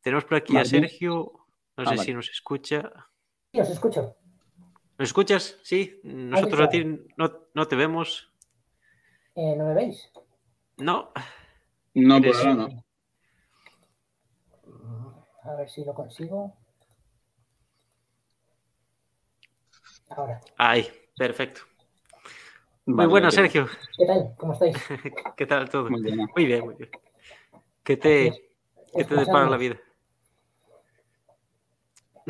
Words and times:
tenemos 0.00 0.24
por 0.24 0.38
aquí 0.38 0.56
a 0.56 0.64
Sergio. 0.64 1.32
No 1.76 1.86
sé 1.86 1.98
si 1.98 2.14
nos 2.14 2.28
escucha. 2.30 2.90
Sí, 3.52 3.60
os 3.60 3.70
escucho. 3.70 4.16
¿Nos 4.98 5.08
escuchas? 5.08 5.58
Sí. 5.62 6.00
Nosotros 6.04 6.60
a 6.60 6.68
ti 6.68 6.84
no, 7.16 7.68
te 7.68 7.76
vemos. 7.76 8.32
Eh, 9.34 9.56
¿No 9.56 9.66
me 9.66 9.74
veis? 9.74 10.10
No. 10.76 11.12
No, 11.94 12.20
por 12.20 12.36
ahora 12.36 12.54
no. 12.54 12.84
A 15.42 15.54
ver 15.54 15.68
si 15.68 15.84
lo 15.84 15.94
consigo. 15.94 16.54
Ahora. 20.10 20.40
Ahí, 20.58 20.86
perfecto. 21.16 21.62
Muy 22.84 23.06
buenas, 23.06 23.34
Sergio. 23.34 23.68
¿Qué 23.96 24.06
tal? 24.06 24.34
¿Cómo 24.36 24.52
estáis? 24.52 24.76
¿Qué 25.36 25.46
tal 25.46 25.68
todo? 25.68 25.88
Muy 25.88 26.02
bien, 26.02 26.28
muy 26.34 26.44
bien. 26.44 26.64
Muy 26.64 26.74
bien. 26.74 26.90
¿Qué 27.82 27.96
te, 27.96 28.52
¿qué 28.94 29.04
te 29.04 29.14
depara 29.14 29.48
la 29.48 29.56
vida? 29.56 29.76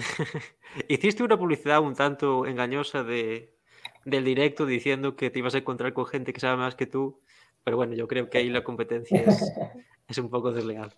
Hiciste 0.88 1.22
una 1.22 1.38
publicidad 1.38 1.80
un 1.80 1.94
tanto 1.94 2.46
engañosa 2.46 3.02
de, 3.02 3.56
del 4.04 4.24
directo 4.24 4.66
diciendo 4.66 5.16
que 5.16 5.30
te 5.30 5.38
ibas 5.38 5.54
a 5.54 5.58
encontrar 5.58 5.92
con 5.92 6.06
gente 6.06 6.32
que 6.32 6.40
sabe 6.40 6.56
más 6.56 6.74
que 6.74 6.86
tú, 6.86 7.20
pero 7.64 7.76
bueno, 7.76 7.94
yo 7.94 8.08
creo 8.08 8.30
que 8.30 8.38
ahí 8.38 8.50
la 8.50 8.64
competencia 8.64 9.20
es, 9.20 9.52
es 10.08 10.18
un 10.18 10.30
poco 10.30 10.52
desleal. 10.52 10.92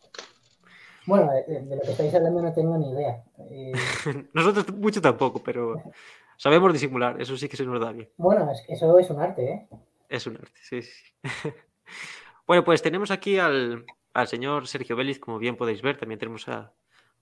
Bueno, 1.07 1.31
de, 1.33 1.77
lo 1.77 1.83
que 1.83 1.91
estáis 1.91 2.15
hablando 2.15 2.43
no 2.43 2.53
tengo 2.53 2.79
ni 2.79 2.93
idea. 2.93 3.25
Eh, 3.51 3.73
Nosotros 4.33 4.73
mucho 4.77 5.01
tampoco, 5.01 5.43
pero 5.43 5.83
sabemos 6.37 6.73
disimular, 6.73 7.21
eso 7.21 7.37
sí 7.37 7.49
que 7.49 7.57
se 7.57 7.65
nos 7.65 7.81
da 7.81 7.93
bien. 7.93 8.09
Bueno, 8.17 8.51
es 8.51 8.65
eso 8.69 8.99
es 8.99 9.11
un 9.11 9.21
arte, 9.21 9.45
¿eh? 9.45 9.69
Es 10.09 10.27
un 10.27 10.37
arte, 10.37 10.61
sí, 10.63 10.83
sí. 10.83 10.93
bueno, 12.47 12.65
pues 12.65 12.83
tenemos 12.83 13.11
aquí 13.11 13.39
al, 13.39 13.85
al 14.13 14.29
señor 14.29 14.69
Sergio 14.69 14.95
Vélez, 14.95 15.19
como 15.19 15.39
bien 15.39 15.57
podéis 15.57 15.83
ver, 15.83 15.97
también 15.97 16.19
tenemos 16.19 16.47
a, 16.49 16.73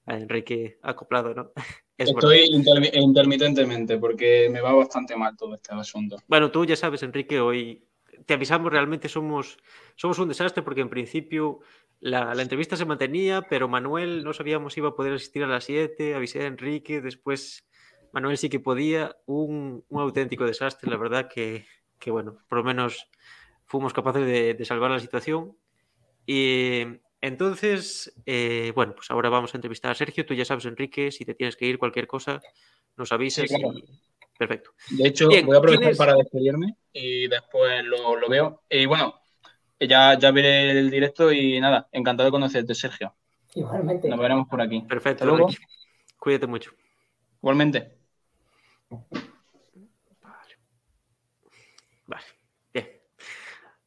a 0.07 0.17
Enrique 0.17 0.79
acoplado, 0.83 1.35
¿no? 1.35 1.53
Estoy 1.97 2.47
intermitentemente 2.95 3.99
porque 3.99 4.49
me 4.51 4.63
va 4.63 4.73
bastante 4.73 5.15
mal 5.17 5.37
todo 5.37 5.55
este 5.55 5.75
asunto. 5.75 6.17
Bueno, 6.27 6.51
tú 6.51 6.65
ya 6.65 6.75
sabes, 6.75 7.03
Enrique, 7.03 7.41
hoy 7.41 7.85
te 8.25 8.35
avisamos, 8.35 8.73
realmente 8.73 9.09
somos, 9.09 9.59
somos 9.97 10.19
un 10.19 10.29
desastre 10.29 10.63
porque 10.63 10.81
en 10.81 10.89
principio 10.89 11.61
la, 12.01 12.33
entrevista 12.41 12.77
se 12.77 12.87
mantenía, 12.87 13.43
pero 13.43 13.69
Manuel 13.69 14.25
no 14.25 14.33
sabíamos 14.33 14.73
si 14.73 14.81
iba 14.81 14.89
a 14.89 14.95
poder 14.95 15.13
asistir 15.13 15.43
a 15.45 15.47
las 15.47 15.65
7, 15.65 16.15
avisé 16.15 16.43
a 16.43 16.47
Enrique, 16.47 17.03
después 17.03 17.69
Manuel 18.13 18.39
sí 18.39 18.49
que 18.49 18.61
podía, 18.61 19.17
un, 19.27 19.85
auténtico 19.91 20.47
desastre, 20.47 20.91
la 20.91 20.97
verdad 20.97 21.29
que, 21.29 21.67
bueno, 22.07 22.39
por 22.49 22.59
lo 22.59 22.65
menos 22.65 23.11
fuimos 23.67 23.93
capaces 23.93 24.25
de, 24.25 24.65
salvar 24.65 24.91
la 24.91 25.01
situación. 25.01 25.57
Y 26.27 26.85
entonces, 27.21 28.13
eh, 28.27 28.73
bueno, 28.75 28.95
pues 28.95 29.11
ahora 29.11 29.29
vamos 29.29 29.55
a 29.55 29.59
entrevistar 29.59 29.91
a 29.91 29.95
Sergio, 29.95 30.25
tú 30.25 30.35
ya 30.35 30.45
sabes, 30.45 30.65
Enrique, 30.65 31.13
si 31.13 31.25
te 31.25 31.35
tienes 31.35 31.57
que 31.57 31.67
ir 31.67 31.79
cualquier 31.79 32.07
cosa, 32.07 32.41
nos 32.97 33.13
avisas 33.13 33.51
y... 33.51 33.85
Perfecto. 34.39 34.71
De 34.89 35.09
hecho, 35.09 35.29
voy 35.29 35.55
a 35.55 35.59
aprovechar 35.59 35.95
para 35.97 36.15
despedirme 36.15 36.75
y 36.95 37.29
después 37.29 37.85
lo, 37.85 38.17
lo 38.17 38.27
veo. 38.27 38.63
Y 38.71 38.87
bueno, 38.87 39.21
ya, 39.79 40.19
ya 40.19 40.31
veré 40.31 40.71
el 40.71 40.91
directo 40.91 41.31
y 41.31 41.61
nada, 41.61 41.89
encantado 41.93 42.27
de 42.27 42.31
conocerte, 42.31 42.75
Sergio. 42.75 43.15
Igualmente. 43.55 44.09
Nos 44.09 44.19
veremos 44.19 44.49
por 44.49 44.63
aquí. 44.63 44.81
Perfecto. 44.81 45.27
luego. 45.27 45.49
Cuídate 46.19 46.47
mucho. 46.47 46.73
Igualmente. 47.43 47.99
Vale. 48.89 50.57
Vale. 52.07 52.25
Bien. 52.73 52.89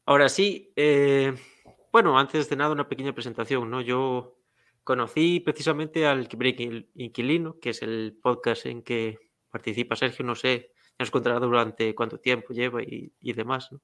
Ahora 0.05 0.29
sí, 0.29 0.71
eh, 0.75 1.33
bueno, 1.93 2.17
antes 2.17 2.49
de 2.49 2.55
nada 2.55 2.71
una 2.71 2.89
pequeña 2.89 3.13
presentación, 3.13 3.69
¿no? 3.69 3.79
Yo 3.79 4.39
conocí 4.83 5.39
precisamente 5.39 6.07
al 6.07 6.27
Break 6.27 6.89
Inquilino, 6.95 7.59
que 7.59 7.69
es 7.69 7.83
el 7.83 8.17
podcast 8.19 8.65
en 8.65 8.81
que 8.81 9.19
participa 9.51 9.95
Sergio, 9.95 10.25
no 10.25 10.33
sé, 10.33 10.71
nos 10.97 11.11
contará 11.11 11.39
durante 11.39 11.93
cuánto 11.93 12.19
tiempo 12.19 12.51
lleva 12.51 12.81
y, 12.81 13.13
y 13.21 13.33
demás, 13.33 13.71
¿no? 13.71 13.79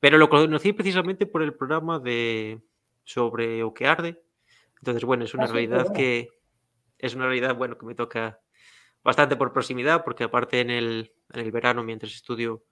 Pero 0.00 0.18
lo 0.18 0.28
conocí 0.28 0.72
precisamente 0.72 1.26
por 1.26 1.42
el 1.42 1.54
programa 1.54 2.00
de 2.00 2.60
sobre 3.04 3.62
o 3.62 3.72
que 3.72 3.86
arde. 3.86 4.20
Entonces, 4.78 5.04
bueno, 5.04 5.24
es 5.24 5.32
una 5.32 5.44
ah, 5.44 5.52
realidad 5.52 5.92
que 5.94 6.30
es 6.98 7.14
una 7.14 7.26
realidad, 7.26 7.56
bueno, 7.56 7.78
que 7.78 7.86
me 7.86 7.94
toca 7.94 8.40
bastante 9.04 9.36
por 9.36 9.52
proximidad, 9.52 10.02
porque 10.02 10.24
aparte 10.24 10.60
en 10.60 10.70
el, 10.70 11.12
en 11.32 11.40
el 11.40 11.52
verano, 11.52 11.84
mientras 11.84 12.12
estudio, 12.12 12.64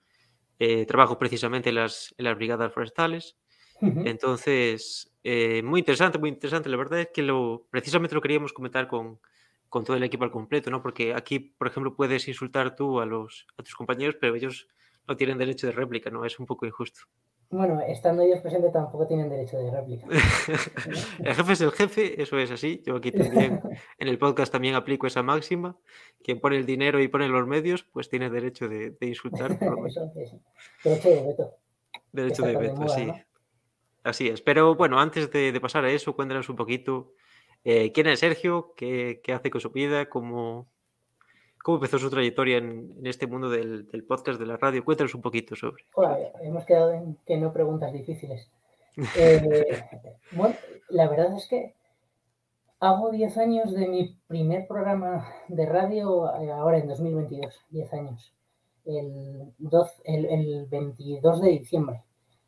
eh, 0.59 0.87
trabajo 0.87 1.19
precisamente 1.21 1.69
en 1.69 1.77
las, 1.77 2.13
en 2.19 2.25
las 2.25 2.37
brigadas 2.37 2.73
forestales. 2.73 3.37
Entonces, 3.81 5.13
eh, 5.23 5.63
muy 5.63 5.81
interesante, 5.81 6.19
muy 6.19 6.31
interesante. 6.31 6.69
La 6.69 6.77
verdad 6.77 7.01
es 7.01 7.09
que 7.13 7.23
lo, 7.23 7.67
precisamente 7.71 8.15
lo 8.15 8.21
queríamos 8.21 8.53
comentar 8.53 8.89
con, 8.89 9.19
con 9.69 9.85
todo 9.85 9.97
el 9.97 10.03
equipo 10.03 10.25
al 10.25 10.31
completo, 10.31 10.71
¿no? 10.71 10.83
Porque 10.83 11.15
aquí, 11.15 11.39
por 11.39 11.69
ejemplo, 11.69 11.95
puedes 11.95 12.29
insultar 12.29 12.75
tú 12.77 13.01
a, 13.01 13.07
los, 13.07 13.47
a 13.59 13.63
tus 13.63 13.75
compañeros, 13.75 14.17
pero 14.21 14.35
ellos 14.35 14.69
no 15.07 15.17
tienen 15.17 15.39
derecho 15.39 15.67
de 15.67 15.73
réplica, 15.73 16.11
¿no? 16.11 16.25
Es 16.25 16.39
un 16.39 16.47
poco 16.47 16.67
injusto. 16.67 17.03
Bueno, 17.49 17.81
estando 17.81 18.23
ellos 18.23 18.41
presentes 18.41 18.73
tampoco 18.73 19.07
tienen 19.07 19.29
derecho 19.29 19.57
de 19.59 19.71
réplica. 19.71 20.07
el 21.25 21.35
jefe 21.35 21.53
es 21.53 21.61
el 21.61 21.71
jefe, 21.71 22.23
eso 22.23 22.39
es 22.39 22.51
así. 22.51 22.83
Yo 22.85 22.97
aquí 22.97 23.13
también, 23.13 23.61
en 23.99 24.09
el 24.09 24.19
podcast 24.19 24.51
también 24.51 24.75
aplico 24.75 25.07
esa 25.07 25.23
máxima. 25.23 25.77
Quien 26.25 26.41
pone 26.41 26.57
el 26.57 26.67
dinero 26.67 27.01
y 27.01 27.07
pone 27.07 27.29
los 27.29 27.47
medios, 27.47 27.85
pues 27.85 28.09
tiene 28.09 28.31
derecho 28.31 28.69
de, 28.69 28.97
insultar. 29.01 29.57
Derecho 30.85 31.09
de 31.09 31.23
veto. 31.23 31.55
Derecho 32.13 32.43
de 32.43 32.57
veto, 32.57 32.89
sí. 32.89 33.13
Así 34.07 34.29
es. 34.29 34.41
Pero 34.41 34.77
bueno, 34.77 35.01
antes 35.01 35.31
de, 35.33 35.61
pasar 35.61 35.85
a 35.85 35.91
eso, 35.91 36.15
cuéntanos 36.15 36.49
un 36.49 36.57
poquito 36.57 37.13
eh, 37.65 37.91
quién 37.93 38.07
es 38.07 38.21
Sergio, 38.21 38.73
qué, 38.77 39.21
hace 39.35 39.51
con 39.51 39.61
su 39.61 39.71
vida, 39.71 40.09
cómo, 40.09 40.69
¿Cómo 41.65 41.79
empezó 41.79 41.99
su 41.99 42.09
trayectoria 42.09 42.59
en, 42.59 43.05
este 43.05 43.27
mundo 43.27 43.51
del, 43.51 43.89
podcast, 44.07 44.39
de 44.39 44.47
la 44.47 44.57
radio? 44.57 44.85
Cuéntanos 44.85 45.17
un 45.17 45.23
poquito 45.23 45.57
sobre. 45.57 45.83
hemos 46.41 46.65
quedado 46.65 46.93
en 46.93 47.19
que 47.27 47.37
no 47.37 47.53
preguntas 47.53 47.93
difíciles. 47.93 48.49
Eh, 49.17 49.83
bueno, 50.31 50.55
la 50.89 51.09
verdad 51.09 51.37
es 51.37 51.49
que 51.49 51.75
hago 52.79 53.11
10 53.11 53.37
años 53.39 53.75
de 53.75 53.89
mi 53.89 54.17
primer 54.29 54.69
programa 54.69 55.29
de 55.49 55.67
radio 55.67 56.33
eh, 56.41 56.53
ahora 56.53 56.79
en 56.79 56.87
2022, 56.87 57.61
10 57.71 57.93
años. 57.95 58.33
El, 58.85 59.53
el, 60.05 60.67
22 60.71 61.43
de 61.43 61.49
diciembre, 61.49 62.05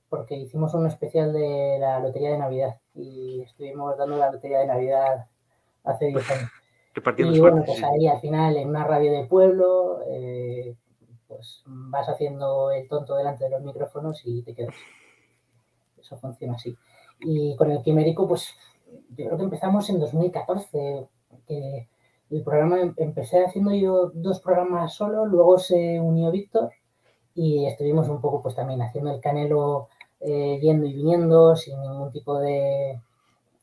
porque 0.08 0.36
hicimos 0.36 0.74
un 0.74 0.86
especial 0.86 1.32
de 1.32 1.78
la 1.80 2.00
Lotería 2.00 2.30
de 2.30 2.38
Navidad 2.38 2.80
y 2.94 3.42
estuvimos 3.42 3.96
dando 3.96 4.16
la 4.16 4.30
Lotería 4.30 4.60
de 4.60 4.66
Navidad 4.66 5.26
hace 5.84 6.06
10 6.06 6.30
años 6.30 6.50
y 7.16 7.40
bueno, 7.40 7.62
pues 7.64 7.82
ahí 7.82 8.06
al 8.08 8.20
final 8.20 8.56
en 8.56 8.68
una 8.68 8.84
radio 8.84 9.12
de 9.12 9.26
pueblo, 9.26 10.00
eh, 10.08 10.74
pues 11.26 11.62
vas 11.66 12.08
haciendo 12.08 12.70
el 12.70 12.88
tonto 12.88 13.16
delante 13.16 13.44
de 13.44 13.50
los 13.50 13.62
micrófonos 13.62 14.20
y 14.24 14.42
te 14.42 14.54
quedas. 14.54 14.74
Eso 15.98 16.16
funciona 16.18 16.54
así. 16.54 16.76
Y 17.20 17.56
con 17.56 17.70
el 17.70 17.82
quimérico, 17.82 18.26
pues 18.26 18.54
yo 19.10 19.26
creo 19.26 19.36
que 19.36 19.44
empezamos 19.44 19.88
en 19.90 20.00
2014, 20.00 21.08
que 21.46 21.88
el 22.30 22.42
programa 22.42 22.80
em, 22.80 22.94
empecé 22.96 23.44
haciendo 23.44 23.74
yo 23.74 24.10
dos 24.14 24.40
programas 24.40 24.94
solo, 24.94 25.26
luego 25.26 25.58
se 25.58 26.00
unió 26.00 26.30
Víctor 26.30 26.70
y 27.34 27.66
estuvimos 27.66 28.08
un 28.08 28.20
poco 28.20 28.42
pues 28.42 28.54
también 28.54 28.82
haciendo 28.82 29.12
el 29.12 29.20
canelo 29.20 29.88
eh, 30.20 30.58
yendo 30.60 30.86
y 30.86 30.94
viniendo 30.94 31.54
sin 31.54 31.80
ningún 31.80 32.10
tipo 32.10 32.40
de, 32.40 32.98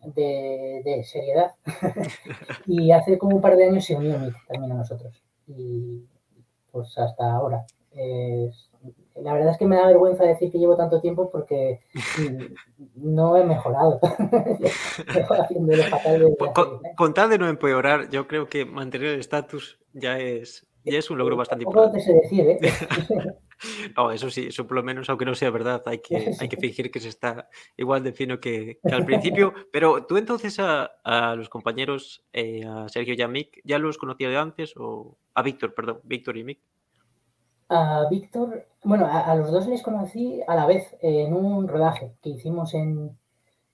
de, 0.04 1.04
seriedad. 1.04 1.52
y 2.66 2.92
hace 2.92 3.18
como 3.18 3.36
un 3.36 3.42
par 3.42 3.58
de 3.58 3.66
años 3.66 3.84
se 3.86 3.96
unió 3.96 4.18
también 4.48 4.72
a 4.72 4.76
nosotros. 4.76 5.14
Y 5.48 6.06
pues 6.72 6.98
hasta 6.98 7.30
ahora. 7.32 7.66
la 9.16 9.34
verdad 9.34 9.52
es 9.52 9.58
que 9.58 9.66
me 9.66 9.76
da 9.76 9.88
vergüenza 9.88 10.24
decir 10.24 10.50
que 10.52 10.60
llevo 10.60 10.78
tanto 10.78 11.02
tiempo 11.02 11.30
porque 11.30 11.82
no 12.96 13.36
he 13.38 13.44
mejorado. 13.44 14.00
con, 16.98 17.14
tal 17.14 17.30
de 17.30 17.38
no 17.38 17.50
empeorar, 17.50 18.10
yo 18.10 18.28
creo 18.28 18.48
que 18.48 18.66
mantener 18.66 19.10
el 19.10 19.20
estatus 19.20 19.78
ya 19.94 20.20
es, 20.20 20.66
ya 20.84 21.00
es 21.00 21.10
un 21.10 21.18
logro 21.18 21.36
bastante 21.36 21.64
importante. 21.64 22.14
decir, 22.14 22.50
¿eh? 22.50 22.60
No, 23.96 24.12
eso 24.12 24.30
sí, 24.30 24.48
eso 24.48 24.68
por 24.68 24.76
lo 24.78 24.84
menos, 24.84 25.10
aunque 25.10 25.26
no 25.26 25.36
sea 25.36 25.50
verdad, 25.50 25.82
hay 25.86 26.00
que, 26.00 26.34
hay 26.40 26.50
que 26.50 26.58
fingir 26.58 26.92
que 26.92 27.00
se 27.00 27.10
está 27.10 27.50
igual 27.78 28.04
de 28.04 28.14
fino 28.14 28.40
que, 28.40 28.80
al 28.84 29.06
principio. 29.06 29.54
Pero 29.72 30.06
tú 30.06 30.18
entonces 30.18 30.58
a, 30.60 31.36
los 31.36 31.50
compañeros, 31.50 32.26
eh, 32.34 32.66
a 32.66 32.88
Sergio 32.90 33.16
y 33.18 33.22
a 33.22 33.28
Mick, 33.28 33.62
¿ya 33.64 33.80
los 33.80 33.98
conocías 33.98 34.32
de 34.32 34.38
antes? 34.38 34.74
O 34.78 35.18
a 35.34 35.42
Víctor, 35.42 35.74
perdón, 35.74 36.02
Víctor 36.04 36.38
y 36.38 36.44
Mick. 36.44 36.60
A 37.70 38.08
Víctor, 38.10 38.68
bueno, 38.84 39.08
a, 39.12 39.34
los 39.36 39.52
dos 39.52 39.68
les 39.68 39.82
conocí 39.82 40.40
a 40.48 40.56
la 40.56 40.68
vez 40.68 40.96
en 41.02 41.34
un 41.34 41.68
rodaje 41.68 42.14
que 42.22 42.30
hicimos 42.30 42.76
en, 42.76 43.18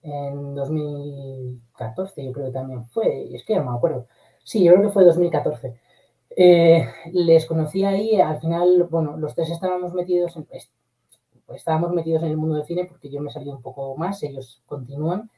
en 0.01 0.55
2014, 0.55 2.25
yo 2.25 2.31
creo 2.31 2.45
que 2.45 2.53
también 2.53 2.85
fue, 2.85 3.35
es 3.35 3.43
que 3.43 3.57
no 3.57 3.69
me 3.69 3.77
acuerdo. 3.77 4.07
Sí, 4.43 4.63
yo 4.63 4.73
creo 4.73 4.87
que 4.87 4.93
fue 4.93 5.03
2014. 5.03 5.79
Eh, 6.35 6.87
les 7.11 7.45
conocí 7.45 7.83
ahí, 7.83 8.19
al 8.19 8.39
final, 8.39 8.87
bueno, 8.89 9.17
los 9.17 9.35
tres 9.35 9.49
estábamos 9.49 9.93
metidos 9.93 10.35
en, 10.37 10.47
estábamos 11.55 11.91
metidos 11.91 12.23
en 12.23 12.29
el 12.29 12.37
mundo 12.37 12.55
del 12.55 12.65
cine 12.65 12.85
porque 12.85 13.09
yo 13.09 13.21
me 13.21 13.31
salí 13.31 13.49
un 13.49 13.61
poco 13.61 13.95
más, 13.97 14.23
ellos 14.23 14.61
continúan 14.65 15.29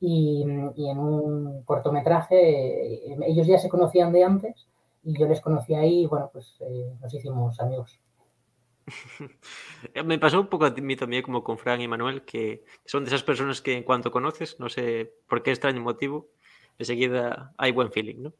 y, 0.00 0.42
en 0.42 0.98
un 0.98 1.62
cortometraje 1.62 3.06
eh, 3.12 3.16
ellos 3.26 3.46
ya 3.46 3.58
se 3.58 3.68
conocían 3.68 4.12
de 4.12 4.24
antes 4.24 4.66
y 5.04 5.18
yo 5.18 5.26
les 5.26 5.40
conocí 5.40 5.74
ahí 5.74 6.02
y 6.02 6.06
bueno, 6.06 6.28
pues 6.32 6.56
eh, 6.60 6.92
nos 7.00 7.14
hicimos 7.14 7.58
amigos. 7.60 7.98
Me 10.04 10.18
pasó 10.18 10.40
un 10.40 10.48
poco 10.48 10.66
a 10.66 10.70
mí 10.70 10.96
también 10.96 11.22
como 11.22 11.42
con 11.42 11.56
Fran 11.56 11.80
y 11.80 11.88
Manuel, 11.88 12.22
que 12.22 12.64
son 12.84 13.04
de 13.04 13.08
esas 13.08 13.22
personas 13.22 13.62
que 13.62 13.76
en 13.76 13.84
cuanto 13.84 14.10
conoces, 14.10 14.58
no 14.58 14.68
sé 14.68 15.14
por 15.28 15.42
qué 15.42 15.50
extraño 15.50 15.80
motivo, 15.80 16.28
enseguida 16.78 17.52
hay 17.56 17.72
buen 17.72 17.92
feeling, 17.92 18.22
¿no? 18.22 18.32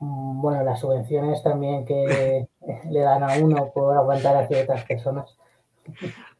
Mm, 0.00 0.40
bueno, 0.40 0.64
las 0.64 0.80
subvenciones 0.80 1.42
también 1.42 1.84
que 1.84 2.48
le 2.90 3.00
dan 3.00 3.22
a 3.22 3.38
uno 3.38 3.70
por 3.72 3.96
aguantar 3.96 4.36
a 4.36 4.48
ciertas 4.48 4.84
personas. 4.84 5.36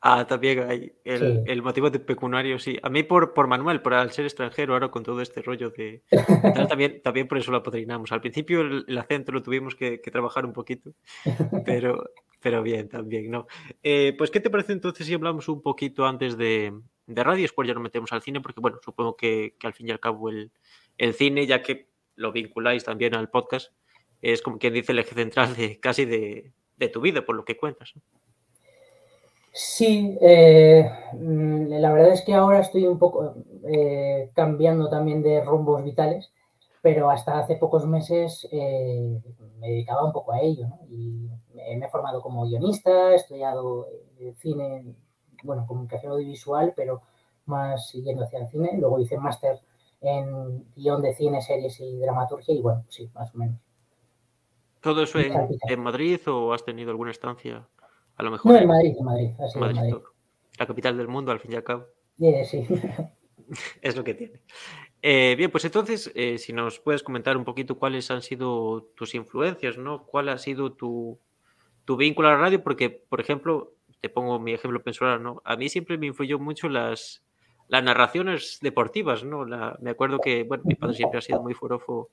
Ah, 0.01 0.27
también 0.27 0.71
hay 0.71 0.93
el, 1.05 1.63
motivo 1.63 1.91
de 1.91 1.99
pecuniario, 1.99 2.59
sí. 2.59 2.79
A 2.83 2.89
mí 2.89 3.03
por, 3.03 3.35
por 3.35 3.47
Manuel, 3.49 3.83
por 3.83 3.95
al 3.95 4.13
ser 4.13 4.25
extranjero, 4.25 4.73
ahora 4.73 4.91
con 4.91 5.03
todo 5.03 5.21
este 5.21 5.43
rollo 5.43 5.71
de... 5.71 6.03
también, 6.69 7.01
también 7.05 7.29
por 7.29 7.37
eso 7.37 7.51
lo 7.51 7.59
apadrinamos. 7.59 8.13
Al 8.13 8.21
principio 8.21 8.63
el, 8.63 8.99
acento 8.99 9.33
lo 9.33 9.43
tuvimos 9.43 9.75
que, 9.75 9.99
trabajar 9.99 10.47
un 10.47 10.53
poquito, 10.53 10.93
pero, 11.67 12.05
pero 12.41 12.63
bien, 12.63 12.89
también, 12.89 13.31
¿no? 13.31 13.47
Eh, 13.83 14.15
pues, 14.17 14.31
¿qué 14.31 14.41
te 14.41 14.51
parece 14.51 14.73
entonces 14.73 15.07
si 15.07 15.15
hablamos 15.15 15.49
un 15.49 15.61
poquito 15.61 16.07
antes 16.07 16.39
de, 16.39 16.73
de 17.07 17.25
radio? 17.25 17.43
Después 17.43 17.69
ya 17.69 17.75
nos 17.75 17.83
metemos 17.83 18.13
al 18.13 18.23
cine, 18.23 18.41
porque, 18.41 18.61
bueno, 18.61 18.79
supongo 18.83 19.17
que, 19.17 19.55
que 19.59 19.67
al 19.67 19.75
fin 19.75 19.89
y 19.89 19.91
al 19.91 20.01
cabo 20.01 20.31
el, 20.31 20.51
el 20.97 21.13
cine, 21.13 21.47
ya 21.47 21.63
que 21.63 21.90
lo 22.21 22.33
vinculáis 22.33 22.85
también 22.85 23.15
al 23.15 23.31
podcast, 23.31 23.73
es 24.21 24.43
como 24.43 24.59
quien 24.59 24.75
dice 24.75 24.93
el 24.93 24.99
eje 24.99 25.15
central 25.15 25.57
de 25.57 25.81
casi 25.81 26.05
de, 26.05 26.53
tu 26.93 27.01
vida, 27.01 27.23
por 27.23 27.35
lo 27.35 27.45
que 27.45 27.57
cuentas. 27.57 27.95
Sí, 29.53 30.17
eh, 30.21 30.89
mm, 31.15 31.73
la 31.81 31.93
verdad 31.93 32.13
es 32.13 32.23
que 32.23 32.35
ahora 32.35 32.61
estoy 32.61 32.87
un 32.87 32.99
poco 32.99 33.35
eh, 33.67 34.31
cambiando 34.35 34.89
también 34.89 35.23
de 35.23 35.43
rumbos 35.43 35.83
vitales, 35.83 36.31
pero 36.83 37.11
hasta 37.11 37.39
hace 37.39 37.57
pocos 37.57 37.87
meses 37.87 38.47
eh, 38.53 39.21
me 39.59 39.69
dedicaba 39.69 40.05
un 40.05 40.13
poco 40.13 40.33
a 40.33 40.41
ello. 40.41 40.67
Y 40.89 41.29
me, 41.55 41.85
he 41.85 41.89
formado 41.89 42.23
como 42.23 42.47
guionista, 42.47 43.13
he 43.13 43.17
estudiado 43.17 43.89
cine, 44.37 44.95
bueno, 45.43 45.67
comunicación 45.67 46.13
audiovisual, 46.13 46.75
pero 46.77 47.03
más 47.47 47.93
yendo 47.93 48.25
hacia 48.25 48.41
el 48.41 48.49
cine. 48.49 48.71
Luego 48.79 49.01
hice 49.01 49.19
máster 49.19 49.61
en 50.01 50.65
guion 50.75 51.03
de 51.03 51.15
cine, 51.15 51.43
series 51.43 51.81
y 51.81 51.99
dramaturgia, 51.99 52.55
y 52.55 52.61
bueno, 52.61 52.85
sí, 52.89 53.11
más 53.15 53.35
o 53.35 53.39
menos. 53.39 53.57
¿Todo 54.81 55.03
eso 55.03 55.19
en 55.19 55.81
Madrid 55.81 56.21
o 56.27 56.55
has 56.55 56.65
tenido 56.65 56.91
alguna 56.91 57.11
estancia? 57.11 57.69
A 58.17 58.23
lo 58.23 58.31
mejor. 58.31 58.53
No, 58.53 58.59
en 58.59 58.67
Madrid, 58.69 58.97
en 58.99 59.05
Madrid. 59.05 59.31
Madrid, 59.57 59.95
La 60.59 60.67
capital 60.67 60.97
del 60.97 61.09
mundo, 61.09 61.33
al 61.33 61.41
fin 61.41 61.53
y 61.53 61.57
al 61.57 61.65
cabo. 61.65 61.87
sí. 62.19 62.67
es 63.83 63.97
lo 63.97 64.05
que 64.05 64.15
tiene. 64.15 64.41
Eh, 65.03 65.35
bien, 65.37 65.51
pues 65.51 65.65
entonces, 65.65 66.11
eh, 66.15 66.39
si 66.39 66.53
nos 66.53 66.79
puedes 66.79 67.03
comentar 67.03 67.37
un 67.37 67.45
poquito 67.45 67.79
cuáles 67.79 68.11
han 68.11 68.23
sido 68.23 68.91
tus 68.95 69.15
influencias, 69.15 69.79
¿no? 69.79 70.05
¿Cuál 70.05 70.29
ha 70.29 70.39
sido 70.39 70.73
tu, 70.73 71.19
tu 71.85 71.97
vínculo 71.97 72.29
a 72.29 72.33
la 72.33 72.39
radio? 72.39 72.63
Porque, 72.63 72.91
por 72.91 73.21
ejemplo, 73.21 73.75
te 74.01 74.09
pongo 74.09 74.39
mi 74.39 74.53
ejemplo 74.53 74.83
personal, 74.83 75.23
¿no? 75.23 75.43
A 75.45 75.57
mí 75.57 75.69
siempre 75.69 75.99
me 75.99 76.07
influyó 76.07 76.39
mucho 76.39 76.69
las, 76.69 77.23
las 77.71 77.83
narraciones 77.83 78.59
deportivas, 78.61 79.25
¿no? 79.25 79.47
me 79.81 79.91
acuerdo 79.91 80.19
que, 80.19 80.43
bueno, 80.45 80.65
mi 80.67 80.75
padre 80.75 80.95
siempre 80.95 81.19
ha 81.19 81.23
sido 81.23 81.43
muy 81.43 81.55
forofo. 81.55 82.11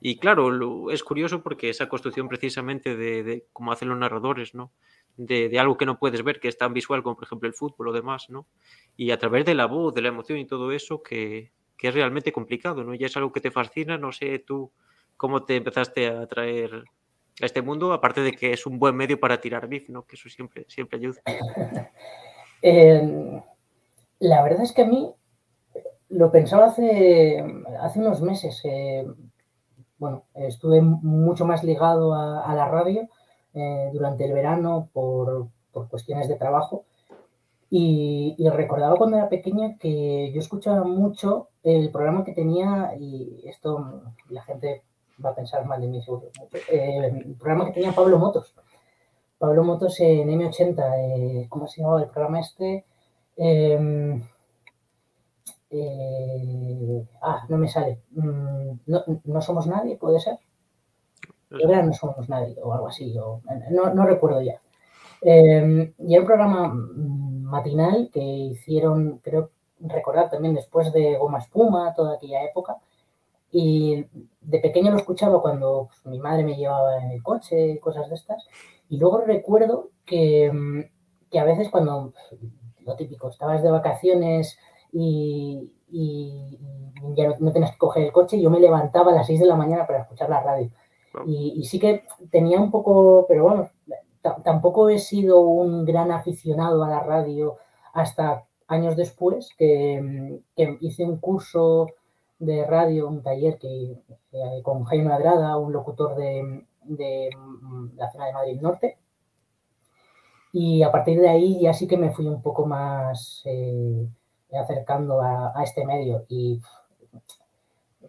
Y 0.00 0.18
claro, 0.18 0.90
es 0.90 1.04
curioso 1.04 1.42
porque 1.42 1.68
esa 1.68 1.88
construcción 1.88 2.28
precisamente 2.28 2.96
de, 2.96 3.22
de 3.22 3.46
cómo 3.52 3.70
hacen 3.70 3.88
los 3.88 3.98
narradores, 3.98 4.54
¿no? 4.54 4.72
de, 5.16 5.58
algo 5.58 5.76
que 5.76 5.86
no 5.86 5.98
puedes 5.98 6.22
ver, 6.22 6.40
que 6.40 6.48
es 6.48 6.58
tan 6.58 6.72
visual 6.72 7.02
como 7.02 7.16
por 7.16 7.24
ejemplo 7.24 7.48
el 7.48 7.54
fútbol 7.54 7.88
o 7.88 7.92
demás, 7.92 8.30
¿no? 8.30 8.46
Y 8.96 9.10
a 9.10 9.18
través 9.18 9.44
de 9.44 9.54
la 9.54 9.66
voz, 9.66 9.94
de 9.94 10.02
la 10.02 10.08
emoción 10.08 10.38
y 10.38 10.46
todo 10.46 10.72
eso, 10.72 11.02
que, 11.02 11.50
es 11.78 11.94
realmente 11.94 12.30
complicado, 12.30 12.84
¿no? 12.84 12.94
Ya 12.94 13.06
es 13.06 13.16
algo 13.16 13.32
que 13.32 13.40
te 13.40 13.50
fascina, 13.50 13.98
no 13.98 14.12
sé 14.12 14.38
tú 14.38 14.70
cómo 15.16 15.44
te 15.44 15.56
empezaste 15.56 16.06
a 16.06 16.20
atraer 16.20 16.84
a 17.40 17.46
este 17.46 17.60
mundo, 17.60 17.92
aparte 17.92 18.20
de 18.20 18.32
que 18.32 18.52
es 18.52 18.66
un 18.66 18.78
buen 18.78 18.94
medio 18.94 19.18
para 19.18 19.40
tirar 19.40 19.66
bif, 19.66 19.88
¿no? 19.88 20.06
Que 20.06 20.14
eso 20.14 20.28
siempre, 20.28 20.64
siempre 20.68 20.98
ayuda. 20.98 21.20
Em, 22.64 23.42
la 24.22 24.42
verdad 24.42 24.62
es 24.62 24.72
que 24.72 24.82
a 24.82 24.86
mí 24.86 25.14
lo 26.08 26.30
pensaba 26.30 26.66
hace, 26.66 27.44
hace 27.80 27.98
unos 27.98 28.20
meses. 28.22 28.62
bueno, 29.98 30.24
estuve 30.34 30.80
mucho 30.80 31.44
más 31.44 31.64
ligado 31.64 32.14
a 32.14 32.54
la 32.54 32.68
radio 32.68 33.08
eh, 33.54 33.90
durante 33.92 34.24
el 34.24 34.32
verano 34.32 34.88
por, 34.94 35.48
cuestiones 35.90 36.28
de 36.28 36.36
trabajo. 36.36 36.84
Y, 37.70 38.36
recordaba 38.50 38.96
cuando 38.96 39.16
era 39.16 39.28
pequeña 39.28 39.76
que 39.78 40.30
yo 40.32 40.40
escuchaba 40.40 40.84
mucho 40.84 41.48
el 41.62 41.90
programa 41.90 42.24
que 42.24 42.32
tenía, 42.32 42.94
y 42.98 43.42
esto 43.46 44.02
la 44.28 44.42
gente 44.42 44.82
va 45.24 45.30
a 45.30 45.34
pensar 45.34 45.64
mal 45.66 45.80
de 45.80 45.88
mí 45.88 46.02
seguro, 46.02 46.28
eh, 46.70 47.22
el 47.24 47.34
programa 47.36 47.66
que 47.66 47.72
tenía 47.72 47.92
Pablo 47.92 48.18
Motos. 48.18 48.54
Pablo 49.38 49.64
Motos 49.64 49.98
en 50.00 50.28
M80, 50.28 50.94
eh, 50.98 51.46
¿cómo 51.48 51.66
se 51.66 51.80
llamaba 51.80 52.02
el 52.02 52.08
programa 52.08 52.40
este? 52.40 52.84
Em, 53.36 54.22
ah, 57.22 57.44
no 57.48 57.58
me 57.58 57.68
sale. 57.68 58.00
Mm, 58.12 58.78
no, 58.86 59.04
no, 59.24 59.40
somos 59.40 59.66
nadie, 59.66 59.96
puede 59.96 60.20
ser 60.20 60.38
ahora 61.60 61.82
no 61.82 61.92
somos 61.92 62.28
nadie 62.28 62.56
o 62.62 62.72
algo 62.72 62.88
así, 62.88 63.14
no, 63.70 64.06
recuerdo 64.06 64.40
ya. 64.42 64.60
Em, 65.22 65.92
y 65.98 66.14
era 66.14 66.22
un 66.22 66.26
programa 66.26 66.72
matinal 66.74 68.10
que 68.12 68.20
hicieron, 68.20 69.18
creo 69.22 69.50
recordar 69.80 70.30
también 70.30 70.54
después 70.54 70.92
de 70.92 71.16
Goma 71.16 71.38
Espuma, 71.38 71.94
toda 71.94 72.14
aquella 72.14 72.44
época. 72.44 72.76
Y 73.50 74.06
de 74.40 74.58
pequeño 74.60 74.90
lo 74.90 74.96
escuchaba 74.98 75.42
cuando 75.42 75.88
pues, 75.88 76.06
mi 76.06 76.18
madre 76.18 76.44
me 76.44 76.56
llevaba 76.56 77.02
en 77.02 77.10
el 77.10 77.22
coche, 77.22 77.78
cosas 77.80 78.08
de 78.08 78.14
estas. 78.16 78.46
Y 78.88 78.98
luego 78.98 79.18
recuerdo 79.18 79.90
que, 80.06 80.50
a 81.38 81.44
veces 81.44 81.68
cuando, 81.70 82.12
lo 82.84 82.96
típico, 82.96 83.28
estabas 83.28 83.62
de 83.62 83.70
vacaciones 83.70 84.58
y, 84.92 85.70
ya 87.14 87.28
no, 87.28 87.36
no, 87.40 87.52
tenías 87.52 87.72
que 87.72 87.78
coger 87.78 88.04
el 88.04 88.12
coche, 88.12 88.40
yo 88.40 88.50
me 88.50 88.60
levantaba 88.60 89.12
a 89.12 89.14
las 89.14 89.26
6 89.26 89.40
de 89.40 89.46
la 89.46 89.56
mañana 89.56 89.86
para 89.86 90.02
escuchar 90.02 90.28
la 90.28 90.42
radio. 90.42 90.70
Y, 91.26 91.64
sí 91.64 91.78
que 91.78 92.04
tenía 92.30 92.60
un 92.60 92.70
poco, 92.70 93.26
pero 93.28 93.44
bueno, 93.44 93.70
tampoco 94.44 94.88
he 94.88 94.98
sido 94.98 95.40
un 95.40 95.84
gran 95.84 96.10
aficionado 96.10 96.84
a 96.84 96.88
la 96.88 97.00
radio 97.00 97.58
hasta 97.92 98.46
años 98.66 98.96
después, 98.96 99.50
que, 99.56 100.40
hice 100.80 101.04
un 101.04 101.18
curso 101.18 101.88
de 102.38 102.64
radio, 102.66 103.08
un 103.08 103.22
taller 103.22 103.58
que, 103.58 103.98
con 104.62 104.84
Jaime 104.84 105.12
Adrada, 105.12 105.58
un 105.58 105.72
locutor 105.72 106.16
de, 106.16 106.64
la 107.96 108.10
zona 108.10 108.26
de 108.26 108.32
Madrid 108.32 108.60
Norte. 108.60 108.98
Y 110.52 110.82
a 110.82 110.92
partir 110.92 111.18
de 111.18 111.28
ahí 111.30 111.60
ya 111.60 111.72
sí 111.72 111.88
que 111.88 111.96
me 111.96 112.10
fui 112.10 112.26
un 112.26 112.42
poco 112.42 112.66
más 112.66 113.42
eh, 113.46 114.06
acercando 114.52 115.22
a, 115.22 115.54
este 115.64 115.86
medio. 115.86 116.26
Y 116.28 116.60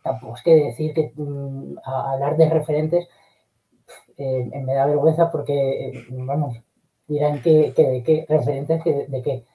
tampoco 0.04 0.36
es 0.36 0.44
que 0.44 0.56
decir 0.56 0.94
que 0.94 1.14
mm, 1.16 1.78
hablar 1.86 2.36
de 2.36 2.50
referentes 2.50 3.08
eh, 4.18 4.50
me 4.62 4.74
da 4.74 4.86
vergüenza 4.86 5.32
porque, 5.32 5.88
eh, 5.88 6.06
vamos, 6.10 6.58
dirán 7.08 7.42
que, 7.42 7.72
de 7.72 8.04
qué, 8.04 8.26
referentes 8.28 8.84
que 8.84 9.08
de, 9.08 9.22
qué. 9.22 9.46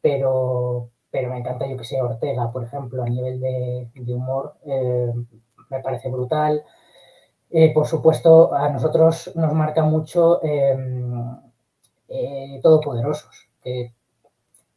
Pero, 0.00 0.90
pero 1.10 1.30
me 1.30 1.38
encanta, 1.38 1.66
yo 1.66 1.76
que 1.76 1.84
sé, 1.84 2.00
Ortega, 2.00 2.50
por 2.52 2.64
ejemplo, 2.64 3.02
a 3.02 3.08
nivel 3.08 3.40
de, 3.40 4.14
humor, 4.14 4.54
me 4.64 5.80
parece 5.80 6.08
brutal. 6.10 6.62
por 7.74 7.86
supuesto, 7.86 8.54
a 8.54 8.68
nosotros 8.68 9.32
nos 9.36 9.52
marca 9.52 9.82
mucho 9.84 10.40
Todopoderosos, 12.62 13.48
que 13.62 13.92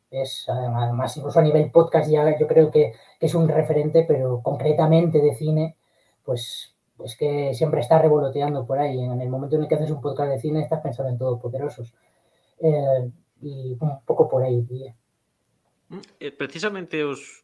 es 0.10 0.46
además 0.48 1.16
incluso 1.18 1.40
a 1.40 1.44
nivel 1.44 1.70
podcast 1.72 2.10
ya 2.10 2.38
yo 2.40 2.48
creo 2.48 2.72
que, 2.72 2.94
es 3.20 3.34
un 3.34 3.48
referente, 3.50 4.06
pero 4.08 4.42
concretamente 4.44 5.20
de 5.20 5.34
cine, 5.34 5.76
pues 6.24 6.76
es 7.04 7.18
que 7.18 7.54
siempre 7.56 7.82
está 7.82 8.00
revoloteando 8.00 8.66
por 8.66 8.78
ahí. 8.78 9.04
En 9.04 9.20
el 9.22 9.30
momento 9.30 9.56
en 9.56 9.64
el 9.64 9.68
que 9.68 9.76
haces 9.76 9.90
un 9.90 10.02
podcast 10.02 10.32
de 10.32 10.40
cine 10.40 10.62
estás 10.62 10.82
pensando 10.82 11.12
en 11.12 11.18
todopoderosos. 11.18 11.94
Eh, 12.60 13.12
y 13.42 13.78
un 13.80 14.02
poco 14.06 14.30
por 14.30 14.44
ahí. 14.44 14.66
Eh, 16.20 16.32
precisamente 16.32 17.04
os, 17.04 17.44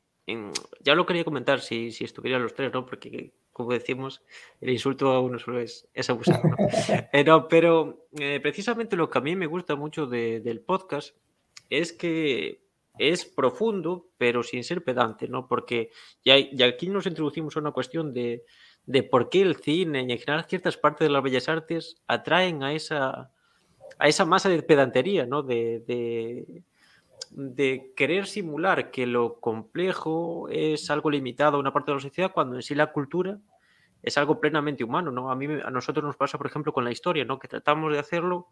ya 0.81 0.95
lo 0.95 1.05
quería 1.05 1.23
comentar 1.23 1.59
si, 1.59 1.91
si 1.91 2.03
estuvieran 2.03 2.43
los 2.43 2.53
tres, 2.53 2.71
¿no? 2.73 2.85
Porque 2.85 3.33
como 3.53 3.72
decimos, 3.72 4.22
el 4.60 4.72
insulto 4.72 5.12
a 5.12 5.22
uno 5.22 5.39
solo 5.39 5.60
es, 5.60 5.88
es 5.93 6.10
abusar. 6.10 6.41
Eh, 7.13 7.25
pero 7.50 8.07
precisamente 8.41 8.95
lo 8.95 9.10
que 9.10 9.19
a 9.19 9.22
mí 9.22 9.36
me 9.36 9.45
gusta 9.45 9.75
mucho 9.75 10.07
del 10.07 10.60
podcast 10.62 11.15
es 11.69 11.93
que 11.93 12.63
es 12.98 13.25
profundo, 13.25 14.07
pero 14.17 14.43
sin 14.43 14.63
ser 14.63 14.83
pedante, 14.83 15.27
¿no? 15.27 15.48
Porque 15.48 15.91
ya, 16.24 16.36
aquí 16.65 16.89
nos 16.89 17.05
introducimos 17.05 17.55
a 17.55 17.60
una 17.60 17.72
cuestión 17.72 18.13
de, 18.13 18.43
por 19.10 19.29
qué 19.29 19.41
el 19.41 19.55
cine 19.55 20.05
y 20.07 20.12
en 20.12 20.19
general 20.19 20.45
ciertas 20.45 20.77
partes 20.77 21.07
de 21.07 21.12
las 21.12 21.24
bellas 21.24 21.50
artes 21.50 21.95
atraen 22.07 22.63
a 22.63 22.74
esa, 22.74 23.31
a 23.98 24.07
esa 24.07 24.25
masa 24.25 24.50
de 24.50 24.62
pedantería, 24.62 25.25
¿no? 25.25 25.41
De, 25.41 25.83
de 25.88 26.63
querer 27.95 28.27
simular 28.27 28.91
que 28.91 29.05
lo 29.05 29.39
complejo 29.39 30.47
es 30.49 30.89
algo 30.89 31.09
limitado 31.09 31.57
a 31.57 31.59
una 31.59 31.73
parte 31.73 31.91
de 31.91 31.95
la 31.95 32.01
sociedad 32.01 32.31
cuando 32.33 32.55
en 32.55 32.61
sí 32.61 32.75
la 32.75 32.91
cultura 32.91 33.39
es 34.01 34.17
algo 34.17 34.39
plenamente 34.39 34.83
humano, 34.83 35.11
¿no? 35.11 35.31
A 35.31 35.35
mí, 35.35 35.47
a 35.47 35.69
nosotros 35.69 36.03
nos 36.03 36.17
pasa, 36.17 36.37
por 36.37 36.47
ejemplo, 36.47 36.73
con 36.73 36.83
la 36.83 36.91
historia, 36.91 37.23
¿no? 37.23 37.39
Que 37.39 37.47
tratamos 37.47 37.91
de 37.93 37.99
hacerlo 37.99 38.47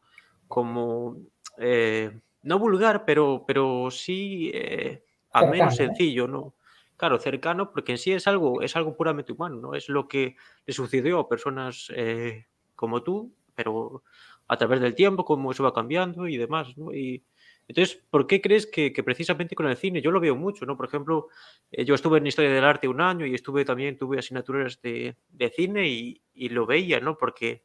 como, 0.47 1.17
eh, 1.57 2.17
no 2.43 2.57
vulgar, 2.57 3.03
pero, 3.05 3.43
pero 3.45 3.91
sí 3.91 4.50
eh, 4.53 5.03
al 5.33 5.50
menos 5.50 5.75
sencillo, 5.75 6.27
¿no? 6.27 6.53
Claro, 6.95 7.19
cercano, 7.19 7.71
porque 7.71 7.93
en 7.93 7.97
sí 7.97 8.13
es 8.13 8.27
algo, 8.27 8.61
es 8.61 8.75
algo 8.75 8.95
puramente 8.95 9.33
humano, 9.33 9.57
¿no? 9.57 9.73
Es 9.75 9.89
lo 9.89 10.07
que 10.07 10.35
le 10.65 10.73
sucedió 10.73 11.19
a 11.19 11.27
personas 11.27 11.91
eh, 11.95 12.45
como 12.75 13.03
tú, 13.03 13.33
pero 13.53 14.03
a 14.47 14.57
través 14.57 14.79
del 14.79 14.95
tiempo, 14.95 15.25
cómo 15.25 15.51
eso 15.51 15.63
va 15.63 15.73
cambiando 15.73 16.27
y 16.27 16.38
demás, 16.38 16.77
¿no? 16.77 16.93
Y, 16.93 17.23
entonces, 17.71 18.03
¿por 18.09 18.27
qué 18.27 18.41
crees 18.41 18.67
que, 18.67 18.91
precisamente 19.01 19.55
con 19.55 19.65
el 19.65 19.77
cine? 19.77 20.01
Yo 20.01 20.11
lo 20.11 20.19
veo 20.19 20.35
mucho, 20.35 20.65
¿no? 20.65 20.75
Por 20.75 20.87
ejemplo, 20.87 21.29
eh, 21.71 21.85
yo 21.85 21.95
estuve 21.95 22.17
en 22.17 22.27
Historia 22.27 22.51
del 22.51 22.65
Arte 22.65 22.89
un 22.89 22.99
año 22.99 23.25
y 23.25 23.33
estuve 23.33 23.63
también, 23.63 23.97
tuve 23.97 24.19
asignaturas 24.19 24.81
de, 24.81 25.15
cine 25.55 25.87
y, 25.87 26.49
lo 26.49 26.65
veía, 26.65 26.99
¿no? 26.99 27.17
Porque 27.17 27.63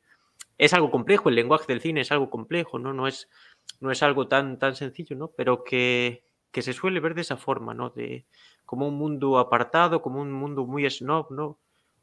es 0.58 0.72
algo 0.75 0.92
complejo, 0.92 1.28
el 1.28 1.34
lenguaje 1.34 1.64
del 1.66 1.80
cine 1.80 2.02
es 2.02 2.12
algo 2.12 2.30
complejo, 2.30 2.78
¿no? 2.78 2.92
No 2.92 3.08
es, 3.08 3.28
no 3.80 3.90
es 3.90 4.00
algo 4.04 4.28
tan, 4.28 4.60
tan 4.60 4.76
sencillo, 4.76 5.16
¿no? 5.16 5.32
Pero 5.36 5.64
que, 5.64 6.22
se 6.52 6.72
suele 6.72 7.00
ver 7.00 7.14
de 7.14 7.22
esa 7.22 7.36
forma, 7.36 7.75
¿no? 7.75 7.90
De, 7.90 8.26
como 8.64 8.86
un 8.86 8.94
mundo 8.94 9.38
apartado, 9.40 10.02
como 10.02 10.20
un 10.20 10.30
mundo 10.30 10.66
muy 10.66 10.88
snob, 10.88 11.32
¿no? 11.32 11.58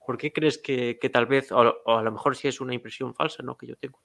¿Por 0.06 0.18
qué 0.18 0.34
crees 0.34 0.58
que, 0.58 1.10
tal 1.14 1.26
vez, 1.26 1.54
o, 1.54 1.58
a 1.86 2.02
lo 2.02 2.12
mejor 2.12 2.36
sí 2.36 2.50
es 2.50 2.60
una 2.60 2.74
impresión 2.74 3.16
falsa, 3.16 3.44
¿no? 3.44 3.56
Que 3.56 3.68
yo 3.68 3.78
tengo. 3.78 4.02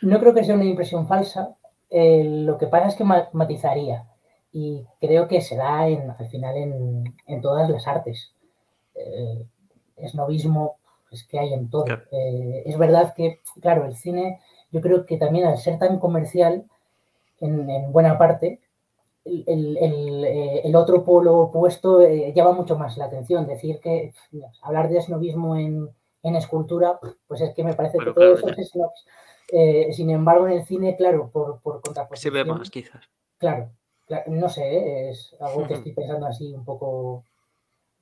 No 0.00 0.20
creo 0.20 0.32
que 0.32 0.44
sea 0.44 0.54
una 0.54 0.64
impresión 0.64 1.08
falsa, 1.08 1.56
eh, 1.90 2.24
lo 2.24 2.58
que 2.58 2.66
pasa 2.66 2.88
es 2.88 2.96
que 2.96 3.04
matizaría 3.04 4.06
y 4.52 4.86
creo 5.00 5.28
que 5.28 5.40
se 5.40 5.56
da 5.56 5.88
en, 5.88 6.10
al 6.10 6.28
final 6.28 6.56
en, 6.56 7.40
todas 7.40 7.68
las 7.68 7.86
artes. 7.86 8.32
Eh, 8.94 9.46
esnovismo 9.96 10.76
es 11.10 11.24
que 11.24 11.38
hay 11.38 11.52
en 11.52 11.68
todo. 11.70 11.84
Eh, 12.10 12.62
es 12.66 12.78
verdad 12.78 13.14
que, 13.14 13.40
claro, 13.60 13.84
el 13.84 13.96
cine, 13.96 14.40
yo 14.70 14.80
creo 14.80 15.06
que 15.06 15.16
también 15.16 15.46
al 15.46 15.58
ser 15.58 15.78
tan 15.78 15.98
comercial, 15.98 16.64
en, 17.40 17.92
buena 17.92 18.16
parte, 18.16 18.60
el, 19.24 20.74
otro 20.76 21.04
polo 21.04 21.38
opuesto 21.38 22.00
llama 22.08 22.52
mucho 22.52 22.78
más 22.78 22.96
la 22.96 23.06
atención. 23.06 23.46
Decir 23.46 23.80
que 23.80 24.12
hablar 24.62 24.88
de 24.88 24.98
esnovismo 24.98 25.56
en, 25.56 25.90
escultura, 26.22 26.98
pues 27.26 27.40
es 27.40 27.54
que 27.54 27.64
me 27.64 27.74
parece 27.74 27.98
que 27.98 28.12
todo 28.12 28.34
eso 28.34 28.48
es 28.48 28.72
eh, 29.56 29.92
sin 29.92 30.10
embargo, 30.10 30.48
en 30.48 30.54
el 30.54 30.64
cine, 30.64 30.96
claro, 30.96 31.30
por, 31.30 31.60
por 31.60 31.80
Se 32.14 32.30
ve 32.30 32.44
más, 32.44 32.70
quizás. 32.70 33.08
Claro, 33.38 33.70
no 34.26 34.48
sé, 34.48 35.10
es 35.10 35.36
algo 35.38 35.66
que 35.68 35.74
estoy 35.74 35.92
pensando 35.92 36.26
así 36.26 36.52
un 36.52 36.64
poco 36.64 37.24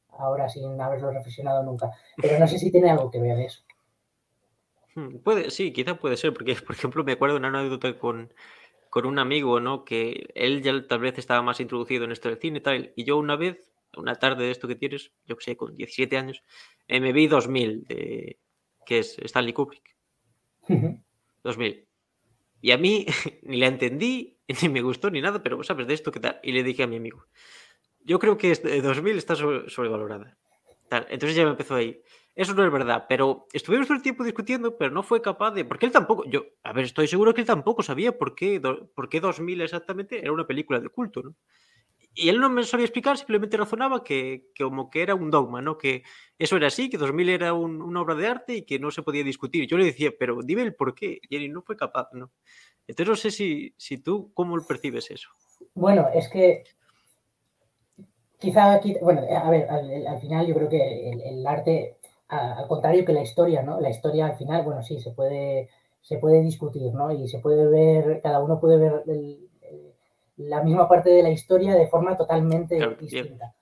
ahora 0.09 0.49
sin 0.49 0.81
haberlo 0.81 1.11
reflexionado 1.11 1.63
nunca. 1.63 1.91
Pero 2.17 2.39
no 2.39 2.49
sé 2.49 2.59
si 2.59 2.73
tiene 2.73 2.91
algo 2.91 3.11
que 3.11 3.21
ver 3.21 3.39
eso. 3.39 3.63
Hmm, 4.95 5.19
puede, 5.19 5.51
sí, 5.51 5.75
quizás 5.75 5.99
puede 5.99 6.17
ser, 6.17 6.33
porque 6.33 6.55
por 6.67 6.75
ejemplo 6.75 7.05
me 7.05 7.13
acuerdo 7.13 7.35
de 7.35 7.47
una 7.47 7.61
anécdota 7.61 7.99
con, 7.99 8.33
con 8.89 9.05
un 9.05 9.19
amigo, 9.19 9.61
¿no? 9.61 9.85
Que 9.85 10.31
él 10.35 10.63
ya 10.63 10.73
tal 10.87 11.01
vez 11.01 11.19
estaba 11.19 11.43
más 11.43 11.61
introducido 11.61 12.05
en 12.05 12.13
esto 12.13 12.31
del 12.31 12.39
cine 12.39 12.59
y 12.59 12.63
tal, 12.63 12.93
y 12.97 13.05
yo 13.05 13.19
una 13.19 13.37
vez, 13.37 13.73
una 13.95 14.15
tarde 14.15 14.45
de 14.45 14.53
esto 14.53 14.69
que 14.69 14.77
tienes, 14.77 15.13
yo 15.27 15.37
que 15.37 15.45
sé, 15.45 15.57
con 15.57 15.77
17 15.77 16.17
años, 16.17 16.43
eh, 16.89 16.99
me 17.01 17.13
vi 17.13 17.27
2000, 17.27 17.85
de, 17.85 18.39
que 18.87 19.01
es 19.01 19.19
Stanley 19.19 19.53
Kubrick. 19.53 19.97
2000. 21.43 21.87
Y 22.61 22.71
a 22.71 22.79
mí 22.79 23.07
ni 23.43 23.59
la 23.59 23.67
entendí, 23.67 24.39
ni 24.63 24.69
me 24.69 24.83
gustó, 24.83 25.11
ni 25.11 25.21
nada, 25.21 25.43
pero 25.43 25.63
¿sabes 25.63 25.87
de 25.87 25.95
esto 25.95 26.13
qué 26.13 26.21
tal? 26.21 26.41
Y 26.43 26.53
le 26.53 26.63
dije 26.63 26.83
a 26.83 26.87
mi 26.87 26.97
amigo, 26.97 27.27
yo 28.05 28.19
creo 28.19 28.39
que 28.39 28.55
2000 28.55 29.19
está 29.19 29.35
sobrevalorada. 29.37 30.37
Tal. 30.89 31.07
Entonces 31.09 31.37
ya 31.37 31.45
me 31.45 31.51
empezó 31.51 31.75
ahí. 31.75 32.03
Eso 32.35 32.55
no 32.55 32.65
es 32.65 32.73
verdad, 32.73 33.07
pero 33.09 33.47
estuvimos 33.53 33.87
todo 33.87 33.97
el 33.97 34.03
tiempo 34.03 34.25
discutiendo, 34.25 34.77
pero 34.79 34.91
no 34.91 35.03
fue 35.03 35.21
capaz 35.21 35.51
de. 35.53 35.65
Porque 35.65 35.87
él 35.87 35.93
tampoco. 35.93 36.25
Yo, 36.25 36.47
a 36.63 36.73
ver, 36.73 36.85
estoy 36.85 37.07
seguro 37.07 37.35
que 37.35 37.43
él 37.43 37.47
tampoco 37.47 37.83
sabía 37.83 38.17
por 38.17 38.35
qué, 38.35 38.61
por 38.95 39.09
qué 39.09 39.21
2000 39.21 39.61
exactamente 39.61 40.19
era 40.19 40.33
una 40.33 40.47
película 40.47 40.81
de 40.81 40.89
culto, 40.89 41.23
¿no? 41.23 41.35
Y 42.15 42.29
él 42.29 42.41
no 42.41 42.51
me 42.51 42.65
sabía 42.65 42.85
explicar, 42.85 43.17
simplemente 43.17 43.57
razonaba 43.57 44.05
que, 44.05 44.51
como 44.59 44.91
que 44.91 45.03
era 45.03 45.15
un 45.15 45.31
dogma, 45.31 45.63
¿no? 45.63 45.79
Que 45.79 46.03
eso 46.39 46.57
era 46.57 46.67
así, 46.67 46.91
que 46.91 46.99
2000 46.99 47.29
era 47.31 47.55
una 47.55 48.01
obra 48.01 48.15
de 48.15 48.27
arte 48.27 48.57
y 48.57 48.63
que 48.67 48.79
no 48.79 48.91
se 48.91 49.03
podía 49.03 49.25
discutir. 49.25 49.67
Yo 49.67 49.79
le 49.79 49.87
decía, 49.87 50.11
pero 50.19 50.39
dime 50.43 50.63
el 50.63 50.75
por 50.75 50.95
qué. 50.95 51.21
Y 51.29 51.37
él 51.37 51.53
no 51.53 51.63
fue 51.63 51.77
capaz, 51.77 52.09
¿no? 52.13 52.31
Entonces 52.87 53.09
no 53.09 53.17
sé 53.17 53.31
si, 53.31 53.75
si 53.79 53.99
tú, 53.99 54.31
¿cómo 54.35 54.57
percibes 54.67 55.11
eso? 55.11 55.31
Bueno, 55.75 56.09
es 56.13 56.29
que 56.29 56.65
quizá, 58.39 58.81
bueno, 59.01 59.23
a 59.31 59.51
ver, 59.51 59.71
al, 59.71 60.21
final 60.21 60.47
yo 60.47 60.55
creo 60.55 60.69
que 60.69 61.11
el, 61.11 61.47
arte, 61.47 61.99
al 62.29 62.67
contrario 62.67 63.05
que 63.05 63.13
la 63.13 63.23
historia, 63.23 63.63
¿no? 63.63 63.81
La 63.81 63.89
historia 63.89 64.27
al 64.27 64.37
final, 64.37 64.65
bueno, 64.65 64.83
sí, 64.83 65.01
se 65.01 65.13
puede, 65.13 65.71
se 66.03 66.19
puede 66.19 66.43
discutir, 66.43 66.93
¿no? 66.93 67.11
Y 67.13 67.29
se 67.29 67.39
puede 67.39 67.69
ver, 67.69 68.21
cada 68.21 68.43
uno 68.43 68.61
puede 68.61 68.77
ver 68.79 69.05
el, 69.07 69.49
la 70.37 70.63
misma 70.63 70.89
parte 70.89 71.11
de 71.11 71.23
la 71.23 71.31
historia 71.31 71.75
de 71.75 71.87
forma 71.87 72.17
totalmente 72.17 72.79
distinta. 73.01 73.55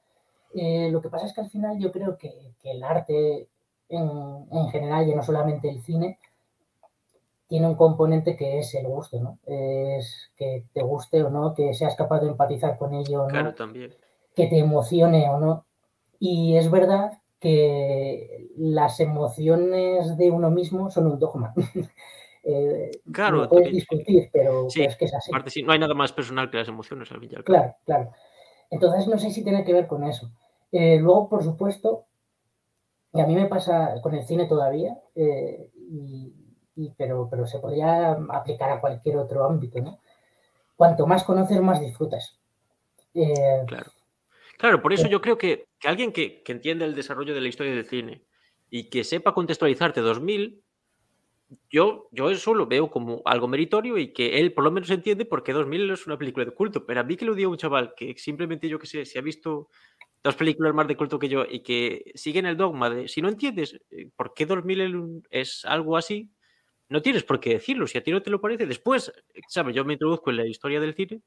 Eh, 0.55 0.89
lo 0.91 1.00
que 1.00 1.09
pasa 1.09 1.27
es 1.27 1.33
que 1.33 1.41
al 1.41 1.50
final 1.50 1.79
yo 1.79 1.93
creo 1.93 2.17
que, 2.17 2.53
el 2.65 2.83
arte 2.83 3.49
en, 3.89 4.69
general, 4.71 5.09
y 5.09 5.15
no 5.15 5.23
solamente 5.23 5.69
el 5.69 5.83
cine, 5.83 6.19
tiene 7.49 7.67
un 7.67 7.75
componente 7.75 8.37
que 8.37 8.61
es 8.61 8.75
el 8.75 8.87
gusto, 8.87 9.21
¿no? 9.21 9.39
Es 9.47 10.31
que 10.37 10.65
te 10.73 10.83
guste 10.83 11.23
o 11.25 11.31
no, 11.31 11.55
que 11.55 11.75
seas 11.75 11.97
capaz 11.97 12.21
de 12.21 12.29
empatizar 12.29 12.79
con 12.79 12.95
ello 12.95 13.25
o 13.25 13.29
no. 13.29 13.55
también. 13.55 13.93
Que 14.37 14.47
te 14.47 14.59
emocione 14.59 15.29
o 15.29 15.39
no. 15.39 15.65
Y 16.21 16.57
es 16.57 16.71
verdad 16.71 17.21
que 17.41 18.50
las 18.57 19.00
emociones 19.00 20.17
de 20.17 20.31
uno 20.31 20.50
mismo 20.50 20.91
son 20.91 21.07
un 21.09 21.19
dogma. 21.19 21.55
Eh, 22.43 22.91
claro, 23.13 23.49
puedes 23.49 23.73
discutir, 23.73 24.31
pero, 24.33 24.67
es 24.69 24.97
que 24.97 25.05
es 25.05 25.15
así. 25.15 25.63
no 25.63 25.73
hay 25.73 25.79
nada 25.79 25.95
más 25.95 26.13
personal 26.13 26.51
que 26.51 26.57
las 26.57 26.69
emociones 26.69 27.11
al 27.13 27.21
Claro, 27.45 27.77
claro. 27.85 28.13
Entonces 28.71 29.07
no 29.09 29.19
sé 29.19 29.31
si 29.31 29.45
tiene 29.45 29.65
que 29.65 29.73
ver 29.73 29.87
con 29.87 30.05
eso. 30.05 30.31
Eh, 30.73 30.99
luego, 30.99 31.29
por 31.29 31.43
supuesto, 31.43 32.07
y 33.13 33.21
a 33.21 33.27
mí 33.27 33.35
me 33.35 33.47
pasa 33.47 34.01
con 34.03 34.15
el 34.15 34.25
cine 34.25 34.47
todavía, 34.47 34.97
eh, 35.15 35.71
pero, 36.97 37.29
pero 37.29 37.47
se 37.47 37.59
podría 37.59 38.13
aplicar 38.31 38.71
a 38.71 38.81
cualquier 38.81 39.19
otro 39.19 39.45
ámbito, 39.45 39.81
¿no? 39.81 40.01
Cuanto 40.77 41.07
más 41.07 41.25
conoces, 41.25 41.61
más 41.61 41.81
disfrutas. 41.81 42.39
claro. 43.13 43.91
Claro, 44.57 44.83
por 44.83 44.93
eso 44.93 45.09
yo 45.09 45.23
creo 45.23 45.39
que, 45.39 45.69
alguien 45.85 46.13
que, 46.13 46.43
que 46.43 46.53
entienda 46.53 46.85
el 46.85 46.95
desarrollo 46.95 47.33
de 47.35 47.41
la 47.41 47.49
historia 47.49 47.75
del 47.75 47.87
cine 47.87 48.25
y 48.69 48.91
que 48.91 49.05
sepa 49.05 49.33
contextualizarte 49.33 50.03
2000 50.03 50.63
yo, 51.71 52.09
yo 52.12 52.30
eso 52.30 52.54
lo 52.54 52.66
veo 52.66 52.90
como 52.90 53.23
algo 53.25 53.49
meritorio 53.49 53.99
y 53.99 54.12
que 54.12 54.38
él 54.40 54.52
por 54.52 54.64
lo 54.64 54.71
menos 54.71 54.90
entiende 54.90 55.25
por 55.25 55.42
qué 55.42 55.52
2000 55.52 55.90
es 55.90 56.07
una 56.07 56.19
película 56.19 56.45
de 56.47 56.52
culto. 56.52 56.87
Pero 56.87 57.00
a 57.00 57.04
mí 57.04 57.16
que 57.16 57.25
lo 57.25 57.35
diga 57.35 57.49
un 57.49 57.57
chaval 57.57 57.95
que 57.97 58.14
simplemente 58.19 58.69
yo 58.69 58.78
que 58.78 58.87
sé, 58.87 59.04
si 59.04 59.19
ha 59.19 59.23
visto 59.23 59.69
dos 60.23 60.37
películas 60.37 60.75
más 60.75 60.87
de 60.88 60.97
culto 60.97 61.19
que 61.19 61.28
yo 61.28 61.45
y 61.49 61.62
que 61.62 62.12
siguen 62.14 62.47
el 62.47 62.57
dogma 62.57 62.90
de 62.90 63.09
si 63.09 63.23
no 63.23 63.28
entiendes 63.28 63.80
eh, 63.90 64.11
por 64.16 64.35
qué 64.35 64.47
2000 64.47 65.23
es 65.30 65.64
algo 65.64 65.97
así, 65.97 66.30
no 66.88 67.02
tienes 67.02 67.25
por 67.25 67.40
qué 67.40 67.50
decirlo. 67.50 67.87
Si 67.87 67.99
a 67.99 68.02
ti 68.02 68.12
no 68.12 68.23
te 68.23 68.30
lo 68.30 68.40
parece, 68.40 68.66
después, 68.66 69.12
¿sabes? 69.49 69.75
Yo 69.76 69.85
me 69.85 69.95
introduzco 69.95 70.30
en 70.30 70.37
la 70.38 70.47
historia 70.47 70.80
del 70.80 70.95
cine 70.95 71.23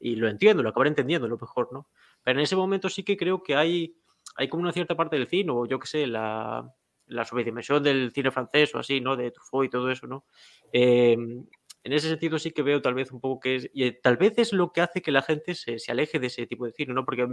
y 0.00 0.16
lo 0.16 0.28
entiendo, 0.28 0.62
lo 0.62 0.70
acabaré 0.70 0.90
entendiendo, 0.90 1.28
lo 1.28 1.38
mejor, 1.38 1.72
¿no? 1.72 1.88
Pero 2.24 2.38
en 2.38 2.44
ese 2.44 2.56
momento 2.56 2.88
sí 2.88 3.04
que 3.04 3.16
creo 3.16 3.42
que 3.42 3.56
hay, 3.56 3.96
hay 4.36 4.48
como 4.48 4.62
una 4.62 4.72
cierta 4.72 4.96
parte 4.96 5.16
del 5.16 5.28
cine, 5.28 5.52
o 5.52 5.66
yo 5.66 5.78
que 5.78 5.86
sé, 5.86 6.06
la 6.06 6.68
la 7.06 7.24
subdimensión 7.24 7.82
del 7.82 8.12
cine 8.12 8.30
francés 8.30 8.74
o 8.74 8.78
así, 8.78 9.00
¿no? 9.00 9.16
De 9.16 9.30
Truffaut 9.30 9.66
y 9.66 9.70
todo 9.70 9.90
eso, 9.90 10.06
¿no? 10.06 10.24
Em, 10.72 11.44
en 11.84 11.92
ese 11.92 12.08
sentido 12.08 12.38
sí 12.38 12.52
que 12.52 12.62
veo 12.62 12.80
tal 12.80 12.94
vez 12.94 13.10
un 13.10 13.20
poco 13.20 13.40
que 13.40 13.56
es, 13.56 13.70
y 13.74 13.84
eh, 13.84 13.92
tal 14.00 14.16
vez 14.16 14.34
es 14.38 14.52
lo 14.52 14.72
que 14.72 14.80
hace 14.80 15.02
que 15.02 15.10
la 15.10 15.22
gente 15.22 15.54
se, 15.54 15.76
aleje 15.88 16.20
de 16.20 16.28
ese 16.28 16.46
tipo 16.46 16.64
de 16.64 16.72
cine, 16.72 16.94
¿no? 16.94 17.04
Porque, 17.04 17.26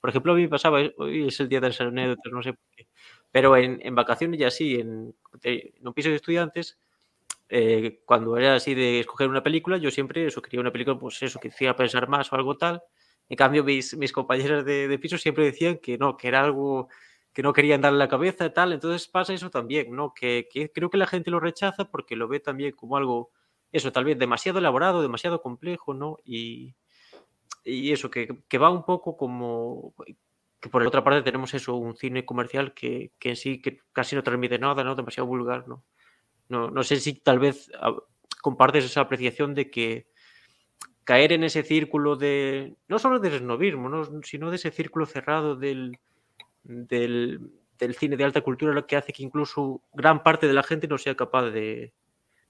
por 0.00 0.10
ejemplo, 0.10 0.32
a 0.32 0.36
mí 0.36 0.42
me 0.42 0.48
pasaba, 0.48 0.80
hoy 0.96 1.26
es 1.26 1.40
el 1.40 1.48
día 1.48 1.60
de 1.60 1.68
las 1.68 1.80
anécdotas, 1.80 2.32
no 2.32 2.42
sé 2.42 2.52
por 2.52 2.64
qué, 2.76 2.86
pero 3.32 3.56
en, 3.56 3.80
en 3.82 3.94
vacaciones 3.94 4.38
ya 4.38 4.50
sí, 4.50 4.76
en, 4.76 5.14
en 5.42 5.86
un 5.86 5.94
piso 5.94 6.08
de 6.08 6.16
estudiantes, 6.16 6.78
eh, 7.48 8.00
cuando 8.04 8.36
era 8.36 8.56
así 8.56 8.74
de 8.74 9.00
escoger 9.00 9.28
una 9.28 9.42
película, 9.42 9.76
yo 9.76 9.90
siempre 9.90 10.26
eso, 10.26 10.42
quería 10.42 10.60
una 10.60 10.72
película, 10.72 10.98
pues 10.98 11.22
eso, 11.22 11.38
que 11.40 11.48
hiciera 11.48 11.76
pensar 11.76 12.08
más 12.08 12.32
o 12.32 12.36
algo 12.36 12.56
tal. 12.56 12.82
En 13.28 13.36
cambio, 13.36 13.64
mis, 13.64 13.96
mis 13.96 14.12
compañeras 14.12 14.64
de, 14.64 14.88
de 14.88 14.98
piso 14.98 15.18
siempre 15.18 15.44
decían 15.44 15.78
que 15.78 15.98
no, 15.98 16.16
que 16.16 16.28
era 16.28 16.42
algo 16.44 16.88
que 17.36 17.42
no 17.42 17.52
querían 17.52 17.82
darle 17.82 17.98
la 17.98 18.08
cabeza 18.08 18.46
y 18.46 18.50
tal. 18.50 18.72
Entonces 18.72 19.06
pasa 19.08 19.34
eso 19.34 19.50
también, 19.50 19.94
¿no? 19.94 20.14
Que, 20.14 20.48
creo 20.74 20.88
que 20.88 20.96
la 20.96 21.06
gente 21.06 21.30
lo 21.30 21.38
rechaza 21.38 21.90
porque 21.90 22.16
lo 22.16 22.28
ve 22.28 22.40
también 22.40 22.72
como 22.72 22.96
algo, 22.96 23.30
eso, 23.70 23.92
tal 23.92 24.06
vez 24.06 24.18
demasiado 24.18 24.58
elaborado, 24.58 25.02
demasiado 25.02 25.42
complejo, 25.42 25.92
¿no? 25.92 26.16
Y, 26.24 26.74
y 27.62 27.92
eso, 27.92 28.10
que, 28.10 28.26
va 28.56 28.70
un 28.70 28.86
poco 28.86 29.18
como 29.18 29.92
que 30.58 30.70
por 30.70 30.80
la 30.80 30.88
otra 30.88 31.04
parte 31.04 31.20
tenemos 31.20 31.52
eso, 31.52 31.76
un 31.76 31.94
cine 31.94 32.24
comercial 32.24 32.72
que, 32.72 33.12
que 33.18 33.28
en 33.28 33.36
sí 33.36 33.60
que 33.60 33.80
casi 33.92 34.16
no 34.16 34.22
transmite 34.22 34.58
nada, 34.58 34.82
¿no? 34.82 34.94
Demasiado 34.94 35.26
vulgar, 35.26 35.68
¿no? 35.68 35.84
No, 36.48 36.70
no 36.70 36.82
sé 36.84 36.96
si 36.96 37.20
tal 37.20 37.38
vez 37.38 37.70
ah, 37.82 37.94
compartes 38.40 38.86
esa 38.86 39.02
apreciación 39.02 39.54
de 39.54 39.70
que 39.70 40.06
caer 41.04 41.34
en 41.34 41.44
ese 41.44 41.62
círculo 41.64 42.16
de, 42.16 42.76
no 42.88 42.98
solo 42.98 43.18
del 43.18 43.34
esnovismo, 43.34 44.22
sino 44.22 44.48
de 44.48 44.56
ese 44.56 44.70
círculo 44.70 45.04
cerrado 45.04 45.54
del, 45.54 45.98
del, 46.66 47.40
cine 47.98 48.16
de 48.16 48.24
alta 48.24 48.40
cultura, 48.40 48.72
lo 48.72 48.86
que 48.86 48.96
hace 48.96 49.12
que 49.12 49.22
incluso 49.22 49.82
gran 49.92 50.22
parte 50.22 50.46
de 50.46 50.54
la 50.54 50.62
gente 50.62 50.88
no 50.88 50.98
sea 50.98 51.14
capaz 51.14 51.50
de, 51.50 51.92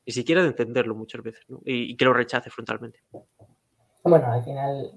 ni 0.06 0.12
siquiera 0.12 0.42
de 0.42 0.48
entenderlo 0.48 0.94
muchas 0.94 1.22
veces, 1.22 1.44
y, 1.64 1.96
que 1.96 2.04
lo 2.04 2.12
rechace 2.12 2.50
frontalmente. 2.50 3.00
Bueno, 4.02 4.32
al 4.32 4.44
final 4.44 4.92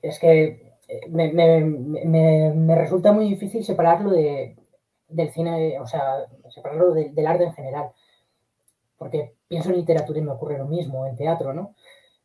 es 0.00 0.18
que 0.18 0.72
eh, 0.88 1.08
me, 1.08 2.74
resulta 2.76 3.12
muy 3.12 3.28
difícil 3.28 3.64
separarlo 3.64 4.10
de, 4.10 4.56
del 5.08 5.30
cine, 5.30 5.78
o 5.80 5.86
sea, 5.86 6.26
separarlo 6.50 6.92
del 6.94 7.26
arte 7.26 7.44
en 7.44 7.54
general, 7.54 7.90
porque 8.96 9.34
pienso 9.48 9.70
en 9.70 9.76
literatura 9.76 10.18
y 10.18 10.22
me 10.22 10.32
ocurre 10.32 10.58
lo 10.58 10.66
mismo, 10.66 11.06
en 11.06 11.16
teatro, 11.16 11.52
¿no? 11.52 11.74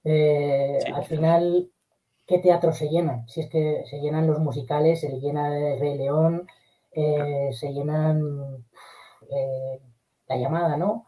Eh, 0.04 0.80
al 0.94 1.04
final, 1.04 1.70
¿qué 2.28 2.40
teatro 2.40 2.74
se 2.74 2.90
llena? 2.90 3.26
Si 3.28 3.42
es 3.42 3.50
que 3.50 3.84
se 3.90 4.00
llenan 4.00 4.28
los 4.28 4.40
musicales, 4.40 5.00
se 5.00 5.10
llena 5.20 5.58
el 5.58 5.80
Rey 5.80 5.98
León, 5.98 6.48
eh, 6.92 7.50
se 7.54 7.74
llenan 7.74 8.66
eh, 9.30 9.82
la 10.28 10.38
llamada, 10.38 10.78
¿no? 10.78 11.06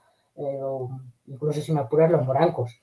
incluso 1.28 1.60
si 1.60 1.74
me 1.74 1.82
apuras 1.82 2.10
los 2.10 2.26
morancos. 2.26 2.82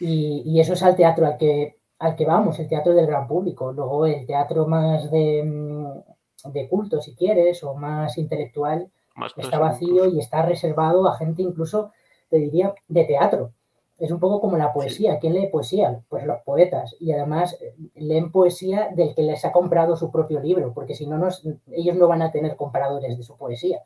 Y, 0.00 0.58
eso 0.58 0.72
es 0.72 0.82
al 0.82 0.96
teatro 0.96 1.24
al 1.24 1.36
que, 1.36 1.78
al 2.00 2.16
que 2.16 2.24
vamos, 2.24 2.58
el 2.58 2.68
teatro 2.68 2.92
del 2.92 3.06
gran 3.06 3.28
público. 3.28 3.72
Luego 3.72 4.06
el 4.06 4.26
teatro 4.26 4.66
más 4.66 5.10
de, 5.12 5.44
mm, 5.44 6.50
de 6.52 6.68
culto, 6.68 7.00
si 7.00 7.14
quieres, 7.14 7.62
o 7.62 7.74
más 7.74 8.18
intelectual, 8.18 8.90
está 9.36 9.60
vacío 9.60 10.06
y 10.06 10.18
está 10.18 10.42
reservado 10.42 11.06
a 11.06 11.16
gente 11.16 11.42
incluso, 11.42 11.92
te 12.28 12.38
diría, 12.38 12.74
de 12.88 13.04
teatro 13.04 13.52
es 14.00 14.10
un 14.10 14.18
poco 14.18 14.40
como 14.40 14.56
la 14.56 14.72
poesía. 14.72 15.18
¿Quién 15.18 15.34
lee 15.34 15.48
poesía? 15.48 16.00
Pues 16.08 16.24
los 16.24 16.40
poetas. 16.42 16.96
Y 16.98 17.12
además 17.12 17.56
eh, 17.60 17.74
leen 17.96 18.32
poesía 18.32 18.88
del 18.94 19.14
que 19.14 19.22
les 19.22 19.44
ha 19.44 19.52
comprado 19.52 19.94
su 19.94 20.10
propio 20.10 20.40
libro, 20.40 20.72
porque 20.72 20.94
si 20.94 21.06
no, 21.06 21.28
ellos 21.70 21.96
no 21.96 22.08
van 22.08 22.22
a 22.22 22.32
tener 22.32 22.56
compradores 22.56 23.16
de 23.16 23.22
su 23.22 23.36
poesía. 23.36 23.82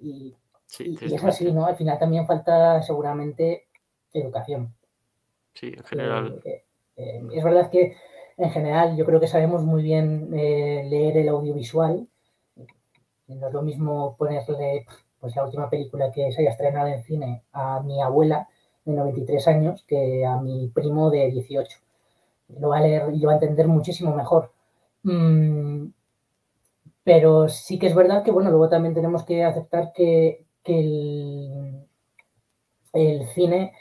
Y, 0.00 0.34
es 0.78 1.22
así, 1.22 1.52
¿no? 1.52 1.66
Al 1.66 1.76
final 1.76 1.98
también 1.98 2.26
falta 2.26 2.80
seguramente 2.80 3.66
educación. 4.14 4.74
Sí, 5.52 5.66
en 5.76 5.84
general. 5.84 6.40
Eh, 6.46 6.64
eh, 6.96 7.22
es 7.34 7.44
verdad 7.44 7.70
que 7.70 7.94
en 8.38 8.50
general 8.50 8.96
yo 8.96 9.04
creo 9.04 9.20
que 9.20 9.28
sabemos 9.28 9.62
muy 9.64 9.82
bien 9.82 10.30
leer 10.30 11.18
el 11.18 11.28
audiovisual. 11.28 12.08
No 13.28 13.48
es 13.48 13.52
lo 13.52 13.62
mismo 13.62 14.16
ponerle 14.16 14.86
pues 15.20 15.36
la 15.36 15.44
última 15.44 15.68
película 15.68 16.10
que 16.10 16.32
se 16.32 16.40
haya 16.40 16.50
estrenado 16.50 16.88
en 16.88 17.02
cine 17.02 17.44
a 17.52 17.80
mi 17.80 18.00
abuela 18.00 18.48
de 18.84 18.92
93 18.92 19.48
años 19.48 19.84
que 19.86 20.26
a 20.26 20.36
mi 20.38 20.68
primo 20.68 21.10
de 21.10 21.30
18. 21.30 21.78
Lo 22.60 22.70
va 22.70 22.78
a 22.78 22.80
leer 22.82 23.04
y 23.14 23.18
lo 23.18 23.28
va 23.28 23.32
a 23.32 23.36
entender 23.36 23.68
muchísimo 23.68 24.14
mejor. 24.14 24.52
Mm, 25.04 25.86
pero 27.04 27.48
sí 27.48 27.78
que 27.78 27.88
es 27.88 27.94
verdad 27.94 28.22
que, 28.22 28.30
bueno, 28.30 28.50
luego 28.50 28.68
también 28.68 28.94
tenemos 28.94 29.24
que 29.24 29.44
aceptar 29.44 29.92
que, 29.92 30.44
el, 30.64 31.86
cine 33.34 33.72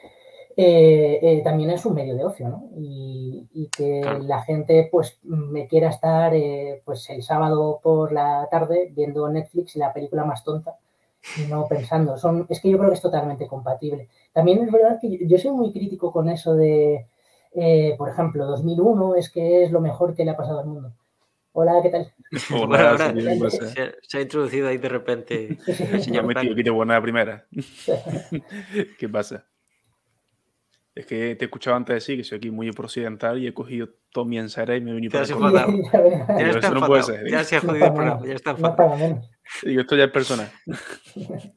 eh, 0.58 1.20
eh, 1.22 1.42
también 1.44 1.70
es 1.70 1.86
un 1.86 1.94
medio 1.96 2.16
de 2.16 2.26
ocio, 2.26 2.50
¿no? 2.50 2.70
Y, 2.78 3.70
que 3.76 4.02
la 4.22 4.42
gente, 4.44 4.88
pues, 4.92 5.20
me 5.24 5.68
quiera 5.68 5.90
estar, 5.90 6.34
eh, 6.34 6.82
pues, 6.86 7.10
el 7.10 7.24
sábado 7.24 7.80
por 7.82 8.12
la 8.12 8.48
tarde 8.52 8.92
viendo 8.94 9.30
Netflix 9.30 9.76
y 9.76 9.80
la 9.80 9.94
película 9.94 10.26
más 10.26 10.44
tonta 10.44 10.78
no 11.50 11.68
pensando. 11.68 12.18
Son, 12.18 12.46
es 12.50 12.62
que 12.62 12.70
yo 12.70 12.78
creo 12.78 12.90
que 12.90 12.96
es 12.96 13.02
totalmente 13.02 13.48
compatible. 13.48 14.10
También 14.34 14.64
es 14.64 14.72
verdad 14.72 15.00
que 15.00 15.26
yo, 15.28 15.38
soy 15.38 15.52
muy 15.52 15.72
crítico 15.72 16.12
con 16.12 16.30
eso 16.30 16.56
de, 16.56 17.08
eh, 17.54 17.96
por 17.98 18.10
ejemplo, 18.10 18.46
2001 18.46 19.16
es 19.16 19.30
que 19.30 19.64
es 19.64 19.72
lo 19.72 19.82
mejor 19.82 20.16
que 20.16 20.26
le 20.26 20.32
ha 20.32 20.38
pasado 20.38 20.60
al 20.60 20.68
mundo. 20.68 20.94
Hola, 21.54 21.74
¿qué 21.84 21.90
tal? 21.90 22.14
Hola, 22.64 23.14
se, 24.02 24.18
ha 24.18 24.22
introducido 24.22 24.70
ahí 24.70 24.78
de 24.78 24.90
repente 24.90 25.58
el 25.68 26.02
señor 26.02 26.26
metido 26.26 26.54
aquí 26.54 26.64
de 26.64 26.70
buena 26.70 27.02
primera. 27.02 27.46
¿Qué 28.98 29.10
pasa? 29.10 29.46
Es 30.94 31.06
que 31.06 31.36
te 31.36 31.46
he 31.46 31.48
escuchado 31.48 31.78
antes 31.78 31.96
decir 31.96 32.18
que 32.18 32.24
soy 32.24 32.38
aquí 32.38 32.52
muy 32.52 32.70
occidental 32.70 33.40
y 33.40 33.48
he 33.48 33.54
cogido 33.54 33.90
todo 34.12 34.26
mi 34.26 34.38
ensalada 34.38 34.76
y 34.76 34.82
me 34.82 34.92
he 34.92 34.94
venido 34.94 35.12
para. 35.12 35.26
Ya, 36.38 36.50
está 36.50 36.70
no 36.72 36.86
puede 36.86 37.04
ser. 37.04 37.28
¿eh? 37.28 37.32
Ya 37.32 37.44
se 37.46 37.56
ha 37.56 37.62
jodido 37.62 37.86
el 37.86 37.94
programa, 37.94 38.26
ya 38.26 38.34
está 38.34 38.52
enfadado. 38.52 39.22
Digo, 39.64 39.82
esto 39.82 39.96
ya 39.96 40.06
es 40.06 40.12
personal. 40.12 40.52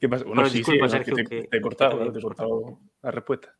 ¿Qué 0.00 0.08
pasa? 0.08 0.24
Bueno, 0.24 0.48
sí, 0.48 0.62
sí, 0.62 0.78
Sergio, 0.88 1.14
te, 1.14 1.24
te, 1.24 1.48
he 1.56 1.60
cortado, 1.60 2.12
te 2.12 2.18
he 2.18 2.22
cortado 2.22 2.78
la 3.02 3.10
respuesta. 3.10 3.54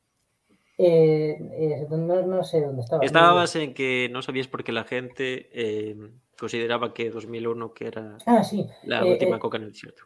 Eh, 0.80 1.36
eh, 1.40 1.86
no, 1.90 2.22
no, 2.22 2.44
sé 2.44 2.60
dónde 2.60 2.82
estaba. 2.82 3.04
Estabas 3.04 3.56
en 3.56 3.74
que 3.74 4.08
no 4.12 4.22
sabías 4.22 4.46
por 4.46 4.62
qué 4.62 4.70
la 4.70 4.84
gente 4.84 5.48
eh, 5.52 5.96
consideraba 6.38 6.94
que 6.94 7.10
2001 7.10 7.74
que 7.74 7.88
era 7.88 8.16
ah, 8.26 8.44
sí. 8.44 8.68
la 8.84 9.04
última 9.04 9.40
coca 9.40 9.56
en 9.56 9.64
el 9.64 9.72
desierto. 9.72 10.04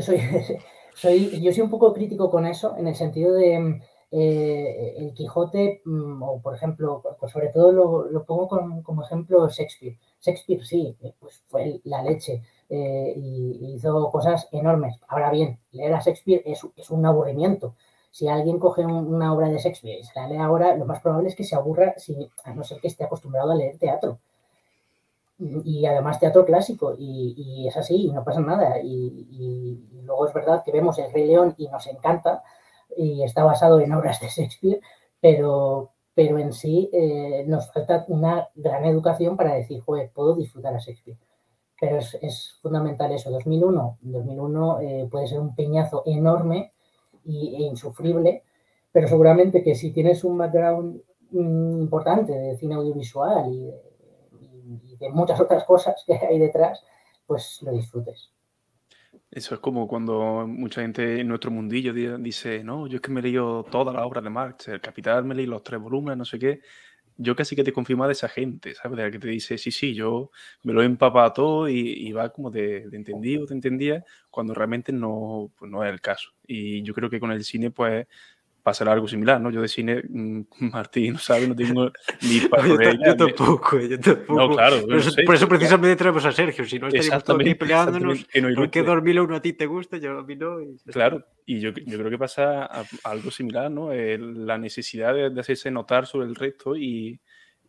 Soy, 0.00 0.20
soy, 0.94 1.40
yo 1.42 1.52
soy 1.52 1.62
un 1.62 1.70
poco 1.70 1.92
crítico 1.92 2.30
con 2.30 2.46
eso, 2.46 2.76
en 2.78 2.86
el 2.86 2.94
sentido 2.94 3.34
de 3.34 3.80
el 4.10 5.12
Quijote, 5.14 5.82
mm, 5.84 6.22
o 6.22 6.40
por 6.40 6.54
ejemplo, 6.54 7.02
pues 7.20 7.32
sobre 7.32 7.48
todo 7.48 7.72
lo, 8.10 8.24
pongo 8.24 8.48
como 8.82 9.02
ejemplo 9.02 9.48
Shakespeare. 9.48 9.98
Shakespeare 10.20 10.64
sí, 10.64 10.96
pues 11.20 11.42
fue 11.48 11.80
la 11.84 12.02
leche 12.02 12.42
y 12.70 13.74
hizo 13.74 14.10
cosas 14.10 14.48
enormes. 14.52 14.98
Ahora 15.08 15.30
bien, 15.30 15.58
leer 15.72 15.94
a 15.94 16.00
Shakespeare 16.00 16.42
es, 16.44 16.66
es 16.76 16.90
un 16.90 17.06
aburrimiento 17.06 17.74
si 18.10 18.28
alguien 18.28 18.58
coge 18.58 18.84
una 18.84 19.32
obra 19.32 19.48
de 19.48 19.58
Shakespeare 19.58 20.00
y 20.00 20.04
se 20.04 20.12
la 20.18 20.26
lee 20.26 20.38
ahora, 20.38 20.74
lo 20.76 20.84
más 20.84 21.00
probable 21.00 21.28
es 21.28 21.36
que 21.36 21.44
se 21.44 21.54
aburra, 21.54 21.94
si, 21.98 22.28
a 22.44 22.52
no 22.52 22.64
ser 22.64 22.80
que 22.80 22.88
esté 22.88 23.04
acostumbrado 23.04 23.52
a 23.52 23.54
leer 23.54 23.78
teatro. 23.78 24.18
Y, 25.38 25.86
además 25.86 26.18
teatro 26.18 26.44
clásico, 26.44 26.96
y, 26.98 27.66
es 27.68 27.76
así, 27.76 28.06
y 28.08 28.12
no 28.12 28.24
pasa 28.24 28.40
nada. 28.40 28.80
Y, 28.82 29.86
luego 30.02 30.26
es 30.26 30.34
verdad 30.34 30.64
que 30.64 30.72
vemos 30.72 30.98
El 30.98 31.12
Rey 31.12 31.26
León 31.28 31.54
y 31.58 31.68
nos 31.68 31.86
encanta, 31.86 32.42
y 32.96 33.22
está 33.22 33.44
basado 33.44 33.80
en 33.80 33.92
obras 33.92 34.20
de 34.20 34.28
Shakespeare, 34.28 34.80
pero, 35.20 35.92
pero 36.14 36.38
en 36.38 36.52
sí 36.52 36.90
eh, 36.92 37.44
nos 37.46 37.72
falta 37.72 38.04
una 38.08 38.48
gran 38.54 38.84
educación 38.84 39.36
para 39.36 39.54
decir, 39.54 39.80
joder, 39.80 40.10
puedo 40.12 40.34
disfrutar 40.34 40.74
a 40.74 40.78
Shakespeare. 40.78 41.18
Pero 41.80 41.98
es, 41.98 42.58
fundamental 42.60 43.12
eso. 43.12 43.30
2001, 43.30 43.98
2001 44.00 44.80
eh, 44.80 45.08
puede 45.10 45.28
ser 45.28 45.38
un 45.38 45.54
peñazo 45.54 46.02
enorme 46.06 46.72
e 47.24 47.62
insufrible, 47.62 48.42
pero 48.90 49.06
seguramente 49.06 49.62
que 49.62 49.74
si 49.74 49.92
tienes 49.92 50.24
un 50.24 50.38
background 50.38 51.02
mm, 51.30 51.82
importante 51.82 52.32
de 52.32 52.56
cine 52.56 52.74
audiovisual 52.74 53.52
y 53.52 53.70
de, 54.98 55.10
muchas 55.10 55.40
otras 55.40 55.64
cosas 55.64 56.02
que 56.06 56.14
hay 56.14 56.38
detrás, 56.38 56.82
pues 57.26 57.60
lo 57.62 57.72
disfrutes. 57.72 58.30
Eso 59.30 59.54
es 59.54 59.60
como 59.60 59.86
cuando 59.86 60.46
mucha 60.46 60.80
gente 60.80 61.20
en 61.20 61.28
nuestro 61.28 61.50
mundillo 61.50 61.92
dice, 61.92 62.64
no, 62.64 62.86
yo 62.86 62.96
es 62.96 63.02
que 63.02 63.10
me 63.10 63.20
he 63.20 63.22
leído 63.22 63.62
toda 63.64 63.92
la 63.92 64.06
obra 64.06 64.22
de 64.22 64.30
Marx, 64.30 64.68
el 64.68 64.80
Capital, 64.80 65.24
me 65.24 65.34
leí 65.34 65.44
los 65.46 65.62
tres 65.62 65.80
volúmenes, 65.80 66.16
no 66.16 66.24
sé 66.24 66.38
qué. 66.38 66.60
Yo 67.18 67.36
casi 67.36 67.56
que 67.56 67.64
te 67.64 67.72
confirmo 67.72 68.06
de 68.06 68.12
esa 68.12 68.28
gente, 68.28 68.74
¿sabes? 68.74 68.96
De 68.96 69.02
la 69.04 69.10
que 69.10 69.18
te 69.18 69.28
dice, 69.28 69.58
sí, 69.58 69.70
sí, 69.70 69.92
yo 69.94 70.30
me 70.62 70.72
lo 70.72 70.82
he 70.82 70.86
empapado 70.86 71.32
todo 71.32 71.68
y, 71.68 72.10
va 72.12 72.30
como 72.30 72.50
de, 72.50 72.88
de, 72.88 72.96
entendido, 72.96 73.44
te 73.46 73.54
entendía, 73.54 74.04
cuando 74.30 74.54
realmente 74.54 74.92
no, 74.92 75.52
pues 75.58 75.70
no 75.70 75.84
es 75.84 75.90
el 75.92 76.00
caso. 76.00 76.30
Y 76.46 76.82
yo 76.82 76.94
creo 76.94 77.10
que 77.10 77.20
con 77.20 77.32
el 77.32 77.44
cine, 77.44 77.70
pues 77.70 78.06
pasará 78.68 78.92
algo 78.92 79.08
similar, 79.08 79.40
¿no? 79.40 79.50
Yo 79.50 79.62
de 79.62 79.68
cine, 79.68 80.02
mm, 80.06 80.42
Martín, 80.72 81.14
no 81.14 81.18
sabe, 81.18 81.48
no 81.48 81.56
tengo 81.56 81.90
ni 82.20 82.40
para 82.50 82.68
yo, 82.68 82.76
yo 82.76 83.16
tampoco, 83.16 83.80
yo 83.80 83.98
tampoco. 83.98 84.34
No, 84.34 84.54
claro. 84.54 84.82
Por 84.86 84.96
eso, 84.96 85.10
por 85.24 85.34
eso 85.34 85.48
precisamente 85.48 85.96
traemos 85.96 86.24
a 86.26 86.32
Sergio, 86.32 86.66
si 86.66 86.78
no 86.78 86.88
estaríamos 86.88 87.24
todos 87.24 87.40
aquí 87.40 87.54
peleándonos. 87.54 88.26
Que 88.26 88.42
no 88.42 88.54
¿Por 88.54 88.70
qué 88.70 88.82
2001 88.82 89.36
a 89.36 89.40
ti 89.40 89.54
te 89.54 89.64
gusta, 89.64 89.96
yo 89.96 90.18
a 90.18 90.22
mí 90.22 90.36
no? 90.36 90.60
Y 90.60 90.76
claro, 90.92 91.24
y 91.46 91.60
yo, 91.60 91.70
yo, 91.70 91.98
creo 91.98 92.10
que 92.10 92.18
pasa 92.18 92.68
algo 93.04 93.30
similar, 93.30 93.70
¿no? 93.70 93.90
la 93.90 94.58
necesidad 94.58 95.14
de, 95.14 95.30
de, 95.30 95.40
hacerse 95.40 95.70
notar 95.70 96.06
sobre 96.06 96.26
el 96.26 96.34
resto 96.34 96.76
y, 96.76 97.18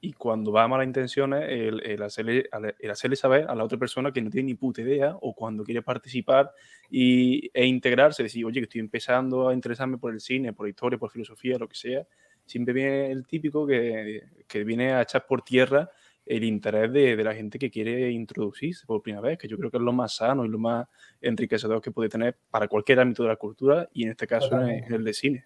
y 0.01 0.13
cuando 0.13 0.51
va 0.51 0.63
a 0.63 0.67
malas 0.67 0.87
intenciones, 0.87 1.45
el, 1.49 1.81
el, 1.85 2.01
hacerle, 2.01 2.49
el 2.79 2.91
hacerle 2.91 3.15
saber 3.15 3.45
a 3.49 3.55
la 3.55 3.63
otra 3.63 3.77
persona 3.77 4.11
que 4.11 4.21
no 4.21 4.29
tiene 4.29 4.47
ni 4.47 4.53
puta 4.53 4.81
idea 4.81 5.15
o 5.19 5.33
cuando 5.33 5.63
quiere 5.63 5.81
participar 5.81 6.51
y, 6.89 7.49
e 7.53 7.65
integrarse, 7.65 8.23
decir, 8.23 8.45
oye, 8.45 8.61
que 8.61 8.65
estoy 8.65 8.79
empezando 8.79 9.49
a 9.49 9.53
interesarme 9.53 9.97
por 9.97 10.13
el 10.13 10.21
cine, 10.21 10.53
por 10.53 10.65
la 10.65 10.69
historia, 10.69 10.97
por 10.97 11.11
filosofía, 11.11 11.57
lo 11.57 11.67
que 11.67 11.75
sea, 11.75 12.07
siempre 12.45 12.73
viene 12.73 13.11
el 13.11 13.27
típico 13.27 13.67
que, 13.67 14.23
que 14.47 14.63
viene 14.63 14.93
a 14.93 15.01
echar 15.01 15.25
por 15.25 15.41
tierra 15.41 15.89
el 16.25 16.43
interés 16.43 16.93
de, 16.93 17.15
de, 17.15 17.23
la 17.23 17.33
gente 17.33 17.57
que 17.57 17.71
quiere 17.71 18.11
introducirse 18.11 18.85
por 18.85 19.01
primera 19.01 19.21
vez, 19.21 19.37
que 19.37 19.47
yo 19.47 19.57
creo 19.57 19.71
que 19.71 19.77
es 19.77 19.83
lo 19.83 19.91
más 19.91 20.15
sano 20.15 20.45
y 20.45 20.47
lo 20.47 20.59
más 20.59 20.87
enriquecedor 21.19 21.81
que 21.81 21.91
puede 21.91 22.07
tener 22.07 22.37
para 22.51 22.67
cualquier 22.67 22.99
ámbito 22.99 23.23
de 23.23 23.29
la 23.29 23.35
cultura 23.35 23.89
y 23.93 24.03
en 24.03 24.11
este 24.11 24.27
caso 24.27 24.61
en 24.61 24.93
el 24.93 25.03
de 25.03 25.13
cine. 25.13 25.45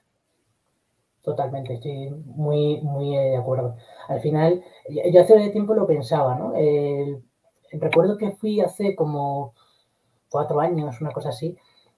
Totalmente, 1.23 1.75
estoy 1.75 2.09
muy, 2.09 2.81
muy 2.81 3.15
eh, 3.15 3.31
de 3.31 3.37
acuerdo. 3.37 3.77
Al 4.09 4.19
final, 4.19 4.63
yo 4.89 5.21
hace 5.21 5.49
tiempo 5.49 5.73
lo 5.73 5.87
pensaba, 5.87 6.35
¿no? 6.35 6.53
recuerdo 7.71 8.17
que 8.17 8.31
fui 8.31 8.61
hace 8.61 8.95
como 8.95 9.55
cuatro 10.29 10.59
años, 10.59 10.99
una 11.01 11.11
cosa 11.11 11.29
así, 11.29 11.57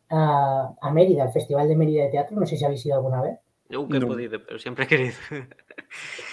a, 0.10 0.92
Mérida, 0.94 1.24
al 1.24 1.32
Festival 1.32 1.68
de 1.68 1.76
Mérida 1.76 2.04
de 2.04 2.12
Teatro, 2.12 2.40
no 2.40 2.46
sé 2.46 2.58
si 2.58 2.66
habéis 2.66 2.86
ido 2.86 2.96
alguna 2.96 3.22
vez. 3.22 3.40
Nunca 3.70 3.98
he 3.98 4.02
podido, 4.02 4.44
pero 4.46 4.60
siempre 4.60 4.86
he 4.86 4.88
querido. 4.88 5.16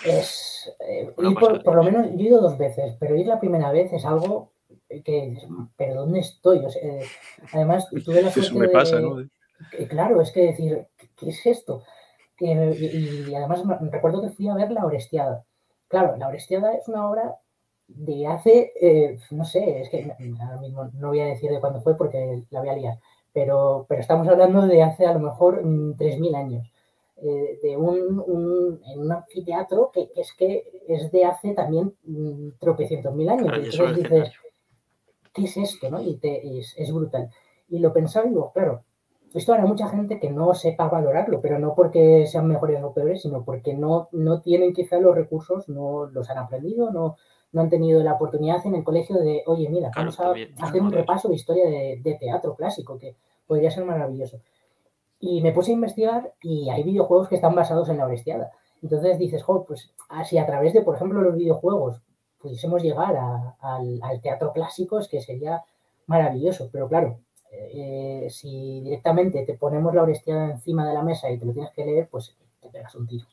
Es, 0.04 0.74
eh, 0.88 1.12
por, 1.14 1.74
lo 1.76 1.82
menos 1.84 2.08
yo 2.12 2.18
he 2.18 2.28
ido 2.28 2.40
dos 2.40 2.58
veces, 2.58 2.96
pero 2.98 3.16
ir 3.16 3.26
la 3.26 3.38
primera 3.38 3.70
vez 3.70 3.92
es 3.92 4.04
algo 4.04 4.52
que, 4.88 5.38
pero 5.76 5.94
¿dónde 5.94 6.20
estoy? 6.20 6.58
Eh, 6.58 7.04
además, 7.52 7.88
tuve 8.04 8.22
la 8.22 8.30
suerte 8.30 8.54
me 8.54 8.68
pasa, 8.68 9.00
¿no? 9.00 9.16
claro, 9.88 10.20
es 10.20 10.32
que 10.32 10.46
decir, 10.46 10.86
¿qué, 11.16 11.30
es 11.30 11.46
esto? 11.46 11.84
Y, 12.46 13.34
además 13.34 13.62
recuerdo 13.90 14.22
que 14.22 14.30
fui 14.30 14.48
a 14.48 14.54
ver 14.54 14.70
La 14.70 14.84
Orestiada. 14.84 15.44
Claro, 15.88 16.16
La 16.16 16.28
Orestiada 16.28 16.74
es 16.74 16.88
una 16.88 17.08
obra 17.08 17.36
de 17.86 18.26
hace, 18.26 18.72
eh, 18.80 19.18
no 19.30 19.44
sé, 19.44 19.80
es 19.80 19.90
que 19.90 20.12
ahora 20.40 20.60
mismo 20.60 20.90
no 20.94 21.08
voy 21.08 21.20
a 21.20 21.26
decir 21.26 21.50
de 21.50 21.60
cuándo 21.60 21.80
fue 21.82 21.96
porque 21.96 22.42
la 22.50 22.60
voy 22.60 22.68
a 22.70 22.76
liar, 22.76 22.98
pero, 23.32 23.86
pero 23.88 24.00
estamos 24.00 24.26
hablando 24.28 24.66
de 24.66 24.82
hace 24.82 25.06
a 25.06 25.12
lo 25.12 25.20
mejor 25.20 25.62
3.000 25.62 26.30
mm, 26.30 26.34
años. 26.34 26.72
Eh, 27.24 27.60
de 27.62 27.76
un, 27.76 28.80
en 28.84 29.00
un 29.00 29.12
anfiteatro 29.12 29.92
que, 29.92 30.10
es 30.16 30.32
que 30.32 30.64
es 30.88 31.12
de 31.12 31.24
hace 31.24 31.54
también 31.54 31.94
mm, 32.02 32.58
tropecientos 32.58 33.14
mil 33.14 33.28
años. 33.28 33.46
y 33.58 33.66
entonces 33.66 33.96
dices, 33.96 34.32
¿qué 35.32 35.44
es 35.44 35.56
esto? 35.56 35.88
¿no? 35.88 36.02
Y 36.02 36.16
te, 36.16 36.58
es, 36.58 36.74
es, 36.76 36.92
brutal. 36.92 37.30
Y 37.68 37.78
lo 37.78 37.92
pensaba 37.92 38.26
y 38.26 38.30
digo, 38.30 38.50
claro, 38.52 38.82
esto 39.34 39.52
hará 39.54 39.64
mucha 39.66 39.88
gente 39.88 40.20
que 40.20 40.30
no 40.30 40.54
sepa 40.54 40.88
valorarlo, 40.88 41.40
pero 41.40 41.58
no 41.58 41.74
porque 41.74 42.26
sean 42.26 42.48
mejores 42.48 42.82
o 42.82 42.92
peores, 42.92 43.22
sino 43.22 43.44
porque 43.44 43.74
no, 43.74 44.08
no 44.12 44.40
tienen 44.40 44.72
quizá 44.72 44.98
los 44.98 45.14
recursos, 45.14 45.68
no 45.68 46.06
los 46.06 46.28
han 46.30 46.38
aprendido, 46.38 46.90
no, 46.90 47.16
no 47.52 47.60
han 47.60 47.70
tenido 47.70 48.02
la 48.02 48.14
oportunidad 48.14 48.64
en 48.66 48.74
el 48.74 48.84
colegio 48.84 49.16
de, 49.16 49.42
oye, 49.46 49.68
mira, 49.68 49.90
vamos 49.94 50.18
a 50.18 50.32
hacer 50.60 50.82
un 50.82 50.92
repaso 50.92 51.28
de 51.28 51.34
historia 51.34 51.66
de, 51.66 52.18
teatro 52.18 52.54
clásico, 52.56 52.98
que 52.98 53.16
podría 53.46 53.70
ser 53.70 53.84
maravilloso. 53.84 54.40
Y 55.20 55.40
me 55.42 55.52
puse 55.52 55.70
a 55.70 55.74
investigar 55.74 56.32
y 56.40 56.68
hay 56.70 56.82
videojuegos 56.82 57.28
que 57.28 57.36
están 57.36 57.54
basados 57.54 57.88
en 57.88 57.98
la 57.98 58.06
Orestiada. 58.06 58.50
Entonces 58.82 59.18
dices, 59.18 59.42
jo, 59.42 59.64
pues 59.64 59.92
así 60.08 60.38
a 60.38 60.46
través 60.46 60.72
de, 60.72 60.82
por 60.82 60.96
ejemplo, 60.96 61.20
los 61.20 61.36
videojuegos 61.36 62.02
pudiésemos 62.38 62.82
llegar 62.82 63.16
al, 63.60 64.20
teatro 64.20 64.52
clásico, 64.52 64.98
es 64.98 65.08
que 65.08 65.20
sería 65.20 65.62
maravilloso. 66.06 66.68
Pero 66.72 66.88
claro, 66.88 67.18
eh, 67.52 68.28
si 68.30 68.80
directamente 68.80 69.44
te 69.44 69.54
ponemos 69.54 69.94
la 69.94 70.02
Orestiada 70.02 70.52
encima 70.52 70.88
de 70.88 70.94
la 70.94 71.02
mesa 71.02 71.30
y 71.30 71.38
te 71.38 71.44
lo 71.44 71.52
tienes 71.52 71.70
que 71.72 71.84
leer, 71.84 72.08
pues 72.10 72.34
te 72.60 72.68
pegas 72.68 72.94
un 72.94 73.06
tiro. 73.06 73.26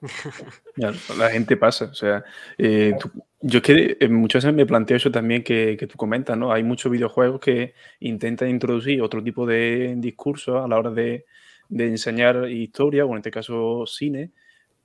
la 0.76 1.30
gente 1.30 1.56
pasa, 1.56 1.86
o 1.86 1.94
sea, 1.94 2.24
eh, 2.56 2.94
yo 3.40 3.60
que 3.60 3.96
eh, 3.98 4.08
muchas 4.08 4.44
veces 4.44 4.56
me 4.56 4.64
planteo 4.64 4.96
eso 4.96 5.10
también 5.10 5.42
que, 5.42 5.76
tú 5.90 5.96
comentas, 5.96 6.38
¿no? 6.38 6.52
Hay 6.52 6.62
muchos 6.62 6.92
videojuegos 6.92 7.40
que 7.40 7.74
intentan 7.98 8.48
introducir 8.48 9.02
otro 9.02 9.22
tipo 9.24 9.44
de 9.44 9.94
discurso 9.96 10.62
a 10.62 10.68
la 10.68 10.78
hora 10.78 10.90
de, 10.90 11.24
de 11.68 11.86
enseñar 11.88 12.48
historia, 12.48 13.04
o 13.04 13.10
en 13.10 13.16
este 13.16 13.32
caso 13.32 13.86
cine, 13.86 14.30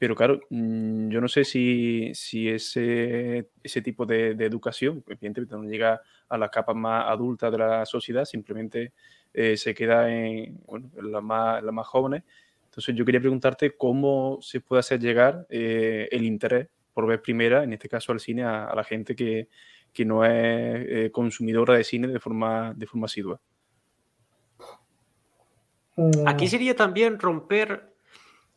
pero 0.04 0.16
claro, 0.16 0.42
mm, 0.50 1.08
yo 1.08 1.22
no 1.22 1.30
sé 1.30 1.46
si, 1.46 2.12
ese, 2.50 3.48
tipo 3.82 4.06
de, 4.06 4.32
educación, 4.32 5.02
evidentemente 5.08 5.56
no 5.56 5.64
llega 5.64 6.02
a 6.34 6.38
las 6.38 6.50
capas 6.50 6.76
más 6.76 7.06
adultas 7.08 7.52
de 7.52 7.58
la 7.60 7.86
sociedad, 7.86 8.26
simplemente 8.26 8.92
eh, 9.34 9.56
se 9.56 9.74
queda 9.74 10.12
en, 10.12 10.60
bueno, 10.66 10.90
en 10.98 11.12
las 11.12 11.24
más, 11.24 11.64
más 11.64 11.88
jóvenes. 11.88 12.24
Entonces 12.66 12.96
yo 12.96 13.06
quería 13.06 13.20
preguntarte 13.20 13.78
cómo 13.78 14.40
se 14.42 14.60
puede 14.60 14.80
hacer 14.80 15.00
llegar 15.00 15.46
eh, 15.50 16.08
el 16.12 16.24
interés 16.24 16.70
por 16.92 17.06
vez 17.06 17.22
primera, 17.22 17.64
en 17.64 17.74
este 17.74 17.88
caso 17.88 18.12
al 18.12 18.20
cine, 18.20 18.44
a, 18.44 18.74
la 18.76 18.84
gente 18.84 19.16
que, 19.16 19.48
que, 19.94 20.06
no 20.06 20.26
es 20.26 20.32
eh, 20.34 21.10
consumidora 21.12 21.76
de 21.76 21.84
cine 21.84 22.08
de 22.08 22.20
forma, 22.20 22.74
de 22.76 22.88
forma 22.88 23.06
asidua. 23.06 23.40
Aquí 26.26 26.48
sería 26.48 26.76
también 26.76 27.20
romper 27.20 27.94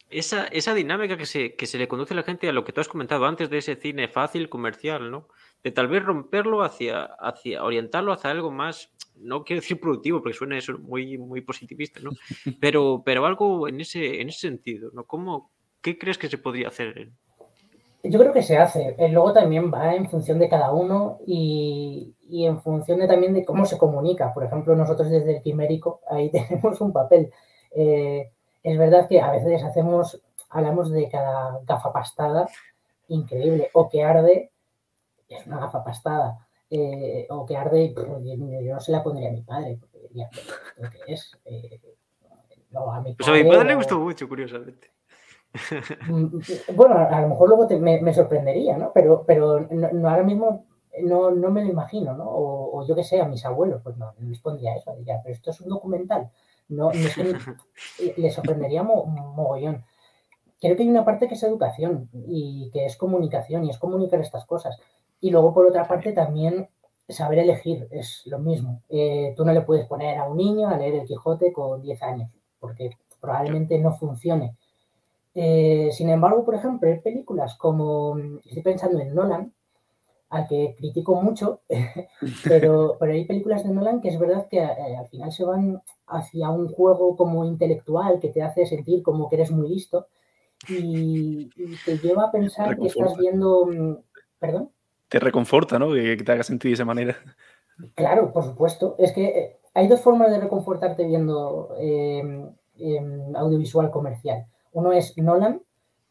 esa, 0.08 0.46
esa 0.46 0.72
dinámica 0.72 1.18
que 1.18 1.26
se, 1.26 1.54
que 1.54 1.66
se 1.66 1.76
le 1.76 1.88
conduce 1.88 2.14
a 2.14 2.16
la 2.16 2.22
gente 2.22 2.48
a 2.48 2.52
lo 2.52 2.64
que 2.64 2.72
tú 2.72 2.80
has 2.80 2.88
comentado 2.88 3.26
antes 3.26 3.50
de 3.50 3.58
ese 3.58 3.76
cine 3.76 4.08
fácil, 4.08 4.48
comercial, 4.48 5.10
¿no? 5.10 5.28
De 5.66 5.72
tal 5.72 5.88
vez 5.88 6.04
romperlo 6.04 6.62
hacia, 6.62 7.02
hacia 7.18 7.64
orientarlo 7.64 8.12
hacia 8.12 8.30
algo 8.30 8.52
más, 8.52 8.88
no 9.16 9.42
quiero 9.42 9.60
decir 9.60 9.80
productivo, 9.80 10.22
porque 10.22 10.38
suena 10.38 10.56
eso 10.56 10.78
muy, 10.78 11.18
muy 11.18 11.40
positivista, 11.40 11.98
¿no? 11.98 12.10
Pero, 12.60 13.02
pero 13.04 13.26
algo 13.26 13.66
en 13.66 13.80
ese, 13.80 14.20
en 14.20 14.28
ese 14.28 14.42
sentido, 14.46 14.92
¿no? 14.94 15.02
¿Cómo, 15.06 15.50
¿Qué 15.82 15.98
crees 15.98 16.18
que 16.18 16.28
se 16.28 16.38
podría 16.38 16.68
hacer? 16.68 17.10
Yo 18.04 18.20
creo 18.20 18.32
que 18.32 18.44
se 18.44 18.56
hace. 18.56 18.94
Luego 19.10 19.32
también 19.32 19.72
va 19.74 19.96
en 19.96 20.08
función 20.08 20.38
de 20.38 20.48
cada 20.48 20.70
uno 20.70 21.18
y, 21.26 22.14
y 22.28 22.46
en 22.46 22.60
función 22.60 23.00
de, 23.00 23.08
también 23.08 23.34
de 23.34 23.44
cómo 23.44 23.66
se 23.66 23.76
comunica. 23.76 24.32
Por 24.32 24.44
ejemplo, 24.44 24.76
nosotros 24.76 25.10
desde 25.10 25.38
el 25.38 25.42
Quimérico, 25.42 26.00
ahí 26.08 26.30
tenemos 26.48 26.80
un 26.80 26.92
papel. 26.92 27.32
Eh, 27.74 28.30
es 28.62 28.78
verdad 28.78 29.08
que 29.08 29.20
a 29.20 29.32
veces 29.32 29.64
hacemos, 29.64 30.22
hablamos 30.48 30.92
de 30.92 31.08
cada 31.08 31.58
gafapastada 31.64 32.46
increíble, 33.08 33.70
o 33.72 33.88
que 33.88 34.04
arde, 34.04 34.52
es 35.28 35.46
una 35.46 35.58
gafapastada, 35.58 36.46
eh, 36.68 37.26
o 37.30 37.46
que 37.46 37.56
arde, 37.56 37.94
yo 37.94 38.74
no 38.74 38.80
se 38.80 38.92
la 38.92 39.02
pondría 39.02 39.28
a 39.28 39.32
mi 39.32 39.42
padre, 39.42 39.78
porque 39.80 40.00
diría, 40.00 40.28
que 40.30 41.12
es? 41.12 41.38
Eh, 41.44 41.80
no, 42.70 42.92
a 42.92 43.00
mi 43.00 43.14
padre, 43.14 43.16
pues 43.18 43.28
a 43.28 43.32
mi 43.32 43.44
padre 43.44 43.68
le 43.68 43.74
gustó 43.76 43.98
mucho, 43.98 44.28
curiosamente. 44.28 44.90
Mm, 46.08 46.38
bueno, 46.74 46.96
a 46.98 47.20
lo 47.22 47.28
mejor 47.28 47.48
luego 47.48 47.66
me, 47.80 48.12
sorprendería, 48.12 48.76
¿no? 48.76 48.92
Pero, 48.92 49.24
pero 49.26 49.60
no, 49.70 50.08
ahora 50.08 50.22
mismo 50.22 50.66
no, 51.02 51.30
no, 51.30 51.50
me 51.50 51.64
lo 51.64 51.70
imagino, 51.70 52.14
¿no? 52.14 52.24
O, 52.28 52.86
yo 52.86 52.94
que 52.94 53.04
sé, 53.04 53.20
a 53.20 53.26
mis 53.26 53.44
abuelos, 53.44 53.80
pues 53.82 53.96
no, 53.96 54.12
les 54.20 54.40
pondría 54.40 54.76
eso, 54.76 54.94
diría, 54.96 55.20
pero 55.22 55.34
esto 55.34 55.50
es 55.50 55.60
un 55.60 55.70
documental. 55.70 56.30
No, 56.68 56.90
les 58.16 58.34
sorprendería 58.34 58.82
mogollón. 58.82 59.84
Creo 60.60 60.76
que 60.76 60.82
hay 60.82 60.88
una 60.88 61.04
parte 61.04 61.28
que 61.28 61.34
es 61.34 61.42
educación 61.42 62.08
y 62.12 62.70
que 62.72 62.86
es 62.86 62.96
comunicación 62.96 63.64
y 63.64 63.70
es 63.70 63.78
comunicar 63.78 64.20
estas 64.20 64.46
cosas. 64.46 64.78
Y 65.20 65.30
luego, 65.30 65.54
por 65.54 65.66
otra 65.66 65.86
parte, 65.86 66.12
también 66.12 66.68
saber 67.08 67.38
elegir 67.38 67.86
es 67.90 68.22
lo 68.26 68.38
mismo. 68.38 68.82
Eh, 68.88 69.34
tú 69.36 69.44
no 69.44 69.52
le 69.52 69.62
puedes 69.62 69.86
poner 69.86 70.18
a 70.18 70.24
un 70.24 70.36
niño 70.36 70.68
a 70.68 70.76
leer 70.76 70.96
el 70.96 71.06
Quijote 71.06 71.52
con 71.52 71.82
10 71.82 72.02
años, 72.02 72.30
porque 72.58 72.90
probablemente 73.20 73.78
no 73.78 73.92
funcione. 73.92 74.56
Eh, 75.34 75.90
sin 75.92 76.08
embargo, 76.08 76.44
por 76.44 76.54
ejemplo, 76.54 76.88
hay 76.88 77.00
películas 77.00 77.56
como, 77.56 78.16
estoy 78.44 78.62
pensando 78.62 78.98
en 79.00 79.14
Nolan, 79.14 79.52
al 80.30 80.48
que 80.48 80.74
critico 80.76 81.20
mucho, 81.20 81.60
pero, 82.44 82.96
pero 82.98 83.12
hay 83.12 83.24
películas 83.26 83.62
de 83.62 83.70
Nolan 83.70 84.00
que 84.00 84.08
es 84.08 84.18
verdad 84.18 84.48
que 84.48 84.58
eh, 84.58 84.96
al 84.96 85.08
final 85.08 85.30
se 85.30 85.44
van 85.44 85.82
hacia 86.06 86.50
un 86.50 86.68
juego 86.68 87.16
como 87.16 87.44
intelectual 87.44 88.18
que 88.18 88.30
te 88.30 88.42
hace 88.42 88.66
sentir 88.66 89.02
como 89.02 89.28
que 89.28 89.36
eres 89.36 89.50
muy 89.50 89.68
listo 89.68 90.08
y, 90.68 91.50
te 91.84 91.98
lleva 91.98 92.24
a 92.24 92.32
pensar 92.32 92.78
que 92.78 92.86
estás 92.86 93.16
viendo... 93.16 93.66
Mm, 93.66 93.96
¿Perdón? 94.38 94.70
Te 95.08 95.20
reconforta, 95.20 95.78
¿no? 95.78 95.92
Que 95.92 96.16
te 96.16 96.32
haga 96.32 96.42
sentir 96.42 96.70
de 96.70 96.74
esa 96.74 96.84
manera. 96.84 97.16
Claro, 97.94 98.32
por 98.32 98.44
supuesto. 98.44 98.96
Es 98.98 99.12
que 99.12 99.24
eh, 99.26 99.56
hay 99.74 99.88
dos 99.88 100.00
formas 100.00 100.30
de 100.30 100.40
reconfortarte 100.40 101.04
viendo 101.04 101.74
em, 101.78 102.50
em, 102.78 103.36
audiovisual 103.36 103.90
comercial. 103.90 104.46
Uno 104.72 104.92
es 104.92 105.16
Nolan, 105.18 105.62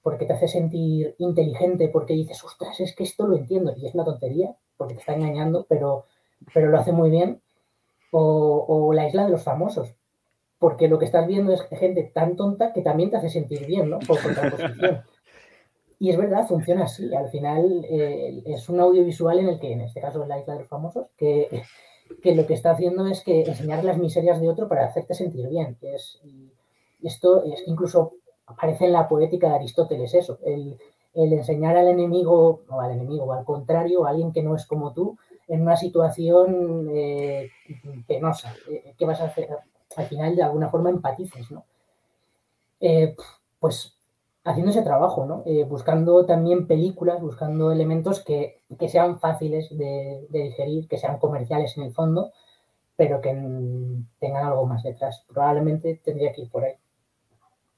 porque 0.01 0.25
te 0.25 0.33
hace 0.33 0.47
sentir 0.47 1.15
inteligente, 1.17 1.89
porque 1.89 2.13
dices, 2.13 2.43
ostras, 2.43 2.79
es 2.79 2.95
que 2.95 3.03
esto 3.03 3.27
lo 3.27 3.35
entiendo, 3.35 3.73
y 3.75 3.87
es 3.87 3.95
una 3.95 4.05
tontería, 4.05 4.55
porque 4.77 4.93
te 4.93 4.99
está 4.99 5.15
engañando, 5.15 5.65
pero, 5.67 6.05
pero 6.53 6.69
lo 6.69 6.77
hace 6.77 6.91
muy 6.91 7.09
bien. 7.09 7.41
O, 8.11 8.93
la 8.93 9.07
isla 9.07 9.25
de 9.25 9.31
los 9.31 9.43
famosos, 9.43 9.95
porque 10.57 10.87
lo 10.87 10.99
que 10.99 11.05
estás 11.05 11.27
viendo 11.27 11.51
es 11.51 11.61
gente 11.63 12.03
tan 12.13 12.37
tonta 12.37 12.71
que 12.71 12.81
también 12.81 13.09
te 13.09 13.17
hace 13.17 13.29
sentir 13.29 13.65
bien, 13.65 13.89
¿no? 13.89 13.99
Por 13.99 14.21
contraposición. 14.21 15.03
Y 15.99 16.09
es 16.09 16.17
verdad, 16.17 16.47
funciona 16.47 16.85
así. 16.85 17.13
Al 17.13 17.29
final 17.29 17.85
eh, 17.89 18.43
es 18.45 18.67
un 18.69 18.79
audiovisual 18.79 19.39
en 19.39 19.49
el 19.49 19.59
que, 19.59 19.71
en 19.71 19.81
este 19.81 20.01
caso, 20.01 20.23
es 20.23 20.27
la 20.27 20.39
isla 20.39 20.53
de 20.53 20.59
los 20.59 20.69
famosos, 20.69 21.07
que, 21.17 21.63
que 22.21 22.35
lo 22.35 22.45
que 22.45 22.53
está 22.53 22.71
haciendo 22.71 23.07
es 23.07 23.23
que 23.23 23.41
enseñar 23.41 23.83
las 23.83 23.97
miserias 23.97 24.41
de 24.41 24.49
otro 24.49 24.67
para 24.67 24.85
hacerte 24.85 25.13
sentir 25.13 25.47
bien. 25.47 25.77
Es, 25.81 26.19
esto 27.01 27.43
es 27.43 27.63
incluso 27.67 28.13
aparece 28.47 28.85
en 28.85 28.93
la 28.93 29.07
poética 29.07 29.49
de 29.49 29.55
Aristóteles 29.55 30.13
eso, 30.13 30.39
el, 30.43 30.77
enseñar 31.13 31.77
al 31.77 31.87
enemigo, 31.87 32.61
o 32.69 32.81
al 32.81 32.91
enemigo, 32.91 33.25
o 33.25 33.33
al 33.33 33.45
contrario, 33.45 34.05
a 34.05 34.09
alguien 34.09 34.31
que 34.31 34.43
no 34.43 34.55
es 34.55 34.65
como 34.65 34.93
tú, 34.93 35.17
en 35.47 35.61
una 35.61 35.77
situación 35.77 36.89
eh, 36.93 37.49
penosa. 38.07 38.53
Eh, 38.69 38.93
¿Qué 38.97 39.05
vas 39.05 39.21
a 39.21 39.25
hacer? 39.25 39.47
Al 39.95 40.05
final, 40.07 40.35
de 40.35 40.43
alguna 40.43 40.69
forma, 40.69 40.89
empatices, 40.89 41.49
¿no? 41.51 41.63
Eh, 42.81 43.15
pues 43.59 43.94
haciendo 44.45 44.71
ese 44.71 44.83
trabajo, 44.83 45.25
¿no? 45.25 45.43
buscando 45.67 46.25
también 46.25 46.67
películas, 46.67 47.19
buscando 47.19 47.71
elementos 47.71 48.23
que, 48.23 48.61
sean 48.87 49.19
fáciles 49.19 49.69
de, 49.77 50.25
de, 50.29 50.43
digerir, 50.43 50.87
que 50.87 50.97
sean 50.97 51.19
comerciales 51.19 51.77
en 51.77 51.83
el 51.83 51.93
fondo, 51.93 52.31
pero 52.95 53.21
que 53.21 53.29
tengan 54.19 54.45
algo 54.45 54.65
más 54.65 54.83
detrás. 54.83 55.25
Probablemente 55.27 55.99
tendría 56.03 56.31
que 56.31 56.43
ir 56.43 56.49
por 56.49 56.63
ahí. 56.63 56.75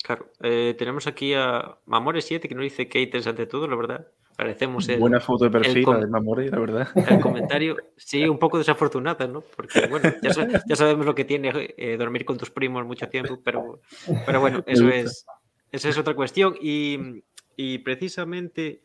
Claro, 0.03 0.27
eh, 0.41 0.75
tenemos 0.77 1.08
aquí 1.08 1.34
a 1.34 1.77
Mamore7 1.86 2.47
que 2.47 2.56
nos 2.56 2.63
dice 2.63 2.88
que 2.88 3.01
interesante 3.01 3.45
todo, 3.45 3.67
la 3.67 3.75
verdad. 3.75 4.08
Parecemos 4.38 4.88
el, 4.88 4.99
Buena 4.99 5.19
foto 5.19 5.45
de 5.45 5.51
perfil 5.51 5.84
de 5.84 6.08
Mamore, 6.08 6.49
la 6.49 6.60
verdad. 6.60 6.88
El 7.10 7.19
comentario, 7.19 7.75
sí, 7.97 8.27
un 8.27 8.38
poco 8.38 8.60
desafortunada, 8.60 9.27
¿no? 9.27 9.41
Porque, 9.41 9.88
bueno, 9.88 10.10
ya, 10.21 10.75
sabemos 10.75 11.06
lo 11.06 11.15
que 11.15 11.25
tiene 11.25 11.51
eh, 11.75 11.97
dormir 11.97 12.23
con 12.23 12.38
tus 12.38 12.51
primos 12.51 12.86
mucho 12.86 13.10
tiempo, 13.10 13.39
pero, 13.43 13.82
pero 14.25 14.39
bueno, 14.39 14.63
eso 14.67 14.88
es, 14.88 15.25
esa 15.71 15.89
es 15.89 15.97
otra 15.97 16.15
cuestión. 16.15 16.56
Y, 16.62 17.23
y, 17.56 17.80
precisamente 17.80 18.82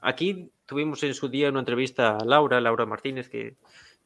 aquí 0.00 0.50
tuvimos 0.66 1.02
en 1.02 1.14
su 1.14 1.28
día 1.28 1.50
una 1.50 1.60
entrevista 1.60 2.16
a 2.16 2.24
Laura, 2.24 2.60
Laura 2.60 2.86
Martínez, 2.86 3.28
que, 3.28 3.56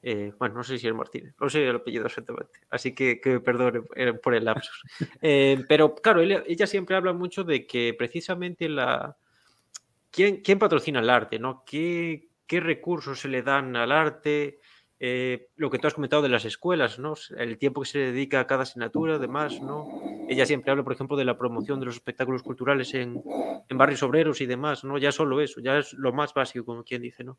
eh, 0.03 0.33
bueno, 0.39 0.57
no 0.57 0.65
sé 0.65 0.79
si 0.79 0.87
es 0.87 0.95
Martínez, 0.95 1.35
no 1.41 1.49
sé 1.49 1.67
el 1.67 1.77
apellido 1.77 2.07
exactamente, 2.07 2.61
así 2.71 2.95
que, 2.95 3.21
que 3.21 3.41
perdone 3.41 3.83
eh, 3.97 4.13
por 4.13 4.35
el 4.35 4.45
lapsus. 4.45 4.83
Eh, 5.23 5.65
pero 5.69 5.95
claro, 5.95 6.21
ella, 6.21 6.67
siempre 6.67 6.97
habla 6.97 7.13
mucho 7.13 7.45
de 7.45 7.67
que 7.67 7.95
precisamente 7.99 8.69
la... 8.69 9.17
¿Quién, 10.11 10.41
quién 10.43 10.59
patrocina 10.59 11.01
el 11.01 11.11
arte? 11.11 11.39
¿no? 11.39 11.63
¿Qué, 11.67 12.29
¿Qué 12.47 12.61
recursos 12.61 13.21
se 13.21 13.29
le 13.29 13.43
dan 13.43 13.77
al 13.77 13.93
arte? 13.93 14.61
Eh, 14.99 15.49
lo 15.57 15.71
que 15.71 15.79
tú 15.79 15.87
has 15.87 15.95
comentado 15.95 16.23
de 16.23 16.31
las 16.31 16.47
escuelas, 16.47 16.99
¿no? 16.99 17.15
El 17.37 17.59
tiempo 17.59 17.83
que 17.83 17.89
se 17.89 17.99
dedica 17.99 18.41
a 18.41 18.47
cada 18.47 18.63
asignatura, 18.63 19.17
además, 19.17 19.61
¿no? 19.61 19.87
Ella 20.27 20.47
siempre 20.47 20.71
habla, 20.71 20.85
por 20.85 20.95
ejemplo, 20.95 21.19
de 21.19 21.27
la 21.27 21.37
promoción 21.37 21.81
de 21.81 21.87
los 21.87 21.97
espectáculos 21.97 22.43
culturales 22.43 22.95
en, 22.95 23.23
en, 23.69 23.79
barrios 23.79 24.03
obreros 24.03 24.41
y 24.41 24.47
demás, 24.47 24.85
¿no? 24.85 24.97
Ya 24.97 25.13
solo 25.13 25.43
eso, 25.43 25.61
ya 25.61 25.79
es 25.79 25.93
lo 25.93 26.15
más 26.15 26.33
básico, 26.33 26.65
como 26.65 26.83
quien 26.83 27.03
dice, 27.03 27.25
¿no? 27.25 27.39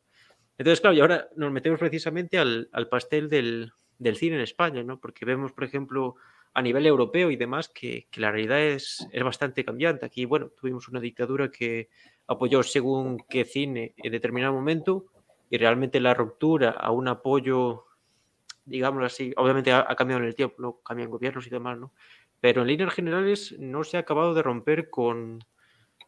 Entonces, 0.56 0.80
claro, 0.80 0.96
y 0.96 1.00
ahora 1.00 1.28
nos 1.34 1.50
metemos 1.50 1.80
precisamente 1.80 2.38
al, 2.38 2.68
al 2.72 2.88
pastel 2.88 3.28
del, 3.28 3.72
del, 3.98 4.16
cine 4.16 4.36
en 4.36 4.42
España, 4.42 4.84
¿no? 4.84 5.00
Porque 5.00 5.24
vemos, 5.24 5.52
por 5.52 5.64
ejemplo, 5.64 6.14
a 6.54 6.62
nivel 6.62 6.86
europeo 6.86 7.32
y 7.32 7.36
demás, 7.36 7.68
que, 7.68 8.06
que 8.08 8.20
la 8.20 8.30
realidad 8.30 8.60
es, 8.60 9.06
es, 9.10 9.24
bastante 9.24 9.64
cambiante. 9.64 10.06
Aquí, 10.06 10.26
bueno, 10.26 10.50
tuvimos 10.50 10.88
una 10.88 11.00
dictadura 11.00 11.50
que 11.50 11.88
apoyó 12.28 12.62
según 12.62 13.18
qué 13.28 13.44
cine 13.44 13.94
en 13.96 14.12
determinado 14.12 14.52
momento, 14.52 15.06
y 15.50 15.58
realmente 15.58 16.00
la 16.00 16.14
ruptura 16.14 16.70
a 16.70 16.90
un 16.90 17.08
apoyo, 17.08 17.86
digámoslo 18.64 19.06
así, 19.06 19.32
obviamente 19.36 19.72
ha, 19.72 19.94
cambiado 19.96 20.22
en 20.22 20.28
el 20.28 20.34
tiempo, 20.34 20.56
¿no? 20.58 20.80
cambian 20.82 21.10
gobiernos 21.10 21.46
y 21.46 21.50
demás, 21.50 21.78
¿no? 21.78 21.92
Pero 22.40 22.62
en 22.62 22.68
líneas 22.68 22.94
generales 22.94 23.56
no 23.58 23.82
se 23.84 23.96
ha 23.96 24.00
acabado 24.00 24.34
de 24.34 24.42
romper 24.42 24.90
con, 24.90 25.44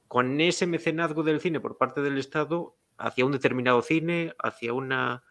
con 0.07 0.41
ese 0.41 0.67
mecenazgo 0.67 1.23
del 1.23 1.41
cine 1.41 1.61
por 1.61 1.77
parte 1.77 2.03
del 2.03 2.19
Estado 2.19 2.77
hacia 2.99 3.25
un 3.25 3.33
determinado 3.33 3.83
cine, 3.83 4.35
hacia 4.39 4.73
una... 4.73 5.25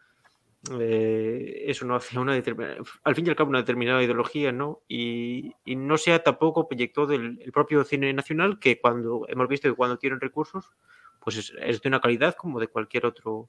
Eh, 0.77 1.63
eso 1.67 1.85
no 1.85 1.95
hacia 1.95 2.19
una 2.19 2.33
determinada, 2.33 2.79
al 3.05 3.15
fin 3.15 3.25
y 3.25 3.29
al 3.29 3.35
cabo 3.37 3.49
una 3.49 3.59
determinada 3.59 4.03
ideología, 4.03 4.51
¿no? 4.51 4.81
Y, 4.89 5.53
y 5.63 5.77
no 5.77 5.97
se 5.97 6.11
ha 6.11 6.21
tampoco 6.21 6.67
proyectado 6.67 7.07
del 7.07 7.39
el 7.41 7.51
propio 7.53 7.85
cine 7.85 8.11
nacional 8.11 8.59
que 8.59 8.77
cuando 8.81 9.25
hemos 9.29 9.47
visto 9.47 9.69
que 9.69 9.75
cuando 9.75 9.97
tienen 9.97 10.19
recursos, 10.19 10.69
pues 11.21 11.37
es, 11.37 11.53
es 11.61 11.81
de 11.81 11.87
una 11.87 12.01
calidad 12.01 12.35
como 12.35 12.59
de 12.59 12.67
cualquier 12.67 13.05
otro, 13.05 13.47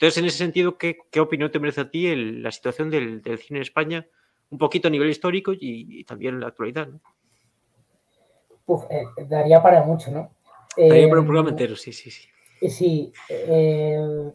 entonces, 0.00 0.16
en 0.16 0.24
ese 0.24 0.38
sentido, 0.38 0.78
¿qué, 0.78 0.96
qué 1.10 1.20
opinión 1.20 1.50
te 1.50 1.58
merece 1.58 1.82
a 1.82 1.90
ti 1.90 2.06
el, 2.06 2.42
la 2.42 2.50
situación 2.50 2.88
del, 2.88 3.20
del, 3.20 3.38
cine 3.38 3.58
en 3.58 3.62
España, 3.64 4.06
un 4.48 4.56
poquito 4.56 4.88
a 4.88 4.90
nivel 4.90 5.10
histórico 5.10 5.52
y, 5.52 5.58
y 5.60 6.04
también 6.04 6.36
en 6.36 6.40
la 6.40 6.46
actualidad? 6.46 6.88
¿no? 6.88 7.00
Uf, 8.64 8.84
eh, 8.88 9.04
daría 9.28 9.62
para 9.62 9.82
mucho, 9.82 10.10
¿no? 10.10 10.30
Daría 10.74 11.04
eh, 11.04 11.08
para 11.08 11.20
un 11.20 11.26
programa 11.26 11.50
entero, 11.50 11.76
sí, 11.76 11.92
sí, 11.92 12.10
sí. 12.10 12.26
Sí. 12.66 13.12
Eh, 13.28 14.32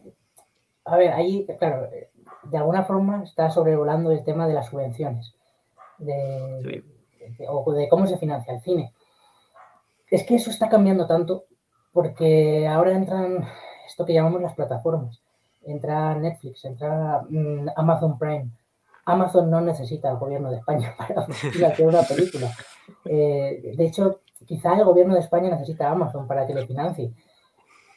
a 0.84 0.96
ver, 0.96 1.12
ahí, 1.12 1.44
claro, 1.58 1.90
de 2.44 2.56
alguna 2.56 2.84
forma 2.84 3.24
está 3.24 3.50
sobrevolando 3.50 4.12
el 4.12 4.22
tema 4.22 4.46
de 4.46 4.54
las 4.54 4.68
subvenciones 4.68 5.34
de, 5.98 6.60
sí. 6.62 7.28
de, 7.38 7.46
o 7.48 7.72
de 7.72 7.88
cómo 7.88 8.06
se 8.06 8.18
financia 8.18 8.54
el 8.54 8.60
cine. 8.60 8.92
Es 10.12 10.24
que 10.24 10.36
eso 10.36 10.48
está 10.48 10.68
cambiando 10.68 11.08
tanto 11.08 11.46
porque 11.90 12.68
ahora 12.68 12.92
entran 12.92 13.44
esto 13.84 14.06
que 14.06 14.12
llamamos 14.12 14.40
las 14.42 14.54
plataformas 14.54 15.25
entra 15.66 16.14
Netflix, 16.14 16.64
entra 16.64 17.22
mm, 17.28 17.68
Amazon 17.76 18.18
Prime. 18.18 18.50
Amazon 19.04 19.50
no 19.50 19.60
necesita 19.60 20.10
al 20.10 20.18
gobierno 20.18 20.50
de 20.50 20.58
España 20.58 20.94
para 20.98 21.22
hacer 21.22 21.86
una 21.86 22.02
película. 22.02 22.50
Eh, 23.04 23.74
de 23.76 23.84
hecho, 23.84 24.20
quizá 24.46 24.74
el 24.74 24.84
gobierno 24.84 25.14
de 25.14 25.20
España 25.20 25.50
necesita 25.50 25.88
a 25.88 25.92
Amazon 25.92 26.26
para 26.26 26.46
que 26.46 26.54
le 26.54 26.66
financie. 26.66 27.12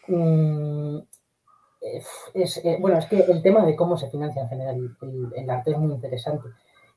Mm, 0.07 0.99
eh, 1.81 2.77
bueno, 2.79 2.97
es 2.97 3.05
que 3.05 3.19
el 3.19 3.41
tema 3.41 3.65
de 3.65 3.75
cómo 3.75 3.97
se 3.97 4.09
financia 4.09 4.41
en 4.41 4.49
general 4.49 4.97
el, 5.35 5.49
arte 5.49 5.71
es 5.71 5.77
muy 5.77 5.93
interesante. 5.93 6.49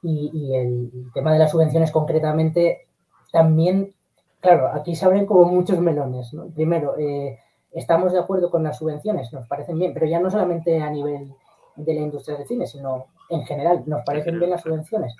Y, 0.03 0.31
y 0.33 0.55
el, 0.57 1.11
tema 1.15 1.33
de 1.33 1.39
las 1.39 1.51
subvenciones 1.51 1.91
concretamente 1.93 2.89
también, 3.31 3.95
claro, 4.41 4.69
aquí 4.75 4.97
se 4.97 5.05
abren 5.05 5.27
como 5.27 5.45
muchos 5.45 5.79
melones. 5.81 6.31
Primero, 6.55 6.99
eh, 6.99 7.39
estamos 7.73 8.13
de 8.13 8.19
acuerdo 8.19 8.51
con 8.51 8.63
las 8.63 8.79
subvenciones, 8.79 9.33
nos 9.33 9.47
parecen 9.49 9.79
bien, 9.79 9.95
pero 9.95 10.07
ya 10.07 10.21
no 10.21 10.31
solamente 10.31 10.81
a 10.81 10.91
nivel 10.91 11.33
de 11.77 11.95
la 11.95 12.01
industria 12.01 12.37
del 12.37 12.47
cine, 12.47 12.67
sino 12.67 13.07
en 13.31 13.45
general, 13.45 13.83
nos 13.87 14.03
parecen 14.05 14.39
bien 14.39 14.51
las 14.51 14.63
subvenciones. 14.63 15.15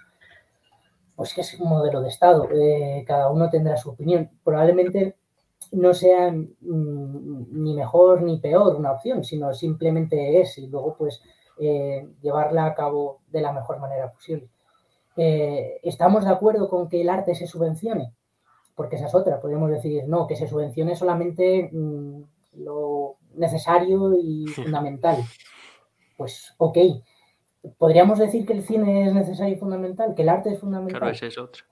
Pues 1.17 1.35
que 1.35 1.43
es 1.43 1.61
un 1.61 1.69
modelo 1.69 2.01
de 2.01 2.09
Estado, 2.09 2.49
eh, 2.53 3.05
cada 3.07 3.31
uno 3.31 3.49
tendrá 3.51 3.77
su 3.77 3.91
opinión. 3.91 4.31
Probablemente 4.45 5.17
no 5.73 5.95
sea 5.95 6.31
mm, 6.31 7.63
ni 7.63 7.75
mejor 7.75 8.23
ni 8.23 8.39
peor 8.39 8.77
una 8.77 8.93
opción, 8.93 9.25
sino 9.25 9.53
simplemente 9.55 10.41
es 10.41 10.59
y 10.59 10.67
luego 10.67 10.97
pues 10.97 11.23
eh, 11.59 12.09
llevarla 12.21 12.67
a 12.67 12.75
cabo 12.75 13.21
de 13.31 13.41
la 13.41 13.53
mejor 13.53 13.79
manera 13.79 14.11
posible. 14.11 14.49
Eh, 15.17 15.81
¿Estamos 15.83 16.25
de 16.25 16.31
acuerdo 16.31 16.69
con 16.69 16.89
que 16.89 17.01
el 17.03 17.11
arte 17.11 17.35
se 17.35 17.47
subvencione? 17.47 18.13
Porque 18.75 18.97
esa 18.97 19.07
es 19.07 19.15
otra, 19.15 19.41
podemos 19.41 19.71
decir, 19.71 20.05
no, 20.09 20.27
que 20.27 20.37
se 20.37 20.49
subvencione 20.49 20.97
solamente 20.97 21.69
mmm, 21.73 22.23
lo 22.55 23.17
necesario 23.35 24.15
y 24.15 24.47
fundamental. 24.47 25.19
Pues 26.17 26.55
ok, 26.59 26.79
podríamos 27.79 28.19
decir 28.19 28.47
que 28.47 28.53
el 28.53 28.63
cine 28.63 29.07
es 29.07 29.15
necesario 29.15 29.55
y 29.55 29.59
fundamental, 29.59 30.15
que 30.15 30.23
el 30.23 30.29
arte 30.29 30.51
es 30.51 30.59
fundamental. 30.59 31.01
Claro, 31.01 31.13
ese 31.13 31.27
es 31.29 31.39
otro. 31.39 31.65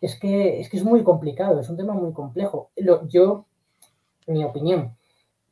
Es 0.00 0.18
que, 0.18 0.60
es 0.60 0.68
que 0.68 0.76
es 0.76 0.84
muy 0.84 1.04
complicado, 1.04 1.60
es 1.60 1.68
un 1.68 1.76
tema 1.76 1.94
muy 1.94 2.12
complejo. 2.12 2.70
Lo, 2.76 3.06
yo, 3.06 3.46
mi 4.26 4.44
opinión, 4.44 4.96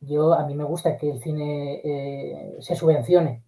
yo 0.01 0.33
a 0.35 0.47
mí 0.47 0.55
me 0.55 0.65
gusta 0.65 0.97
que 0.97 1.11
el 1.11 1.21
cine 1.21 1.81
eh, 1.85 2.57
se 2.61 2.75
subvencione. 2.75 3.43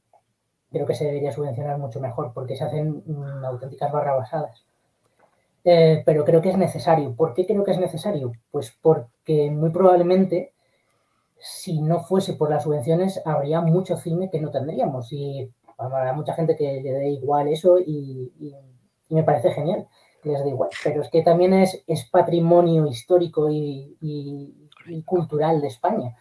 Creo 0.70 0.86
que 0.86 0.94
se 0.94 1.04
debería 1.04 1.32
subvencionar 1.32 1.78
mucho 1.78 2.00
mejor 2.00 2.32
porque 2.32 2.56
se 2.56 2.64
hacen 2.64 3.02
mm, 3.04 3.44
auténticas 3.44 3.90
barrabasadas. 3.90 4.64
Eh, 5.64 6.02
pero 6.06 6.24
creo 6.24 6.40
que 6.40 6.50
es 6.50 6.56
necesario. 6.56 7.14
¿Por 7.14 7.34
qué 7.34 7.46
creo 7.46 7.64
que 7.64 7.72
es 7.72 7.78
necesario? 7.78 8.32
Pues 8.50 8.76
porque 8.80 9.50
muy 9.50 9.70
probablemente 9.70 10.49
si 11.40 11.80
no 11.80 12.00
fuese 12.00 12.34
por 12.34 12.50
las 12.50 12.64
subvenciones, 12.64 13.20
habría 13.24 13.60
mucho 13.60 13.96
cine 13.96 14.30
que 14.30 14.40
no 14.40 14.50
tendríamos. 14.50 15.12
Y 15.12 15.50
habrá 15.78 16.12
mucha 16.12 16.34
gente 16.34 16.56
que 16.56 16.80
le 16.82 16.92
dé 16.92 17.08
igual 17.10 17.48
eso 17.48 17.78
y, 17.78 18.32
y, 18.38 18.54
y, 19.08 19.14
me 19.14 19.22
parece 19.22 19.50
genial 19.50 19.88
que 20.22 20.30
les 20.30 20.44
dé 20.44 20.50
igual. 20.50 20.70
Pero 20.84 21.02
es 21.02 21.08
que 21.08 21.22
también 21.22 21.54
es, 21.54 21.82
es 21.86 22.08
patrimonio 22.10 22.86
histórico 22.86 23.50
y, 23.50 23.96
y, 24.00 25.02
cultural 25.04 25.60
de 25.60 25.68
España. 25.68 26.16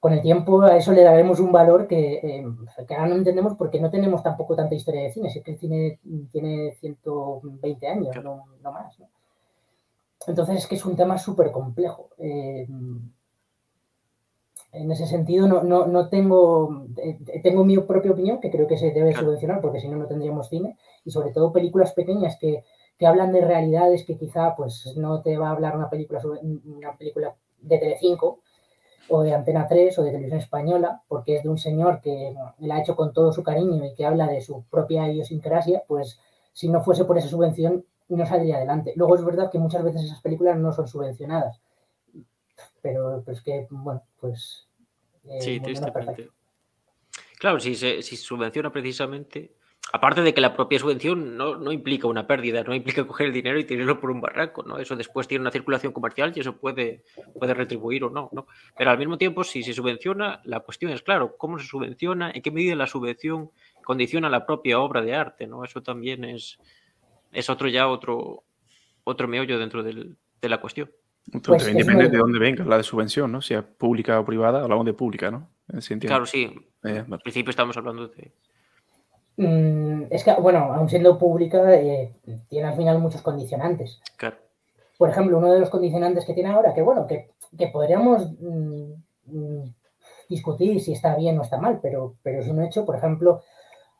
Con 0.00 0.12
el 0.12 0.22
tiempo 0.22 0.62
a 0.62 0.76
eso 0.76 0.92
le 0.92 1.02
daremos 1.02 1.40
un 1.40 1.50
valor 1.50 1.88
que, 1.88 2.14
eh, 2.22 2.46
que 2.86 2.94
ahora 2.94 3.08
no 3.08 3.16
entendemos 3.16 3.54
porque 3.56 3.80
no 3.80 3.90
tenemos 3.90 4.22
tampoco 4.22 4.54
tanta 4.54 4.76
historia 4.76 5.02
de 5.02 5.12
cine. 5.12 5.30
Si 5.30 5.40
es 5.40 5.44
que 5.44 5.52
el 5.52 5.58
cine 5.58 5.98
tiene 6.30 6.72
120 6.80 7.86
años, 7.88 8.16
no, 8.22 8.44
no 8.62 8.72
más. 8.72 8.98
¿no? 9.00 9.08
Entonces 10.26 10.58
es 10.58 10.66
que 10.66 10.76
es 10.76 10.84
un 10.84 10.96
tema 10.96 11.18
súper 11.18 11.50
complejo. 11.50 12.10
Eh, 12.18 12.66
en 14.72 14.90
ese 14.90 15.06
sentido 15.06 15.48
no, 15.48 15.62
no, 15.62 15.86
no 15.86 16.08
tengo, 16.08 16.86
eh, 16.96 17.40
tengo 17.42 17.64
mi 17.64 17.78
propia 17.78 18.12
opinión, 18.12 18.40
que 18.40 18.50
creo 18.50 18.66
que 18.66 18.76
se 18.76 18.90
debe 18.90 19.14
subvencionar, 19.14 19.60
porque 19.60 19.80
si 19.80 19.88
no, 19.88 19.96
no 19.96 20.06
tendríamos 20.06 20.48
cine, 20.48 20.76
y 21.04 21.10
sobre 21.10 21.30
todo 21.30 21.52
películas 21.52 21.92
pequeñas 21.92 22.36
que, 22.38 22.64
que, 22.98 23.06
hablan 23.06 23.32
de 23.32 23.40
realidades 23.40 24.04
que 24.04 24.16
quizá 24.16 24.54
pues 24.56 24.94
no 24.96 25.22
te 25.22 25.38
va 25.38 25.48
a 25.48 25.52
hablar 25.52 25.76
una 25.76 25.88
película, 25.88 26.20
una 26.64 26.96
película 26.96 27.34
de 27.60 27.78
Telecinco, 27.78 28.40
o 29.08 29.22
de 29.22 29.34
Antena 29.34 29.66
3 29.66 29.98
o 29.98 30.02
de 30.02 30.10
Televisión 30.10 30.40
Española, 30.40 31.02
porque 31.08 31.36
es 31.36 31.42
de 31.42 31.48
un 31.48 31.58
señor 31.58 32.00
que 32.00 32.34
la 32.58 32.76
ha 32.76 32.80
hecho 32.80 32.94
con 32.94 33.12
todo 33.12 33.32
su 33.32 33.42
cariño 33.42 33.84
y 33.84 33.94
que 33.94 34.04
habla 34.04 34.26
de 34.26 34.40
su 34.40 34.64
propia 34.64 35.08
idiosincrasia, 35.10 35.82
pues 35.88 36.20
si 36.52 36.68
no 36.68 36.82
fuese 36.82 37.04
por 37.04 37.16
esa 37.16 37.28
subvención 37.28 37.84
no 38.08 38.26
saldría 38.26 38.56
adelante. 38.56 38.92
Luego 38.96 39.16
es 39.16 39.24
verdad 39.24 39.50
que 39.50 39.58
muchas 39.58 39.82
veces 39.82 40.04
esas 40.04 40.20
películas 40.20 40.58
no 40.58 40.72
son 40.72 40.88
subvencionadas, 40.88 41.60
pero, 42.82 43.22
pero 43.24 43.36
es 43.36 43.42
que, 43.42 43.66
bueno, 43.70 44.02
pues... 44.20 44.66
Eh, 45.24 45.40
sí, 45.40 45.60
tristemente. 45.60 46.30
Claro, 47.38 47.60
si 47.60 47.74
se 47.74 48.02
si 48.02 48.16
subvenciona 48.16 48.72
precisamente, 48.72 49.52
aparte 49.92 50.22
de 50.22 50.34
que 50.34 50.40
la 50.40 50.54
propia 50.54 50.78
subvención 50.78 51.36
no, 51.36 51.56
no, 51.56 51.72
implica 51.72 52.08
una 52.08 52.26
pérdida, 52.26 52.62
no 52.64 52.74
implica 52.74 53.06
coger 53.06 53.28
el 53.28 53.32
dinero 53.32 53.58
y 53.58 53.64
tirarlo 53.64 54.00
por 54.00 54.10
un 54.10 54.20
barranco, 54.20 54.62
¿no? 54.62 54.78
Eso 54.78 54.96
después 54.96 55.28
tiene 55.28 55.42
una 55.42 55.50
circulación 55.50 55.92
comercial 55.92 56.32
y 56.34 56.40
eso 56.40 56.56
puede, 56.56 57.04
puede 57.38 57.54
retribuir 57.54 58.04
o 58.04 58.10
no, 58.10 58.28
¿no? 58.32 58.46
Pero 58.76 58.90
al 58.90 58.98
mismo 58.98 59.18
tiempo, 59.18 59.44
si 59.44 59.62
se 59.62 59.72
subvenciona, 59.72 60.40
la 60.44 60.60
cuestión 60.60 60.92
es, 60.92 61.02
claro, 61.02 61.36
¿cómo 61.36 61.58
se 61.58 61.66
subvenciona? 61.66 62.30
¿En 62.30 62.42
qué 62.42 62.50
medida 62.50 62.74
la 62.74 62.86
subvención 62.86 63.50
condiciona 63.84 64.28
la 64.28 64.44
propia 64.44 64.80
obra 64.80 65.00
de 65.00 65.14
arte, 65.14 65.46
¿no? 65.46 65.64
Eso 65.64 65.82
también 65.82 66.24
es, 66.24 66.58
es 67.32 67.48
otro 67.48 67.68
ya 67.68 67.88
otro, 67.88 68.44
otro 69.04 69.28
meollo 69.28 69.58
dentro 69.58 69.82
del, 69.82 70.16
de 70.40 70.48
la 70.48 70.60
cuestión. 70.60 70.90
Pues 71.30 71.42
también 71.42 71.76
depende 71.76 72.04
muy... 72.04 72.12
de 72.12 72.18
dónde 72.18 72.38
venga 72.38 72.64
la 72.64 72.76
de 72.76 72.82
subvención, 72.82 73.30
¿no? 73.30 73.42
Si 73.42 73.54
es 73.54 73.62
pública 73.62 74.18
o 74.20 74.24
privada, 74.24 74.62
hablamos 74.62 74.86
de 74.86 74.94
pública, 74.94 75.30
¿no? 75.30 75.48
Si 75.80 75.98
claro, 75.98 76.24
sí. 76.24 76.44
Eh, 76.84 77.02
vale. 77.02 77.06
Al 77.10 77.20
principio 77.20 77.50
estamos 77.50 77.76
hablando 77.76 78.08
de. 78.08 78.32
Mm, 79.36 80.06
es 80.10 80.24
que, 80.24 80.32
bueno, 80.34 80.72
aun 80.72 80.88
siendo 80.88 81.18
pública, 81.18 81.74
eh, 81.74 82.14
tiene 82.48 82.68
al 82.68 82.76
final 82.76 82.98
muchos 82.98 83.22
condicionantes. 83.22 84.00
Claro. 84.16 84.36
por 84.96 85.10
ejemplo, 85.10 85.38
uno 85.38 85.52
de 85.52 85.60
los 85.60 85.70
condicionantes 85.70 86.24
que 86.24 86.34
tiene 86.34 86.50
ahora, 86.50 86.74
que 86.74 86.82
bueno, 86.82 87.06
que, 87.06 87.30
podríamos 87.68 88.32
mm, 88.40 88.92
mm, 89.26 89.74
discutir 90.28 90.80
si 90.80 90.92
está 90.92 91.14
bien 91.16 91.38
o 91.38 91.42
está 91.42 91.58
mal, 91.58 91.78
pero, 91.80 92.16
pero 92.22 92.40
es 92.40 92.48
un 92.48 92.62
hecho, 92.62 92.84
por 92.84 92.96
ejemplo, 92.96 93.42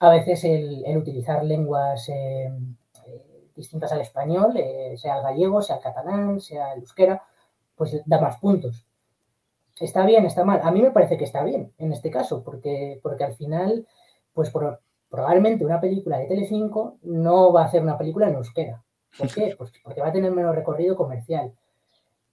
a 0.01 0.11
veces 0.11 0.45
el, 0.45 0.85
utilizar 0.97 1.45
lenguas 1.45 2.09
eh, 2.09 2.47
eh, 2.47 2.51
distintas 3.59 3.93
al 3.93 4.01
español, 4.01 4.57
eh, 4.57 4.95
sea 4.97 5.17
el 5.17 5.23
gallego, 5.23 5.61
sea 5.61 5.77
el 5.77 5.83
catalán, 5.83 6.41
sea 6.41 6.73
el 6.73 6.81
euskera, 6.81 7.23
pues 7.77 8.01
da 8.07 8.21
más 8.21 8.39
puntos. 8.39 8.87
¿Está 9.81 10.07
bien? 10.07 10.25
¿Está 10.25 10.45
mal? 10.45 10.61
A 10.63 10.71
mí 10.71 10.81
me 10.81 10.91
parece 10.91 11.19
que 11.19 11.25
está 11.25 11.45
bien 11.45 11.73
en 11.79 11.93
este 11.93 12.11
caso, 12.11 12.43
porque, 12.43 12.99
porque 13.03 13.25
al 13.25 13.35
final, 13.35 13.87
pues 14.33 14.53
probablemente 15.11 15.65
una 15.65 15.81
película 15.81 16.19
de 16.19 16.27
Telecinco 16.27 16.99
no 17.03 17.53
va 17.53 17.63
a 17.63 17.67
hacer 17.67 17.83
una 17.83 17.99
película 17.99 18.29
en 18.29 18.35
euskera. 18.37 18.83
¿Por 19.17 19.33
qué? 19.33 19.55
Pues 19.57 19.73
porque 19.83 20.01
va 20.01 20.09
a 20.09 20.13
tener 20.13 20.33
menos 20.33 20.55
recorrido 20.55 20.97
comercial. 20.97 21.53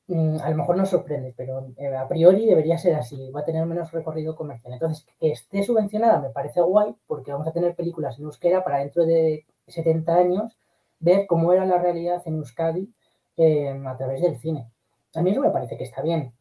Mm, 0.07 0.37
a 0.41 0.49
lo 0.51 0.57
mejor 0.57 0.77
nos 0.77 0.89
sorprende, 0.89 1.33
pero 1.35 1.67
eh, 1.77 1.95
a 1.95 2.07
priori 2.07 2.45
debería 2.45 2.77
ser 2.77 2.95
así, 2.95 3.31
va 3.31 3.39
a 3.41 3.45
tener 3.45 3.65
menos 3.65 3.91
recorrido 3.91 4.35
comercial. 4.35 4.73
Entonces, 4.73 5.05
que 5.19 5.31
esté 5.31 5.63
subvencionada 5.63 6.19
me 6.19 6.29
parece 6.29 6.61
guay 6.61 6.95
porque 7.07 7.31
vamos 7.31 7.47
a 7.47 7.51
tener 7.51 7.75
películas 7.75 8.19
en 8.19 8.25
euskera 8.25 8.63
para 8.63 8.79
dentro 8.79 9.05
de 9.05 9.45
70 9.67 10.15
años 10.15 10.57
ver 11.05 11.27
cómo 11.27 11.53
era 11.53 11.65
la 11.65 11.77
realidad 11.77 12.21
en 12.25 12.37
Euskadi 12.37 12.91
eh, 13.37 13.81
a 13.85 13.95
través 13.95 14.21
del 14.21 14.37
cine. 14.37 14.69
A 15.13 15.21
mí 15.21 15.29
eso 15.29 15.39
me 15.39 15.51
parece 15.51 15.77
que 15.77 15.83
está 15.83 16.01
bien. 16.01 16.33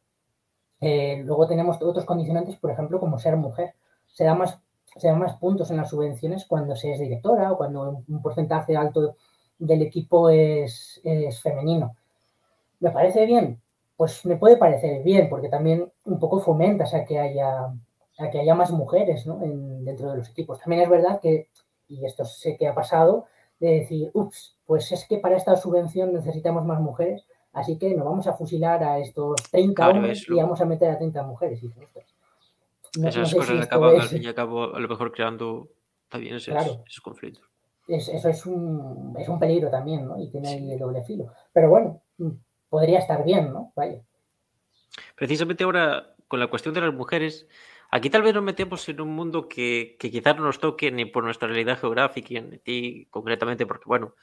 Eh, 0.81 1.23
luego 1.25 1.47
tenemos 1.47 1.81
otros 1.81 2.05
condicionantes, 2.05 2.57
por 2.57 2.71
ejemplo, 2.71 2.99
como 2.99 3.19
ser 3.19 3.37
mujer. 3.37 3.75
Se 4.07 4.25
más, 4.35 4.59
se 4.97 5.09
dan 5.09 5.19
más 5.19 5.37
puntos 5.37 5.71
en 5.71 5.77
las 5.77 5.91
subvenciones 5.91 6.47
cuando 6.47 6.75
se 6.75 6.93
es 6.93 6.99
directora 6.99 7.53
o 7.53 7.59
cuando 7.59 8.03
un 8.09 8.23
porcentaje 8.23 8.77
alto 8.77 9.17
del 9.59 9.83
equipo 9.83 10.31
es, 10.31 11.01
femenino. 11.43 11.95
¿Me 12.81 12.91
parece 12.91 13.27
bien? 13.27 13.61
Pues 13.97 14.25
me 14.25 14.37
puede 14.37 14.57
parecer 14.57 15.03
bien, 15.03 15.29
porque 15.29 15.49
también 15.49 15.93
un 16.05 16.19
poco 16.19 16.41
fomentas 16.41 16.95
a 16.95 17.05
que 17.05 17.19
haya, 17.19 17.73
a 18.19 18.31
que 18.31 18.41
haya 18.41 18.55
más 18.55 18.71
mujeres 18.71 19.25
dentro 19.27 20.11
de 20.11 20.17
los 20.17 20.31
equipos. 20.31 20.59
También 20.59 20.83
es 20.83 20.89
verdad 20.89 21.21
que, 21.21 21.49
y 21.87 22.05
esto 22.05 22.25
sé 22.25 22.57
que 22.57 22.67
ha 22.67 22.75
pasado, 22.75 23.27
de 23.61 23.81
decir, 23.81 24.11
ups, 24.15 24.57
pues 24.67 24.91
es 24.93 25.07
que 25.09 25.19
para 25.19 25.37
esta 25.37 25.57
subvención 25.57 26.13
necesitamos 26.13 26.65
más 26.65 26.81
mujeres, 26.81 27.27
así 27.53 27.79
que 27.79 27.95
nos 27.95 28.05
vamos 28.05 28.27
a 28.27 28.35
fusilar 28.35 28.83
a 28.83 28.99
estos 28.99 29.35
30 29.51 29.89
hombres 29.89 30.27
y 30.29 30.35
vamos 30.35 30.61
a 30.61 30.65
meter 30.65 30.91
a 30.91 30.99
30 30.99 31.23
mujeres. 31.23 31.63
Y 31.63 33.07
Esas 33.07 33.35
cosas 33.35 33.65
acaban 33.65 34.01
al 34.01 34.09
fin 34.09 34.23
y 34.23 34.27
al 34.27 34.35
cabo 34.35 34.75
a 34.75 34.81
lo 34.81 34.89
mejor 34.89 35.13
creando 35.13 35.69
también 36.09 36.37
esos, 36.37 36.55
esos 36.87 37.01
conflictos 37.01 37.45
eso 37.89 38.29
es 38.29 38.47
un, 38.47 39.15
es 39.19 39.29
un 39.29 39.39
peligro 39.39 39.71
también, 39.71 40.07
¿no? 40.07 40.19
Y 40.19 40.31
tiene 40.31 40.49
ahí 40.49 40.73
el 40.73 40.79
doble 40.79 41.03
filo. 41.05 41.33
Pero 41.53 41.69
bueno, 41.69 42.03
mm, 42.19 42.31
podría 42.69 42.99
estar 42.99 43.25
bien, 43.25 43.53
¿no? 43.53 43.73
Vaya. 43.77 44.01
Precisamente 45.15 45.65
ahora, 45.65 46.15
con 46.29 46.41
la 46.41 46.47
cuestión 46.47 46.75
de 46.75 46.81
las 46.81 46.95
mujeres, 46.95 47.47
aquí 47.95 48.11
tal 48.11 48.23
vez 48.23 48.35
nos 48.35 48.43
metemos 48.43 48.89
en 48.89 49.01
un 49.01 49.15
mundo 49.15 49.49
que, 49.49 49.97
que 50.01 50.11
quizás 50.11 50.37
no 50.37 50.43
nos 50.43 50.59
toque 50.59 50.91
ni 50.91 51.05
por 51.05 51.23
nuestra 51.23 51.47
realidad 51.47 51.79
geográfica, 51.79 52.35
en 52.35 52.59
ti 52.59 53.07
concretamente, 53.09 53.67
porque 53.67 53.85
bueno, 53.87 54.17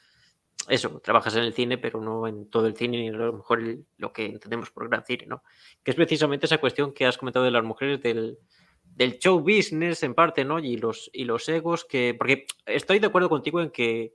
eso, 0.68 1.00
trabajas 1.00 1.38
en 1.38 1.44
el 1.44 1.54
cine, 1.54 1.78
pero 1.78 2.02
no 2.02 2.28
en 2.28 2.50
todo 2.50 2.68
el 2.68 2.76
cine, 2.76 2.98
ni 2.98 3.08
a 3.08 3.14
lo 3.14 3.32
mejor 3.32 3.62
lo 3.98 4.12
que 4.12 4.26
entendemos 4.26 4.72
por 4.72 4.90
gran 4.90 5.06
cine, 5.06 5.26
¿no? 5.26 5.42
Que 5.84 5.92
es 5.92 5.96
precisamente 5.96 6.48
esa 6.48 6.58
cuestión 6.58 6.94
que 6.94 7.06
has 7.06 7.18
comentado 7.18 7.46
de 7.46 7.52
las 7.52 7.64
mujeres 7.64 8.02
del, 8.02 8.40
del 8.84 9.20
show 9.20 9.40
business 9.40 10.04
en 10.04 10.16
parte, 10.16 10.44
¿no? 10.44 10.60
Y 10.60 10.76
los, 10.76 11.10
y 11.14 11.24
los 11.24 11.48
egos 11.48 11.86
que... 11.86 12.14
Porque 12.18 12.48
estoy 12.66 13.00
de 13.00 13.08
acuerdo 13.08 13.30
contigo 13.30 13.62
en 13.62 13.72
que 13.72 14.14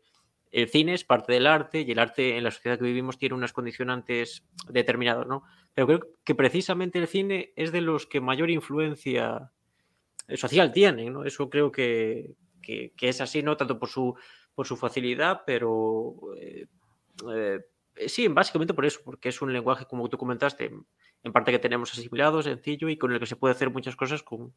el 0.53 0.69
cine 0.69 0.92
es 0.92 1.05
parte 1.05 1.33
del 1.33 1.47
arte 1.47 1.81
y 1.81 1.90
el 1.90 1.99
arte 1.99 2.37
en 2.37 2.45
la 2.45 2.51
sociedad 2.51 2.79
que 2.79 2.85
vivimos 2.85 3.16
tiene 3.16 3.35
unas 3.35 3.55
condicionantes 3.55 4.45
determinadas, 4.69 5.27
¿no? 5.27 5.45
Pero 5.77 5.87
creo 5.87 6.01
que 6.25 6.35
precisamente 6.35 6.99
el 6.99 7.07
cine 7.07 7.53
es 7.55 7.71
de 7.71 7.83
los 7.83 8.07
que 8.07 8.23
mayor 8.23 8.49
influencia 8.49 9.53
social 10.35 10.73
tiene, 10.73 11.11
¿no? 11.11 11.27
Eso 11.27 11.51
creo 11.51 11.71
que, 11.71 12.35
es 12.67 13.21
así, 13.21 13.43
¿no? 13.43 13.59
Tanto 13.59 13.79
por 13.79 13.91
su, 13.91 14.15
por 14.55 14.67
su 14.67 14.79
facilidad, 14.79 15.43
pero... 15.45 16.15
Eh, 16.41 16.67
eh, 17.31 17.61
sí, 18.09 18.27
básicamente 18.29 18.73
por 18.73 18.87
eso, 18.87 19.03
porque 19.05 19.29
es 19.29 19.43
un 19.43 19.53
lenguaje, 19.53 19.85
como 19.85 20.09
tú 20.09 20.17
comentaste, 20.17 20.73
en 21.23 21.33
parte 21.33 21.53
que 21.53 21.59
tenemos 21.59 21.93
asimilado, 21.93 22.43
sencillo 22.43 22.89
y 22.89 22.97
con 22.97 23.12
el 23.12 23.21
que 23.21 23.27
se 23.27 23.37
puede 23.37 23.53
hacer 23.53 23.69
muchas 23.69 23.97
cosas 23.97 24.23
con, 24.23 24.55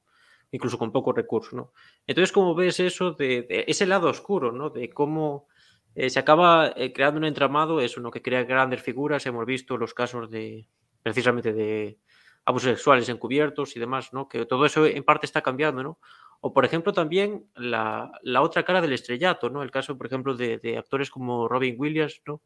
incluso 0.52 0.78
con 0.78 0.94
poco 0.94 1.12
recurso, 1.12 1.54
¿no? 1.54 1.74
Entonces, 2.08 2.32
¿cómo 2.32 2.56
ves 2.56 2.80
eso 2.80 3.12
de, 3.12 3.46
ese 3.68 3.86
lado 3.88 4.08
oscuro, 4.08 4.54
¿no? 4.54 4.70
De 4.70 4.90
cómo 4.90 5.48
eh, 5.96 6.10
se 6.10 6.20
acaba 6.20 6.74
creando 6.96 7.18
un 7.18 7.26
entramado, 7.26 7.82
eso, 7.82 8.00
¿no? 8.00 8.10
Que 8.10 8.22
crea 8.22 8.46
grandes 8.46 8.82
figuras, 8.82 9.26
hemos 9.26 9.46
visto 9.46 9.76
los 9.76 9.94
casos 9.94 10.32
de, 10.32 10.70
precisamente 11.04 11.54
de 11.54 11.98
abusos 12.46 12.72
sexuales 12.72 13.10
encubiertos 13.10 13.76
y 13.76 13.80
demás, 13.80 14.14
¿no? 14.14 14.28
Que 14.28 14.46
todo 14.46 14.66
eso 14.66 14.86
en 14.86 15.04
parte 15.04 15.26
está 15.26 15.42
cambiando, 15.42 15.84
¿no? 15.84 16.00
O, 16.42 16.54
por 16.54 16.66
ejemplo, 16.66 16.94
también 16.94 17.46
la, 17.56 18.12
otra 18.42 18.64
cara 18.64 18.82
del 18.82 18.94
estrellato, 18.94 19.50
¿no? 19.50 19.62
El 19.62 19.72
caso, 19.72 19.98
por 19.98 20.08
ejemplo, 20.08 20.36
de, 20.36 20.58
de 20.58 20.78
actores 20.78 21.10
como 21.10 21.48
Robin 21.48 21.76
Williams, 21.78 22.22
¿no? 22.26 22.42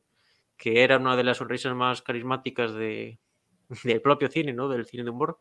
Que 0.57 0.83
era 0.83 0.97
una 0.97 1.15
de 1.15 1.23
las 1.23 1.37
sonrisas 1.37 1.75
más 1.75 2.01
carismáticas 2.01 2.73
de, 2.73 3.19
del 3.83 4.01
propio 4.01 4.29
cine, 4.29 4.53
¿no? 4.53 4.67
Del 4.67 4.85
cine 4.85 5.03
de 5.03 5.09
humor, 5.09 5.39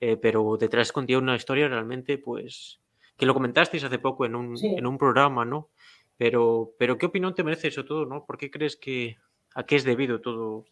eh, 0.00 0.16
pero 0.16 0.56
detrás 0.58 0.88
escondía 0.88 1.18
una 1.18 1.36
historia 1.36 1.68
realmente, 1.68 2.18
pues, 2.18 2.80
que 3.16 3.26
lo 3.26 3.34
comentasteis 3.34 3.84
hace 3.84 3.98
poco 3.98 4.24
en 4.24 4.34
un, 4.34 4.56
en 4.62 4.86
un 4.86 4.98
programa, 4.98 5.44
¿no? 5.44 5.68
Pero, 6.16 6.72
pero 6.78 6.98
¿qué 6.98 7.06
opinión 7.06 7.34
te 7.34 7.44
merece 7.44 7.68
eso 7.68 7.84
todo, 7.84 8.06
no? 8.06 8.24
¿Por 8.24 8.38
qué 8.38 8.50
crees 8.50 8.76
que, 8.76 9.18
a 9.54 9.64
qué 9.64 9.76
es 9.76 9.84
debido 9.84 10.20
todo, 10.20 10.64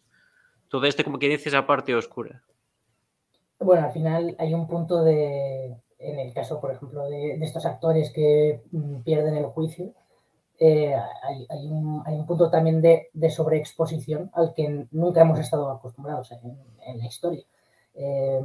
todo 0.69 0.85
este, 0.85 1.03
como 1.03 1.19
que 1.19 1.27
dices, 1.27 1.47
esa 1.47 1.67
parte 1.67 1.95
oscura? 1.95 2.43
Bueno, 3.59 3.85
al 3.87 3.91
final 3.91 4.35
hay 4.39 4.53
un 4.53 4.67
punto 4.67 5.03
de, 5.03 5.75
en 5.99 6.19
el 6.19 6.33
caso, 6.33 6.61
por 6.61 6.71
ejemplo, 6.71 7.09
de, 7.09 7.33
estos 7.43 7.65
actores 7.65 8.11
que 8.11 8.61
mm, 8.71 9.01
pierden 9.01 9.35
el 9.35 9.45
juicio, 9.47 9.93
eh, 10.61 10.93
hay, 11.49 11.67
un, 11.67 12.25
punto 12.25 12.49
también 12.49 12.81
de, 12.81 13.09
sobreexposición 13.29 14.29
al 14.33 14.53
que 14.53 14.87
nunca 14.91 15.21
hemos 15.21 15.39
estado 15.39 15.69
acostumbrados 15.71 16.31
en, 16.31 16.97
la 16.97 17.05
historia. 17.05 17.43
Eh, 17.95 18.41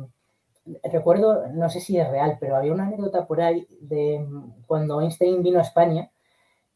recuerdo, 0.84 1.48
no 1.48 1.68
sé 1.68 1.80
si 1.80 1.98
es 1.98 2.08
real, 2.08 2.36
pero 2.40 2.56
había 2.56 2.72
una 2.72 2.86
anécdota 2.86 3.26
por 3.26 3.40
ahí 3.40 3.66
de 3.80 4.24
cuando 4.66 5.00
Einstein 5.00 5.42
vino 5.42 5.58
a 5.58 5.62
España, 5.62 6.10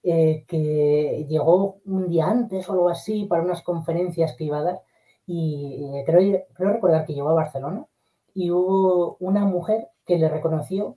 eh, 0.03 0.45
que 0.47 1.27
llegó 1.29 1.79
un 1.85 2.09
día 2.09 2.27
antes 2.27 2.69
o 2.69 2.73
algo 2.73 2.89
así 2.89 3.25
para 3.25 3.43
unas 3.43 3.63
conferencias 3.63 4.35
que 4.37 4.45
iba 4.45 4.59
a 4.59 4.63
dar 4.63 4.83
y 5.31 6.03
creo, 6.07 6.43
recordar 6.57 7.05
que 7.05 7.13
llegó 7.13 7.29
a 7.29 7.35
Barcelona 7.35 7.87
y 8.35 8.51
hubo 8.51 9.19
una 9.21 9.45
mujer 9.45 9.89
que 10.07 10.17
le 10.17 10.29
reconoció, 10.29 10.97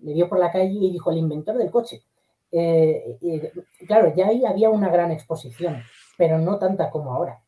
le 0.00 0.12
vio 0.12 0.28
por 0.28 0.38
la 0.38 0.52
calle 0.52 0.74
y 0.74 0.92
dijo 0.92 1.10
el 1.10 1.16
inventor 1.16 1.56
del 1.56 1.70
coche. 1.70 2.02
Eh, 2.52 3.52
claro, 3.86 4.12
ya 4.14 4.26
ahí 4.26 4.44
había 4.44 4.68
una 4.68 4.90
gran 4.90 5.10
exposición, 5.12 5.82
pero 6.18 6.38
no 6.38 6.58
tanta 6.58 6.90
como 6.90 7.14
ahora. 7.14 7.40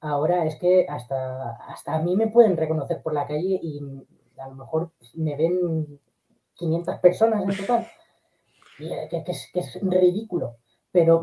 Ahora 0.00 0.44
es 0.44 0.56
que 0.60 0.86
hasta, 0.88 1.56
hasta 1.68 1.94
a 1.94 2.02
mí 2.02 2.14
me 2.14 2.28
pueden 2.28 2.56
reconocer 2.56 3.02
por 3.02 3.12
la 3.12 3.26
calle 3.26 3.58
y 3.60 3.80
a 4.38 4.48
lo 4.48 4.54
mejor 4.54 4.92
me 5.14 5.36
ven 5.36 5.98
500 6.54 6.98
personas 6.98 7.42
en 7.42 7.56
total, 7.56 7.86
eh, 8.78 9.08
que, 9.10 9.24
es, 9.32 9.80
ridículo. 9.82 10.56
Pero, 10.92 11.20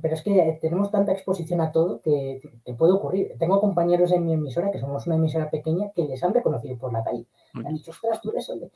pero 0.00 0.14
es 0.14 0.22
que 0.22 0.58
tenemos 0.62 0.90
tanta 0.90 1.12
exposición 1.12 1.60
a 1.60 1.72
todo 1.72 2.00
que, 2.00 2.40
puede 2.78 2.92
ocurrir. 2.92 3.34
Tengo 3.38 3.60
compañeros 3.60 4.12
en 4.12 4.24
mi 4.24 4.32
emisora, 4.32 4.70
que 4.70 4.78
somos 4.78 5.06
una 5.06 5.16
emisora 5.16 5.50
pequeña, 5.50 5.90
que 5.94 6.04
les 6.04 6.22
han 6.24 6.32
reconocido 6.32 6.78
por 6.78 6.92
la 6.92 7.04
calle. 7.04 7.26
Me 7.52 7.68
han 7.68 7.74
dicho, 7.74 7.90
ostras, 7.90 8.20
tú 8.22 8.30
eres 8.30 8.48
el 8.48 8.70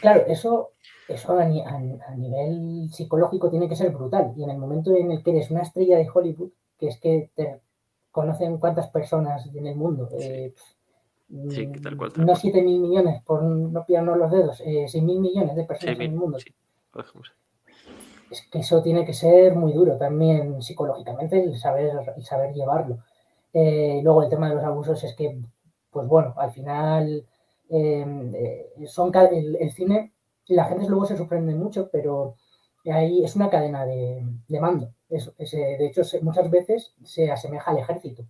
Claro, 0.00 0.24
eso 0.26 0.70
eso 1.08 1.38
a, 1.38 1.44
nivel 2.16 2.88
psicológico 2.90 3.48
tiene 3.50 3.68
que 3.68 3.76
ser 3.76 3.90
brutal. 3.90 4.32
Y 4.36 4.42
en 4.42 4.50
el 4.50 4.58
momento 4.58 4.94
en 4.94 5.12
el 5.12 5.22
que 5.22 5.30
eres 5.30 5.50
una 5.50 5.62
estrella 5.62 5.98
de 5.98 6.08
Hollywood, 6.12 6.50
que 6.78 6.88
es 6.88 6.98
que 6.98 7.30
te 7.34 7.60
conocen 8.10 8.58
cuántas 8.58 8.88
personas 8.88 9.46
en 9.54 9.66
el 9.66 9.76
mundo, 9.76 10.08
eh, 10.18 10.52
no 11.28 12.36
7 12.36 12.62
mil 12.62 12.80
millones, 12.80 13.22
por 13.22 13.42
no 13.42 13.84
pillarnos 13.84 14.18
los 14.18 14.30
dedos, 14.30 14.60
eh, 14.64 14.86
6 14.88 15.04
mil 15.04 15.20
millones 15.20 15.54
de 15.54 15.64
personas 15.64 15.96
en 15.96 16.02
el 16.02 16.12
mundo. 16.12 16.38
Es 18.30 18.42
que 18.50 18.58
eso 18.58 18.82
tiene 18.82 19.04
que 19.04 19.14
ser 19.14 19.54
muy 19.54 19.72
duro 19.72 19.96
también 19.96 20.60
psicológicamente, 20.62 21.42
el 21.42 21.56
saber, 21.56 21.92
saber 22.22 22.52
llevarlo. 22.54 22.98
Eh, 23.52 24.00
luego 24.02 24.22
el 24.22 24.28
tema 24.28 24.48
de 24.48 24.56
los 24.56 24.64
abusos 24.64 25.02
es 25.04 25.14
que, 25.14 25.40
pues 25.90 26.06
bueno, 26.08 26.34
al 26.36 26.50
final 26.50 27.26
eh, 27.70 28.72
son 28.86 29.12
el 29.14 29.72
cine 29.72 30.12
la 30.54 30.64
gente 30.64 30.86
luego 30.86 31.06
se 31.06 31.16
sorprende 31.16 31.54
mucho, 31.54 31.88
pero 31.90 32.36
ahí 32.84 33.24
es 33.24 33.34
una 33.34 33.50
cadena 33.50 33.84
de, 33.84 34.24
mando. 34.60 34.92
de 35.08 35.86
hecho, 35.86 36.02
muchas 36.22 36.50
veces 36.50 36.94
se 37.02 37.30
asemeja 37.30 37.70
al 37.70 37.78
ejército. 37.78 38.24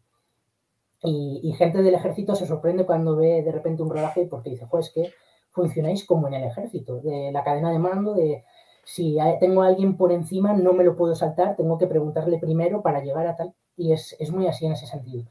Y, 1.02 1.52
gente 1.52 1.82
del 1.82 1.94
ejército 1.94 2.34
se 2.34 2.46
sorprende 2.46 2.86
cuando 2.86 3.16
ve 3.16 3.42
de 3.42 3.52
repente 3.52 3.82
un 3.82 3.90
rodaje 3.90 4.26
porque 4.26 4.50
dice, 4.50 4.66
pues 4.68 4.90
que 4.90 5.12
funcionáis 5.52 6.04
como 6.04 6.26
en 6.26 6.34
el 6.34 6.44
ejército, 6.44 7.00
de 7.00 7.30
la 7.32 7.44
cadena 7.44 7.70
de 7.70 7.78
mando, 7.78 8.14
de 8.14 8.44
si 8.86 9.16
tengo 9.40 9.62
a 9.62 9.66
alguien 9.66 9.96
por 9.96 10.12
encima, 10.12 10.52
no 10.52 10.72
me 10.72 10.84
lo 10.84 10.96
puedo 10.96 11.16
saltar, 11.16 11.56
tengo 11.56 11.76
que 11.76 11.88
preguntarle 11.88 12.38
primero 12.38 12.82
para 12.82 13.02
llegar 13.02 13.26
a 13.26 13.34
tal. 13.34 13.52
Y 13.76 13.92
es, 13.92 14.16
es 14.20 14.30
muy 14.30 14.46
así 14.46 14.64
en 14.64 14.72
ese 14.72 14.86
sentido. 14.86 15.24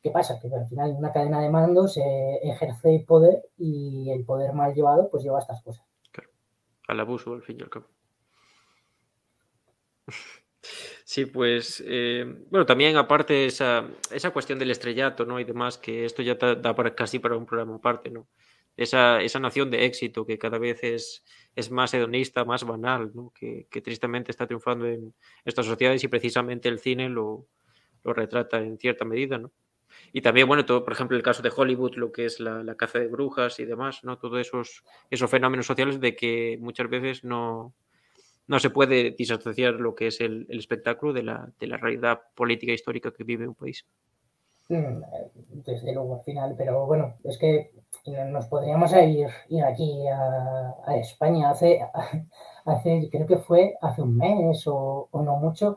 ¿Qué 0.00 0.10
pasa? 0.10 0.38
Que 0.40 0.54
al 0.54 0.68
final 0.68 0.94
una 0.96 1.12
cadena 1.12 1.40
de 1.40 1.50
mando 1.50 1.88
se 1.88 2.36
ejerce 2.42 3.04
poder 3.06 3.42
y 3.58 4.08
el 4.10 4.24
poder 4.24 4.52
mal 4.52 4.72
llevado 4.72 5.10
pues 5.10 5.24
lleva 5.24 5.38
a 5.38 5.40
estas 5.40 5.62
cosas. 5.62 5.84
Claro. 6.12 6.30
Al 6.86 7.00
abuso, 7.00 7.34
al 7.34 7.42
fin 7.42 7.58
y 7.58 7.62
al 7.62 7.70
cabo. 7.70 7.86
Sí, 11.04 11.26
pues 11.26 11.82
eh, 11.84 12.24
bueno, 12.48 12.64
también 12.64 12.96
aparte 12.96 13.46
esa, 13.46 13.84
esa 14.12 14.30
cuestión 14.30 14.60
del 14.60 14.70
estrellato, 14.70 15.26
¿no? 15.26 15.40
Y 15.40 15.44
demás, 15.44 15.76
que 15.76 16.04
esto 16.04 16.22
ya 16.22 16.36
da 16.36 16.74
para, 16.76 16.94
casi 16.94 17.18
para 17.18 17.36
un 17.36 17.44
programa 17.44 17.74
aparte, 17.74 18.10
¿no? 18.10 18.28
Esa, 18.76 19.20
esa 19.20 19.38
noción 19.38 19.70
de 19.70 19.84
éxito 19.84 20.24
que 20.24 20.38
cada 20.38 20.58
vez 20.58 20.82
es, 20.82 21.24
es 21.54 21.70
más 21.70 21.92
hedonista, 21.92 22.44
más 22.44 22.64
banal, 22.64 23.12
que, 23.34 23.66
tristemente 23.82 24.30
está 24.30 24.46
triunfando 24.46 24.86
en 24.86 25.14
estas 25.44 25.66
sociedades 25.66 26.02
y 26.04 26.08
precisamente 26.08 26.68
el 26.68 26.78
cine 26.78 27.08
lo, 27.08 27.46
lo 28.02 28.14
retrata 28.14 28.58
en 28.58 28.78
cierta 28.78 29.04
medida, 29.04 29.38
¿no? 29.38 29.52
Y 30.12 30.22
también, 30.22 30.48
bueno, 30.48 30.64
todo, 30.64 30.84
por 30.84 30.94
ejemplo, 30.94 31.16
el 31.16 31.22
caso 31.22 31.42
de 31.42 31.52
Hollywood, 31.54 31.96
lo 31.96 32.12
que 32.12 32.24
es 32.24 32.40
la, 32.40 32.62
la 32.62 32.76
caza 32.76 32.98
de 32.98 33.08
brujas 33.08 33.60
y 33.60 33.66
demás, 33.66 34.04
¿no? 34.04 34.18
Todos 34.18 34.40
esos, 34.40 34.82
esos 35.10 35.30
fenómenos 35.30 35.66
sociales 35.66 36.00
de 36.00 36.16
que 36.16 36.56
muchas 36.60 36.88
veces 36.88 37.24
no, 37.24 37.74
no 38.46 38.58
se 38.58 38.70
puede 38.70 39.12
disasociar 39.12 39.74
lo 39.74 39.94
que 39.94 40.08
es 40.08 40.20
el, 40.20 40.46
el 40.48 40.58
espectáculo 40.58 41.12
de 41.12 41.22
la, 41.22 41.52
de 41.58 41.66
la, 41.66 41.76
realidad 41.76 42.20
política 42.34 42.72
e 42.72 42.74
histórica 42.74 43.12
que 43.12 43.24
vive 43.24 43.46
un 43.46 43.54
país. 43.54 43.86
Mm, 44.72 45.02
desde 45.66 45.92
luego, 45.92 46.14
al 46.14 46.22
final, 46.22 46.54
pero 46.56 46.86
bueno, 46.86 47.14
es 47.24 47.36
que 47.36 47.72
nos 48.30 48.46
podríamos 48.46 48.90
ir, 48.94 49.28
ir 49.48 49.64
aquí 49.64 50.06
a, 50.08 50.96
España 50.96 51.50
hace, 51.50 51.80
hace, 52.64 53.08
creo 53.12 53.26
que 53.26 53.36
fue 53.36 53.74
hace 53.82 54.00
un 54.02 54.16
mes 54.16 54.64
o, 54.66 55.08
no 55.12 55.36
mucho, 55.36 55.76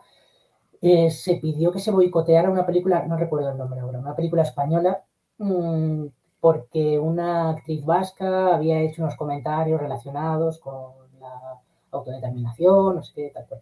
eh, 0.82 1.12
se 1.12 1.36
pidió 1.38 1.72
que 1.72 1.80
se 1.80 1.91
boicoteara 1.91 2.50
una 2.50 2.66
película, 2.66 3.06
no 3.06 3.18
recuerdo 3.18 3.52
el 3.52 3.58
nombre 3.58 3.82
ahora, 3.82 4.00
una 4.00 4.16
película 4.16 4.43
española, 4.43 5.04
mmm, 5.39 6.06
porque 6.39 6.98
una 7.00 7.50
actriz 7.52 7.84
vasca 7.86 8.56
había 8.56 8.80
hecho 8.82 9.02
unos 9.04 9.18
comentarios 9.18 9.82
relacionados 9.82 10.60
con 10.60 10.93
la 11.20 11.60
autodeterminación, 11.91 12.96
no 12.96 13.04
sé 13.04 13.14
qué, 13.16 13.32
tal 13.34 13.48
cual. 13.48 13.62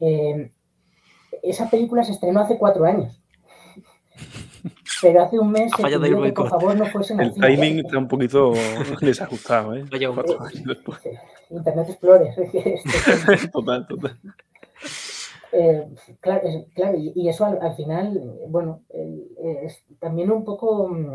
Eh, 0.00 0.52
esa 1.42 1.68
película 1.70 2.04
se 2.04 2.12
estrenó 2.12 2.40
hace 2.40 2.58
cuatro 2.58 2.84
años. 2.86 3.19
Pero 5.02 5.22
hace 5.22 5.38
un 5.38 5.50
mes 5.50 5.70
se 5.76 5.82
pidió 5.82 6.22
que 6.22 6.32
por 6.32 6.48
favor 6.48 6.76
no 6.76 6.86
fuese 6.86 7.14
El 7.14 7.32
timing 7.34 7.80
está 7.80 7.98
un 7.98 8.08
poquito 8.08 8.52
desajustado, 9.00 9.74
¿eh? 9.74 9.84
Vaya, 9.90 10.10
Internet 11.50 11.88
Explorer. 11.88 12.34
total, 13.52 13.86
total. 13.86 14.18
Eh, 15.52 15.88
claro, 16.20 16.46
es, 16.46 16.64
claro, 16.74 16.96
y, 16.96 17.12
y, 17.16 17.28
eso 17.28 17.44
al, 17.44 17.60
al 17.60 17.74
final, 17.74 18.38
bueno, 18.48 18.82
es 19.64 19.82
también 19.98 20.30
un 20.30 20.44
poco 20.44 20.88
mm, 20.88 21.14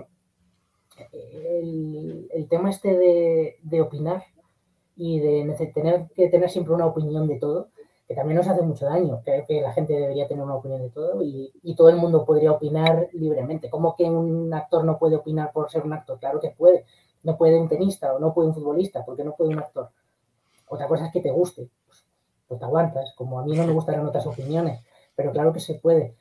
el, 1.12 2.28
el 2.34 2.48
tema 2.50 2.70
este 2.70 2.98
de, 2.98 3.58
de, 3.62 3.82
opinar 3.82 4.24
y 4.96 5.20
de 5.20 5.72
tener 5.74 6.08
que 6.16 6.30
tener 6.30 6.50
siempre 6.50 6.74
una 6.74 6.86
opinión 6.86 7.28
de 7.28 7.40
todo, 7.40 7.70
que 8.08 8.16
también 8.16 8.38
nos 8.38 8.48
hace 8.48 8.62
mucho 8.62 8.86
daño. 8.86 9.22
Creo 9.24 9.46
que 9.46 9.62
la 9.62 9.74
gente 9.74 9.94
debería 9.94 10.28
tener 10.28 10.44
una 10.44 10.56
opinión 10.56 10.82
de 10.82 10.90
todo 10.90 11.24
y, 11.24 11.52
y 11.64 11.76
todo 11.76 11.90
el 11.90 11.98
mundo 11.98 12.26
podría 12.26 12.52
opinar 12.52 13.10
libremente. 13.14 13.70
¿Cómo 13.70 13.96
que 13.96 14.04
un 14.04 14.54
actor 14.54 14.84
no 14.84 14.98
puede 14.98 15.16
opinar 15.16 15.52
por 15.52 15.70
ser 15.70 15.84
un 15.84 15.94
actor? 15.94 16.20
Claro 16.20 16.40
que 16.40 16.52
puede. 16.52 16.86
No 17.24 17.38
puede 17.38 17.60
un 17.60 17.70
tenista 17.70 18.14
o 18.14 18.20
no 18.20 18.34
puede 18.34 18.50
un 18.50 18.56
futbolista, 18.56 19.04
porque 19.04 19.24
no 19.24 19.36
puede 19.36 19.52
un 19.52 19.60
actor. 19.60 19.90
Otra 20.68 20.88
cosa 20.88 21.08
es 21.08 21.14
que 21.14 21.22
te 21.22 21.32
guste 21.32 21.70
pues 22.48 22.60
te 22.60 22.66
aguantas, 22.66 23.14
como 23.16 23.40
a 23.40 23.46
mí 23.46 23.56
no 23.56 23.66
me 23.66 23.74
gustarán 23.74 24.06
otras 24.06 24.26
opiniones, 24.28 24.82
pero 25.16 25.32
claro 25.32 25.54
que 25.54 25.60
se 25.60 25.76
puede. 25.76 26.16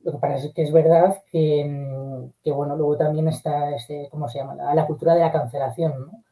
Lo 0.00 0.12
que 0.12 0.18
pasa 0.18 0.46
es 0.46 0.52
que 0.52 0.62
es 0.62 0.72
verdad 0.72 1.22
que, 1.30 2.30
que 2.42 2.52
bueno, 2.52 2.76
luego 2.76 2.96
también 2.96 3.28
está, 3.28 3.74
este, 3.74 4.08
¿cómo 4.10 4.28
se 4.28 4.38
llama? 4.38 4.54
La, 4.54 4.74
la 4.74 4.86
cultura 4.86 5.14
de 5.14 5.20
la 5.20 5.32
cancelación, 5.32 6.00
¿no? 6.00 6.24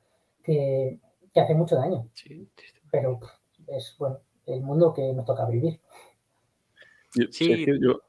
que, 0.42 1.00
que, 1.32 1.40
hace 1.40 1.54
mucho 1.54 1.76
daño. 1.76 2.08
Sí. 2.14 2.48
Pero 2.90 3.18
es, 3.66 3.94
bueno, 3.98 4.18
el 4.46 4.60
mundo 4.62 4.92
que 4.94 5.12
nos 5.12 5.24
toca 5.24 5.46
vivir. 5.46 5.80
Yo, 7.14 7.26
sí. 7.30 7.66
yo, 7.80 8.02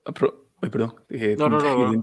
Ay, 0.60 0.72
perdón. 0.72 0.96
Eh, 1.10 1.36
no, 1.38 1.50
no, 1.50 1.60
no, 1.60 1.94
no. 1.94 2.00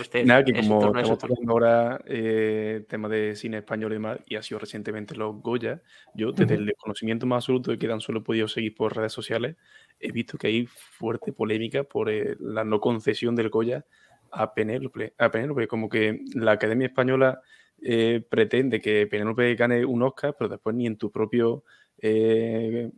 Usted, 0.00 0.24
Nada, 0.24 0.42
que 0.42 0.54
como 0.54 0.80
no 0.80 1.00
estamos 1.00 1.22
hablando 1.22 1.52
ahora 1.52 2.00
eh, 2.06 2.86
tema 2.88 3.10
de 3.10 3.36
cine 3.36 3.58
español 3.58 3.92
y 3.92 3.96
demás, 3.96 4.18
y 4.24 4.36
ha 4.36 4.42
sido 4.42 4.58
recientemente 4.58 5.14
los 5.14 5.36
Goya, 5.42 5.82
yo 6.14 6.32
desde 6.32 6.54
uh 6.54 6.56
-huh. 6.56 6.60
el 6.60 6.66
desconocimiento 6.66 7.26
más 7.26 7.44
absoluto 7.44 7.70
de 7.72 7.78
que 7.78 7.86
tan 7.86 8.00
solo 8.00 8.20
he 8.20 8.22
podido 8.22 8.48
seguir 8.48 8.74
por 8.74 8.96
redes 8.96 9.12
sociales, 9.12 9.56
he 9.98 10.12
visto 10.12 10.38
que 10.38 10.46
hay 10.46 10.66
fuerte 10.66 11.32
polémica 11.34 11.84
por 11.84 12.08
eh, 12.08 12.36
la 12.40 12.64
no 12.64 12.80
concesión 12.80 13.36
del 13.36 13.50
Goya 13.50 13.84
a 14.30 14.54
Penélope, 14.54 15.12
a 15.18 15.30
Penélope, 15.30 15.68
como 15.68 15.90
que 15.90 16.20
la 16.34 16.52
Academia 16.52 16.86
Española 16.86 17.42
eh, 17.82 18.22
pretende 18.28 18.80
que 18.80 19.06
Penélope 19.08 19.54
gane 19.56 19.84
un 19.84 20.02
Oscar, 20.02 20.34
pero 20.38 20.48
después 20.48 20.74
ni 20.74 20.86
en 20.86 20.96
tu 20.96 21.10
propio, 21.10 21.64
eh, 21.98 22.90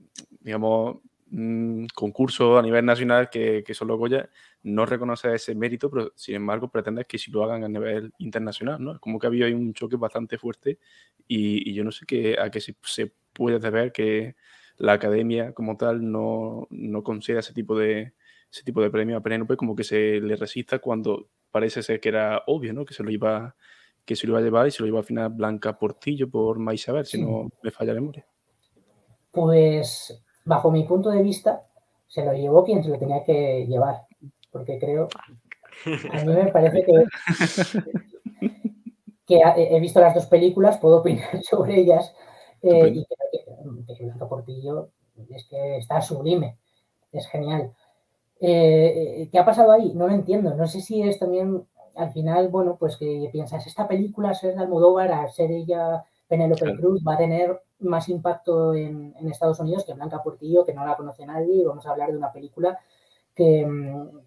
digamos, 0.43 0.99
mmm, 1.31 1.87
concurso 1.95 2.59
a 2.59 2.63
nivel 2.63 2.85
nacional 2.85 3.31
que, 3.31 3.65
que 3.65 3.75
son 3.75 3.89
los 3.89 3.99
Goya, 3.99 4.29
no 4.63 4.87
reconoce 4.87 5.35
ese 5.35 5.55
mérito, 5.55 5.91
pero 5.91 6.13
sin 6.15 6.37
embargo 6.37 6.69
pretende 6.69 7.05
que 7.05 7.19
si 7.19 7.31
lo 7.31 7.43
hagan 7.43 7.65
a 7.65 7.69
nivel 7.69 8.13
internacional, 8.19 8.83
¿no? 8.83 9.01
Como 9.01 9.19
que 9.19 9.27
había 9.27 9.47
ahí 9.47 9.55
un 9.55 9.73
choque 9.75 9.97
bastante 9.97 10.39
fuerte 10.39 10.79
y, 11.27 11.71
y 11.71 11.75
yo 11.75 11.85
no 11.85 11.93
sé 11.93 12.07
qué, 12.07 12.37
a 12.39 12.51
qué 12.51 12.61
se, 12.61 12.77
se, 12.83 13.13
puede 13.33 13.59
deber 13.59 13.93
que 13.93 14.37
la 14.77 14.93
academia 14.93 15.55
como 15.55 15.79
tal 15.79 16.11
no, 16.11 16.67
no 16.71 17.03
conceda 17.03 17.41
ese 17.41 17.55
tipo 17.55 17.79
de 17.79 18.13
ese 18.51 18.63
tipo 18.63 18.83
de 18.83 18.91
premio 18.91 19.17
a 19.17 19.23
Penélope 19.23 19.57
como 19.57 19.75
que 19.75 19.85
se 19.85 20.21
le 20.21 20.37
resista 20.37 20.79
cuando 20.81 21.29
parece 21.51 21.83
ser 21.83 21.99
que 22.01 22.11
era 22.11 22.43
obvio, 22.47 22.75
¿no? 22.75 22.85
Que 22.85 22.93
se 22.93 23.03
lo 23.03 23.11
iba 23.11 23.57
que 24.05 24.17
se 24.17 24.27
lo 24.27 24.33
iba 24.33 24.41
a 24.41 24.43
llevar 24.43 24.67
y 24.67 24.71
se 24.71 24.83
lo 24.83 24.89
iba 24.89 25.01
a 25.01 25.05
final 25.05 25.31
Blanca 25.31 25.79
Portillo 25.79 26.29
por 26.29 26.59
Maisabel, 26.59 27.07
si 27.07 27.23
no 27.23 27.49
me 27.63 27.71
falla 27.71 27.95
la 27.95 28.01
memoria. 28.01 28.27
Pues 29.31 30.23
bajo 30.45 30.71
mi 30.71 30.85
punto 30.85 31.11
de 31.11 31.23
vista, 31.23 31.65
se 32.07 32.25
lo 32.25 32.33
llevó 32.33 32.65
quien 32.65 32.83
se 32.83 32.91
lo 32.91 32.99
tenía 32.99 33.25
que 33.25 33.67
llevar 33.67 34.07
porque 34.53 34.79
creo, 34.79 35.09
a 36.13 36.25
mí 36.25 36.33
me 36.33 36.53
parece 36.53 36.85
que, 36.85 37.05
que 39.27 39.41
he 39.57 39.81
visto 39.81 39.99
las 39.99 40.15
dos 40.15 40.27
películas, 40.27 40.79
puedo 40.79 40.99
opinar 40.99 41.43
sobre 41.43 41.81
ellas, 41.81 42.15
eh, 42.61 42.89
y 42.89 43.05
creo 43.05 43.85
que, 43.87 43.95
que 43.95 44.05
Blanca 44.05 44.29
Portillo 44.29 44.91
es 45.31 45.47
que 45.49 45.79
está 45.79 46.01
sublime, 46.03 46.59
es 47.11 47.27
genial. 47.29 47.73
Eh, 48.41 49.29
¿Qué 49.31 49.39
ha 49.39 49.45
pasado 49.45 49.73
ahí? 49.73 49.93
No 49.95 50.07
lo 50.07 50.15
entiendo, 50.15 50.55
no 50.55 50.67
sé 50.67 50.81
si 50.81 51.03
es 51.03 51.19
también, 51.19 51.67
al 51.95 52.13
final, 52.13 52.49
bueno, 52.49 52.77
pues 52.79 52.97
que 52.97 53.29
piensas, 53.33 53.67
esta 53.67 53.89
película, 53.89 54.35
ser 54.35 54.55
de 54.55 54.61
Almodóvar, 54.61 55.13
a 55.13 55.29
ser 55.29 55.51
ella 55.51 56.05
Penélope 56.33 56.75
Cruz, 56.79 57.05
va 57.07 57.13
a 57.13 57.19
tener 57.19 57.61
más 57.81 58.09
impacto 58.09 58.73
en, 58.73 59.15
en, 59.19 59.29
Estados 59.29 59.61
Unidos 59.61 59.85
que 59.85 59.93
Blanca 59.93 60.23
Portillo, 60.23 60.65
que 60.65 60.73
no 60.73 60.83
la 60.83 60.97
conoce 60.97 61.27
nadie, 61.27 61.57
y 61.57 61.65
vamos 61.65 61.87
a 61.87 61.91
hablar 61.91 62.11
de 62.11 62.17
una 62.17 62.33
película 62.33 62.79
que, 63.35 63.69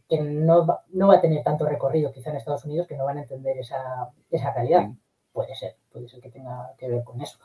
que 0.07 0.21
no, 0.21 0.67
va, 0.67 0.83
no, 0.89 1.07
va, 1.07 1.15
a 1.15 1.21
tener 1.21 1.43
tanto 1.43 1.65
recorrido 1.65 2.11
quizá 2.11 2.29
en 2.29 2.35
Estados 2.35 2.63
Unidos 2.63 2.85
que 2.85 2.95
no 2.95 3.05
van 3.05 3.17
a 3.17 3.21
entender 3.23 3.57
esa, 3.57 4.11
esa 4.29 4.53
realidad. 4.53 4.83
Mm. 4.83 4.99
Puede 5.33 5.55
ser, 5.55 5.77
puede 5.91 6.07
ser 6.07 6.21
que 6.21 6.29
tenga 6.29 6.73
que 6.77 6.89
ver 6.89 7.03
con 7.03 7.19
eso. 7.19 7.39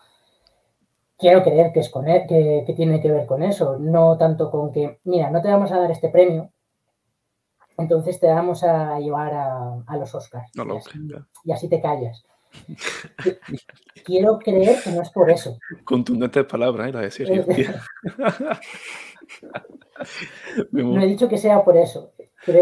Quiero 1.16 1.42
creer 1.42 1.72
que, 1.72 1.80
es 1.80 1.88
con 1.88 2.06
él, 2.06 2.26
que, 2.28 2.64
que, 2.66 2.74
tiene 2.74 3.00
que 3.00 3.10
ver 3.10 3.24
con 3.24 3.42
eso, 3.42 3.78
no 3.78 4.18
tanto 4.18 4.50
con 4.50 4.72
que, 4.72 5.00
mira, 5.04 5.30
no 5.30 5.40
te 5.40 5.48
vamos 5.48 5.72
a 5.72 5.78
dar 5.78 5.90
este 5.90 6.10
premio, 6.10 6.50
entonces 7.78 8.20
te 8.20 8.26
vamos 8.26 8.62
a 8.62 8.98
llevar 8.98 9.32
a, 9.32 9.82
a 9.86 9.96
los 9.96 10.14
Oscars. 10.14 10.50
No, 10.54 10.66
y, 10.74 10.76
así, 10.76 10.90
y, 11.44 11.52
así, 11.52 11.68
te 11.70 11.80
callas. 11.80 12.26
Quiero 14.04 14.38
creer 14.38 14.82
que 14.82 14.90
no 14.90 15.02
es 15.02 15.10
por 15.10 15.30
eso. 15.30 15.58
Contundentes 15.84 16.44
palabras, 16.46 16.88
¿eh? 16.88 16.92
La 16.92 17.00
decir. 17.00 17.28
no 20.72 21.02
he 21.02 21.06
dicho 21.06 21.28
que 21.28 21.38
sea 21.38 21.62
por 21.62 21.76
eso. 21.76 22.12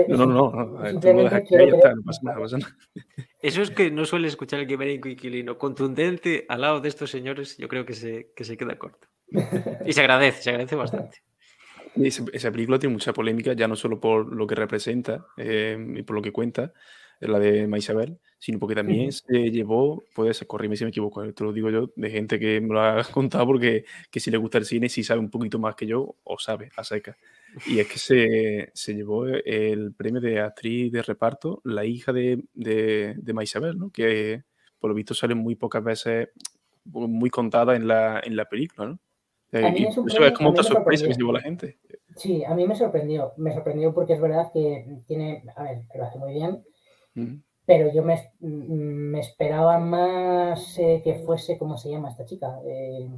No, 0.08 0.26
no, 0.26 0.50
no. 0.50 0.82
Nada. 2.22 2.38
Eso 3.40 3.62
es 3.62 3.70
que 3.70 3.90
no 3.90 4.04
suele 4.04 4.28
escuchar 4.28 4.60
el 4.60 4.66
Quimérico 4.66 5.08
Inquilino. 5.08 5.56
Contundente 5.56 6.44
al 6.48 6.62
lado 6.62 6.80
de 6.80 6.88
estos 6.88 7.10
señores, 7.10 7.56
yo 7.56 7.68
creo 7.68 7.86
que 7.86 7.94
se, 7.94 8.32
que 8.34 8.44
se 8.44 8.56
queda 8.56 8.76
corto. 8.76 9.08
Y 9.84 9.92
se 9.92 10.00
agradece, 10.00 10.42
se 10.42 10.50
agradece 10.50 10.74
bastante. 10.74 11.18
Esa, 11.94 12.24
esa 12.32 12.50
película 12.50 12.78
tiene 12.78 12.94
mucha 12.94 13.12
polémica, 13.12 13.52
ya 13.52 13.68
no 13.68 13.76
solo 13.76 14.00
por 14.00 14.34
lo 14.34 14.46
que 14.46 14.54
representa 14.54 15.26
eh, 15.36 15.76
y 15.96 16.02
por 16.02 16.16
lo 16.16 16.22
que 16.22 16.32
cuenta, 16.32 16.72
la 17.20 17.38
de 17.38 17.66
Maisabel, 17.66 18.18
sino 18.38 18.58
porque 18.58 18.74
también 18.74 19.10
se 19.10 19.50
llevó, 19.50 20.02
puede 20.14 20.34
ser, 20.34 20.46
corríme 20.46 20.76
si 20.76 20.84
me 20.84 20.90
equivoco, 20.90 21.32
te 21.32 21.44
lo 21.44 21.52
digo 21.52 21.70
yo, 21.70 21.90
de 21.96 22.10
gente 22.10 22.38
que 22.38 22.60
me 22.60 22.74
lo 22.74 22.80
ha 22.80 23.02
contado 23.12 23.46
porque 23.46 23.84
que 24.10 24.20
si 24.20 24.30
le 24.30 24.38
gusta 24.38 24.58
el 24.58 24.64
cine, 24.64 24.88
si 24.88 25.02
sabe 25.02 25.20
un 25.20 25.30
poquito 25.30 25.58
más 25.58 25.74
que 25.74 25.86
yo, 25.86 26.16
o 26.22 26.38
sabe, 26.38 26.70
a 26.76 26.84
seca. 26.84 27.16
Y 27.66 27.80
es 27.80 27.88
que 27.88 27.98
se, 27.98 28.70
se 28.74 28.94
llevó 28.94 29.26
el 29.26 29.92
premio 29.94 30.20
de 30.20 30.40
actriz 30.40 30.92
de 30.92 31.02
reparto, 31.02 31.60
la 31.64 31.84
hija 31.84 32.12
de, 32.12 32.44
de, 32.54 33.14
de 33.16 33.32
Maisabel, 33.32 33.78
¿no? 33.78 33.90
que 33.90 34.44
por 34.78 34.90
lo 34.90 34.94
visto 34.94 35.14
sale 35.14 35.34
muy 35.34 35.56
pocas 35.56 35.82
veces, 35.82 36.28
muy 36.84 37.30
contada 37.30 37.74
en 37.74 37.88
la, 37.88 38.20
en 38.24 38.36
la 38.36 38.44
película, 38.44 38.88
¿no? 38.88 39.00
es 39.50 39.96
eso 39.96 40.04
es 40.06 40.32
como 40.32 40.50
otra 40.50 40.62
sorpresa 40.62 41.06
que 41.06 41.14
llevó 41.14 41.32
la 41.32 41.40
gente. 41.40 41.78
Sí, 42.16 42.44
a 42.44 42.54
mí 42.54 42.66
me 42.66 42.74
sorprendió. 42.74 43.32
Me 43.36 43.52
sorprendió 43.54 43.94
porque 43.94 44.14
es 44.14 44.20
verdad 44.20 44.50
que 44.52 44.84
tiene. 45.06 45.42
A 45.56 45.62
ver, 45.62 45.82
lo 45.94 46.04
hace 46.04 46.18
muy 46.18 46.34
bien. 46.34 46.62
Pero 47.66 47.92
yo 47.92 48.02
me, 48.02 48.32
me, 48.40 49.20
esperaba 49.20 49.78
más 49.78 50.78
eh, 50.78 51.02
que 51.04 51.16
fuese, 51.16 51.58
¿cómo 51.58 51.76
se 51.76 51.90
llama 51.90 52.10
esta 52.10 52.24
chica? 52.24 52.60
Eh, 52.64 53.08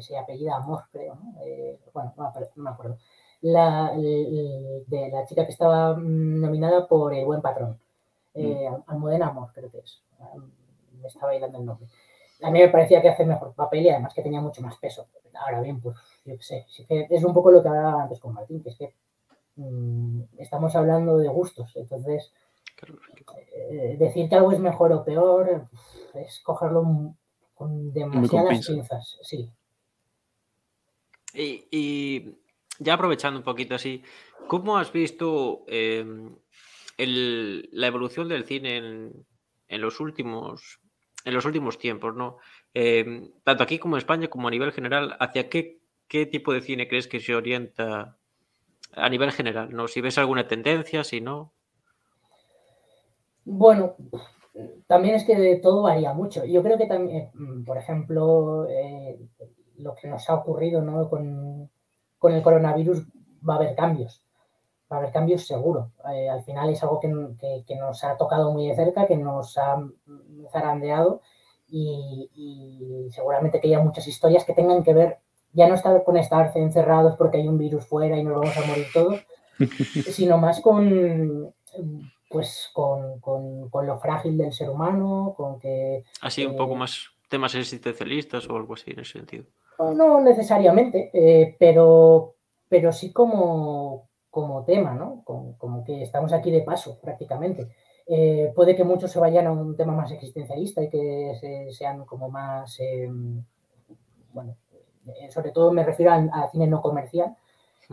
se 0.00 0.16
apellida 0.16 0.56
Amor, 0.56 0.84
creo. 0.90 1.14
¿no? 1.14 1.34
Eh, 1.44 1.78
bueno, 1.92 2.14
no, 2.16 2.32
me 2.56 2.70
acuerdo. 2.70 2.98
La, 3.42 3.92
de 3.94 5.10
la 5.12 5.26
chica 5.26 5.44
que 5.44 5.52
estaba 5.52 5.96
nominada 5.98 6.86
por 6.86 7.12
El 7.12 7.26
Buen 7.26 7.42
Patrón. 7.42 7.78
Eh, 8.34 8.68
Almudena 8.86 9.28
Amor, 9.28 9.50
creo 9.52 9.70
que 9.70 9.78
es. 9.80 10.02
Me 11.00 11.08
estaba 11.08 11.32
bailando 11.32 11.58
el 11.58 11.66
nombre 11.66 11.88
a 12.42 12.50
mí 12.50 12.58
me 12.60 12.68
parecía 12.68 13.00
que 13.00 13.08
hace 13.08 13.24
mejor 13.24 13.54
papel 13.54 13.82
y 13.82 13.90
además 13.90 14.14
que 14.14 14.22
tenía 14.22 14.40
mucho 14.40 14.62
más 14.62 14.76
peso. 14.78 15.06
Ahora 15.34 15.60
bien, 15.60 15.80
pues 15.80 15.96
yo 16.24 16.36
qué 16.36 16.42
sé, 16.42 16.66
es 16.88 17.24
un 17.24 17.32
poco 17.32 17.50
lo 17.50 17.62
que 17.62 17.68
hablaba 17.68 18.02
antes 18.02 18.20
con 18.20 18.34
Martín, 18.34 18.62
que 18.62 18.70
es 18.70 18.76
que 18.76 18.94
mm, 19.56 20.22
estamos 20.38 20.74
hablando 20.76 21.18
de 21.18 21.28
gustos, 21.28 21.72
entonces 21.76 22.32
eh, 23.70 23.96
decir 23.98 24.28
que 24.28 24.34
algo 24.34 24.52
es 24.52 24.58
mejor 24.58 24.92
o 24.92 25.04
peor 25.04 25.68
es 26.14 26.40
cogerlo 26.42 27.14
con 27.54 27.92
demasiadas 27.92 28.66
pinzas, 28.66 29.18
sí. 29.22 29.50
Y, 31.34 32.36
ya 32.78 32.94
aprovechando 32.94 33.38
un 33.38 33.44
poquito 33.44 33.74
así, 33.74 34.02
¿cómo 34.48 34.76
has 34.76 34.92
visto 34.92 35.64
em, 35.68 36.34
la 36.98 37.86
evolución 37.86 38.28
del 38.28 38.44
cine 38.44 38.76
en 38.76 39.80
los 39.80 40.00
últimos 40.00 40.82
en 41.24 41.34
los 41.34 41.44
últimos 41.44 41.78
tiempos, 41.78 42.14
¿no? 42.14 42.38
Em, 42.74 43.30
tanto 43.44 43.62
aquí 43.62 43.78
como 43.78 43.96
en 43.96 43.98
España, 43.98 44.28
como 44.28 44.48
a 44.48 44.50
nivel 44.50 44.72
general, 44.72 45.16
¿hacia 45.20 45.48
qué, 45.48 45.80
qué 46.08 46.26
tipo 46.26 46.52
de 46.52 46.62
cine 46.62 46.88
crees 46.88 47.06
que 47.06 47.20
se 47.20 47.34
orienta 47.34 48.18
a 48.92 49.08
nivel 49.08 49.32
general? 49.32 49.70
¿no? 49.72 49.88
Si 49.88 50.00
ves 50.00 50.18
alguna 50.18 50.48
tendencia, 50.48 51.04
si 51.04 51.20
no. 51.20 51.54
Bueno, 53.44 53.96
también 54.86 55.14
es 55.14 55.24
que 55.24 55.56
todo 55.62 55.82
varía 55.82 56.12
mucho. 56.12 56.44
Yo 56.44 56.62
creo 56.62 56.78
que 56.78 56.86
también, 56.86 57.30
mm, 57.34 57.64
por 57.64 57.78
ejemplo, 57.78 58.66
eh, 58.68 59.18
lo 59.78 59.94
que 59.94 60.08
nos 60.08 60.28
ha 60.28 60.34
ocurrido 60.34 60.82
¿no? 60.82 61.08
con, 61.08 61.70
con, 62.18 62.32
el 62.32 62.42
coronavirus 62.42 63.06
va 63.48 63.54
a 63.54 63.56
haber 63.56 63.74
cambios. 63.74 64.24
Va 64.90 64.96
a 64.96 64.98
haber 65.00 65.12
cambios 65.12 65.46
seguro. 65.46 65.92
Eh, 66.12 66.28
al 66.28 66.44
final 66.44 66.70
es 66.70 66.82
algo 66.82 67.00
que, 67.00 67.64
que, 67.66 67.76
nos 67.76 68.04
ha 68.04 68.16
tocado 68.16 68.52
muy 68.52 68.68
de 68.68 68.76
cerca, 68.76 69.06
que 69.06 69.16
nos 69.16 69.56
ha 69.56 69.82
zarandeado 70.52 71.22
y, 71.68 73.08
seguramente 73.10 73.60
que 73.60 73.68
haya 73.68 73.80
muchas 73.80 74.06
historias 74.06 74.44
que 74.44 74.52
tengan 74.52 74.82
que 74.82 74.92
ver, 74.92 75.18
ya 75.54 75.68
no 75.68 75.74
estar 75.74 76.04
con 76.04 76.16
estar 76.16 76.52
encerrados 76.54 77.16
porque 77.16 77.38
hay 77.38 77.48
un 77.48 77.58
virus 77.58 77.86
fuera 77.86 78.18
y 78.18 78.24
nos 78.24 78.34
vamos 78.34 78.56
a 78.56 78.66
morir 78.66 78.86
todos, 78.92 79.26
sino 80.12 80.36
más 80.36 80.60
con 80.60 81.54
pues 82.32 82.70
con, 82.72 83.20
con, 83.20 83.86
lo 83.86 83.98
frágil 83.98 84.38
del 84.38 84.52
ser 84.52 84.70
humano, 84.70 85.34
con 85.36 85.58
que... 85.58 86.04
Así 86.22 86.44
un 86.46 86.56
poco 86.56 86.72
eh, 86.72 86.78
más 86.78 87.10
temas 87.28 87.54
existencialistas 87.54 88.48
o 88.48 88.56
algo 88.56 88.74
así 88.74 88.90
en 88.90 89.00
ese 89.00 89.18
sentido. 89.18 89.44
No 89.78 90.20
necesariamente, 90.20 91.10
eh, 91.12 91.56
pero, 91.58 92.34
pero 92.68 92.92
sí 92.92 93.12
como, 93.12 94.08
como 94.30 94.64
tema, 94.64 94.94
¿no? 94.94 95.22
Como, 95.24 95.84
que 95.84 96.02
estamos 96.02 96.32
aquí 96.32 96.50
de 96.50 96.62
paso 96.62 96.98
prácticamente. 97.00 97.68
Eh, 98.06 98.52
puede 98.54 98.74
que 98.74 98.84
muchos 98.84 99.10
se 99.10 99.18
vayan 99.18 99.46
a 99.46 99.52
un 99.52 99.76
tema 99.76 99.92
más 99.92 100.10
existencialista 100.10 100.82
y 100.82 100.90
que 100.90 101.68
sean 101.70 102.04
como 102.04 102.28
más, 102.28 102.78
em, 102.80 103.44
bueno, 104.32 104.56
sobre 105.30 105.50
todo 105.50 105.72
me 105.72 105.84
refiero 105.84 106.12
al, 106.12 106.30
cine 106.50 106.66
no 106.66 106.80
comercial, 106.80 107.36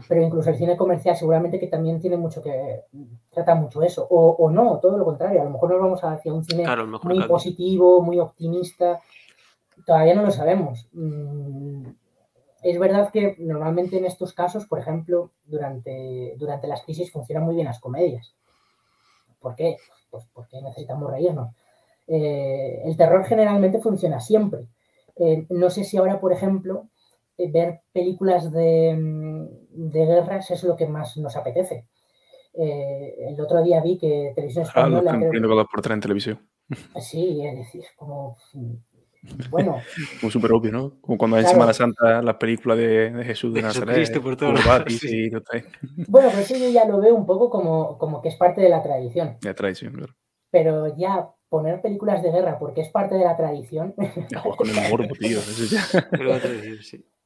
pero 0.08 0.22
incluso 0.22 0.50
el 0.50 0.58
cine 0.58 0.78
comercial 0.78 1.16
seguramente 1.16 1.60
que 1.60 1.68
también 1.68 2.00
tiene 2.00 2.18
mucho 2.18 2.41
que 2.41 2.84
trata 3.30 3.56
mucho 3.56 3.82
eso, 3.84 4.08
o, 4.10 4.50
no, 4.50 4.80
todo 4.80 4.97
lo 4.97 5.06
contrario, 5.06 5.41
a 5.41 5.45
lo 5.45 5.52
mejor 5.52 5.72
nos 5.72 5.82
vamos 5.82 6.04
hacia 6.04 6.34
un 6.34 6.43
cine 6.43 6.66
muy 7.04 7.24
positivo, 7.28 8.02
muy 8.02 8.20
optimista, 8.20 9.00
todavía 9.86 10.16
no 10.16 10.24
lo 10.24 10.32
sabemos. 10.32 10.88
Mm, 10.93 11.86
es 12.62 12.80
verdad 12.80 13.10
que 13.12 13.36
normalmente 13.39 13.97
en 13.97 14.06
estos 14.06 14.34
casos, 14.34 14.66
por 14.66 14.80
ejemplo, 14.80 15.32
durante, 15.45 16.36
durante 16.38 16.68
las 16.68 16.84
crisis 16.84 17.12
funcionan 17.12 17.45
muy 17.45 17.56
bien 17.56 17.68
las 17.68 17.80
comedias. 17.80 18.36
¿Por 19.39 19.56
qué? 19.56 19.78
Pues 20.10 20.26
porque 20.34 20.62
necesitamos 20.62 21.10
reírnos. 21.10 21.56
Eh, 22.08 22.82
el 22.84 22.97
terror 22.97 23.24
generalmente 23.24 23.80
funciona 23.80 24.20
siempre. 24.20 24.68
Eh, 25.16 25.45
no 25.50 25.70
sé 25.70 25.84
si 25.84 25.97
ahora, 25.97 26.20
por 26.20 26.34
ejemplo, 26.34 26.88
ver 27.47 27.81
películas 27.91 28.51
de, 28.51 29.47
de, 29.71 30.05
guerras 30.05 30.51
es 30.51 30.63
lo 30.63 30.75
que 30.75 30.87
más 30.87 31.15
nos 31.17 31.35
apetece. 31.35 31.87
el 32.53 33.39
otro 33.39 33.63
día 33.63 33.81
vi 33.81 33.97
que 33.97 34.33
Televisión 34.35 34.65
ah, 34.65 34.67
Española... 34.67 35.11
Ah, 35.13 35.67
por 35.71 35.91
en 35.91 35.99
televisión. 36.01 36.39
Sí, 36.99 37.45
es 37.45 37.57
decir, 37.57 37.83
como 37.95 38.37
bueno. 39.49 39.77
Como 40.21 40.31
súper 40.31 40.51
obvio, 40.53 40.71
¿no? 40.71 41.01
Como 41.01 41.17
cuando 41.17 41.37
en 41.37 41.47
Semana 41.47 41.73
Santa 41.73 42.21
la 42.21 42.39
película 42.39 42.75
de, 42.75 43.23
Jesús 43.25 43.53
de 43.53 43.61
Nazaret. 43.61 44.21
por 44.21 44.35
todo 44.35 44.53
Bueno, 46.07 46.29
pues 46.31 46.51
eso 46.51 46.57
yo 46.57 46.69
ya 46.69 46.85
lo 46.85 46.99
veo 46.99 47.15
un 47.15 47.25
poco 47.25 47.49
como, 47.49 47.97
como 47.97 48.21
que 48.21 48.29
es 48.29 48.35
parte 48.35 48.61
de 48.61 48.69
la 48.69 48.81
tradición. 48.81 49.37
De 49.41 49.49
la 49.49 49.55
tradición, 49.55 49.93
claro. 49.93 50.15
Pero 50.51 50.95
ya 50.97 51.29
poner 51.49 51.81
películas 51.81 52.23
de 52.23 52.31
guerra 52.31 52.57
porque 52.59 52.81
es 52.81 52.89
parte 52.89 53.15
de 53.15 53.25
la 53.25 53.35
tradición. 53.35 53.93
Ya 54.29 54.41
con 54.41 54.69
el 54.69 54.89
morbo, 54.89 55.13
tío. 55.19 55.39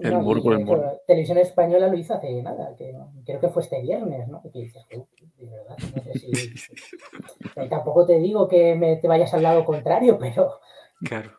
El 0.00 0.12
no, 0.12 0.22
morbo, 0.22 0.52
el 0.52 0.64
morbo. 0.64 1.00
Televisión 1.06 1.38
Española 1.38 1.88
lo 1.88 1.96
hizo 1.96 2.14
hace 2.14 2.42
nada, 2.42 2.74
que, 2.76 2.94
creo 3.24 3.40
que 3.40 3.48
fue 3.48 3.62
este 3.62 3.80
viernes, 3.80 4.28
¿no? 4.28 4.42
Que 4.42 4.60
dices, 4.60 4.86
de 4.90 5.46
verdad, 5.46 5.76
no 5.94 6.02
sé 6.02 6.18
si... 6.18 6.30
Tampoco 7.70 8.04
te 8.06 8.18
digo 8.18 8.46
que 8.48 8.74
me, 8.74 8.96
te 8.96 9.08
vayas 9.08 9.32
al 9.34 9.42
lado 9.42 9.64
contrario, 9.64 10.18
pero 10.18 10.60
Claro. 11.00 11.30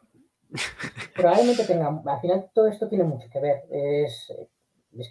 Probablemente 1.16 1.66
tenga, 1.66 2.02
al 2.06 2.20
final 2.22 2.50
todo 2.54 2.68
esto 2.68 2.88
tiene 2.88 3.04
mucho 3.04 3.28
que 3.32 3.40
ver, 3.40 3.64
es, 3.70 4.34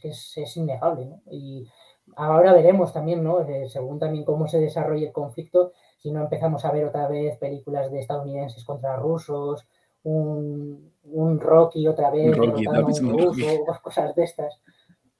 que 0.02 0.08
es, 0.08 0.56
innegable, 0.56 1.06
¿no? 1.06 1.22
Y 1.30 1.68
ahora 2.16 2.52
veremos 2.52 2.92
también, 2.92 3.22
¿no? 3.22 3.40
Eh, 3.40 3.68
según 3.68 3.98
también 3.98 4.24
cómo 4.24 4.48
se 4.48 4.58
desarrolle 4.58 5.06
el 5.06 5.12
conflicto, 5.12 5.72
si 5.98 6.10
no 6.10 6.22
empezamos 6.22 6.64
a 6.64 6.72
ver 6.72 6.86
otra 6.86 7.08
vez 7.08 7.36
películas 7.38 7.90
de 7.90 8.00
estadounidenses 8.00 8.64
contra 8.64 8.96
rusos, 8.96 9.66
un, 10.08 10.92
un 11.04 11.40
Rocky 11.40 11.86
otra 11.86 12.10
vez, 12.10 12.36
Rocky, 12.36 12.66
un 12.66 13.18
ruso, 13.18 13.64
cosas 13.82 14.14
de 14.14 14.24
estas. 14.24 14.60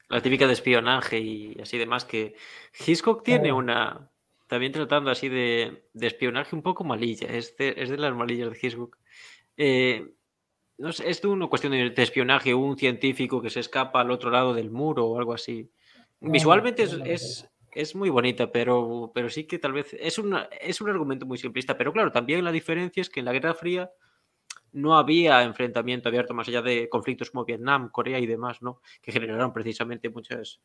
La 0.08 0.22
típica 0.22 0.46
de 0.46 0.54
espionaje 0.54 1.18
y 1.18 1.60
así 1.60 1.76
demás, 1.76 2.04
que 2.04 2.34
Hitchcock 2.86 3.22
tiene 3.22 3.52
una, 3.52 4.10
también 4.46 4.72
tratando 4.72 5.10
así 5.10 5.28
de, 5.28 5.84
espionaje 6.00 6.56
un 6.56 6.62
poco 6.62 6.84
malilla, 6.84 7.28
es 7.28 7.56
de, 7.56 7.74
es 7.76 7.90
de 7.90 7.98
las 7.98 8.14
malillas 8.14 8.50
de 8.50 8.58
Hitchcock. 8.60 8.96
Eh, 9.56 10.14
no 10.78 10.92
sé, 10.92 11.10
es 11.10 11.22
una 11.24 11.48
cuestión 11.48 11.72
de, 11.72 11.92
espionaje, 11.96 12.54
un 12.54 12.78
científico 12.78 13.42
que 13.42 13.50
se 13.50 13.60
escapa 13.60 14.00
al 14.00 14.10
otro 14.10 14.30
lado 14.30 14.54
del 14.54 14.70
muro 14.70 15.06
o 15.06 15.18
algo 15.18 15.34
así. 15.34 15.70
Visualmente 16.20 16.84
es, 16.84 17.48
es, 17.72 17.94
muy 17.94 18.08
bonita, 18.10 18.50
pero, 18.50 19.10
pero 19.14 19.28
sí 19.28 19.44
que 19.44 19.58
tal 19.58 19.72
vez 19.72 19.94
es, 19.98 20.18
una, 20.18 20.48
es 20.60 20.80
un 20.80 20.88
argumento 20.88 21.26
muy 21.26 21.36
simplista. 21.36 21.76
Pero 21.76 21.92
claro, 21.92 22.12
también 22.12 22.44
la 22.44 22.52
diferencia 22.52 23.00
es 23.00 23.10
que 23.10 23.20
en 23.20 23.26
la 23.26 23.32
Guerra 23.32 23.54
Fría 23.54 23.90
no 24.72 24.96
había 24.96 25.42
enfrentamiento 25.42 26.08
abierto 26.08 26.34
más 26.34 26.48
allá 26.48 26.62
de 26.62 26.88
conflictos 26.88 27.30
como 27.30 27.44
Vietnam, 27.44 27.90
Corea 27.90 28.18
y 28.18 28.26
demás, 28.26 28.62
¿no? 28.62 28.80
Que 29.02 29.12
generaron 29.12 29.52
precisamente 29.52 30.10
muchas, 30.10 30.60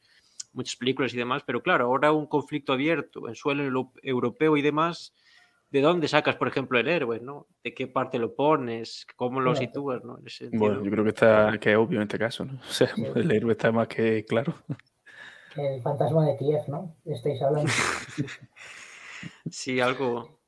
muchas 0.51 0.75
películas 0.75 1.13
y 1.13 1.17
demás. 1.17 1.43
Pero 1.45 1.61
claro, 1.61 1.85
ahora 1.85 2.11
un 2.11 2.27
conflicto 2.27 2.73
abierto 2.73 3.27
en 3.27 3.35
suelo 3.35 3.91
europeo 4.01 4.57
y 4.57 4.61
demás 4.61 5.13
¿de 5.73 5.81
dónde 5.81 6.07
sacas, 6.07 6.35
por 6.35 6.47
ejemplo, 6.47 6.79
el 6.79 6.87
héroe, 6.87 7.19
¿no? 7.19 7.47
¿De 7.63 7.73
qué 7.73 7.87
parte 7.87 8.19
lo 8.19 8.35
pones? 8.35 9.07
¿Cómo 9.15 9.41
lo 9.41 9.55
sitúas, 9.55 10.03
¿no? 10.03 10.19
bueno, 10.51 10.83
yo 10.83 10.91
creo 10.91 11.03
que 11.03 11.09
está 11.09 11.57
que 11.59 11.71
es 11.71 11.77
obvio 11.77 11.97
en 11.97 12.03
este 12.03 12.19
caso, 12.19 12.45
¿no? 12.45 12.53
O 12.69 12.71
sea, 12.71 12.89
el 13.15 13.31
héroe 13.31 13.53
está 13.53 13.71
más 13.71 13.87
que 13.87 14.23
claro. 14.23 14.53
El 15.57 15.81
fantasma 15.81 16.27
de 16.27 16.37
Kiev, 16.37 16.61
¿no? 16.67 16.95
Estáis 17.05 17.41
hablando. 17.41 17.71
sí, 19.49 19.79
algo, 19.79 20.42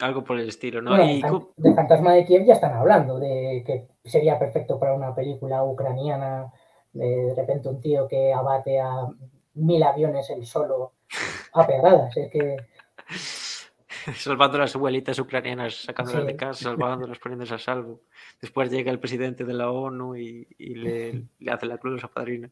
algo 0.00 0.24
por 0.24 0.38
el 0.38 0.48
estilo, 0.48 0.80
¿no? 0.80 0.90
Bueno, 0.90 1.52
Del 1.56 1.74
fantasma 1.74 2.14
de 2.14 2.24
Kiev 2.24 2.44
ya 2.44 2.54
están 2.54 2.74
hablando, 2.74 3.18
de 3.18 3.62
que 3.66 3.88
sería 4.04 4.38
perfecto 4.38 4.78
para 4.78 4.94
una 4.94 5.14
película 5.14 5.62
ucraniana, 5.64 6.52
de, 6.92 7.34
repente 7.36 7.68
un 7.68 7.80
tío 7.80 8.08
que 8.08 8.32
abate 8.32 8.80
a 8.80 9.06
mil 9.54 9.82
aviones 9.82 10.30
él 10.30 10.44
solo 10.46 10.94
a 11.54 11.66
pedradas. 11.66 12.16
Es 12.16 12.30
que 12.30 12.56
salvando 14.16 14.56
a 14.56 14.60
las 14.60 14.74
abuelitas 14.74 15.18
ucranianas, 15.18 15.74
sacándolas 15.74 16.26
de 16.26 16.36
casa, 16.36 16.64
salvándolas, 16.70 17.18
poniéndolas 17.18 17.52
a 17.52 17.58
salvo. 17.58 18.00
Después 18.40 18.70
llega 18.70 18.90
el 18.90 18.98
presidente 18.98 19.44
de 19.44 19.52
la 19.52 19.70
ONU 19.70 20.16
y, 20.16 20.46
le, 20.58 21.24
hace 21.50 21.66
la 21.66 21.78
cruz 21.78 22.02
a 22.04 22.08
padrina. 22.08 22.50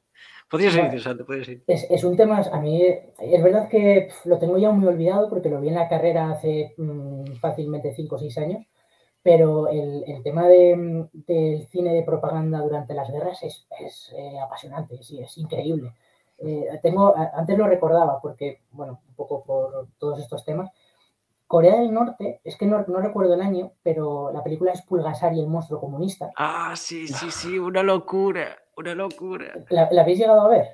Podría 0.50 0.70
ser 0.70 0.84
interesante, 0.84 1.24
podría 1.24 1.44
ser. 1.44 1.62
Es, 1.66 2.04
un 2.04 2.16
tema, 2.16 2.40
a 2.40 2.60
mí 2.60 2.82
es 2.82 3.42
verdad 3.42 3.68
que 3.68 4.08
lo 4.24 4.38
tengo 4.38 4.58
ya 4.58 4.70
muy 4.70 4.86
olvidado 4.88 5.28
porque 5.28 5.50
lo 5.50 5.60
vi 5.60 5.68
en 5.68 5.74
la 5.74 5.88
carrera 5.88 6.30
hace 6.30 6.74
mm, 6.76 7.36
fácilmente 7.40 7.92
5 7.94 8.14
o 8.14 8.18
6 8.18 8.38
años, 8.38 8.66
pero 9.22 9.68
el, 9.68 10.22
tema 10.22 10.48
del 10.48 11.66
cine 11.70 11.92
de 11.92 12.02
propaganda 12.02 12.60
durante 12.60 12.94
las 12.94 13.10
guerras 13.10 13.42
es, 13.42 13.66
eh, 14.16 14.38
apasionante, 14.40 15.02
sí, 15.02 15.20
es 15.20 15.36
increíble. 15.38 15.92
Eh, 16.38 16.78
tengo, 16.82 17.14
antes 17.16 17.58
lo 17.58 17.66
recordaba 17.66 18.20
porque, 18.20 18.60
bueno, 18.70 19.00
un 19.08 19.14
poco 19.14 19.42
por 19.44 19.88
todos 19.98 20.20
estos 20.20 20.44
temas. 20.44 20.70
Corea 21.48 21.80
del 21.80 21.92
Norte, 21.94 22.40
es 22.44 22.56
que 22.58 22.66
no, 22.66 22.84
recuerdo 22.84 23.32
el 23.32 23.40
año, 23.40 23.72
pero 23.82 24.30
la 24.32 24.44
película 24.44 24.70
es 24.70 24.82
Pulgasar 24.82 25.32
y 25.32 25.40
el 25.40 25.48
monstruo 25.48 25.80
comunista. 25.80 26.30
Ah, 26.36 26.74
sí, 26.76 27.08
sí, 27.08 27.30
sí, 27.30 27.58
una 27.58 27.82
locura, 27.82 28.58
una 28.76 28.94
locura. 28.94 29.54
¿La, 29.70 29.88
habéis 30.02 30.18
llegado 30.18 30.42
a 30.42 30.48
ver? 30.48 30.66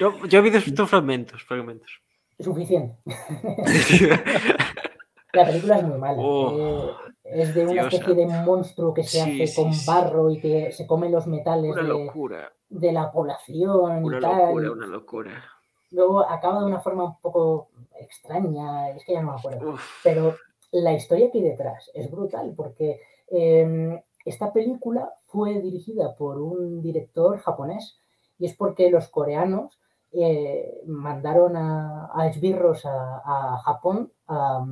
Yo, 0.00 0.12
yo 0.26 0.40
he 0.40 0.42
visto 0.42 0.58
estos 0.58 0.90
fragmentos, 0.90 1.44
fragmentos. 1.44 2.00
Suficiente. 2.40 2.98
la 5.32 5.46
película 5.46 5.78
es 5.78 5.84
muy 5.84 5.98
mala. 5.98 6.18
Oh. 6.18 6.96
Eh, 7.22 7.42
es 7.42 7.54
de 7.54 7.64
una 7.64 7.82
especie 7.82 8.14
de 8.14 8.26
monstruo 8.26 8.92
que 8.92 9.04
se 9.04 9.22
hace 9.22 9.54
con 9.54 9.70
barro 9.86 10.30
y 10.30 10.40
que 10.40 10.72
se 10.72 10.84
come 10.84 11.10
los 11.10 11.28
metales 11.28 11.76
de, 11.76 12.92
la 12.92 13.12
población. 13.12 14.04
Una 14.04 14.18
locura, 14.18 14.72
una 14.72 14.86
locura. 14.86 15.44
Luego 15.92 16.28
acaba 16.28 16.60
de 16.60 16.66
una 16.66 16.80
forma 16.80 17.04
un 17.04 17.20
poco 17.20 17.68
extraña, 17.98 18.90
es 18.90 19.04
que 19.04 19.12
ya 19.12 19.22
no 19.22 19.32
me 19.32 19.38
acuerdo. 19.38 19.76
Pero 20.02 20.34
la 20.72 20.92
historia 20.92 21.30
que 21.30 21.38
hay 21.38 21.44
detrás 21.44 21.90
es 21.94 22.10
brutal 22.10 22.54
porque 22.56 23.00
em, 23.28 24.00
esta 24.24 24.52
película 24.52 25.12
fue 25.26 25.60
dirigida 25.60 26.16
por 26.16 26.40
un 26.40 26.82
director 26.82 27.38
japonés 27.38 27.98
y 28.38 28.46
es 28.46 28.56
porque 28.56 28.90
los 28.90 29.08
coreanos 29.08 29.78
eh, 30.12 30.82
mandaron 30.86 31.56
a, 31.56 32.28
esbirros 32.28 32.84
a, 32.84 33.58
Japón 33.64 34.12
a 34.26 34.64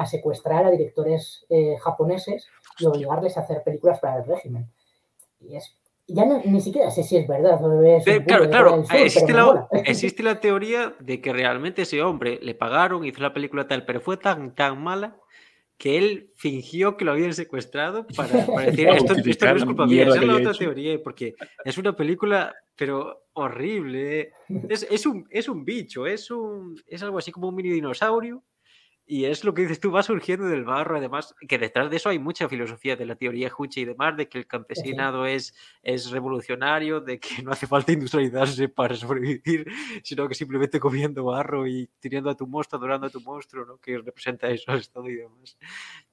a 0.00 0.06
secuestrar 0.06 0.64
a 0.64 0.70
directores 0.70 1.44
eh, 1.50 1.76
japoneses 1.78 2.48
y 2.78 2.86
obligarles 2.86 3.36
a 3.36 3.40
hacer 3.40 3.62
películas 3.62 4.00
para 4.00 4.18
el 4.18 4.24
régimen. 4.24 4.70
Y 5.40 5.56
es, 5.56 5.76
ya 6.14 6.24
ni 6.44 6.60
siquiera 6.60 6.90
sé 6.90 7.02
si 7.02 7.16
es 7.16 7.28
verdad. 7.28 7.58
claro, 8.26 8.50
claro, 8.50 8.84
existe, 8.92 9.32
la, 9.32 9.68
existe, 9.84 10.22
la, 10.22 10.40
teoría 10.40 10.94
de 11.00 11.20
que 11.20 11.32
realmente 11.32 11.82
ese 11.82 12.02
hombre 12.02 12.38
le 12.42 12.54
pagaron, 12.54 13.04
hizo 13.04 13.20
la 13.20 13.32
película 13.32 13.66
tal, 13.66 13.84
pero 13.84 14.00
fue 14.00 14.16
tan, 14.16 14.54
tan 14.54 14.82
mala 14.82 15.16
que 15.76 15.96
él 15.96 16.30
fingió 16.36 16.96
que 16.96 17.06
lo 17.06 17.12
habían 17.12 17.32
secuestrado 17.32 18.06
para, 18.14 18.28
decir 18.66 18.88
esto, 18.88 19.14
no 19.14 19.56
es 19.56 19.64
culpa 19.64 19.86
mía. 19.86 20.06
Esa 20.08 20.20
es 20.20 20.26
la 20.26 20.36
otra 20.36 20.52
teoría, 20.52 21.02
porque 21.02 21.34
es 21.64 21.78
una 21.78 21.96
película, 21.96 22.54
pero 22.76 23.24
horrible. 23.32 24.32
Es, 24.68 24.86
es, 24.90 25.06
un, 25.06 25.26
es 25.30 25.48
un 25.48 25.64
bicho, 25.64 26.06
es, 26.06 26.30
un, 26.30 26.78
es 26.86 27.02
algo 27.02 27.16
así 27.16 27.32
como 27.32 27.48
un 27.48 27.54
mini 27.54 27.70
dinosaurio 27.70 28.42
y 29.10 29.24
es 29.24 29.42
lo 29.42 29.52
que 29.54 29.62
dices 29.62 29.80
tú, 29.80 29.90
va 29.90 30.04
surgiendo 30.04 30.46
del 30.46 30.62
barro, 30.62 30.96
además, 30.96 31.34
que 31.48 31.58
detrás 31.58 31.90
de 31.90 31.96
eso 31.96 32.10
hay 32.10 32.20
mucha 32.20 32.48
filosofía 32.48 32.94
de 32.94 33.06
la 33.06 33.16
teoría 33.16 33.50
Huche 33.58 33.80
y 33.80 33.84
demás, 33.84 34.16
de 34.16 34.28
que 34.28 34.38
el 34.38 34.46
campesinado 34.46 35.26
es, 35.26 35.52
es 35.82 36.12
revolucionario, 36.12 37.00
de 37.00 37.18
que 37.18 37.42
no 37.42 37.50
hace 37.50 37.66
falta 37.66 37.90
industrializarse 37.90 38.68
para 38.68 38.94
sobrevivir, 38.94 39.66
sino 40.04 40.28
que 40.28 40.36
simplemente 40.36 40.78
comiendo 40.78 41.24
barro 41.24 41.66
y 41.66 41.90
teniendo 41.98 42.30
a 42.30 42.36
tu 42.36 42.46
monstruo, 42.46 42.78
adorando 42.78 43.08
a 43.08 43.10
tu 43.10 43.20
monstruo, 43.20 43.66
¿no? 43.66 43.78
que 43.78 43.98
representa 43.98 44.48
eso 44.48 44.70
todo 44.92 45.08
y 45.08 45.16
demás. 45.16 45.58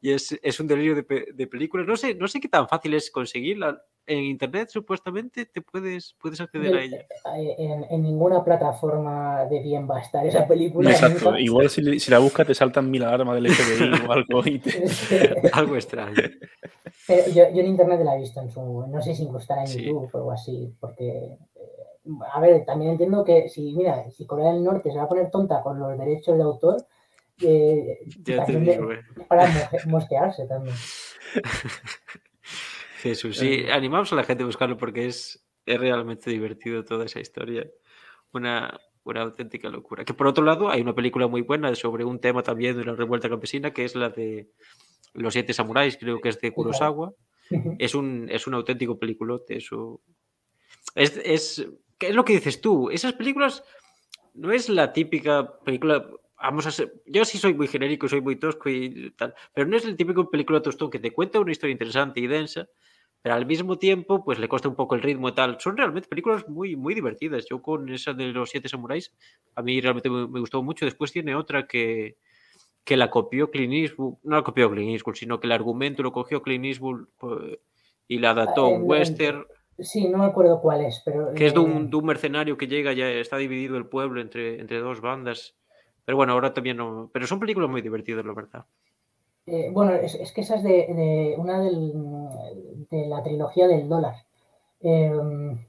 Y 0.01 0.09
es, 0.09 0.35
es 0.41 0.59
un 0.59 0.65
delirio 0.65 0.95
de, 0.95 1.27
de, 1.35 1.47
películas. 1.47 1.85
No 1.85 1.97
sé, 1.97 2.15
no 2.15 2.27
sé 2.27 2.39
qué 2.39 2.49
tan 2.49 2.67
fácil 2.67 2.95
es 2.95 3.11
conseguirla 3.11 3.79
en 4.07 4.23
internet 4.23 4.69
supuestamente 4.69 5.45
te 5.45 5.61
puedes, 5.61 6.15
puedes 6.19 6.39
acceder 6.39 6.75
a 6.75 6.81
ella. 6.81 7.05
Eh, 7.35 7.55
en, 7.89 8.01
ninguna 8.01 8.43
plataforma 8.43 9.45
de 9.45 9.59
bien 9.59 9.87
va 9.87 9.97
a 9.97 10.01
estar 10.01 10.25
esa 10.25 10.47
película. 10.47 10.91
Exacto. 10.91 11.37
Igual 11.37 11.69
si, 11.69 12.09
la 12.09 12.19
buscas 12.19 12.47
te 12.47 12.55
saltan 12.55 12.89
mil 12.89 13.03
alarmas 13.03 13.35
del 13.35 13.53
FBI 13.53 14.07
o 14.07 14.11
algo. 14.11 14.41
algo 15.53 15.75
extraño. 15.75 16.15
yo, 17.33 17.43
en 17.43 17.67
internet 17.67 18.01
la 18.03 18.15
he 18.15 18.19
visto 18.21 18.39
en 18.39 18.49
su. 18.49 18.87
No 18.87 19.01
sé 19.01 19.13
si 19.13 19.23
incluso 19.23 19.41
estará 19.41 19.63
en 19.65 19.71
YouTube 19.71 20.09
o 20.13 20.17
algo 20.17 20.31
así, 20.31 20.73
porque. 20.79 21.09
Eh, 21.09 21.39
a 22.33 22.39
ver, 22.39 22.63
también 22.65 22.91
entiendo 22.91 23.25
que 23.25 23.49
si, 23.49 23.73
mira, 23.73 24.09
si 24.11 24.25
Corea 24.25 24.53
del 24.53 24.63
Norte 24.63 24.89
se 24.89 24.97
va 24.97 25.03
a 25.03 25.09
poner 25.09 25.29
tonta 25.29 25.61
con 25.61 25.77
los 25.77 25.97
derechos 25.97 26.37
de 26.37 26.43
autor, 26.43 26.85
eh, 27.41 27.99
para 29.27 29.47
mosquearse 29.87 30.45
también. 30.45 30.75
Jesús, 32.97 33.37
sí, 33.37 33.65
animamos 33.71 34.11
a 34.11 34.15
la 34.15 34.23
gente 34.23 34.43
a 34.43 34.45
buscarlo 34.45 34.77
porque 34.77 35.07
es, 35.07 35.47
es 35.65 35.79
realmente 35.79 36.29
divertido 36.29 36.83
toda 36.83 37.05
esa 37.05 37.19
historia. 37.19 37.69
Una, 38.33 38.79
una 39.03 39.21
auténtica 39.21 39.69
locura. 39.69 40.03
Que 40.03 40.13
por 40.13 40.27
otro 40.27 40.43
lado, 40.43 40.69
hay 40.69 40.81
una 40.81 40.93
película 40.93 41.27
muy 41.27 41.41
buena 41.41 41.73
sobre 41.75 42.03
un 42.03 42.19
tema 42.19 42.43
también 42.43 42.77
de 42.77 42.85
la 42.85 42.95
revuelta 42.95 43.29
campesina, 43.29 43.71
que 43.71 43.85
es 43.85 43.95
la 43.95 44.09
de 44.09 44.49
Los 45.13 45.33
Siete 45.33 45.53
Samuráis, 45.53 45.97
creo 45.97 46.19
que 46.19 46.29
es 46.29 46.41
de 46.41 46.51
Kurosawa. 46.51 47.13
Es 47.79 47.95
un, 47.95 48.27
es 48.29 48.45
un 48.47 48.55
auténtico 48.55 48.99
peliculote. 48.99 49.57
Eso. 49.57 50.01
Es, 50.95 51.15
es, 51.23 51.67
¿Qué 51.97 52.09
es 52.09 52.15
lo 52.15 52.25
que 52.25 52.33
dices 52.33 52.59
tú? 52.59 52.89
Esas 52.89 53.13
películas 53.13 53.63
no 54.33 54.51
es 54.51 54.69
la 54.69 54.91
típica 54.91 55.59
película. 55.59 56.05
Vamos 56.41 56.67
a 56.67 56.71
ser, 56.71 57.01
yo 57.05 57.25
sí 57.25 57.37
soy 57.37 57.53
muy 57.53 57.67
genérico, 57.67 58.07
soy 58.07 58.21
muy 58.21 58.35
tosco 58.35 58.69
y 58.69 59.11
tal, 59.11 59.33
pero 59.53 59.67
no 59.67 59.75
es 59.75 59.85
el 59.85 59.95
típico 59.95 60.29
película 60.29 60.61
tostón 60.61 60.91
que 60.91 60.99
te 60.99 61.11
cuenta 61.11 61.39
una 61.39 61.51
historia 61.51 61.71
interesante 61.71 62.19
y 62.19 62.27
densa, 62.27 62.67
pero 63.21 63.35
al 63.35 63.45
mismo 63.45 63.77
tiempo, 63.77 64.23
pues 64.23 64.39
le 64.39 64.47
cuesta 64.47 64.69
un 64.69 64.75
poco 64.75 64.95
el 64.95 65.01
ritmo 65.01 65.29
y 65.29 65.33
tal. 65.33 65.59
Son 65.59 65.75
realmente 65.75 66.07
películas 66.07 66.47
muy, 66.47 66.75
muy 66.75 66.93
divertidas. 66.93 67.45
Yo 67.49 67.61
con 67.61 67.89
esa 67.89 68.13
de 68.13 68.27
los 68.27 68.49
siete 68.49 68.69
samuráis, 68.69 69.13
a 69.55 69.61
mí 69.61 69.81
realmente 69.81 70.09
me, 70.09 70.39
gustó 70.39 70.63
mucho. 70.63 70.85
Después 70.85 71.11
tiene 71.11 71.35
otra 71.35 71.67
que, 71.67 72.17
que 72.83 72.95
la 72.95 73.09
copió 73.09 73.51
Clint 73.51 73.73
Eastwood, 73.73 74.15
no 74.23 74.37
la 74.37 74.43
copió 74.43 74.69
Clint 74.71 74.91
Eastwood, 74.91 75.15
sino 75.15 75.39
que 75.39 75.47
el 75.47 75.51
argumento 75.51 76.03
lo 76.03 76.11
cogió 76.11 76.41
Clint 76.41 76.65
Eastwood 76.65 77.07
pues, 77.17 77.59
y 78.07 78.19
la 78.19 78.29
adaptó 78.31 78.67
un 78.69 78.83
western. 78.83 79.45
Sí, 79.79 80.07
no 80.07 80.17
me 80.19 80.25
acuerdo 80.25 80.59
cuál 80.59 80.85
es, 80.85 81.01
pero... 81.05 81.33
Que 81.33 81.47
es 81.47 81.53
de 81.53 81.59
un, 81.59 81.89
de 81.89 81.97
un, 81.97 82.05
mercenario 82.05 82.57
que 82.57 82.67
llega, 82.67 82.93
ya 82.93 83.09
está 83.09 83.37
dividido 83.37 83.77
el 83.77 83.85
pueblo 83.85 84.21
entre, 84.21 84.59
entre 84.59 84.79
dos 84.79 85.01
bandas. 85.01 85.55
Pero 86.03 86.15
bueno, 86.15 86.33
ahora 86.33 86.53
también 86.53 86.77
no... 86.77 87.11
Pero 87.13 87.27
son 87.27 87.39
películas 87.39 87.69
muy 87.69 87.81
divertidas, 87.81 88.25
la 88.25 88.33
verdad. 88.33 88.65
Eh, 89.47 89.69
bueno, 89.71 89.93
es, 89.93 90.31
que 90.33 90.41
esa 90.41 90.55
es 90.55 90.63
de, 90.63 91.35
una 91.37 91.61
de 91.61 93.07
la 93.07 93.23
trilogía 93.23 93.67
del 93.67 93.87
dólar. 93.87 94.15
Em, 94.81 95.65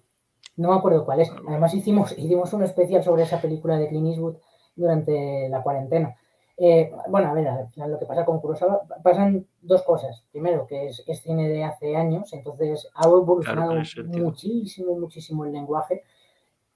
no 0.57 0.69
me 0.71 0.75
acuerdo 0.77 1.05
cuál 1.05 1.21
es. 1.21 1.31
Además 1.49 1.73
hicimos, 1.75 2.13
hicimos 2.19 2.53
un 2.53 2.65
especial 2.65 3.05
sobre 3.05 3.23
esa 3.23 3.41
película 3.41 3.79
de 3.79 3.89
Clint 3.89 4.09
Eastwood 4.09 4.37
durante 4.75 5.49
la 5.49 5.63
cuarentena. 5.63 6.17
Eh, 6.57 6.91
bueno, 7.09 7.29
a 7.29 7.35
ver, 7.35 7.47
al 7.47 7.69
final 7.71 7.93
lo 7.93 7.99
que 8.01 8.07
pasa 8.07 8.25
con 8.25 8.41
Kurosawa, 8.41 8.83
pasan 9.03 9.47
dos 9.63 9.83
cosas. 9.85 10.25
Primero, 10.33 10.67
que 10.67 10.89
es, 10.89 11.05
cine 11.23 11.49
de 11.49 11.63
hace 11.63 11.97
años, 11.97 12.33
entonces 12.33 12.89
ha 12.95 13.07
evolucionado 13.07 13.75
muchísimo, 14.09 14.99
muchísimo 14.99 15.45
el 15.45 15.53
lenguaje 15.53 16.03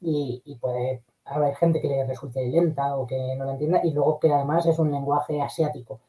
y, 0.00 0.40
y, 0.44 0.54
puede 0.56 1.02
haber 1.24 1.56
gente 1.56 1.80
que 1.80 1.88
le 1.88 2.06
resulte 2.06 2.46
lenta 2.48 2.96
o 2.96 3.06
que 3.08 3.34
no 3.36 3.44
lo 3.44 3.52
entienda 3.52 3.80
y 3.82 3.92
luego 3.92 4.20
que 4.20 4.32
además 4.32 4.66
es 4.66 4.78
un 4.78 4.92
lenguaje 4.92 5.40
asiático 5.40 6.00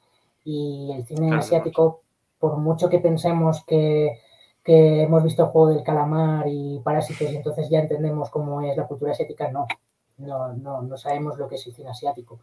y 0.43 0.91
el 0.95 1.05
cine 1.05 1.33
asiático, 1.35 2.01
por 2.39 2.57
mucho 2.57 2.89
que 2.89 2.99
pensemos 2.99 3.63
que, 3.65 4.19
hemos 4.65 5.23
visto 5.23 5.43
el 5.43 5.49
juego 5.49 5.69
del 5.69 5.83
calamar 5.83 6.45
y 6.47 6.79
parásitos 6.83 7.29
y 7.29 7.35
entonces 7.35 7.69
ya 7.69 7.79
entendemos 7.79 8.29
cómo 8.29 8.61
es 8.61 8.77
la 8.77 8.87
cultura 8.87 9.11
asiática, 9.11 9.51
no, 9.51 9.67
no, 10.17 10.53
no, 10.53 10.81
no 10.81 10.97
sabemos 10.97 11.37
lo 11.37 11.47
que 11.47 11.55
es 11.55 11.67
el 11.67 11.73
cine 11.73 11.89
asiático. 11.89 12.39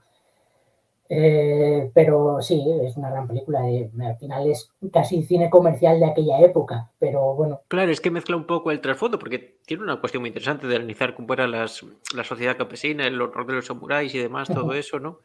Eh, 1.12 1.90
pero 1.92 2.40
sí, 2.40 2.64
es 2.84 2.96
una 2.96 3.10
gran 3.10 3.26
película. 3.26 3.62
al 3.62 4.16
final 4.16 4.48
es 4.48 4.70
casi 4.92 5.24
cine 5.24 5.50
comercial 5.50 5.98
de 5.98 6.06
aquella 6.06 6.40
época, 6.40 6.92
pero 7.00 7.34
bueno. 7.34 7.62
Claro, 7.66 7.90
es 7.90 8.00
que 8.00 8.12
mezcla 8.12 8.36
un 8.36 8.46
poco 8.46 8.70
el 8.70 8.80
trasfondo, 8.80 9.18
porque 9.18 9.58
tiene 9.66 9.82
una 9.82 9.98
cuestión 9.98 10.22
muy 10.22 10.28
interesante 10.28 10.68
de 10.68 10.76
analizar 10.76 11.16
cómo 11.16 11.34
era 11.34 11.48
la 11.48 11.66
sociedad 11.66 12.56
campesina, 12.56 13.08
el 13.08 13.20
horror 13.20 13.44
de 13.44 13.54
los 13.54 13.66
samuráis 13.66 14.14
y 14.14 14.18
demás, 14.18 14.48
todo 14.48 14.72
eso, 14.72 15.00
¿no? 15.00 15.18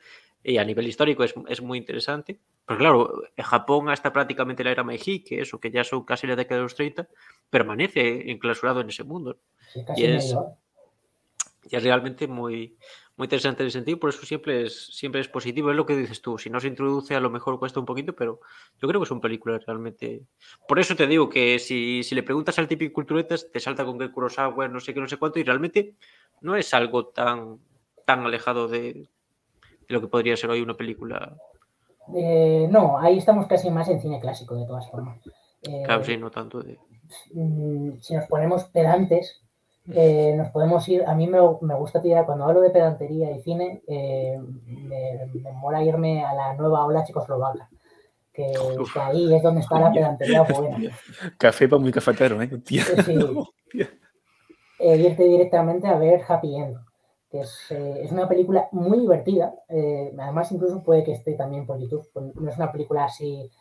Y 0.48 0.60
a 0.60 0.64
nivel 0.64 0.88
histórico 0.88 1.24
es, 1.24 1.34
es 1.48 1.60
muy 1.60 1.80
interesante. 1.80 2.40
Pero 2.68 2.78
claro, 2.78 3.24
Japón 3.36 3.90
hasta 3.90 4.14
prácticamente 4.14 4.64
la 4.64 4.70
era 4.70 4.84
Meiji, 4.84 5.24
que 5.24 5.42
eso, 5.42 5.60
que 5.60 5.72
ya 5.72 5.84
son 5.84 6.06
casi 6.06 6.28
la 6.28 6.36
década 6.36 6.58
de 6.58 6.64
los 6.64 6.76
30, 6.76 7.08
permanece 7.50 8.30
enclausurado 8.30 8.82
en 8.82 8.90
ese 8.90 9.04
mundo. 9.04 9.40
y, 9.96 10.04
es, 10.04 10.36
y, 11.68 11.76
es, 11.76 11.84
realmente 11.84 12.28
muy, 12.28 12.78
muy 13.18 13.26
interesante 13.26 13.64
en 13.64 13.68
ese 13.70 13.80
sentido, 13.80 14.00
por 14.00 14.12
eso 14.12 14.24
siempre 14.24 14.68
es, 14.68 14.86
siempre 14.96 15.20
es 15.20 15.28
positivo. 15.28 15.72
Es 15.72 15.76
lo 15.76 15.88
que 15.88 15.98
dices 15.98 16.22
tú, 16.22 16.38
si 16.38 16.52
no 16.52 16.60
se 16.60 16.68
introduce 16.68 17.16
a 17.16 17.20
lo 17.20 17.32
mejor 17.32 17.58
cuesta 17.58 17.80
un 17.80 17.88
poquito, 17.88 18.14
pero 18.14 18.40
yo 18.80 18.88
creo 18.88 19.02
que 19.02 19.08
son 19.08 19.20
películas 19.20 19.66
realmente... 19.66 20.22
Por 20.68 20.78
eso 20.78 20.96
te 20.96 21.08
digo 21.08 21.28
que 21.28 21.58
si, 21.58 22.04
si 22.04 22.14
le 22.14 22.22
preguntas 22.22 22.60
al 22.60 22.68
típico 22.68 22.94
culturetas, 22.94 23.50
te 23.52 23.60
salta 23.60 23.84
con 23.84 23.98
que 23.98 24.12
Kurosawa, 24.12 24.68
no 24.68 24.80
sé 24.80 24.94
qué, 24.94 25.00
no 25.00 25.08
sé 25.08 25.18
cuánto, 25.18 25.40
y 25.40 25.44
realmente 25.44 25.96
no 26.42 26.56
es 26.56 26.72
algo 26.76 27.08
tan, 27.08 27.58
tan 28.06 28.28
alejado 28.28 28.68
de, 28.68 29.08
lo 29.88 30.02
que 30.02 30.08
podría 30.08 30.38
ser 30.38 30.50
hoy 30.50 30.62
una 30.62 30.76
película. 30.76 31.36
Eh, 32.16 32.68
no, 32.70 32.98
ahí 33.00 33.18
estamos 33.18 33.48
casi 33.48 33.70
más 33.70 33.88
en 33.90 34.02
cine 34.02 34.20
clásico, 34.20 34.56
de 34.56 34.66
todas 34.66 34.90
formas. 34.90 35.20
Eh, 35.64 35.84
claro, 35.86 36.04
sí, 36.04 36.18
no 36.18 36.30
tanto 36.30 36.62
de. 36.62 36.78
Mm, 37.34 38.00
si 38.00 38.16
nos 38.16 38.26
ponemos 38.28 38.66
pedantes, 38.66 39.42
eh, 39.92 40.34
nos 40.38 40.50
podemos 40.50 40.88
ir. 40.88 41.04
A 41.06 41.16
mí 41.16 41.28
me, 41.28 41.40
gusta 41.40 42.02
tirar, 42.02 42.26
cuando 42.26 42.46
hablo 42.46 42.62
de 42.62 42.70
pedantería 42.70 43.32
y 43.32 43.42
cine, 43.42 43.82
me, 43.88 45.52
mola 45.54 45.84
irme 45.84 46.24
a 46.24 46.34
la 46.34 46.54
nueva 46.54 46.86
ola 46.86 47.04
checoslovaca, 47.04 47.70
que, 48.34 48.54
ahí 48.96 49.34
es 49.34 49.44
donde 49.44 49.62
está 49.62 49.80
la 49.80 49.92
pedantería 49.92 50.42
buena. 50.60 50.78
Café 51.38 51.68
para 51.68 51.82
muy 51.82 51.92
cafetero, 51.92 52.42
¿eh? 52.42 52.50
Sí. 52.66 52.80
Eh, 54.80 54.98
irte 54.98 55.24
directamente 55.24 55.88
a 55.88 55.98
ver 55.98 56.22
Happy 56.28 56.58
End, 56.58 56.78
que 57.36 57.42
es, 57.42 57.72
eh, 57.72 58.02
es 58.04 58.12
una 58.14 58.30
película 58.30 58.70
muy 58.72 58.98
divertida. 59.00 59.54
Eh, 59.68 60.14
además, 60.18 60.52
incluso 60.54 60.82
puede 60.82 61.04
que 61.04 61.12
esté 61.12 61.34
también 61.34 61.66
por 61.66 61.78
YouTube. 61.78 62.08
No 62.36 62.50
es 62.50 62.56
una 62.56 62.72
película 62.72 63.04
así 63.04 63.52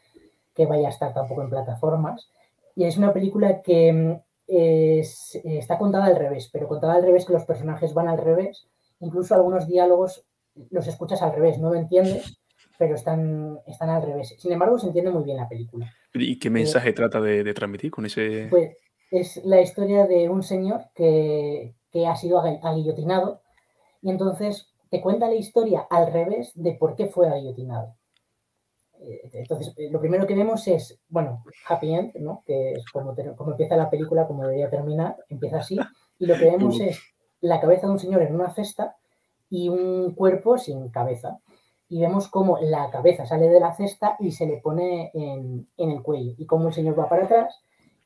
que 0.55 0.67
vaya 0.67 0.87
a 0.87 0.91
estar 0.91 1.13
tampoco 1.13 1.43
en 1.43 1.51
plataformas. 1.51 2.31
Y 2.77 2.85
es 2.85 2.97
una 2.97 3.13
película 3.13 3.63
que 3.63 3.93
mm, 3.93 4.21
está 4.47 5.77
contada 5.77 6.07
al 6.07 6.17
revés, 6.17 6.51
pero 6.53 6.69
contada 6.69 6.95
al 6.95 7.03
revés 7.03 7.25
que 7.25 7.33
los 7.33 7.45
personajes 7.45 7.95
van 7.95 8.07
al 8.07 8.19
revés. 8.19 8.69
Incluso 9.01 9.35
algunos 9.35 9.67
diálogos 9.67 10.25
los 10.71 10.87
escuchas 10.87 11.21
al 11.23 11.35
revés, 11.35 11.59
no 11.59 11.71
lo 11.71 11.75
entiendes, 11.75 12.39
pero 12.79 12.95
están, 12.95 13.59
están 13.67 13.91
al 13.91 14.03
revés. 14.03 14.37
Sin 14.39 14.53
embargo, 14.53 14.79
se 14.79 14.87
entiende 14.87 15.11
muy 15.11 15.25
bien 15.25 15.37
la 15.37 15.49
película. 15.49 15.93
¿Y 16.13 16.39
qué 16.39 16.49
mensaje 16.49 16.93
trata 16.93 17.21
de, 17.21 17.43
de, 17.43 17.55
transmitir 17.55 17.91
con 17.91 18.07
ese...? 18.07 18.47
Pues 18.51 18.77
es 19.11 19.45
la 19.45 19.61
historia 19.61 20.07
de 20.07 20.29
un 20.29 20.45
señor 20.45 20.83
que, 20.95 21.75
que 21.91 22.07
ha 22.07 22.15
sido 22.15 22.41
aguillotinado 22.41 23.44
y 24.05 24.11
entonces 24.11 24.69
te 24.91 25.01
cuenta 25.01 25.29
la 25.29 25.35
historia 25.35 25.87
al 25.91 26.13
revés 26.13 26.53
de 26.55 26.75
por 26.75 26.95
qué 26.95 27.07
fue 27.07 27.27
aguillotinado. 27.27 27.97
Eh, 29.01 29.31
entonces, 29.33 29.73
eh, 29.79 29.89
lo 29.91 29.99
primero 29.99 30.27
que 30.27 30.35
vemos 30.35 30.69
es, 30.69 31.01
bueno, 31.09 31.43
happy 31.67 31.95
end, 31.95 32.15
¿no? 32.17 32.43
Que 32.45 32.73
es 32.73 32.85
como, 32.93 33.15
como 33.35 33.53
empieza 33.53 33.77
la 33.77 33.89
película, 33.89 34.27
como 34.27 34.43
debería 34.43 34.69
terminar, 34.69 35.17
empieza 35.31 35.57
así, 35.59 35.79
y 36.19 36.27
lo 36.27 36.37
que 36.37 36.45
vemos 36.45 36.79
es 36.81 37.01
la 37.41 37.61
cabeza 37.61 37.87
de 37.87 37.95
un 37.95 37.99
señor 37.99 38.21
en 38.23 38.35
una 38.35 38.51
cesta 38.51 38.95
y 39.49 39.71
un 39.71 40.15
cuerpo 40.15 40.59
sin 40.59 40.91
cabeza. 40.91 41.39
Y 41.89 42.01
vemos 42.01 42.29
cómo 42.29 42.59
la 42.61 42.91
cabeza 42.91 43.25
sale 43.25 43.49
de 43.49 43.61
la 43.61 43.73
cesta 43.73 44.17
y 44.21 44.33
se 44.33 44.47
le 44.47 44.59
pone 44.59 45.11
en, 45.15 45.67
en 45.79 45.91
el 45.91 46.03
cuello, 46.03 46.35
y 46.37 46.45
cómo 46.45 46.69
el 46.69 46.75
señor 46.75 46.99
va 46.99 47.09
para 47.09 47.25
atrás 47.25 47.59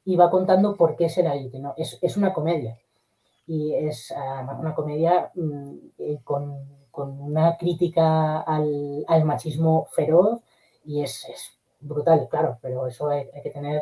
y 0.04 0.14
va 0.14 0.30
contando 0.30 0.76
por 0.76 0.94
qué 0.94 1.08
será 1.08 1.34
el. 1.34 1.50
Es, 1.76 1.98
es, 2.00 2.16
una 2.16 2.32
comedia 2.32 2.78
y 3.48 3.74
es 3.74 4.12
uh, 4.14 4.60
una 4.60 4.74
comedia 4.74 5.32
um, 5.34 5.80
con, 6.22 6.54
con, 6.90 7.18
una 7.18 7.56
crítica 7.56 8.40
al, 8.42 9.04
al 9.08 9.24
machismo 9.24 9.88
feroz 9.96 10.40
y 10.84 11.02
es, 11.02 11.26
es, 11.28 11.58
brutal, 11.80 12.26
claro, 12.30 12.58
pero 12.60 12.86
eso 12.86 13.08
hay, 13.08 13.26
hay, 13.34 13.42
que 13.42 13.50
tener, 13.50 13.80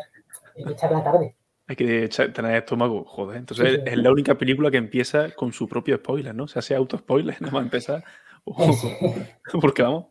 hay 0.57 0.65
que 0.65 0.73
echar 0.73 0.93
la 0.93 1.03
tarde. 1.03 1.35
Hay 1.69 1.75
que 1.75 2.05
echar, 2.05 2.33
tener 2.33 2.55
estómago, 2.55 3.05
joder. 3.05 3.39
Entonces 3.39 3.69
sí, 3.69 3.77
sí. 3.79 3.83
es 3.87 3.99
la 3.99 4.13
única 4.13 4.39
película 4.39 4.71
que 4.71 4.77
empieza 4.77 5.31
con 5.31 5.53
su 5.53 5.67
propio 5.67 5.97
spoiler, 5.97 6.33
¿no? 6.33 6.45
O 6.45 6.47
sea, 6.47 6.61
hace 6.61 6.77
auto-spoiler, 6.77 7.43
no 7.43 7.51
va 7.51 7.59
a 7.59 7.65
empezar. 7.65 8.05
Porque 9.61 9.83
vamos, 9.83 10.07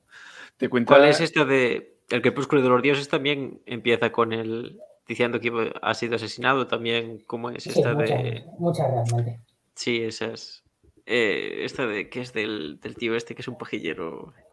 te 0.57 0.67
cuenta... 0.67 0.93
¿Cuál 0.93 1.07
es 1.07 1.21
esto 1.21 1.45
de 1.45 2.01
El 2.09 2.21
crepúsculo 2.21 2.61
de 2.61 2.67
los 2.67 2.81
dioses? 2.81 3.07
También 3.07 3.61
empieza 3.65 4.11
con 4.11 4.33
el 4.33 4.81
diciendo 5.07 5.39
que 5.39 5.73
ha 5.81 5.93
sido 5.93 6.15
asesinado 6.15 6.67
también, 6.67 7.23
¿cómo 7.27 7.49
es 7.49 7.67
esta 7.67 7.91
sí, 7.91 7.95
muchas, 7.95 8.09
de...? 8.09 8.45
Muchas 8.57 8.87
realmente. 8.91 9.39
Sí, 9.75 10.01
esas... 10.01 10.63
Eh, 11.07 11.63
esta 11.65 11.85
de 11.85 12.09
que 12.09 12.21
es 12.21 12.33
del, 12.33 12.79
del, 12.79 12.95
tío 12.95 13.15
este 13.15 13.35
que 13.35 13.43
es 13.43 13.47
un 13.47 13.57
pajillero. 13.57 14.33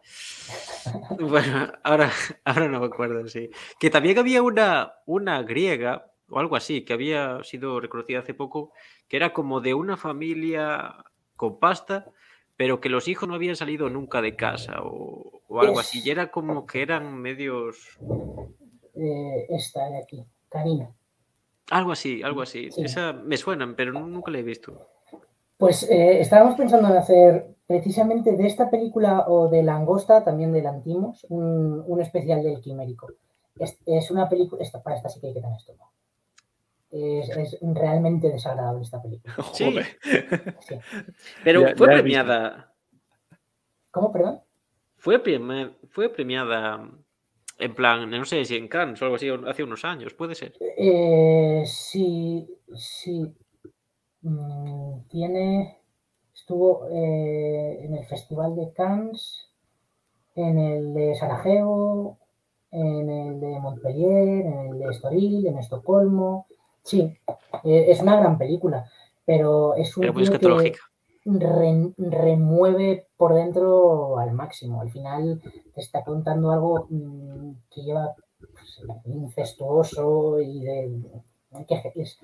Bueno, 1.18 1.72
ahora, 1.84 2.10
ahora 2.44 2.68
no 2.68 2.80
me 2.80 2.86
acuerdo, 2.86 3.26
sí. 3.28 3.50
Que 3.78 3.88
también 3.88 4.18
había 4.18 4.42
una, 4.42 4.94
una 5.06 5.42
griega 5.42 6.12
o 6.28 6.38
algo 6.38 6.56
así, 6.56 6.84
que 6.84 6.92
había 6.92 7.42
sido 7.44 7.80
reconocida 7.80 8.18
hace 8.18 8.34
poco, 8.34 8.72
que 9.08 9.16
era 9.16 9.32
como 9.32 9.60
de 9.60 9.74
una 9.74 9.96
familia 9.96 10.96
con 11.36 11.58
pasta, 11.58 12.10
pero 12.56 12.80
que 12.80 12.88
los 12.88 13.06
hijos 13.06 13.28
no 13.28 13.34
habían 13.34 13.56
salido 13.56 13.88
nunca 13.90 14.20
de 14.22 14.34
casa 14.34 14.82
o, 14.82 15.42
o 15.46 15.60
algo 15.60 15.80
es... 15.80 15.86
así. 15.86 16.02
Y 16.04 16.10
era 16.10 16.30
como 16.30 16.66
que 16.66 16.82
eran 16.82 17.16
medios... 17.16 17.98
Eh, 18.94 19.46
esta 19.50 19.88
de 19.88 19.98
aquí. 19.98 20.26
Karina. 20.52 20.90
Algo 21.70 21.92
así, 21.92 22.22
algo 22.22 22.42
así. 22.42 22.70
Sí. 22.70 22.82
Esa 22.84 23.12
me 23.12 23.36
suenan, 23.36 23.74
pero 23.74 23.92
nunca 23.92 24.30
la 24.30 24.38
he 24.38 24.42
visto. 24.42 24.88
Pues 25.56 25.88
eh, 25.90 26.20
estábamos 26.20 26.56
pensando 26.56 26.88
en 26.88 26.96
hacer 26.96 27.54
precisamente 27.66 28.32
de 28.36 28.46
esta 28.46 28.68
película 28.68 29.24
o 29.28 29.48
de 29.48 29.62
Langosta, 29.62 30.24
también 30.24 30.52
de 30.52 30.62
Lantimos, 30.62 31.24
un, 31.28 31.82
un 31.86 32.00
especial 32.00 32.42
del 32.42 32.60
Quimérico. 32.60 33.08
Es, 33.58 33.78
es 33.86 34.10
una 34.10 34.28
película, 34.28 34.62
esta, 34.62 34.82
para 34.82 34.96
esta 34.96 35.08
sí 35.08 35.20
que 35.20 35.28
hay 35.28 35.34
que 35.34 35.40
tener 35.40 35.56
esto. 35.56 35.72
Es, 36.90 37.30
es, 37.30 37.58
realmente 37.62 38.28
desagradable 38.28 38.82
esta 38.82 39.00
película. 39.00 39.34
Sí. 39.54 39.74
sí. 40.60 40.78
Pero 41.42 41.62
ya, 41.62 41.76
fue 41.76 41.86
ya 41.86 41.92
premiada. 41.94 42.74
¿Cómo, 43.90 44.12
perdón? 44.12 44.42
Fue, 44.96 45.18
premi 45.18 45.74
fue 45.88 46.08
premiada 46.08 46.88
en 47.58 47.74
plan, 47.74 48.10
no 48.10 48.24
sé 48.24 48.44
si 48.44 48.56
en 48.56 48.68
Cannes 48.68 49.00
o 49.00 49.04
algo 49.04 49.16
así, 49.16 49.28
hace 49.28 49.62
unos 49.62 49.84
años, 49.84 50.14
puede 50.14 50.34
ser. 50.34 50.54
Eh, 50.60 51.62
sí, 51.66 52.48
sí. 52.74 53.34
Mm, 54.22 55.08
tiene. 55.08 55.78
Estuvo 56.34 56.88
eh, 56.90 57.84
en 57.84 57.94
el 57.94 58.04
Festival 58.06 58.56
de 58.56 58.72
Cannes, 58.72 59.50
en 60.34 60.58
el 60.58 60.94
de 60.94 61.14
Sarajevo, 61.14 62.18
en 62.70 63.08
el 63.10 63.40
de 63.40 63.60
Montpellier, 63.60 64.46
en 64.46 64.58
el 64.70 64.78
de 64.78 64.90
Estoril, 64.90 65.46
en 65.46 65.58
Estocolmo. 65.58 66.46
Sí, 66.82 67.16
eh, 67.64 67.84
es 67.88 68.00
una 68.00 68.18
gran 68.18 68.38
película, 68.38 68.90
pero 69.24 69.74
es 69.74 69.96
un. 69.96 70.02
Pero 70.02 70.14
muy 70.14 70.24
escatológica 70.24 70.91
re, 71.24 71.92
remueve 71.98 73.08
por 73.16 73.34
dentro 73.34 74.18
al 74.18 74.32
máximo. 74.32 74.80
Al 74.80 74.90
final 74.90 75.40
te 75.74 75.80
está 75.80 76.02
contando 76.04 76.50
algo 76.50 76.86
mmm, 76.90 77.52
que 77.70 77.82
lleva 77.82 78.14
pues, 78.38 78.82
incestuoso 79.06 80.40
y 80.40 80.60
de 80.60 81.00
que 81.68 81.92
es, 81.96 82.18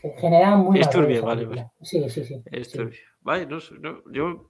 que 0.00 0.10
genera 0.18 0.56
muy 0.56 0.80
es 0.80 0.90
turbio, 0.90 1.22
vale, 1.22 1.44
vale, 1.44 1.70
Sí, 1.82 2.08
sí, 2.08 2.24
sí. 2.24 2.42
Es 2.46 2.70
sí. 2.70 2.78
turbio. 2.78 2.98
Vale, 3.20 3.46
no, 3.46 3.58
no, 3.80 4.02
yo, 4.10 4.48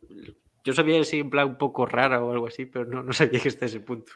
yo 0.65 0.73
sabía 0.73 1.01
así 1.01 1.21
en 1.21 1.31
plan 1.31 1.49
un 1.49 1.59
poco 1.59 1.85
rara 1.85 2.25
o 2.25 2.31
algo 2.31 2.47
así, 2.47 2.67
pero 2.67 2.85
no, 2.85 3.03
no 3.03 3.13
sabía 3.13 3.41
que 3.41 3.49
esté 3.49 3.67
ese 3.67 3.81
punto. 3.81 4.13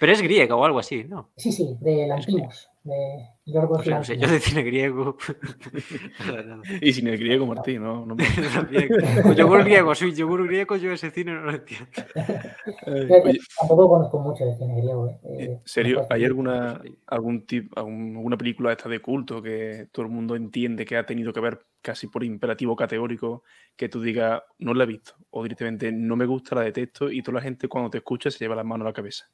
Pero 0.00 0.12
es 0.12 0.20
griega 0.20 0.56
o 0.56 0.64
algo 0.64 0.78
así, 0.78 1.04
¿no? 1.04 1.30
Sí, 1.36 1.52
sí, 1.52 1.76
de 1.80 2.06
Lantimos, 2.08 2.68
de 2.84 3.30
Yorgos 3.46 3.86
no 3.86 4.04
sé, 4.04 4.18
yo 4.18 4.28
de 4.28 4.40
cine 4.40 4.62
griego. 4.62 5.16
Y 6.80 6.92
cine 6.92 7.16
griego, 7.16 7.46
Martín, 7.46 7.82
¿no? 7.82 8.04
no 8.04 8.16
con 9.22 9.34
yogur 9.34 9.64
griego, 9.64 9.94
sí, 9.94 10.12
yogur 10.12 10.46
griego, 10.46 10.76
yo 10.76 10.92
ese 10.92 11.10
cine 11.10 11.32
no 11.32 11.42
lo 11.42 11.52
entiendo. 11.52 11.86
Tampoco 13.58 13.88
conozco 13.88 14.18
mucho 14.18 14.44
de 14.44 14.54
cine 14.56 14.80
griego. 14.80 15.08
¿eh? 15.08 15.44
¿En 15.44 15.60
serio? 15.64 16.06
¿Hay 16.10 16.24
alguna, 16.24 16.80
algún 17.06 17.46
tip, 17.46 17.72
alguna 17.76 18.36
película 18.36 18.72
esta 18.72 18.88
de 18.88 19.00
culto 19.00 19.40
que 19.42 19.88
todo 19.90 20.04
el 20.04 20.12
mundo 20.12 20.36
entiende 20.36 20.84
que 20.84 20.96
ha 20.96 21.06
tenido 21.06 21.32
que 21.32 21.40
ver 21.40 21.66
casi 21.80 22.06
por 22.06 22.22
imperativo 22.22 22.76
categórico 22.76 23.44
que 23.76 23.88
tú 23.88 24.00
digas, 24.00 24.42
no 24.58 24.74
la 24.74 24.84
he 24.84 24.86
visto, 24.86 25.14
o 25.30 25.42
directamente 25.42 25.90
no 25.90 26.16
me 26.16 26.26
gusta, 26.26 26.54
la 26.54 26.62
detesto, 26.62 27.10
y 27.10 27.22
toda 27.22 27.36
la 27.36 27.42
gente 27.42 27.68
cuando 27.68 27.90
te 27.90 27.98
escucha 27.98 28.30
se 28.30 28.38
lleva 28.38 28.54
las 28.54 28.64
manos 28.64 28.84
a 28.84 28.90
la 28.90 28.94
cabeza? 28.94 29.26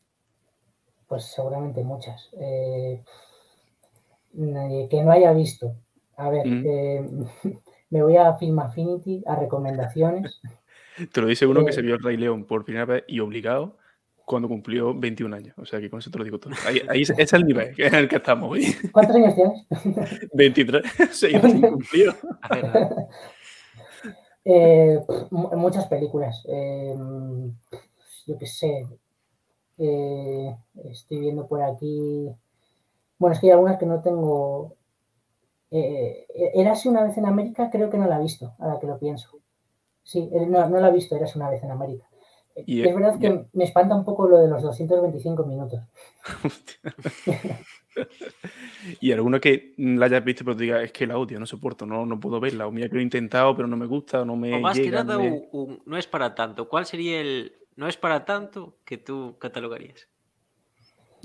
Pues 1.11 1.25
seguramente 1.25 1.83
muchas. 1.83 2.31
Eh, 2.41 3.03
que 4.33 5.03
no 5.03 5.13
haya 5.13 5.33
visto. 5.33 5.75
A 6.17 6.31
ver, 6.31 6.47
mm. 6.47 6.65
eh, 6.67 7.11
me 7.91 8.03
voy 8.03 8.17
a 8.17 8.35
Film 8.35 8.59
Affinity, 8.59 9.23
a 9.27 9.37
recomendaciones. 9.37 10.41
Te 11.13 11.21
lo 11.21 11.27
dice 11.27 11.47
uno 11.47 11.63
eh, 11.63 11.67
que 11.67 11.73
se 11.73 11.83
vio 11.83 11.95
el 11.95 12.03
Rey 12.03 12.17
León 12.17 12.45
por 12.45 12.65
primera 12.65 12.85
vez 12.85 13.05
y 13.07 13.21
obligado 13.21 13.79
cuando 14.31 14.49
cumplió 14.49 14.95
21 14.95 15.35
años. 15.35 15.55
O 15.59 15.65
sea 15.65 15.81
que 15.81 15.91
con 15.91 15.99
eso 15.99 16.11
te 16.11 16.19
lo 16.19 16.25
digo 16.25 16.39
todo. 16.39 16.53
Ahí, 16.65 16.81
ahí 16.89 17.03
es, 17.03 17.11
es 17.11 17.33
el 17.33 17.45
nivel 17.45 17.75
en 17.79 17.95
el 17.95 18.09
que 18.09 18.17
estamos 18.17 18.51
hoy. 18.51 18.67
¿Cuántos 18.93 19.17
años 19.17 19.35
tienes? 19.35 19.67
23. 20.35 20.83
Seis 21.11 21.43
recién 21.43 21.63
cumplido. 21.63 22.15
eh, 24.45 25.01
muchas 25.31 25.89
películas. 25.89 26.45
Eh, 26.49 26.95
yo 28.27 28.39
qué 28.39 28.47
sé. 28.47 28.87
Eh, 29.79 30.57
estoy 30.85 31.19
viendo 31.19 31.49
por 31.49 31.63
aquí. 31.63 32.29
Bueno, 33.21 33.35
es 33.35 33.41
que 33.41 33.49
hay 33.49 33.53
algunas 33.53 33.79
que 33.79 33.87
no 33.87 34.01
tengo. 34.01 34.77
Eh, 35.71 36.27
Érase 36.55 36.89
una 36.89 37.05
vez 37.05 37.17
en 37.19 37.27
América, 37.27 37.71
creo 37.71 37.91
que 37.91 37.99
no 37.99 38.09
la 38.09 38.19
he 38.19 38.23
visto, 38.23 38.55
ahora 38.59 38.81
que 38.81 38.87
lo 38.87 38.99
pienso. 38.99 39.39
Sí, 40.03 40.29
eh, 40.33 40.47
no, 40.47 40.67
no 40.69 40.81
la 40.81 40.89
he 40.89 40.93
visto, 40.93 41.15
Érase 41.15 41.39
una 41.39 41.51
vez 41.51 41.63
en 41.63 41.71
América. 41.71 42.07
Y 42.67 42.83
es 42.83 42.95
verdad 42.95 43.19
que 43.21 43.29
yeah. 43.29 43.47
me 43.53 43.65
espanta 43.65 43.95
un 43.95 44.05
poco 44.05 44.27
lo 44.27 44.39
de 44.39 44.49
los 44.49 44.63
225 44.63 45.45
minutos. 45.45 45.81
y 49.01 49.13
alguna 49.13 49.39
que 49.39 49.75
la 49.77 50.07
hayas 50.07 50.25
visto 50.25 50.45
pero 50.45 50.57
diga 50.57 50.83
es 50.83 50.91
que 50.91 51.07
la 51.07 51.19
odio, 51.19 51.39
no 51.39 51.47
soporto, 51.47 51.87
no, 51.87 52.07
no 52.07 52.19
puedo 52.19 52.41
verla, 52.41 52.67
o 52.67 52.73
mira 52.73 52.89
que 52.89 52.95
lo 52.95 53.01
he 53.01 53.05
intentado 53.05 53.55
pero 53.55 53.69
no 53.69 53.77
me 53.77 53.87
gusta, 53.87 54.25
no 54.25 54.37
me 54.37 54.57
o 54.57 54.61
más 54.61 54.77
llega, 54.77 54.91
que 54.91 55.05
nada 55.05 55.19
me... 55.19 55.31
un, 55.31 55.49
un, 55.53 55.83
no 55.87 55.97
es 55.97 56.07
para 56.07 56.35
tanto. 56.35 56.69
¿Cuál 56.69 56.87
sería 56.87 57.21
el 57.21 57.53
no 57.77 57.87
es 57.87 57.97
para 57.97 58.25
tanto 58.25 58.79
que 58.85 58.99
tú 58.99 59.37
catalogarías? 59.39 60.09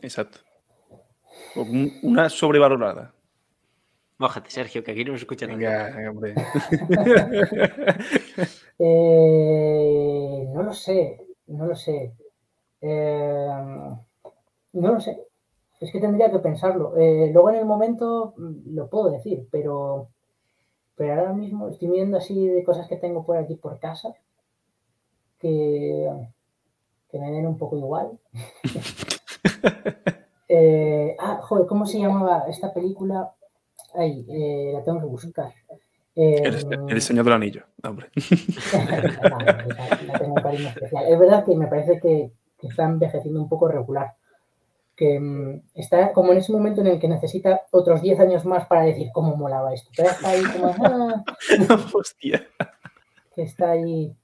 Exacto. 0.01 0.44
Una 2.03 2.29
sobrevalorada. 2.29 3.13
Mójate, 4.17 4.49
Sergio, 4.49 4.83
que 4.83 4.91
aquí 4.91 5.03
no 5.03 5.11
nos 5.11 5.21
escuchan. 5.21 5.49
Venga, 5.49 5.91
venga, 5.95 6.11
hombre. 6.11 6.33
eh, 8.79 10.47
no 10.53 10.63
lo 10.63 10.73
sé, 10.73 11.19
no 11.47 11.65
lo 11.65 11.75
sé. 11.75 12.13
Eh, 12.81 13.47
No 14.73 14.93
lo 14.93 14.99
sé. 15.01 15.17
Es 15.81 15.91
que 15.91 15.99
tendría 15.99 16.31
que 16.31 16.39
pensarlo. 16.39 16.95
Eh, 16.97 17.29
luego 17.33 17.49
en 17.51 17.57
el 17.57 17.65
momento 17.65 18.33
mm, 18.37 18.75
lo 18.75 18.89
puedo 18.89 19.11
decir, 19.11 19.47
pero, 19.51 20.09
pero 20.95 21.13
ahora 21.19 21.33
mismo 21.33 21.69
estoy 21.69 21.89
viendo 21.89 22.17
así 22.17 22.47
de 22.49 22.63
cosas 22.65 22.87
que 22.89 22.97
tengo 22.97 23.25
por 23.25 23.37
aquí 23.37 23.55
por 23.55 23.79
casa 23.79 24.13
que, 25.39 26.09
que 27.09 27.19
me 27.19 27.31
den 27.31 27.47
un 27.47 27.57
poco 27.57 27.77
igual. 27.77 28.19
Eh, 30.57 31.15
ah, 31.19 31.39
joder, 31.41 31.67
¿cómo 31.67 31.85
se 31.85 31.99
llamaba 31.99 32.45
esta 32.47 32.73
película? 32.73 33.33
Ay, 33.93 34.25
eh, 34.29 34.71
la 34.73 34.83
tengo 34.83 34.99
que 34.99 35.05
buscar. 35.05 35.53
el, 36.15 37.01
Señor 37.01 37.25
del 37.25 37.33
Anillo, 37.33 37.63
hombre. 37.83 38.09
la, 39.23 40.17
tengo 40.17 40.35
cariño 40.35 40.69
especial. 40.69 41.05
Es 41.07 41.19
verdad 41.19 41.43
que 41.43 41.55
me 41.57 41.67
parece 41.67 41.99
que, 41.99 42.31
que 42.57 42.67
está 42.67 42.85
envejeciendo 42.85 43.41
un 43.41 43.49
poco 43.49 43.67
regular 43.67 44.15
que 44.95 45.19
mm, 45.19 45.61
está 45.73 46.13
como 46.13 46.31
en 46.31 46.37
ese 46.37 46.53
momento 46.53 46.81
en 46.81 46.87
el 46.87 46.99
que 46.99 47.07
necesita 47.07 47.63
otros 47.71 48.01
10 48.01 48.19
años 48.21 48.45
más 48.45 48.65
para 48.67 48.83
decir 48.83 49.09
cómo 49.13 49.35
molaba 49.35 49.73
esto. 49.73 49.89
Pero 49.95 50.09
está 50.09 50.29
ahí 50.29 50.43
como... 50.43 50.73
Ah, 50.79 51.23
Hostia. 51.93 52.47
Que 53.35 53.41
está 53.43 53.71
ahí... 53.71 54.15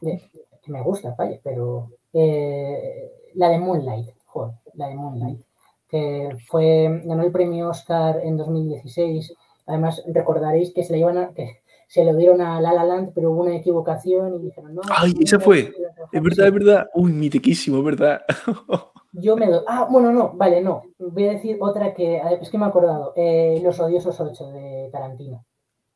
Que 0.00 0.72
me 0.72 0.82
gusta, 0.82 1.14
vaya, 1.16 1.38
pero... 1.44 1.90
Eh, 2.12 3.12
la 3.34 3.48
de 3.48 3.58
Moonlight, 3.58 4.08
joder, 4.32 4.54
la 4.74 4.88
de 4.88 4.94
Moonlight, 4.94 5.40
que 5.88 6.36
fue, 6.46 7.02
ganó 7.04 7.22
el 7.22 7.32
premio 7.32 7.68
Oscar 7.68 8.20
en 8.22 8.36
2016. 8.36 9.34
Además, 9.66 10.02
recordaréis 10.06 10.72
que 10.72 10.82
se 10.82 10.92
le 10.92 11.00
iban 11.00 11.18
a, 11.18 11.32
que 11.34 11.62
se 11.86 12.04
lo 12.04 12.14
dieron 12.16 12.40
a 12.40 12.60
La 12.60 12.72
La 12.72 12.84
Land, 12.84 13.12
pero 13.14 13.32
hubo 13.32 13.42
una 13.42 13.56
equivocación 13.56 14.36
y 14.36 14.46
dijeron, 14.46 14.74
no. 14.74 14.82
Ay, 14.88 15.14
esa 15.20 15.40
fue. 15.40 15.72
Es 16.12 16.22
verdad, 16.22 16.46
es 16.46 16.52
verdad. 16.52 16.86
Uy, 16.94 17.12
mitiquísimo, 17.12 17.78
es 17.78 17.84
verdad. 17.84 18.22
Yo 19.12 19.36
me 19.36 19.48
doy. 19.48 19.64
Ah, 19.66 19.88
bueno, 19.90 20.12
no, 20.12 20.32
vale, 20.34 20.60
no. 20.60 20.82
Voy 20.98 21.24
a 21.24 21.32
decir 21.32 21.56
otra 21.60 21.92
que. 21.94 22.20
Es 22.40 22.48
que 22.48 22.58
me 22.58 22.64
he 22.64 22.68
acordado. 22.68 23.12
Eh, 23.16 23.60
Los 23.62 23.80
Odiosos 23.80 24.20
8 24.20 24.52
de 24.52 24.88
Tarantino. 24.92 25.44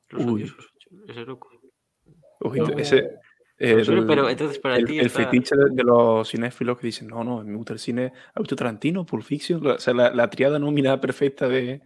Los 0.08 0.26
Odiosos 0.26 0.72
8. 0.76 0.90
Ese 1.08 1.20
loco. 1.20 1.48
Uy, 2.40 2.60
ese. 2.76 3.20
El, 3.56 4.06
pero 4.06 4.28
entonces 4.28 4.58
para 4.58 4.76
el, 4.76 4.84
ti. 4.84 4.98
El 4.98 5.10
fetiche 5.10 5.54
de, 5.56 5.84
los 5.84 6.28
cinéfilos 6.28 6.78
que 6.78 6.88
dicen, 6.88 7.08
no, 7.08 7.22
no, 7.22 7.44
me 7.44 7.56
gusta 7.56 7.72
el 7.72 7.78
cine. 7.78 8.12
¿Ha 8.34 8.40
visto 8.40 8.56
Tarantino, 8.56 9.06
Pulp 9.06 9.22
Fiction? 9.22 9.64
O 9.66 9.78
sea, 9.78 9.94
la, 9.94 10.10
la 10.12 10.28
triada 10.28 10.58
nómina 10.58 11.00
perfecta 11.00 11.48
de, 11.48 11.80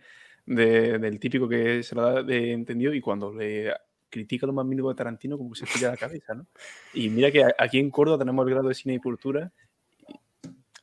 de, 0.47 0.99
del 0.99 1.21
típico 1.21 1.49
que 1.49 1.83
se 1.83 1.95
lo 1.95 2.03
da 2.03 2.23
de 2.23 2.53
entendido 2.53 2.95
y 2.95 3.01
cuando 3.01 3.33
le 3.33 3.73
critica 4.09 4.47
lo 4.47 4.55
más 4.55 4.65
mínimo 4.65 4.89
de 4.89 4.95
Tarantino, 4.95 5.37
como 5.37 5.53
que 5.53 5.61
se 5.61 5.67
tira 5.67 5.91
la 5.91 5.97
cabeza, 5.99 6.35
¿no? 6.35 6.47
Y 6.95 7.11
mira 7.11 7.31
que 7.31 7.45
aquí 7.59 7.79
en 7.79 7.91
Córdoba 7.91 8.19
tenemos 8.19 8.47
el 8.47 8.55
grado 8.55 8.69
de 8.69 8.75
cine 8.75 8.95
y 8.95 8.99
cultura 8.99 9.53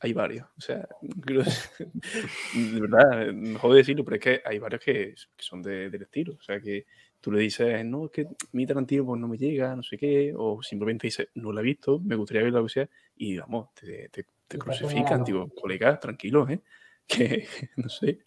hay 0.00 0.12
varios. 0.12 0.46
O 0.56 0.60
sea, 0.60 0.86
de 1.02 2.80
verdad, 2.80 3.32
no 3.32 3.58
joder 3.58 3.78
decirlo, 3.78 4.04
pero 4.04 4.16
es 4.16 4.22
que 4.22 4.42
hay 4.44 4.58
varios 4.58 4.82
que, 4.82 5.14
son 5.38 5.62
de, 5.62 5.90
del 5.90 6.02
estilo. 6.02 6.34
O 6.38 6.42
sea, 6.42 6.60
que 6.60 6.86
tú 7.20 7.32
le 7.32 7.40
dices, 7.40 7.84
no, 7.84 8.06
es 8.06 8.10
que 8.10 8.26
mi 8.52 8.66
Tarantino 8.66 9.04
pues, 9.04 9.20
no 9.20 9.28
me 9.28 9.38
llega, 9.38 9.74
no 9.74 9.82
sé 9.82 9.96
qué, 9.96 10.34
o 10.36 10.62
simplemente 10.62 11.06
dices, 11.06 11.28
no 11.34 11.52
lo 11.52 11.60
he 11.60 11.64
visto, 11.64 12.00
me 12.00 12.16
gustaría 12.16 12.42
verlo, 12.42 12.64
o 12.64 12.68
sea, 12.68 12.88
y 13.16 13.38
vamos, 13.38 13.68
te, 13.74 14.08
te, 14.08 14.26
te 14.46 14.58
crucifican, 14.58 15.24
digo, 15.24 15.48
colega, 15.60 15.98
tranquilo, 15.98 16.48
¿eh? 16.48 16.60
Que, 17.08 17.46
no 17.76 17.88
sé. 17.88 18.18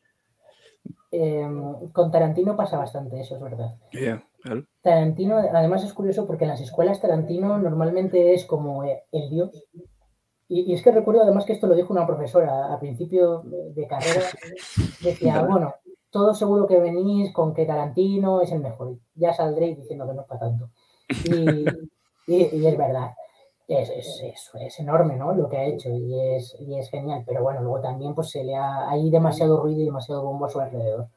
Em, 1.11 1.89
con 1.91 2.11
Tarantino 2.11 2.55
pasa 2.55 2.77
bastante 2.77 3.19
eso, 3.19 3.35
es 3.35 3.41
verdad. 3.41 3.75
Tarantino, 4.81 5.37
además 5.37 5.83
es 5.83 5.91
curioso 5.91 6.25
porque 6.25 6.45
en 6.45 6.51
las 6.51 6.61
escuelas 6.61 7.01
Tarantino 7.01 7.57
normalmente 7.57 8.33
es 8.33 8.45
como 8.45 8.85
eh, 8.85 9.03
el 9.11 9.29
dios 9.29 9.67
y, 10.49 10.73
es 10.73 10.81
que 10.81 10.91
recuerdo 10.91 11.21
además 11.21 11.45
que 11.45 11.53
esto 11.53 11.67
lo 11.67 11.75
dijo 11.75 11.93
una 11.93 12.07
profesora 12.07 12.73
a 12.73 12.79
principio 12.79 13.43
de, 13.43 13.87
carrera. 13.87 14.21
Decía, 15.03 15.43
bueno, 15.43 15.75
todo 16.11 16.33
seguro 16.33 16.67
que 16.67 16.79
venís 16.79 17.31
con 17.33 17.53
que 17.53 17.65
Tarantino 17.65 18.41
es 18.41 18.51
el 18.51 18.59
mejor. 18.59 18.97
Ya 19.15 19.33
saldréis 19.33 19.77
diciendo 19.77 20.07
que 20.07 20.13
no 20.13 20.21
es 20.21 20.27
para 20.27 20.39
tanto. 20.39 20.69
Y, 22.27 22.65
es 22.65 22.77
verdad. 22.77 23.13
Es, 23.67 23.89
es, 23.89 24.51
es, 24.53 24.79
enorme, 24.79 25.15
¿no? 25.15 25.33
Lo 25.33 25.49
que 25.49 25.57
ha 25.57 25.65
hecho 25.65 25.89
y 25.89 26.35
es, 26.35 26.55
y 26.59 26.77
es 26.77 26.89
genial. 26.89 27.23
Pero 27.25 27.41
bueno, 27.43 27.61
luego 27.61 27.81
también 27.81 28.13
pues 28.13 28.29
se 28.29 28.43
le 28.43 28.55
ha... 28.55 28.89
Hay 28.89 29.09
demasiado 29.09 29.61
ruido 29.61 29.81
y 29.81 29.85
demasiado 29.85 30.23
bombo 30.23 30.45
a 30.45 30.49
su 30.49 30.59
alrededor. 30.59 31.07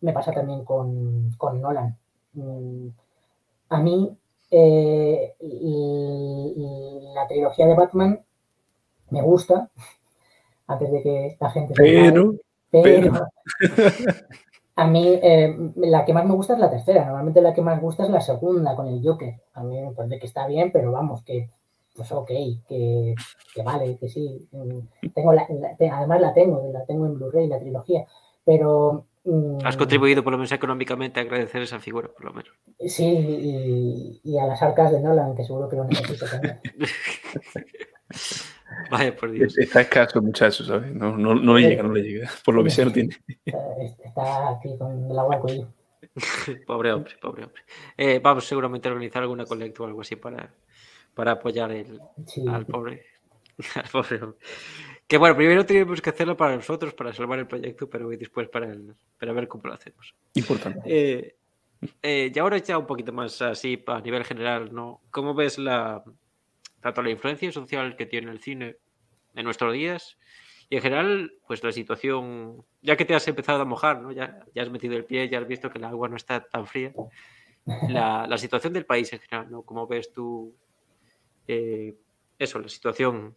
Me 0.00 0.12
pasa 0.12 0.32
también 0.32 0.64
con, 0.64 1.30
con 1.38 1.60
Nolan. 1.60 1.96
Mm, 2.34 2.88
a 3.70 3.80
mí 3.80 4.16
eh, 4.50 5.34
la 7.14 7.26
trilogía 7.26 7.66
de 7.66 7.74
Batman 7.74 8.20
me 9.10 9.22
gusta, 9.22 9.70
antes 10.66 10.90
de 10.90 11.02
que 11.02 11.36
la 11.40 11.50
gente... 11.50 11.74
Pero, 11.76 12.34
pero, 12.82 13.12
a 14.76 14.86
mí 14.86 15.18
eh, 15.22 15.56
la 15.76 16.04
que 16.04 16.12
más 16.12 16.26
me 16.26 16.34
gusta 16.34 16.52
es 16.52 16.58
la 16.58 16.70
tercera, 16.70 17.06
normalmente 17.06 17.40
la 17.40 17.54
que 17.54 17.62
más 17.62 17.80
gusta 17.80 18.04
es 18.04 18.10
la 18.10 18.20
segunda 18.20 18.76
con 18.76 18.86
el 18.88 19.02
Joker. 19.02 19.34
A 19.54 19.62
mí 19.62 19.80
me 19.80 19.92
parece 19.92 20.18
que 20.18 20.26
está 20.26 20.46
bien, 20.46 20.70
pero 20.70 20.92
vamos, 20.92 21.22
que 21.22 21.48
pues 21.96 22.12
ok, 22.12 22.30
que, 22.68 23.14
vale, 23.64 23.96
que 23.96 24.08
sí. 24.08 24.46
Tengo 25.14 25.30
además 25.30 26.20
la 26.20 26.34
tengo, 26.34 26.70
la 26.72 26.84
tengo 26.84 27.06
en 27.06 27.14
Blu-ray, 27.14 27.48
la 27.48 27.58
trilogía, 27.58 28.04
pero... 28.44 29.06
Mm, 29.24 29.58
Has 29.64 29.76
contribuido 29.76 30.22
por 30.22 30.32
lo 30.32 30.38
menos 30.38 30.52
económicamente 30.52 31.18
a 31.18 31.22
agradecer 31.22 31.62
esa 31.62 31.80
figura, 31.80 32.08
por 32.08 32.26
lo 32.26 32.32
menos. 32.32 32.52
Sí, 32.86 33.06
y, 33.06 34.20
y 34.22 34.38
a 34.38 34.46
las 34.46 34.62
arcas 34.62 34.92
de 34.92 35.00
Nolan, 35.00 35.34
que 35.34 35.42
seguro 35.42 35.68
que 35.68 35.76
lo 35.76 35.84
necesito 35.84 36.26
también. 36.26 36.60
Vaya, 38.90 39.14
por 39.16 39.30
Dios. 39.30 39.56
Está 39.58 39.82
escaso, 39.82 40.20
muchacho, 40.22 40.64
¿sabes? 40.64 40.94
No, 40.94 41.16
no, 41.16 41.34
no 41.34 41.54
le 41.56 41.68
llega, 41.68 41.82
no 41.82 41.92
le 41.92 42.02
llega. 42.02 42.30
Por 42.44 42.54
lo 42.54 42.64
que 42.64 42.70
sea, 42.70 42.84
no 42.84 42.92
tiene. 42.92 43.16
Está 43.44 44.50
aquí 44.50 44.76
con 44.78 45.10
el 45.10 45.18
agua 45.18 45.40
pobre 46.66 46.92
hombre, 46.92 47.14
pobre 47.20 47.44
hombre. 47.44 47.62
Eh, 47.96 48.20
vamos 48.22 48.46
seguramente 48.46 48.88
a 48.88 48.92
organizar 48.92 49.22
alguna 49.22 49.44
colecta 49.44 49.82
o 49.82 49.86
algo 49.86 50.00
así 50.00 50.16
para, 50.16 50.50
para 51.14 51.32
apoyar 51.32 51.72
el, 51.72 52.00
al, 52.48 52.66
pobre, 52.66 53.04
al 53.74 53.88
pobre 53.90 54.22
hombre. 54.22 54.38
Que 55.06 55.18
bueno, 55.18 55.36
primero 55.36 55.64
tenemos 55.64 56.00
que 56.00 56.10
hacerlo 56.10 56.36
para 56.36 56.56
nosotros, 56.56 56.94
para 56.94 57.12
salvar 57.12 57.38
el 57.38 57.46
proyecto, 57.46 57.88
pero 57.88 58.08
después 58.08 58.48
para, 58.48 58.66
el, 58.66 58.94
para 59.18 59.32
ver 59.32 59.46
cómo 59.46 59.64
lo 59.68 59.74
hacemos. 59.74 60.14
Importante. 60.34 60.80
Eh, 60.84 61.36
eh, 62.02 62.32
y 62.34 62.38
ahora 62.38 62.58
ya 62.58 62.78
un 62.78 62.86
poquito 62.86 63.12
más 63.12 63.40
así 63.42 63.82
a 63.86 64.00
nivel 64.00 64.24
general, 64.24 64.74
¿no? 64.74 65.02
¿Cómo 65.10 65.34
ves 65.34 65.58
la, 65.58 66.02
tanto 66.86 67.02
la 67.02 67.10
influencia 67.10 67.50
social 67.50 67.96
que 67.96 68.06
tiene 68.06 68.30
el 68.30 68.38
cine 68.38 68.76
en 69.34 69.44
nuestros 69.44 69.72
días 69.72 70.16
y 70.70 70.76
en 70.76 70.82
general, 70.82 71.32
pues 71.44 71.64
la 71.64 71.72
situación, 71.72 72.64
ya 72.80 72.96
que 72.96 73.04
te 73.04 73.14
has 73.16 73.26
empezado 73.26 73.62
a 73.62 73.64
mojar, 73.64 74.00
¿no? 74.00 74.12
ya, 74.12 74.44
ya 74.54 74.62
has 74.62 74.70
metido 74.70 74.96
el 74.96 75.04
pie, 75.04 75.28
ya 75.28 75.40
has 75.40 75.48
visto 75.48 75.68
que 75.68 75.78
el 75.78 75.84
agua 75.84 76.08
no 76.08 76.14
está 76.14 76.44
tan 76.44 76.64
fría, 76.64 76.92
la, 77.88 78.26
la 78.28 78.38
situación 78.38 78.72
del 78.72 78.86
país 78.86 79.12
en 79.12 79.18
general, 79.18 79.50
¿no? 79.50 79.62
¿Cómo 79.62 79.88
ves 79.88 80.12
tú 80.12 80.54
eh, 81.48 81.96
eso, 82.38 82.60
la 82.60 82.68
situación? 82.68 83.36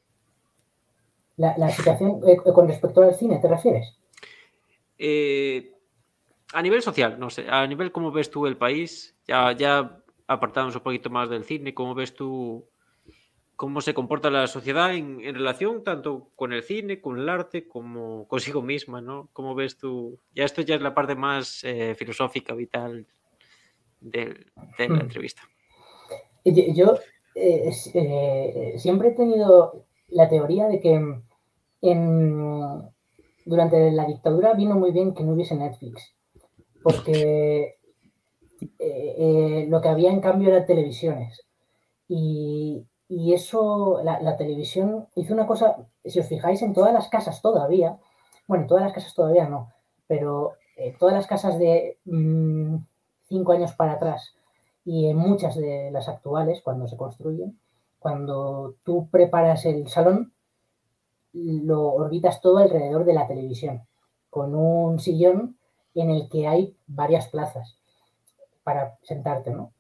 La, 1.38 1.58
la 1.58 1.72
situación 1.72 2.22
eh, 2.28 2.38
con 2.38 2.68
respecto 2.68 3.02
al 3.02 3.16
cine, 3.16 3.40
¿te 3.40 3.48
refieres? 3.48 3.98
Eh, 5.00 5.74
a 6.54 6.62
nivel 6.62 6.84
social, 6.84 7.20
no 7.20 7.32
sé, 7.32 7.48
a 7.50 7.66
nivel 7.66 7.92
cómo 7.92 8.12
ves 8.12 8.30
tú 8.30 8.46
el 8.46 8.58
país, 8.58 9.16
ya, 9.28 9.54
ya 9.54 10.04
apartándonos 10.28 10.76
un 10.76 10.84
poquito 10.84 11.10
más 11.10 11.32
del 11.32 11.44
cine, 11.44 11.74
¿cómo 11.74 11.96
ves 11.96 12.14
tú 12.14 12.70
cómo 13.60 13.82
se 13.82 13.94
comporta 13.94 14.30
la 14.30 14.48
sociedad 14.48 14.96
en, 14.96 15.20
relación 15.20 15.84
tanto 15.84 16.30
con 16.38 16.54
el 16.54 16.64
cine, 16.64 17.02
con 17.02 17.20
el 17.20 17.28
arte, 17.28 17.68
como 17.68 18.26
consigo 18.30 18.62
misma, 18.62 19.02
¿no? 19.02 19.28
¿Cómo 19.34 19.54
ves 19.54 19.78
tú? 19.78 20.18
Ya 20.34 20.46
esto 20.46 20.62
ya 20.62 20.76
es 20.76 20.82
la 20.82 20.94
parte 20.94 21.14
más 21.14 21.66
eh, 21.66 21.94
filosófica, 21.94 22.54
vital 22.54 23.06
de, 24.00 24.46
la 24.78 24.88
hmm. 24.88 25.02
entrevista. 25.02 25.42
Yo 26.46 27.00
eh, 27.36 27.70
eh, 27.96 28.74
siempre 28.78 29.10
he 29.10 29.12
tenido 29.12 29.84
la 30.08 30.30
teoría 30.30 30.70
de 30.70 30.80
que 30.80 31.22
durante 33.44 33.92
la 33.92 34.06
dictadura 34.06 34.54
vino 34.54 34.76
muy 34.76 34.92
bien 34.92 35.14
que 35.14 35.26
no 35.26 35.34
hubiese 35.34 35.56
Netflix, 35.56 36.16
porque 36.82 37.76
lo 39.68 39.82
que 39.82 39.90
había 39.90 40.12
en 40.12 40.22
cambio 40.22 40.48
eran 40.48 40.66
televisiones. 40.66 41.46
Y, 42.08 42.86
y 43.10 43.34
eso, 43.34 44.02
la, 44.04 44.38
televisión 44.38 45.08
hizo 45.16 45.34
una 45.34 45.48
cosa, 45.48 45.78
si 46.06 46.20
os 46.20 46.28
fijáis, 46.28 46.62
en 46.62 46.74
todas 46.74 46.94
las 46.94 47.10
casas 47.10 47.42
todavía, 47.42 47.98
bueno, 48.48 48.68
todas 48.68 48.84
las 48.84 48.94
casas 48.94 49.16
todavía 49.16 49.50
no, 49.50 49.74
pero 50.08 50.54
en 50.78 50.96
todas 51.00 51.16
las 51.16 51.26
casas 51.26 51.58
de 51.58 51.98
mm, 52.06 52.76
cinco 53.28 53.52
años 53.54 53.74
para 53.74 53.94
atrás 53.94 54.36
y 54.86 55.08
en 55.08 55.18
muchas 55.18 55.56
de 55.56 55.90
las 55.92 56.08
actuales, 56.08 56.62
cuando 56.62 56.88
se 56.88 56.98
construyen, 56.98 57.60
cuando 57.98 58.76
tú 58.84 59.10
preparas 59.10 59.66
el 59.66 59.88
salón, 59.88 60.32
lo 61.34 61.94
orbitas 61.94 62.42
todo 62.42 62.60
alrededor 62.60 63.06
de 63.06 63.14
la 63.14 63.28
televisión, 63.28 63.88
con 64.30 64.54
un 64.54 65.00
sillón 65.00 65.58
en 65.96 66.12
el 66.12 66.30
que 66.30 66.48
hay 66.48 66.76
varias 66.86 67.28
plazas 67.28 67.80
para 68.64 68.98
sentarte, 69.02 69.52
¿no? 69.52 69.74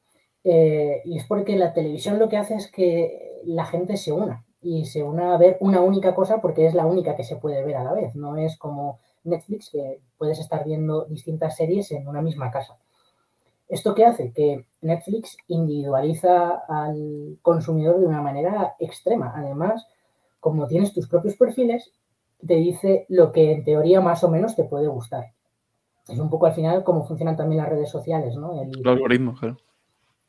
Eh, 0.43 1.01
y 1.05 1.17
es 1.17 1.25
porque 1.25 1.57
la 1.57 1.73
televisión 1.73 2.19
lo 2.19 2.29
que 2.29 2.37
hace 2.37 2.55
es 2.55 2.71
que 2.71 3.41
la 3.43 3.65
gente 3.65 3.97
se 3.97 4.11
una 4.11 4.45
y 4.61 4.85
se 4.85 5.03
una 5.03 5.33
a 5.33 5.37
ver 5.37 5.57
una 5.61 5.81
única 5.81 6.13
cosa 6.15 6.41
porque 6.41 6.65
es 6.65 6.73
la 6.73 6.85
única 6.85 7.15
que 7.15 7.23
se 7.23 7.37
puede 7.37 7.63
ver 7.63 7.77
a 7.77 7.83
la 7.83 7.93
vez. 7.93 8.15
No 8.15 8.37
es 8.37 8.57
como 8.57 8.99
Netflix 9.23 9.69
que 9.71 10.01
puedes 10.17 10.39
estar 10.39 10.65
viendo 10.65 11.05
distintas 11.05 11.55
series 11.55 11.91
en 11.91 12.07
una 12.07 12.21
misma 12.21 12.51
casa. 12.51 12.77
¿Esto 13.67 13.93
qué 13.93 14.05
hace? 14.05 14.33
Que 14.33 14.65
Netflix 14.81 15.37
individualiza 15.47 16.63
al 16.67 17.37
consumidor 17.41 17.99
de 17.99 18.07
una 18.07 18.21
manera 18.21 18.75
extrema. 18.79 19.31
Además, 19.35 19.87
como 20.39 20.67
tienes 20.67 20.93
tus 20.93 21.07
propios 21.07 21.35
perfiles, 21.35 21.91
te 22.45 22.55
dice 22.55 23.05
lo 23.09 23.31
que 23.31 23.51
en 23.51 23.63
teoría 23.63 24.01
más 24.01 24.23
o 24.23 24.29
menos 24.29 24.55
te 24.55 24.63
puede 24.63 24.87
gustar. 24.87 25.33
Es 26.07 26.17
un 26.17 26.29
poco 26.29 26.47
al 26.47 26.53
final 26.53 26.83
cómo 26.83 27.05
funcionan 27.05 27.37
también 27.37 27.61
las 27.61 27.69
redes 27.69 27.89
sociales, 27.89 28.35
¿no? 28.35 28.59
El, 28.59 28.71
algoritmo, 28.87 29.35
claro. 29.35 29.57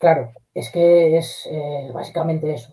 Claro, 0.01 0.33
es 0.55 0.71
que 0.71 1.19
es 1.19 1.47
eh, 1.51 1.91
básicamente 1.93 2.55
eso, 2.55 2.73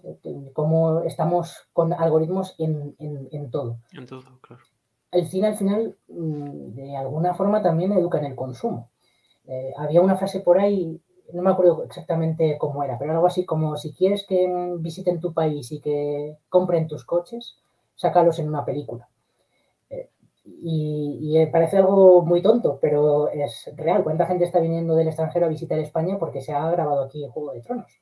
cómo 0.54 1.02
estamos 1.02 1.68
con 1.74 1.92
algoritmos 1.92 2.56
en, 2.58 3.52
todo. 3.52 3.80
En 3.92 4.06
todo, 4.06 4.40
claro. 4.40 4.64
El 5.12 5.28
cine 5.28 5.48
al 5.48 5.58
final, 5.58 5.98
mm, 6.08 6.74
de 6.74 6.96
alguna 6.96 7.34
forma, 7.34 7.62
también 7.62 7.92
educa 7.92 8.18
en 8.20 8.28
el 8.28 8.36
consumo. 8.36 8.92
Eh, 9.46 9.74
había 9.78 10.00
una 10.00 10.16
frase 10.16 10.40
por 10.40 10.58
ahí, 10.58 11.02
no 11.34 11.42
me 11.42 11.50
acuerdo 11.50 11.84
exactamente 11.84 12.58
cómo 12.58 12.82
era, 12.82 12.98
pero 12.98 13.12
algo 13.12 13.28
así 13.28 13.46
como 13.46 13.76
si 13.76 13.92
quieres 13.92 14.26
que 14.26 14.48
visiten 14.80 15.20
tu 15.20 15.34
país 15.34 15.70
y 15.74 15.82
que 15.82 16.38
compren 16.48 16.88
tus 16.88 17.04
coches, 17.04 17.58
sácalos 17.96 18.40
en 18.40 18.48
una 18.48 18.64
película. 18.64 19.10
Y, 20.60 21.46
parece 21.52 21.78
algo 21.78 22.22
muy 22.24 22.42
tonto, 22.42 22.80
pero 22.82 23.30
es 23.30 23.72
real. 23.76 24.04
¿Cuánta 24.04 24.26
gente 24.26 24.46
está 24.46 24.60
viniendo 24.60 24.96
del 24.96 25.08
extranjero 25.08 25.46
a 25.46 25.50
visitar 25.50 25.78
España 25.80 26.18
porque 26.18 26.42
se 26.42 26.54
ha 26.54 26.70
grabado 26.72 27.04
aquí 27.04 27.24
el 27.24 27.32
Juego 27.32 27.54
de 27.54 27.62
Tronos? 27.62 28.02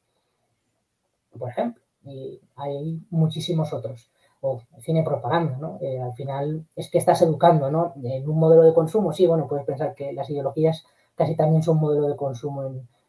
Por 1.37 1.49
ejemplo. 1.49 1.83
Y 2.03 2.39
hay 2.55 3.01
muchísimos 3.09 3.73
otros. 3.73 4.11
O 4.41 4.61
cine 4.79 5.03
propaganda, 5.03 5.57
¿no? 5.57 5.79
Eh, 5.81 5.99
al 5.99 6.13
final 6.13 6.67
es 6.75 6.89
que 6.89 6.99
estás 6.99 7.21
educando, 7.23 7.71
¿no? 7.71 7.93
En 8.03 8.29
un 8.29 8.37
modelo 8.37 8.63
de 8.63 8.73
consumo, 8.73 9.11
sí, 9.11 9.25
bueno, 9.25 9.47
puedes 9.47 9.65
pensar 9.65 9.95
que 9.95 10.13
las 10.13 10.29
ideologías 10.29 10.85
casi 11.15 11.35
también 11.35 11.63
son 11.63 11.77
modelo 11.79 12.07
de 12.07 12.15
consumo 12.15 12.63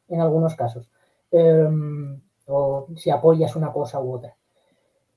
en, 0.09 0.21
algunos 0.21 0.55
casos. 0.55 0.89
Em, 1.31 2.21
o 2.47 2.87
si 2.97 3.11
apoyas 3.11 3.55
una 3.57 3.73
cosa 3.73 4.01
u 4.01 4.15
otra. 4.15 4.35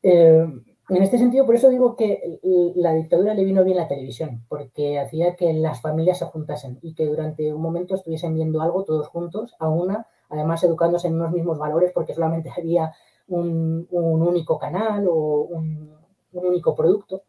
Em, 0.01 0.63
en 0.89 1.03
este 1.03 1.17
sentido, 1.17 1.45
por 1.45 1.55
eso 1.55 1.69
digo 1.69 1.95
que 1.95 2.39
la 2.75 2.93
dictadura 2.93 3.33
le 3.33 3.43
vino 3.43 3.63
bien 3.63 3.77
la 3.77 3.87
televisión, 3.87 4.43
porque 4.49 4.99
hacía 4.99 5.35
que 5.35 5.53
las 5.53 5.81
familias 5.81 6.19
se 6.19 6.25
juntasen 6.25 6.79
y 6.81 6.95
que 6.95 7.05
durante 7.05 7.53
un 7.53 7.61
momento 7.61 7.95
estuviesen 7.95 8.33
viendo 8.33 8.61
algo 8.61 8.83
todos 8.83 9.07
juntos, 9.07 9.55
a 9.59 9.69
una, 9.69 10.07
además 10.29 10.63
educándose 10.63 11.07
en 11.07 11.15
unos 11.15 11.31
mismos 11.31 11.59
valores, 11.59 11.91
porque 11.93 12.13
solamente 12.13 12.51
había 12.55 12.93
un, 13.27 13.87
único 13.91 14.57
canal 14.57 15.07
o 15.07 15.41
un, 15.41 15.95
único 16.33 16.75
producto. 16.75 17.23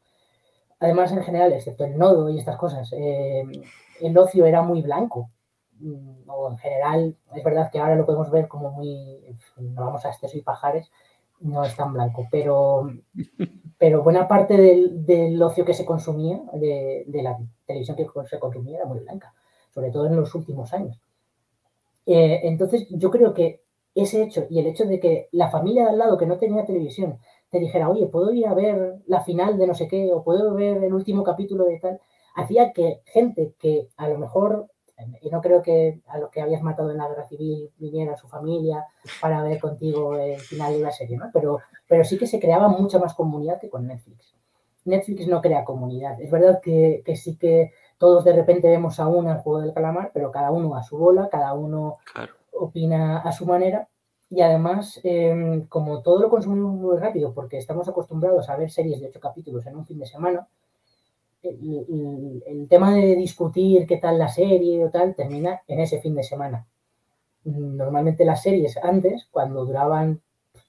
Además, 0.78 1.12
en 1.12 1.22
general, 1.22 1.52
excepto 1.52 1.84
el 1.84 1.98
nodo 1.98 2.30
y 2.30 2.38
estas 2.38 2.56
cosas, 2.56 2.90
eh, 2.92 3.44
el 4.00 4.16
ocio 4.16 4.46
era 4.46 4.62
muy 4.62 4.80
blanco. 4.80 5.30
Mm, 5.80 6.28
o 6.28 6.50
en 6.50 6.58
general, 6.58 7.16
es 7.34 7.44
verdad 7.44 7.70
que 7.70 7.78
ahora 7.78 7.96
lo 7.96 8.06
podemos 8.06 8.30
ver 8.30 8.48
como 8.48 8.70
muy, 8.70 9.20
no 9.58 9.84
vamos 9.84 10.04
a 10.04 10.10
exceso 10.10 10.36
y 10.36 10.42
pajares, 10.42 10.90
no 11.40 11.64
es 11.64 11.74
tan 11.76 11.92
blanco, 11.92 12.28
pero, 12.30 12.90
pero 13.78 14.02
buena 14.02 14.28
parte 14.28 14.56
del, 14.56 15.42
ocio 15.42 15.64
que 15.64 15.74
se 15.74 15.84
consumía, 15.84 16.40
de, 16.54 17.04
la 17.22 17.38
televisión 17.66 17.96
que 17.96 18.06
se 18.28 18.38
consumía, 18.38 18.78
era 18.78 18.86
muy 18.86 19.00
blanca, 19.00 19.34
sobre 19.70 19.90
todo 19.90 20.06
en 20.06 20.16
los 20.16 20.34
últimos 20.34 20.72
años. 20.72 21.00
Eh, 22.06 22.40
entonces, 22.44 22.86
yo 22.90 23.10
creo 23.10 23.34
que 23.34 23.62
ese 23.94 24.22
hecho 24.22 24.46
y 24.48 24.58
el 24.60 24.66
hecho 24.66 24.84
de 24.84 25.00
que 25.00 25.28
la 25.32 25.50
familia 25.50 25.84
de 25.84 25.90
al 25.90 25.98
lado 25.98 26.16
que 26.16 26.26
no 26.26 26.38
tenía 26.38 26.64
televisión 26.64 27.18
te 27.50 27.58
dijera, 27.58 27.88
oye, 27.88 28.06
puedo 28.06 28.32
ir 28.32 28.46
a 28.46 28.54
ver 28.54 29.00
la 29.06 29.22
final 29.22 29.58
de 29.58 29.66
no 29.66 29.74
sé 29.74 29.88
qué, 29.88 30.12
o 30.12 30.22
puedo 30.22 30.54
ver 30.54 30.82
el 30.84 30.94
último 30.94 31.24
capítulo 31.24 31.64
de 31.64 31.78
tal, 31.80 32.00
hacía 32.34 32.72
que 32.72 33.00
gente 33.06 33.54
que 33.58 33.88
a 33.96 34.08
lo 34.08 34.18
mejor 34.18 34.68
y 35.20 35.30
no 35.30 35.40
creo 35.40 35.62
que 35.62 36.00
a 36.08 36.18
los 36.18 36.30
que 36.30 36.40
habías 36.40 36.62
matado 36.62 36.90
en 36.90 36.98
la 36.98 37.08
guerra 37.08 37.26
civil 37.26 37.70
viniera 37.78 38.16
su 38.16 38.28
familia 38.28 38.86
para 39.20 39.42
ver 39.42 39.60
contigo 39.60 40.16
el 40.16 40.40
final 40.40 40.72
de 40.72 40.80
la 40.80 40.90
serie, 40.90 41.16
¿no? 41.16 41.30
Pero, 41.32 41.58
pero 41.88 42.04
sí 42.04 42.18
que 42.18 42.26
se 42.26 42.40
creaba 42.40 42.68
mucha 42.68 42.98
más 42.98 43.14
comunidad 43.14 43.60
que 43.60 43.70
con 43.70 43.86
Netflix. 43.86 44.34
Netflix 44.84 45.26
no 45.28 45.40
crea 45.40 45.64
comunidad. 45.64 46.20
Es 46.20 46.30
verdad 46.30 46.60
que, 46.60 47.02
sí 47.16 47.36
que 47.36 47.72
todos 47.98 48.24
de 48.24 48.32
repente 48.32 48.68
vemos 48.68 48.98
a 48.98 49.08
una 49.08 49.32
el 49.32 49.38
juego 49.38 49.60
del 49.60 49.74
calamar, 49.74 50.10
pero 50.12 50.30
cada 50.30 50.50
uno 50.50 50.74
a 50.76 50.82
su 50.82 50.96
bola, 50.96 51.28
cada 51.30 51.52
uno 51.54 51.98
opina 52.52 53.18
a 53.18 53.32
su 53.32 53.46
manera. 53.46 53.88
Y 54.30 54.42
además, 54.42 55.00
em, 55.02 55.66
como 55.66 56.02
todo 56.02 56.20
lo 56.20 56.30
consumimos 56.30 56.74
muy 56.74 56.96
rápido, 56.98 57.34
porque 57.34 57.58
estamos 57.58 57.88
acostumbrados 57.88 58.48
a 58.48 58.56
ver 58.56 58.70
series 58.70 59.00
de 59.00 59.08
ocho 59.08 59.20
capítulos 59.20 59.66
en 59.66 59.76
un 59.76 59.84
fin 59.86 59.98
de 59.98 60.06
semana, 60.06 60.46
el, 61.42 62.66
tema 62.68 62.94
de 62.94 63.16
discutir 63.16 63.86
qué 63.86 63.96
tal 63.96 64.18
la 64.18 64.28
serie 64.28 64.84
o 64.84 64.90
tal 64.90 65.14
termina 65.14 65.62
en 65.66 65.80
ese 65.80 66.00
fin 66.00 66.14
de 66.14 66.22
semana. 66.22 66.66
Normalmente 67.44 68.24
las 68.24 68.42
series 68.42 68.76
antes, 68.76 69.26
cuando 69.30 69.64
duraban 69.64 70.20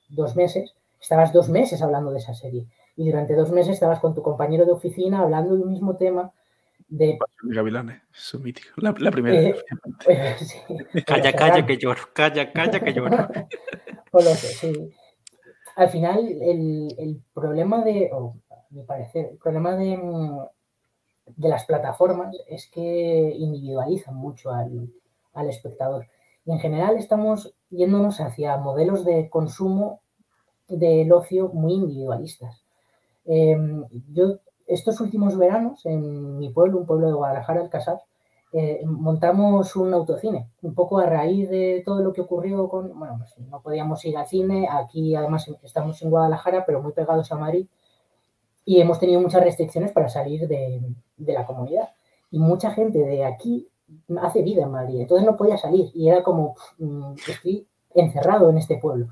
dos 0.09 0.35
meses, 0.35 0.73
estabas 0.99 1.33
dos 1.33 1.49
meses 1.49 1.81
hablando 1.81 2.11
de 2.11 2.19
esa 2.19 2.33
serie. 2.33 2.67
Y 2.95 3.09
durante 3.09 3.35
dos 3.35 3.51
meses 3.51 3.73
estabas 3.73 3.99
con 3.99 4.13
tu 4.13 4.21
compañero 4.21 4.65
de 4.65 4.71
oficina 4.71 5.21
hablando 5.21 5.55
del 5.55 5.65
mismo 5.65 5.97
tema 5.97 6.31
de... 6.87 7.17
Gavilanes, 7.43 8.01
su 8.11 8.39
mítico. 8.39 8.69
La, 8.77 8.93
primera. 8.93 9.39
Eh, 9.39 9.55
eh, 10.07 11.03
calla, 11.05 11.33
calla 11.33 11.65
que 11.65 11.77
lloro, 11.77 12.01
calla, 12.13 12.51
calla 12.51 12.79
que 12.79 12.93
lloro. 12.93 13.17
o 14.11 14.21
lo 14.21 14.29
sé, 14.35 14.47
sí. 14.47 14.93
Al 15.75 15.89
final, 15.89 16.27
el, 16.41 16.93
el 16.97 17.21
problema 17.33 17.83
de, 17.83 18.09
o 18.11 18.35
mi 18.71 18.83
parecer, 18.83 19.29
el 19.31 19.37
problema 19.37 19.75
de, 19.75 19.97
de 21.25 21.49
las 21.49 21.65
plataformas 21.65 22.35
es 22.47 22.69
que 22.69 23.33
individualizan 23.37 24.15
mucho 24.15 24.51
al, 24.51 25.49
espectador. 25.49 26.07
Y 26.45 26.51
en 26.51 26.59
general 26.59 26.97
estamos 26.97 27.53
yéndonos 27.69 28.19
hacia 28.19 28.57
modelos 28.57 29.05
de 29.05 29.29
consumo 29.29 30.01
del 30.67 31.11
ocio 31.11 31.49
muy 31.49 31.73
individualistas. 31.73 32.63
Em, 33.25 33.85
yo 34.11 34.39
estos 34.67 34.99
últimos 35.01 35.37
veranos 35.37 35.85
en 35.85 36.37
mi 36.37 36.49
pueblo, 36.49 36.79
un 36.79 36.85
pueblo 36.85 37.07
de 37.07 37.13
Guadalajara, 37.13 37.61
Alcázar, 37.61 38.01
eh, 38.53 38.81
montamos 38.85 39.75
un 39.77 39.93
autocine, 39.93 40.49
un 40.61 40.73
poco 40.75 40.99
a 40.99 41.05
raíz 41.05 41.49
de 41.49 41.83
todo 41.85 42.01
lo 42.03 42.11
que 42.11 42.21
ocurrió 42.21 42.67
con, 42.67 42.97
bueno, 42.99 43.15
pues 43.17 43.37
no 43.47 43.61
podíamos 43.61 44.03
ir 44.03 44.17
al 44.17 44.27
cine, 44.27 44.67
aquí 44.69 45.15
además 45.15 45.49
estamos 45.63 46.01
en 46.01 46.09
Guadalajara, 46.09 46.65
pero 46.65 46.81
muy 46.81 46.91
pegados 46.91 47.31
a 47.31 47.37
Madrid, 47.37 47.67
y 48.65 48.79
hemos 48.79 48.99
tenido 48.99 49.19
muchas 49.21 49.43
restricciones 49.43 49.91
para 49.91 50.09
salir 50.09 50.47
de, 50.47 50.81
la 51.17 51.45
comunidad. 51.45 51.89
Y 52.29 52.39
mucha 52.39 52.71
gente 52.71 52.99
de 52.99 53.25
aquí 53.25 53.67
hace 54.21 54.41
vida 54.41 54.63
en 54.63 54.71
Madrid, 54.71 55.01
entonces 55.01 55.25
no 55.25 55.35
podía 55.35 55.57
salir 55.57 55.91
y 55.93 56.07
era 56.07 56.23
como, 56.23 56.55
mm, 56.77 57.13
estoy 57.27 57.67
encerrado 57.93 58.49
en 58.49 58.57
este 58.57 58.77
pueblo. 58.77 59.07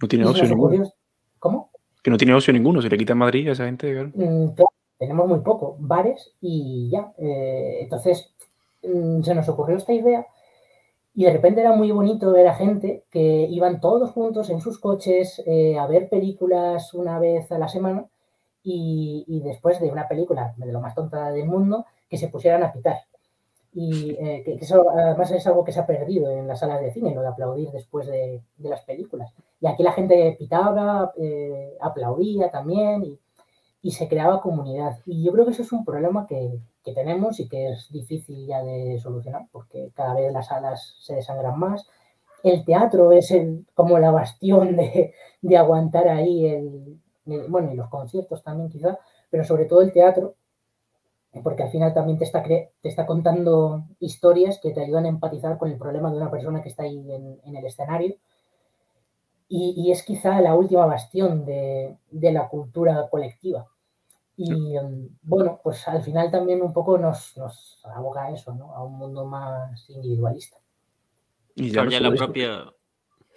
No 0.00 0.08
tiene 0.08 0.24
ocio 0.24 0.44
ninguno. 0.44 0.92
¿Cómo? 1.38 1.70
Que 2.02 2.10
no 2.10 2.16
tiene 2.16 2.34
ocio 2.34 2.52
ninguno, 2.52 2.80
se 2.82 2.88
le 2.88 2.98
quita 2.98 3.12
en 3.12 3.18
Madrid 3.18 3.48
a 3.48 3.52
esa 3.52 3.64
gente. 3.64 4.04
Mm, 4.14 4.50
tenemos 4.98 5.26
muy 5.26 5.40
poco, 5.40 5.76
bares 5.80 6.34
y 6.40 6.90
ya. 6.90 7.12
Eh, 7.18 7.78
entonces 7.80 8.32
mm, 8.82 9.22
se 9.22 9.34
nos 9.34 9.48
ocurrió 9.48 9.76
esta 9.76 9.92
idea 9.92 10.26
y 11.14 11.24
de 11.24 11.32
repente 11.32 11.60
era 11.60 11.72
muy 11.72 11.90
bonito 11.90 12.32
ver 12.32 12.46
a 12.46 12.54
gente 12.54 13.04
que 13.10 13.46
iban 13.50 13.80
todos 13.80 14.12
juntos 14.12 14.50
en 14.50 14.60
sus 14.60 14.78
coches 14.78 15.42
eh, 15.46 15.76
a 15.78 15.86
ver 15.86 16.08
películas 16.08 16.94
una 16.94 17.18
vez 17.18 17.50
a 17.52 17.58
la 17.58 17.68
semana 17.68 18.06
y, 18.62 19.40
después 19.44 19.80
de 19.80 19.90
una 19.90 20.08
película 20.08 20.54
de 20.56 20.72
lo 20.72 20.80
más 20.80 20.94
tonta 20.94 21.30
del 21.30 21.46
mundo, 21.46 21.86
que 22.08 22.18
se 22.18 22.28
pusieran 22.28 22.62
a 22.62 22.72
pitar. 22.72 23.00
Y 23.74 24.10
eh, 24.20 24.42
que, 24.44 24.54
eso 24.54 24.90
además 24.90 25.30
es 25.30 25.46
algo 25.46 25.64
que 25.64 25.72
se 25.72 25.80
ha 25.80 25.86
perdido 25.86 26.30
en 26.30 26.46
las 26.46 26.60
salas 26.60 26.80
de 26.80 26.92
cine, 26.92 27.14
lo 27.14 27.22
de 27.22 27.28
aplaudir 27.28 27.70
después 27.70 28.06
de, 28.06 28.42
las 28.58 28.82
películas. 28.82 29.32
Y 29.60 29.66
aquí 29.66 29.82
la 29.82 29.92
gente 29.92 30.36
pitaba, 30.38 31.12
eh, 31.16 31.76
aplaudía 31.80 32.50
también 32.50 33.04
y, 33.04 33.18
se 33.90 34.08
creaba 34.08 34.40
comunidad. 34.40 34.98
Y 35.06 35.24
yo 35.24 35.32
creo 35.32 35.44
que 35.44 35.50
eso 35.50 35.62
es 35.62 35.72
un 35.72 35.84
problema 35.84 36.26
que, 36.26 36.60
tenemos 36.94 37.38
y 37.40 37.48
que 37.48 37.70
es 37.70 37.90
difícil 37.90 38.46
ya 38.46 38.62
de 38.62 38.98
solucionar, 38.98 39.46
porque 39.52 39.90
cada 39.94 40.14
vez 40.14 40.32
las 40.32 40.48
salas 40.48 40.96
se 41.00 41.14
desangran 41.14 41.58
más. 41.58 41.86
El 42.42 42.64
teatro 42.64 43.12
es 43.12 43.30
el, 43.30 43.66
como 43.74 43.98
la 43.98 44.10
bastión 44.10 44.76
de, 44.76 45.14
de 45.42 45.56
aguantar 45.56 46.08
ahí 46.08 46.46
el, 46.46 47.01
bueno, 47.24 47.72
y 47.72 47.76
los 47.76 47.88
conciertos 47.88 48.42
también 48.42 48.68
quizá, 48.68 48.98
pero 49.30 49.44
sobre 49.44 49.64
todo 49.66 49.82
el 49.82 49.92
teatro, 49.92 50.34
porque 51.42 51.62
al 51.62 51.70
final 51.70 51.94
también 51.94 52.18
te 52.18 52.24
está, 52.24 52.42
te 52.42 52.70
está 52.82 53.06
contando 53.06 53.84
historias 54.00 54.58
que 54.60 54.72
te 54.72 54.82
ayudan 54.82 55.06
a 55.06 55.08
empatizar 55.08 55.56
con 55.56 55.70
el 55.70 55.78
problema 55.78 56.10
de 56.10 56.18
una 56.18 56.30
persona 56.30 56.62
que 56.62 56.68
está 56.68 56.82
ahí 56.82 56.98
en, 57.10 57.56
el 57.56 57.64
escenario. 57.64 58.16
Y, 59.48 59.90
es 59.90 60.02
quizá 60.02 60.40
la 60.40 60.54
última 60.54 60.86
bastión 60.86 61.44
de, 61.44 61.98
la 62.10 62.48
cultura 62.48 63.08
colectiva. 63.10 63.66
Y 64.34 64.78
um, 64.78 65.08
bueno, 65.22 65.60
pues 65.62 65.86
al 65.88 66.02
final 66.02 66.30
también 66.30 66.62
un 66.62 66.72
poco 66.72 66.96
nos, 66.96 67.36
nos 67.36 67.78
aboga 67.84 68.24
a 68.24 68.32
eso, 68.32 68.54
¿no? 68.54 68.74
A 68.74 68.82
un 68.82 68.96
mundo 68.96 69.26
más 69.26 69.88
individualista. 69.90 70.56
Y 71.54 71.70
ya, 71.70 71.84
la 71.84 72.14
propia, 72.14 72.64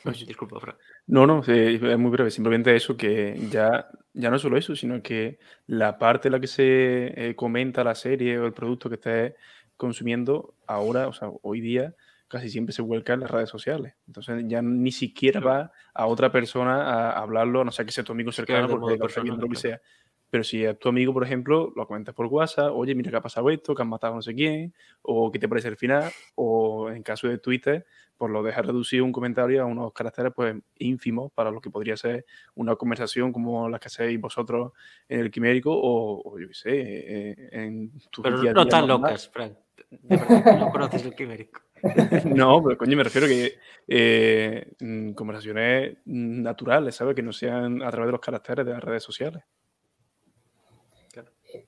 disculpa, 0.25 0.59
Fran. 0.59 0.77
No, 1.07 1.27
no, 1.27 1.43
es 1.43 1.97
muy 1.99 2.11
breve. 2.11 2.31
Simplemente 2.31 2.75
eso, 2.75 2.97
que 2.97 3.39
ya, 3.51 3.87
ya 4.13 4.29
no 4.31 4.39
solo 4.39 4.57
eso, 4.57 4.75
sino 4.75 5.01
que 5.03 5.39
la 5.67 5.97
parte 5.97 6.29
en 6.29 6.31
la 6.33 6.39
que 6.39 6.47
se 6.47 7.29
eh, 7.29 7.35
comenta 7.35 7.83
la 7.83 7.95
serie 7.95 8.39
o 8.39 8.45
el 8.45 8.53
producto 8.53 8.89
que 8.89 8.95
estés 8.95 9.33
consumiendo 9.77 10.55
ahora, 10.65 11.07
o 11.07 11.13
sea, 11.13 11.29
hoy 11.43 11.61
día, 11.61 11.93
casi 12.27 12.49
siempre 12.49 12.73
se 12.73 12.81
vuelca 12.81 13.13
en 13.13 13.19
las 13.19 13.31
redes 13.31 13.49
sociales. 13.49 13.93
Entonces 14.07 14.43
ya 14.47 14.61
ni 14.61 14.91
siquiera 14.91 15.39
va 15.39 15.71
a 15.93 16.07
otra 16.07 16.31
persona 16.31 16.83
a 16.83 17.21
hablarlo, 17.21 17.63
no 17.63 17.71
sé 17.71 17.85
que 17.85 17.91
sea 17.91 18.03
tu 18.03 18.13
amigo 18.13 18.31
cercano, 18.31 18.67
porque 18.67 18.97
lo 18.97 19.35
lo 19.35 19.49
que 19.49 19.55
sea. 19.55 19.81
Pero 20.29 20.43
si 20.43 20.65
a 20.65 20.73
tu 20.73 20.89
amigo, 20.89 21.13
por 21.13 21.23
ejemplo, 21.23 21.71
lo 21.75 21.87
comentas 21.87 22.15
por 22.15 22.25
WhatsApp, 22.25 22.71
oye, 22.73 22.95
mira 22.95 23.11
que 23.11 23.17
ha 23.17 23.21
pasado 23.21 23.49
esto, 23.51 23.75
que 23.75 23.83
han 23.83 23.89
matado 23.89 24.13
a 24.13 24.15
no 24.17 24.21
sé 24.21 24.33
quién, 24.33 24.73
o 25.01 25.31
qué 25.31 25.39
te 25.39 25.47
parece 25.47 25.67
el 25.67 25.77
final, 25.77 26.11
o 26.33 26.89
en 26.89 27.03
caso 27.03 27.27
de 27.27 27.37
Twitter, 27.37 27.85
pues 28.17 28.31
lo 28.31 28.43
dejas 28.43 28.65
reducido 28.65 29.05
un 29.05 29.11
comentario 29.11 29.61
a 29.61 29.65
unos 29.65 29.93
caracteres 29.93 30.31
pues 30.35 30.55
ínfimos 30.77 31.31
para 31.33 31.51
lo 31.51 31.61
que 31.61 31.69
podría 31.69 31.97
ser 31.97 32.25
una 32.55 32.75
conversación 32.75 33.31
como 33.31 33.69
la 33.69 33.79
que 33.79 33.87
hacéis 33.87 34.19
vosotros 34.19 34.71
en 35.07 35.19
el 35.19 35.31
quimérico 35.31 35.71
o, 35.73 36.37
yo 36.39 36.47
qué 36.47 36.53
sé, 36.53 36.71
eh, 36.71 37.49
en 37.51 37.91
tu 38.11 38.21
Pero 38.21 38.41
no 38.53 38.67
tan 38.67 38.87
locas, 38.87 39.29
Frank. 39.29 39.53
De 39.89 40.17
verdad, 40.17 40.59
no 40.59 40.71
conoces 40.71 41.05
el 41.05 41.15
quimérico. 41.15 41.61
no, 42.25 42.63
pero 42.63 42.77
coño, 42.77 42.97
me 42.97 43.03
refiero 43.03 43.27
a 43.27 43.29
que 43.29 43.57
eh, 43.87 44.71
mm, 44.79 45.11
conversaciones 45.11 45.97
naturales, 46.05 46.95
¿sabes? 46.95 47.15
Que 47.15 47.21
no 47.21 47.33
sean 47.33 47.83
a 47.83 47.91
través 47.91 48.07
de 48.07 48.11
los 48.13 48.21
caracteres 48.21 48.65
de 48.65 48.71
las 48.71 48.83
redes 48.83 49.03
sociales. 49.03 49.43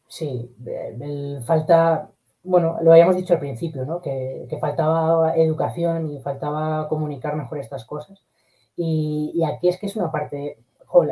Sí, 0.08 0.50
falta, 1.46 2.12
bueno, 2.48 2.78
lo 2.82 2.94
habíamos 2.94 3.18
dicho 3.18 3.34
al 3.34 3.40
principio, 3.40 3.86
¿no? 3.86 4.02
Que, 4.02 4.48
faltaba 4.62 5.36
educación 5.36 6.10
y 6.10 6.20
faltaba 6.22 6.88
comunicar 6.88 7.36
mejor 7.36 7.60
estas 7.60 7.86
cosas. 7.86 8.24
Y, 8.78 9.44
aquí 9.44 9.68
es 9.70 9.78
que 9.78 9.88
es 9.88 9.96
una 9.96 10.12
parte, 10.12 10.58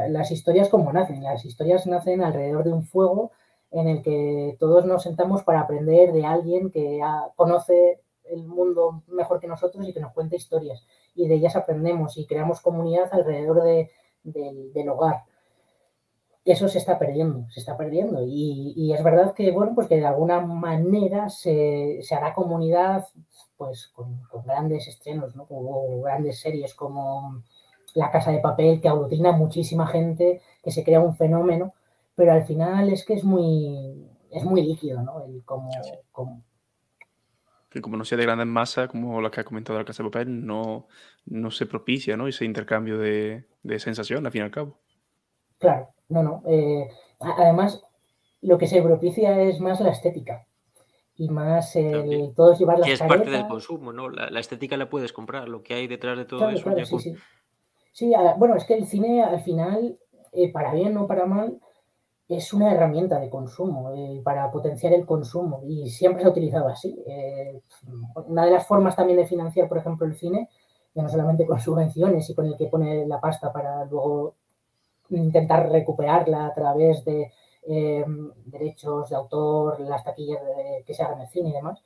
las 0.08 0.32
historias 0.32 0.70
como 0.70 0.94
nacen, 0.94 1.22
las 1.24 1.44
historias 1.46 1.88
nacen 1.88 2.24
alrededor 2.24 2.64
de 2.64 2.74
un 2.74 2.84
fuego 2.84 3.32
en 3.72 3.88
el 3.90 4.02
que 4.02 4.56
todos 4.60 4.86
nos 4.86 5.04
sentamos 5.04 5.44
para 5.44 5.62
aprender 5.62 6.14
de 6.14 6.26
alguien 6.26 6.72
que 6.72 7.02
conoce 7.36 8.02
el 8.24 8.46
mundo 8.46 9.04
mejor 9.08 9.40
que 9.40 9.48
nosotros 9.48 9.88
y 9.88 9.94
que 9.94 10.00
nos 10.00 10.14
cuenta 10.14 10.38
historias. 10.38 10.86
Y 11.16 11.28
de 11.28 11.36
ellas 11.36 11.56
aprendemos 11.58 12.18
y 12.18 12.26
creamos 12.26 12.62
comunidad 12.62 13.10
alrededor 13.12 13.62
del 14.24 14.90
hogar 14.90 15.24
eso 16.46 16.70
se 16.70 16.78
está 16.78 17.00
perdiendo, 17.00 17.48
se 17.50 17.60
está 17.60 17.76
perdiendo. 17.76 18.24
Y, 18.26 18.93
es 18.93 19.04
verdad 19.04 19.34
que, 19.34 19.52
bueno, 19.52 19.74
pues 19.74 19.88
que 19.88 19.98
de 19.98 20.06
alguna 20.06 20.39
manera 20.39 21.30
se, 21.30 22.00
hará 22.12 22.34
comunidad 22.34 23.08
pues 23.58 23.88
con, 23.88 24.22
grandes 24.46 24.88
estrenos, 24.88 25.36
¿no? 25.36 25.48
O 25.50 26.02
grandes 26.04 26.39
series 26.39 26.76
como 26.76 27.41
La 27.96 28.12
Casa 28.12 28.32
de 28.32 28.39
Papel, 28.39 28.80
que 28.80 28.88
aglutina 28.88 29.32
muchísima 29.32 29.88
gente, 29.88 30.41
que 30.64 30.72
se 30.72 30.84
crea 30.84 31.00
un 31.00 31.16
fenómeno, 31.16 31.74
pero 32.16 32.32
al 32.32 32.46
final 32.46 32.89
es 32.89 33.06
que 33.06 33.16
es 33.16 33.24
muy, 33.24 34.08
es 34.30 34.43
muy 34.43 34.62
líquido, 34.62 35.02
¿no? 35.02 35.26
El 35.26 35.43
como, 35.46 35.72
Que 37.72 37.82
como 37.82 37.98
no 37.98 38.06
sea 38.06 38.20
de 38.20 38.26
grandes 38.26 38.48
masas, 38.48 38.88
como 38.88 39.20
la 39.20 39.32
que 39.32 39.41
ha 39.41 39.46
comentado 39.46 39.80
La 39.80 39.86
Casa 39.86 40.04
de 40.04 40.10
Papel, 40.10 40.46
no, 40.46 40.88
no 41.26 41.50
se 41.50 41.66
propicia, 41.66 42.16
¿no? 42.18 42.28
Ese 42.28 42.46
intercambio 42.46 43.00
de, 43.00 43.46
de 43.64 43.80
sensación, 43.80 44.28
al 44.28 44.32
fin 44.32 44.41
y 44.41 44.46
al 44.46 44.52
cabo. 44.52 44.85
Claro, 45.60 45.89
no, 46.10 46.24
no. 46.24 46.43
Eh, 46.47 46.89
además, 47.20 47.82
lo 48.41 48.58
que 48.58 48.68
se 48.68 48.82
propicia 48.82 49.41
es 49.41 49.60
más 49.60 49.80
la 49.82 49.91
estética 49.91 50.45
y 51.16 51.30
más 51.30 51.76
el 51.76 52.34
todos 52.36 52.60
llevar 52.60 52.80
las 52.80 52.89
es 52.89 52.99
parte 53.01 53.30
del 53.30 53.47
consumo, 53.47 53.93
¿no? 53.93 54.10
La, 54.10 54.39
estética 54.39 54.76
la 54.78 54.89
puedes 54.89 55.14
comprar, 55.14 55.47
lo 55.47 55.64
que 55.64 55.74
hay 55.74 55.88
detrás 55.88 56.18
de 56.18 56.26
todo 56.26 56.49
eso. 56.49 56.70
sí, 56.86 56.97
sí. 56.99 57.16
sí 57.91 58.14
bueno, 58.38 58.56
es 58.56 58.66
que 58.66 58.76
el 58.76 58.86
cine 58.86 59.24
al 59.24 59.39
final, 59.39 59.97
eh, 60.34 60.51
para 60.51 60.74
bien 60.74 60.97
o 60.97 61.08
para 61.08 61.26
mal, 61.26 61.60
es 62.28 62.53
una 62.53 62.74
herramienta 62.74 63.20
de 63.20 63.30
consumo, 63.30 63.91
eh, 63.95 64.22
para 64.24 64.51
potenciar 64.51 64.93
el 64.93 65.06
consumo 65.06 65.62
y 65.66 65.89
siempre 65.89 66.22
se 66.22 66.28
ha 66.28 66.32
utilizado 66.32 66.68
así. 66.68 66.97
una 68.28 68.45
de 68.45 68.51
las 68.51 68.68
formas 68.68 68.95
también 68.95 69.20
de 69.20 69.28
financiar, 69.28 69.70
por 69.70 69.78
ejemplo, 69.78 70.06
el 70.06 70.16
cine, 70.16 70.49
ya 70.93 71.03
no 71.03 71.10
solamente 71.10 71.45
con 71.45 71.60
subvenciones 71.62 72.30
y 72.30 72.36
con 72.36 72.47
el 72.47 72.58
que 72.58 72.68
pone 72.68 73.08
la 73.08 73.22
pasta 73.22 73.53
para 73.53 73.86
luego 73.86 74.36
intentar 75.10 75.70
recuperarla 75.70 76.47
a 76.47 76.53
través 76.53 77.03
de 77.06 77.32
em, 77.64 78.32
derechos 78.45 79.10
de 79.10 79.16
autor, 79.16 79.80
las 79.80 80.03
taquillas 80.03 80.39
que 80.86 80.93
se 80.93 81.03
hagan 81.03 81.20
en 81.20 81.22
el 81.26 81.30
cine 81.30 81.49
y 81.49 81.53
demás, 81.53 81.82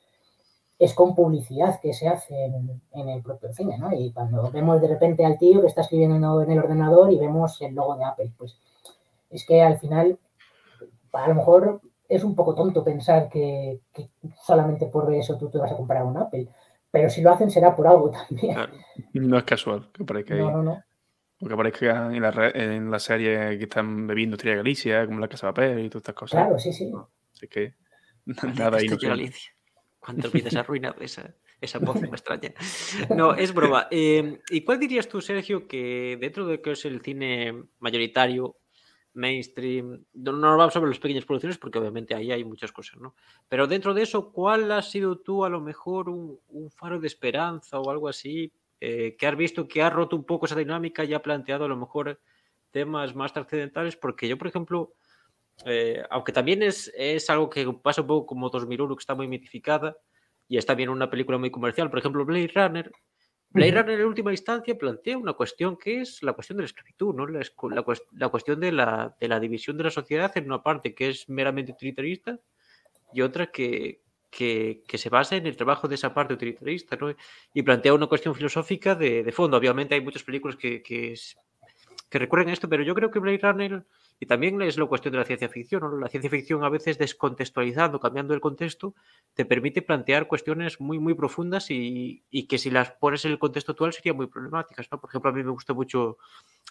es 0.80 0.94
con 0.94 1.14
publicidad 1.14 1.80
que 1.82 1.94
se 1.94 2.08
hace 2.08 2.46
en, 2.46 3.10
el 3.10 3.22
propio 3.22 3.52
cine, 3.52 3.78
¿no? 3.78 3.92
Y 3.94 4.12
cuando 4.14 4.50
vemos 4.50 4.80
de 4.80 4.88
repente 4.88 5.26
al 5.26 5.38
tío 5.38 5.60
que 5.60 5.68
está 5.68 5.82
escribiendo 5.82 6.42
en 6.42 6.52
el 6.52 6.60
ordenador 6.60 7.12
y 7.12 7.20
vemos 7.20 7.62
el 7.62 7.76
logo 7.76 7.98
de 7.98 8.06
Apple, 8.06 8.32
pues 8.38 8.58
es 9.30 9.46
que 9.46 9.62
al 9.62 9.78
final, 9.78 10.18
a 11.12 11.28
lo 11.28 11.36
mejor 11.36 11.82
es 12.08 12.24
un 12.24 12.34
poco 12.34 12.56
tonto 12.56 12.84
pensar 12.84 13.30
que, 13.30 13.82
solamente 14.42 14.86
por 14.86 15.06
ver 15.06 15.20
eso 15.20 15.38
tú 15.38 15.50
te 15.50 15.58
vas 15.58 15.72
a 15.72 15.76
comprar 15.76 16.06
un 16.06 16.18
Apple, 16.18 16.48
pero 16.90 17.10
si 17.10 17.22
lo 17.22 17.32
hacen 17.32 17.52
será 17.52 17.76
por 17.76 17.86
algo 17.86 18.10
también. 18.10 18.58
No 19.14 19.38
es 19.38 19.44
casual, 19.44 19.90
que 19.94 20.06
parezca 20.06 20.34
No, 20.36 20.50
no, 20.50 20.64
no. 20.64 20.84
Porque 21.40 21.54
aparezca 21.54 22.14
en 22.14 22.22
la, 22.22 22.52
en 22.54 22.92
la 22.92 23.00
serie 23.00 23.58
que 23.58 23.64
están 23.64 24.08
bebiendo 24.08 24.36
Tria 24.36 24.56
Galicia, 24.56 25.06
como 25.06 25.20
la 25.20 25.30
Casa 25.30 25.48
de 25.48 25.54
Papel 25.54 25.86
y 25.86 25.90
todas 25.90 26.02
estas 26.02 26.16
cosas. 26.16 26.42
Claro, 26.42 26.60
sí, 26.60 26.74
sí. 26.74 26.92
Así 27.34 27.48
que 27.48 27.76
nada 28.58 28.78
ahí. 28.78 28.88
Galicia. 28.88 29.52
Cuando 30.00 30.30
vidas 30.32 30.56
arruinado 30.56 31.02
esa, 31.02 31.34
esa 31.62 31.80
voz 31.80 32.02
me 32.02 32.08
extraña. 32.10 32.54
No, 33.16 33.36
es 33.36 33.54
broma. 33.54 33.88
Eh, 33.90 34.42
¿Y 34.50 34.62
cuál 34.62 34.80
dirías 34.80 35.08
tú, 35.08 35.22
Sergio, 35.22 35.68
que 35.68 36.18
dentro 36.20 36.46
de 36.46 36.62
que 36.62 36.72
es 36.72 36.84
el 36.86 37.02
cine 37.02 37.64
mayoritario, 37.80 38.58
mainstream, 39.14 40.06
no 40.14 40.32
nos 40.34 40.58
vamos 40.58 40.76
a 40.76 40.80
ver 40.80 40.90
las 40.90 41.00
pequeñas 41.00 41.26
producciones 41.26 41.58
porque 41.58 41.80
obviamente 41.80 42.16
ahí 42.16 42.32
hay 42.32 42.44
muchas 42.44 42.72
cosas, 42.72 43.00
¿no? 43.00 43.16
Pero 43.48 43.68
dentro 43.68 43.94
de 43.94 44.04
eso, 44.04 44.32
¿cuál 44.32 44.72
ha 44.72 44.82
sido 44.82 45.20
tú 45.20 45.46
a 45.46 45.50
lo 45.50 45.62
mejor 45.62 46.10
un, 46.10 46.40
un 46.48 46.72
faro 46.72 47.00
de 47.00 47.08
esperanza 47.08 47.80
o 47.80 47.90
algo 47.90 48.08
así 48.08 48.52
eh, 48.82 49.16
que 49.18 49.28
has 49.28 49.36
visto 49.36 49.68
que 49.68 49.82
ha 49.82 49.90
roto 49.90 50.16
un 50.16 50.26
poco 50.26 50.46
esa 50.46 50.56
dinámica 50.56 51.04
y 51.04 51.14
ha 51.14 51.22
planteado 51.22 51.66
a 51.66 51.68
lo 51.68 51.76
mejor 51.76 52.20
temas 52.72 53.16
más 53.16 53.34
trascendentales, 53.34 53.96
porque 53.96 54.28
yo, 54.28 54.38
por 54.38 54.48
ejemplo, 54.48 54.94
eh, 55.66 56.04
aunque 56.10 56.32
también 56.32 56.64
es, 56.64 56.92
es, 56.96 57.30
algo 57.30 57.50
que 57.50 57.66
pasa 57.82 58.02
un 58.02 58.08
poco 58.08 58.28
como 58.28 58.50
2001, 58.50 58.96
que 58.96 59.02
está 59.02 59.16
muy 59.16 59.28
mitificada 59.28 59.98
y 60.48 60.58
está 60.58 60.76
bien 60.76 60.90
una 60.90 61.10
película 61.10 61.38
muy 61.38 61.52
comercial, 61.52 61.90
por 61.90 62.00
ejemplo, 62.00 62.26
Blade 62.26 62.52
Runner. 62.56 62.92
Blade 63.52 63.72
Runner 63.72 64.00
en 64.00 64.06
última 64.06 64.32
instancia 64.32 64.78
plantea 64.78 65.18
una 65.18 65.34
cuestión 65.34 65.76
que 65.76 66.02
es 66.02 66.22
la 66.22 66.34
cuestión 66.34 66.58
de 66.58 66.64
la 66.64 66.68
esclavitud, 66.68 67.16
¿no? 67.16 67.26
la, 67.28 67.42
la, 68.12 68.30
cuestión 68.30 68.60
de 68.60 68.72
la, 68.72 69.16
de 69.20 69.28
la 69.28 69.40
división 69.40 69.76
de 69.76 69.86
la 69.86 69.90
sociedad 69.90 70.32
en 70.38 70.46
una 70.46 70.62
parte 70.62 70.94
que 70.94 71.10
es 71.10 71.28
meramente 71.28 71.72
utilitarista 71.72 72.40
y 73.12 73.22
otra 73.22 73.48
que, 73.48 74.02
que, 74.30 74.84
se 74.94 75.10
basa 75.10 75.36
en 75.36 75.48
el 75.48 75.56
trabajo 75.56 75.88
de 75.88 75.96
esa 75.96 76.14
parte 76.14 76.34
utilitarista 76.34 76.96
¿no? 76.96 77.14
y 77.54 77.64
plantea 77.64 77.94
una 77.94 78.08
cuestión 78.08 78.36
filosófica 78.36 78.96
de, 78.96 79.32
fondo. 79.32 79.58
Obviamente 79.58 79.96
hay 79.96 80.02
muchas 80.02 80.24
películas 80.24 80.56
que, 80.56 80.82
que, 80.82 81.16
recurren 82.12 82.50
a 82.50 82.54
esto, 82.54 82.68
pero 82.68 82.84
yo 82.84 82.96
creo 82.96 83.12
que 83.12 83.20
Blade 83.20 83.40
Runner, 83.42 83.86
y 84.20 84.26
también 84.26 84.62
es 84.62 84.78
la 84.78 84.86
cuestión 84.86 85.12
de 85.12 85.20
la 85.20 85.26
ciencia 85.26 85.48
ficción, 85.48 86.00
la 86.00 86.10
ciencia 86.10 86.30
ficción 86.30 86.64
a 86.64 86.70
veces 86.70 86.98
descontextualizando, 86.98 88.00
cambiando 88.00 88.34
el 88.34 88.42
contexto, 88.42 88.96
te 89.34 89.46
permite 89.46 89.82
plantear 89.82 90.28
cuestiones 90.28 90.80
muy, 90.82 91.00
muy 91.00 91.14
profundas 91.14 91.70
y, 91.72 92.24
y, 92.30 92.48
que 92.48 92.58
si 92.58 92.72
las 92.72 92.92
pones 92.92 93.26
en 93.26 93.32
el 93.32 93.40
contexto 93.40 93.74
actual 93.74 93.94
serían 93.94 94.18
muy 94.18 94.28
problemáticas. 94.28 94.88
¿no? 94.92 95.00
Por 95.00 95.10
ejemplo, 95.10 95.30
a 95.30 95.34
mí 95.34 95.44
me 95.44 95.52
gusta 95.52 95.74
mucho 95.74 96.18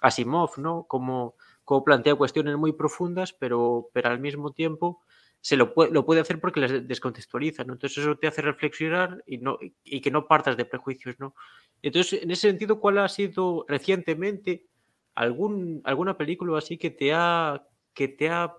Asimov, 0.03 0.59
¿no? 0.59 0.85
como, 0.89 1.37
como 1.65 1.85
plantea 1.85 2.17
cuestiones 2.17 2.57
muy 2.57 2.73
profundas, 2.73 3.33
pero, 3.33 3.89
pero 3.93 4.11
al 4.11 4.19
mismo 4.19 4.53
tiempo 4.53 5.03
se 5.41 5.57
lo 5.57 5.73
puede, 5.73 5.93
lo 5.93 6.05
puede 6.05 6.21
hacer 6.21 6.41
porque 6.41 6.61
les 6.61 6.89
descontextualiza, 6.89 7.65
¿no? 7.65 7.75
Entonces 7.75 7.99
eso 7.99 8.17
te 8.17 8.27
hace 8.27 8.43
reflexionar 8.43 9.23
y, 9.27 9.39
no, 9.39 9.59
y 9.85 10.01
que 10.01 10.11
no 10.11 10.27
partas 10.27 10.57
de 10.57 10.65
prejuicios, 10.65 11.19
¿no? 11.19 11.35
Entonces, 11.83 12.23
en 12.23 12.31
ese 12.31 12.49
sentido, 12.49 12.81
¿cuál 12.81 12.99
ha 12.99 13.09
sido 13.09 13.65
recientemente 13.69 14.67
algún, 15.15 15.81
alguna 15.85 16.17
película 16.17 16.59
así 16.59 16.77
que 16.77 16.91
te 16.91 17.13
ha, 17.15 17.65
que 17.95 18.09
te 18.09 18.29
ha 18.29 18.57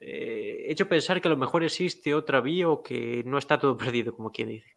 eh, 0.00 0.66
hecho 0.68 0.88
pensar 0.88 1.20
que 1.20 1.28
a 1.28 1.30
lo 1.30 1.36
mejor 1.36 1.64
existe 1.64 2.14
otra 2.14 2.40
vía 2.40 2.68
o 2.68 2.82
que 2.82 3.22
no 3.24 3.38
está 3.38 3.58
todo 3.58 3.76
perdido, 3.76 4.14
como 4.14 4.30
quien 4.30 4.48
dice? 4.48 4.70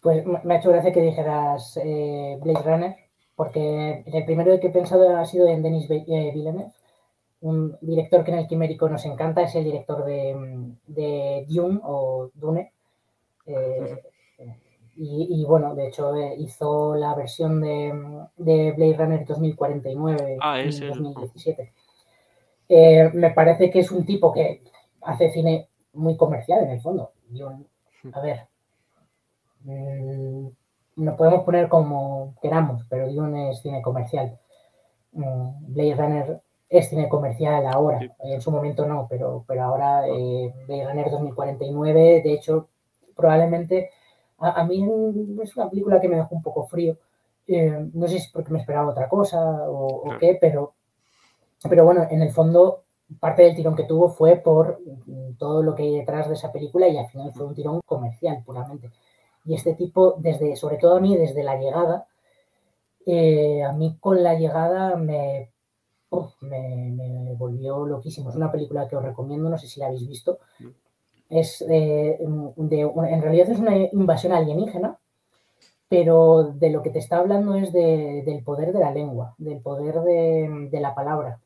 Pues 0.00 0.24
me 0.26 0.54
ha 0.54 0.58
hecho 0.58 0.70
gracia 0.70 0.92
que 0.92 1.02
dijeras 1.02 1.78
eh, 1.82 2.38
Blade 2.40 2.62
Runner, 2.64 2.96
porque 3.34 4.04
el 4.06 4.24
primero 4.24 4.58
que 4.60 4.68
he 4.68 4.70
pensado 4.70 5.16
ha 5.16 5.24
sido 5.24 5.48
en 5.48 5.62
Denis 5.62 5.90
eh, 5.90 6.30
Villeneuve 6.32 6.72
un 7.40 7.76
director 7.80 8.24
que 8.24 8.32
en 8.32 8.38
el 8.38 8.46
Quimérico 8.46 8.88
nos 8.88 9.04
encanta, 9.04 9.42
es 9.42 9.54
el 9.54 9.64
director 9.64 10.04
de, 10.04 11.44
Dune 11.48 11.80
o 11.82 12.30
Dune. 12.34 12.72
Eh, 13.46 14.02
y, 14.98 15.44
bueno, 15.44 15.74
de 15.74 15.88
hecho 15.88 16.16
eh, 16.16 16.34
hizo 16.38 16.96
la 16.96 17.14
versión 17.14 17.60
de, 17.60 17.92
Blade 18.36 18.96
Runner 18.96 19.26
2049 19.26 20.38
ah, 20.40 20.60
en 20.60 20.88
2017. 20.88 21.72
Eh, 22.68 23.10
me 23.12 23.30
parece 23.30 23.70
que 23.70 23.80
es 23.80 23.90
un 23.90 24.06
tipo 24.06 24.32
que 24.32 24.62
hace 25.02 25.30
cine 25.30 25.68
muy 25.92 26.16
comercial 26.16 26.64
en 26.64 26.70
el 26.70 26.80
fondo. 26.80 27.12
a 28.12 28.20
ver, 28.20 28.48
mm, 29.64 30.48
nos 30.96 31.16
podemos 31.16 31.44
poner 31.44 31.68
como 31.68 32.34
queramos, 32.40 32.84
pero 32.88 33.12
Dune 33.12 33.50
es 33.50 33.60
cine 33.60 33.82
comercial. 33.82 34.38
Mm, 35.12 35.74
Blade 35.74 35.94
Runner 35.94 36.42
es 36.68 36.88
cine 36.88 37.08
comercial 37.08 37.66
ahora, 37.66 38.00
en 38.18 38.40
su 38.40 38.50
momento 38.50 38.86
no, 38.86 39.06
pero, 39.08 39.44
pero 39.46 39.62
ahora 39.62 40.06
eh, 40.08 40.52
Blade 40.66 40.86
Runner 40.86 41.10
2049, 41.10 42.22
de 42.24 42.32
hecho, 42.32 42.68
probablemente 43.14 43.90
a, 44.38 44.64
mí 44.64 44.86
es 45.42 45.56
una 45.56 45.70
película 45.70 46.00
que 46.00 46.08
me 46.08 46.16
dejó 46.16 46.34
un 46.34 46.42
poco 46.42 46.66
frío. 46.66 46.98
Eh, 47.46 47.88
no 47.94 48.06
sé 48.06 48.14
si 48.14 48.16
es 48.18 48.32
porque 48.32 48.52
me 48.52 48.58
esperaba 48.58 48.90
otra 48.90 49.08
cosa 49.08 49.40
o, 49.68 50.04
qué, 50.20 50.36
pero, 50.40 50.74
pero 51.68 51.84
bueno, 51.84 52.06
en 52.10 52.22
el 52.22 52.32
fondo 52.32 52.82
parte 53.20 53.42
del 53.42 53.54
tirón 53.54 53.76
que 53.76 53.84
tuvo 53.84 54.08
fue 54.08 54.36
por 54.36 54.80
todo 55.38 55.62
lo 55.62 55.74
que 55.74 55.84
hay 55.84 55.98
detrás 55.98 56.28
de 56.28 56.34
esa 56.34 56.52
película 56.52 56.88
y 56.88 56.96
al 56.98 57.06
final 57.08 57.32
fue 57.32 57.46
un 57.46 57.54
tirón 57.54 57.80
comercial 57.86 58.42
puramente. 58.44 58.90
Y 59.44 59.54
este 59.54 59.74
tipo, 59.74 60.16
desde, 60.18 60.56
sobre 60.56 60.76
todo 60.76 60.96
a 60.96 61.00
mí, 61.00 61.16
desde 61.16 61.44
la 61.44 61.56
llegada, 61.56 62.06
eh, 63.06 63.62
a 63.62 63.72
mí 63.72 63.96
con 64.00 64.22
la 64.22 64.34
llegada 64.34 64.96
me, 64.96 65.52
me, 66.40 67.34
volvió 67.36 67.86
loquísimo. 67.86 68.30
Es 68.30 68.36
una 68.36 68.52
película 68.52 68.88
que 68.88 68.96
os 68.96 69.02
recomiendo, 69.02 69.48
no 69.48 69.58
sé 69.58 69.66
si 69.66 69.80
la 69.80 69.86
habéis 69.86 70.06
visto. 70.06 70.38
Mm. 70.58 70.66
Es 71.28 71.64
de, 71.66 72.18
en 72.20 73.22
realidad 73.22 73.50
es 73.50 73.58
una 73.58 73.76
invasión 73.76 74.32
alienígena, 74.32 74.98
pero 75.88 76.52
de 76.54 76.70
lo 76.70 76.82
que 76.82 76.90
te 76.90 77.00
está 77.00 77.18
hablando 77.18 77.54
es 77.56 77.72
del 77.72 78.42
poder 78.44 78.72
de 78.72 78.78
la 78.78 78.92
lengua, 78.92 79.34
del 79.38 79.60
poder 79.60 80.00
de 80.02 80.80
la 80.80 80.94
palabra. 80.94 81.40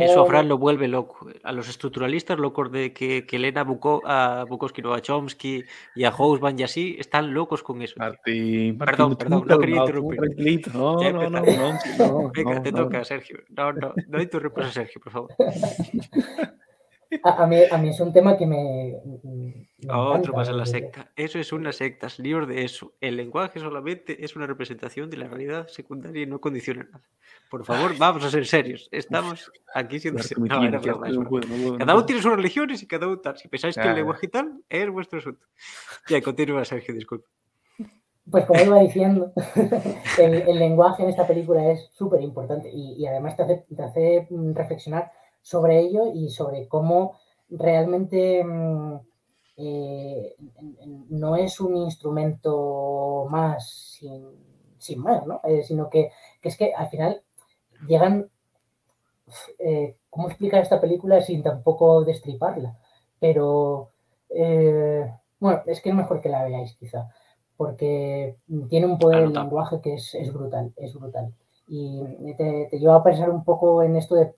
Eso 0.00 0.22
a 0.22 0.26
Fran 0.26 0.48
lo 0.48 0.58
vuelve 0.58 0.86
loco. 0.88 1.26
A 1.42 1.52
los 1.52 1.68
estructuralistas 1.68 2.38
locos 2.38 2.70
de 2.70 2.92
que, 2.92 3.26
que 3.26 3.38
leen 3.38 3.58
a, 3.58 3.64
Bukowski, 3.64 4.82
a 4.84 5.00
Chomsky 5.00 5.64
y 5.94 6.04
a 6.04 6.12
Housman 6.12 6.58
y 6.58 6.62
así, 6.62 6.96
están 6.98 7.32
locos 7.32 7.62
con 7.62 7.80
eso. 7.82 7.94
Martín, 7.98 8.76
perdón, 8.78 9.16
perdón, 9.16 9.44
no 9.46 9.58
quería 9.58 9.76
interrumpir. 9.76 10.74
No, 10.74 11.00
no, 11.12 11.30
no, 11.30 11.40
no, 11.40 12.32
Venga, 12.34 12.62
te 12.62 12.72
toca, 12.72 13.04
Sergio. 13.04 13.38
No, 13.48 13.72
no, 13.72 13.94
no 14.08 14.20
interrumpas 14.20 14.66
a 14.66 14.72
Sergio, 14.72 15.00
por 15.00 15.12
favor. 15.12 15.30
A, 17.24 17.46
mí, 17.46 17.56
a, 17.68 17.76
mí, 17.76 17.88
es 17.88 17.98
un 17.98 18.12
tema 18.12 18.36
que 18.36 18.46
me. 18.46 18.94
Otro 19.88 20.32
más 20.32 20.48
en 20.48 20.58
la 20.58 20.66
secta. 20.66 21.10
Eso 21.16 21.40
es 21.40 21.52
una 21.52 21.72
secta, 21.72 22.06
libro 22.18 22.46
de 22.46 22.64
eso. 22.64 22.94
El 23.00 23.16
lenguaje 23.16 23.58
solamente 23.58 24.24
es 24.24 24.36
una 24.36 24.46
representación 24.46 25.10
de 25.10 25.16
la 25.16 25.26
realidad 25.26 25.66
secundaria 25.66 26.22
y 26.22 26.26
no 26.26 26.40
condiciona 26.40 26.84
nada. 26.84 27.02
Por 27.50 27.64
favor, 27.64 27.92
vamos 27.98 28.24
a 28.24 28.30
ser 28.30 28.46
serios. 28.46 28.88
Estamos 28.92 29.50
aquí 29.74 29.98
siendo. 29.98 30.22
cada 31.78 31.94
uno 31.94 32.06
tiene 32.06 32.22
sus 32.22 32.36
religiones 32.36 32.82
y 32.82 32.86
cada 32.86 33.08
uno 33.08 33.18
tal. 33.18 33.36
Si 33.38 33.48
pensáis 33.48 33.74
que 33.74 33.88
el 33.88 33.96
lenguaje 33.96 34.28
tal 34.28 34.62
es 34.68 34.88
vuestro 34.88 35.18
asunto. 35.18 35.44
Ya, 36.08 36.22
continúa, 36.22 36.64
Sergio, 36.64 36.94
disculpe. 36.94 37.26
Pues 38.30 38.44
como 38.44 38.60
iba 38.60 38.78
diciendo, 38.78 39.32
el, 40.18 40.58
lenguaje 40.58 41.02
en 41.02 41.08
esta 41.08 41.26
película 41.26 41.72
es 41.72 41.90
súper 41.92 42.22
importante 42.22 42.70
y, 42.72 43.02
y, 43.02 43.06
además 43.06 43.36
te 43.36 43.42
hace, 43.42 43.66
te 43.74 43.82
hace 43.82 44.28
reflexionar 44.54 45.10
sobre 45.42 45.80
ello 45.80 46.12
y 46.12 46.30
sobre 46.30 46.68
cómo 46.68 47.18
realmente 47.50 48.44
mm, 48.44 48.96
eh, 49.62 50.36
no 51.10 51.36
es 51.36 51.60
un 51.60 51.76
instrumento 51.76 53.26
más 53.28 53.98
sin, 54.78 55.02
más, 55.02 55.26
¿no? 55.26 55.40
Eh, 55.44 55.62
sino 55.62 55.90
que, 55.90 56.10
es 56.42 56.56
que 56.56 56.72
al 56.72 56.88
final 56.88 57.22
llegan, 57.86 58.30
eh, 59.58 59.96
¿cómo 60.08 60.28
explicar 60.28 60.62
esta 60.62 60.80
película 60.80 61.20
sin 61.20 61.42
tampoco 61.42 62.04
destriparla? 62.04 62.78
Pero, 63.18 63.90
bueno, 65.38 65.62
es 65.66 65.82
que 65.82 65.90
es 65.90 65.94
mejor 65.94 66.22
que 66.22 66.30
la 66.30 66.44
veáis 66.44 66.74
quizá, 66.76 67.10
porque 67.58 68.36
tiene 68.70 68.86
un 68.86 68.98
poder 68.98 69.24
del 69.24 69.34
lenguaje 69.34 69.82
que 69.82 69.94
es, 69.94 70.32
brutal, 70.32 70.72
es 70.76 70.94
brutal. 70.94 71.34
Y 71.68 72.34
te, 72.38 72.68
te 72.70 72.78
lleva 72.78 72.96
a 72.96 73.04
pensar 73.04 73.28
un 73.28 73.44
poco 73.44 73.82
en 73.82 73.96
esto 73.96 74.14
de 74.14 74.34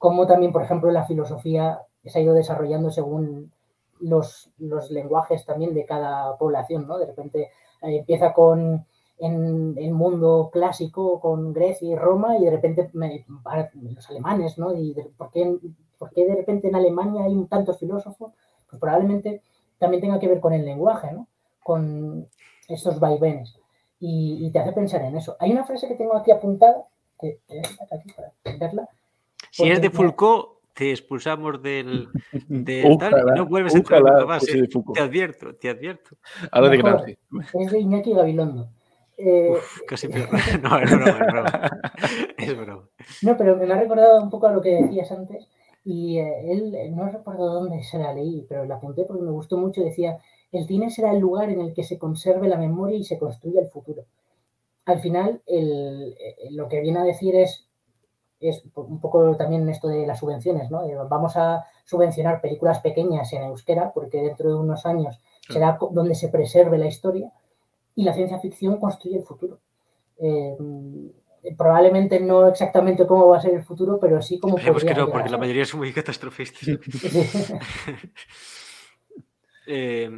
cómo 0.00 0.26
también, 0.26 0.50
por 0.50 0.62
ejemplo, 0.62 0.90
la 0.90 1.04
filosofía 1.04 1.82
se 2.06 2.18
ha 2.18 2.22
ido 2.22 2.32
desarrollando 2.32 2.90
según 2.90 3.52
los, 4.00 4.50
lenguajes 4.90 5.44
también 5.44 5.74
de 5.74 5.84
cada 5.84 6.38
población, 6.38 6.86
¿no? 6.88 6.98
De 6.98 7.04
repente 7.04 7.50
eh, 7.82 7.98
empieza 7.98 8.32
con 8.32 8.86
el 9.18 9.92
mundo 9.92 10.48
clásico 10.50 11.20
con 11.20 11.52
Grecia 11.52 11.86
y 11.86 11.94
Roma 11.94 12.38
y 12.38 12.44
de 12.46 12.50
repente 12.50 12.90
los 12.94 14.08
alemanes, 14.08 14.56
¿no? 14.56 14.74
Y 14.74 14.96
¿por, 15.18 15.30
qué, 15.30 16.24
de 16.24 16.34
repente 16.34 16.68
en 16.68 16.76
Alemania 16.76 17.24
hay 17.24 17.44
tantos 17.44 17.78
filósofos? 17.78 18.32
Pues 18.70 18.80
probablemente 18.80 19.42
también 19.78 20.00
tenga 20.00 20.18
que 20.18 20.28
ver 20.28 20.40
con 20.40 20.54
el 20.54 20.64
lenguaje, 20.64 21.12
¿no? 21.12 21.26
Con 21.62 22.26
estos 22.68 22.98
vaivenes. 22.98 23.54
Y, 23.98 24.50
te 24.50 24.60
hace 24.60 24.72
pensar 24.72 25.02
en 25.02 25.18
eso. 25.18 25.36
Hay 25.40 25.52
una 25.52 25.64
frase 25.64 25.86
que 25.86 25.96
tengo 25.96 26.16
aquí 26.16 26.30
apuntada, 26.30 26.86
que, 27.20 27.40
que 27.46 27.60
aquí 27.60 28.10
para 28.16 28.32
verla, 28.58 28.88
si 29.50 29.68
es 29.68 29.80
de 29.80 29.90
Foucault, 29.90 30.60
te 30.74 30.90
expulsamos 30.90 31.62
del, 31.62 32.08
de 32.48 32.96
tal 32.98 33.12
y 33.12 33.38
no 33.38 33.46
vuelves 33.46 33.74
a 33.74 33.78
entrar 33.78 34.02
nunca 34.02 34.26
más. 34.26 34.48
¿eh? 34.48 34.68
Te 34.94 35.00
advierto, 35.00 35.54
te 35.54 35.68
advierto. 35.68 36.16
Habla 36.50 36.70
de 36.70 36.76
Gramsci. 36.78 37.18
Es 37.58 37.70
de 37.70 37.80
Iñaki 37.80 38.14
Gabilondo. 38.14 38.70
Eh, 39.18 39.52
casi 39.86 40.08
peor. 40.08 40.28
No, 40.62 40.78
es 40.78 40.90
broma, 40.90 41.10
es 41.10 41.32
broma. 41.32 41.70
Es 42.38 42.56
broma. 42.56 42.88
No, 43.22 43.36
pero 43.36 43.56
me 43.56 43.70
ha 43.70 43.78
recordado 43.78 44.22
un 44.22 44.30
poco 44.30 44.46
a 44.46 44.52
lo 44.52 44.62
que 44.62 44.82
decías 44.82 45.12
antes. 45.12 45.46
Y 45.84 46.18
eh, 46.18 46.50
él, 46.50 46.74
no 46.94 47.08
recuerdo 47.08 47.52
dónde 47.52 47.82
se 47.82 47.98
la 47.98 48.14
leí, 48.14 48.46
pero 48.48 48.64
la 48.64 48.76
apunté 48.76 49.04
porque 49.04 49.22
me 49.22 49.30
gustó 49.30 49.58
mucho. 49.58 49.82
Decía: 49.82 50.18
el 50.52 50.66
cine 50.66 50.90
será 50.90 51.12
el 51.12 51.20
lugar 51.20 51.50
en 51.50 51.60
el 51.60 51.74
que 51.74 51.84
se 51.84 51.98
conserve 51.98 52.48
la 52.48 52.56
memoria 52.56 52.96
y 52.96 53.04
se 53.04 53.18
construya 53.18 53.60
el 53.60 53.68
futuro. 53.68 54.06
Al 54.86 55.00
final, 55.00 55.42
el, 55.46 56.16
lo 56.52 56.68
que 56.68 56.80
viene 56.80 57.00
a 57.00 57.04
decir 57.04 57.36
es 57.36 57.69
es 58.40 58.62
un 58.74 59.00
poco 59.00 59.36
también 59.36 59.68
esto 59.68 59.88
de 59.88 60.06
las 60.06 60.18
subvenciones, 60.18 60.70
¿no? 60.70 60.82
Eh, 60.84 60.96
vamos 61.08 61.36
a 61.36 61.66
subvencionar 61.84 62.40
películas 62.40 62.80
pequeñas 62.80 63.32
en 63.32 63.44
euskera 63.44 63.92
porque 63.92 64.22
dentro 64.22 64.48
de 64.48 64.54
unos 64.56 64.86
años 64.86 65.20
será 65.48 65.78
donde 65.90 66.14
se 66.14 66.28
preserve 66.28 66.78
la 66.78 66.86
historia 66.86 67.30
y 67.94 68.04
la 68.04 68.14
ciencia 68.14 68.38
ficción 68.38 68.78
construye 68.78 69.18
el 69.18 69.24
futuro. 69.24 69.58
Eh, 70.18 70.56
probablemente 71.56 72.20
no 72.20 72.48
exactamente 72.48 73.06
cómo 73.06 73.28
va 73.28 73.38
a 73.38 73.40
ser 73.40 73.54
el 73.54 73.62
futuro, 73.62 73.98
pero 74.00 74.22
sí 74.22 74.38
como 74.38 74.56
Esperemos 74.56 74.84
que 74.84 74.94
no, 74.94 75.10
porque 75.10 75.28
la 75.28 75.38
mayoría 75.38 75.64
son 75.64 75.80
muy 75.80 75.92
catastrofistas. 75.92 76.68
Eh, 79.72 80.10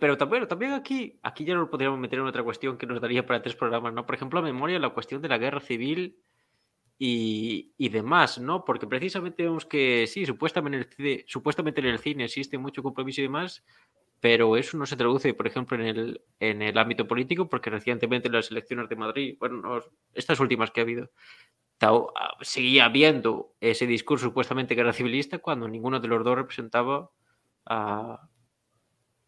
pero 0.00 0.16
también, 0.16 0.48
también 0.48 0.72
aquí, 0.72 1.18
aquí 1.22 1.44
ya 1.44 1.52
lo 1.52 1.68
podríamos 1.68 1.98
meter 1.98 2.18
en 2.18 2.24
otra 2.24 2.42
cuestión 2.42 2.78
que 2.78 2.86
nos 2.86 2.98
daría 2.98 3.26
para 3.26 3.42
tres 3.42 3.54
programas, 3.54 3.92
¿no? 3.92 4.06
Por 4.06 4.14
ejemplo, 4.14 4.38
a 4.38 4.42
memoria, 4.42 4.78
la 4.78 4.94
cuestión 4.94 5.20
de 5.20 5.28
la 5.28 5.36
guerra 5.36 5.60
civil 5.60 6.23
y, 6.98 7.88
demás, 7.88 8.38
¿no? 8.38 8.64
Porque 8.64 8.86
precisamente 8.86 9.42
vemos 9.42 9.66
que 9.66 10.06
sí, 10.06 10.26
supuestamente 10.26 10.94
en, 10.98 11.06
el 11.06 11.24
supuestamente 11.26 11.80
en 11.80 11.86
el 11.86 11.98
cine 11.98 12.24
existe 12.24 12.58
mucho 12.58 12.82
compromiso 12.82 13.20
y 13.20 13.24
demás, 13.24 13.64
pero 14.20 14.56
eso 14.56 14.78
no 14.78 14.86
se 14.86 14.96
traduce, 14.96 15.34
por 15.34 15.46
ejemplo, 15.46 15.76
en 15.76 15.86
el, 15.86 16.22
en 16.40 16.62
el 16.62 16.78
ámbito 16.78 17.06
político, 17.06 17.48
porque 17.48 17.70
recientemente 17.70 18.28
en 18.28 18.34
las 18.34 18.50
elecciones 18.50 18.88
de 18.88 18.96
Madrid, 18.96 19.36
bueno, 19.38 19.80
estas 20.14 20.40
últimas 20.40 20.70
que 20.70 20.80
ha 20.80 20.84
habido, 20.84 21.10
ah, 21.82 22.08
seguía 22.40 22.86
habiendo 22.86 23.54
ese 23.60 23.86
discurso 23.86 24.26
supuestamente 24.26 24.74
guerra 24.74 24.92
civilista 24.92 25.38
cuando 25.38 25.68
ninguno 25.68 26.00
de 26.00 26.08
los 26.08 26.24
dos 26.24 26.36
representaba 26.36 27.10
a, 27.66 28.28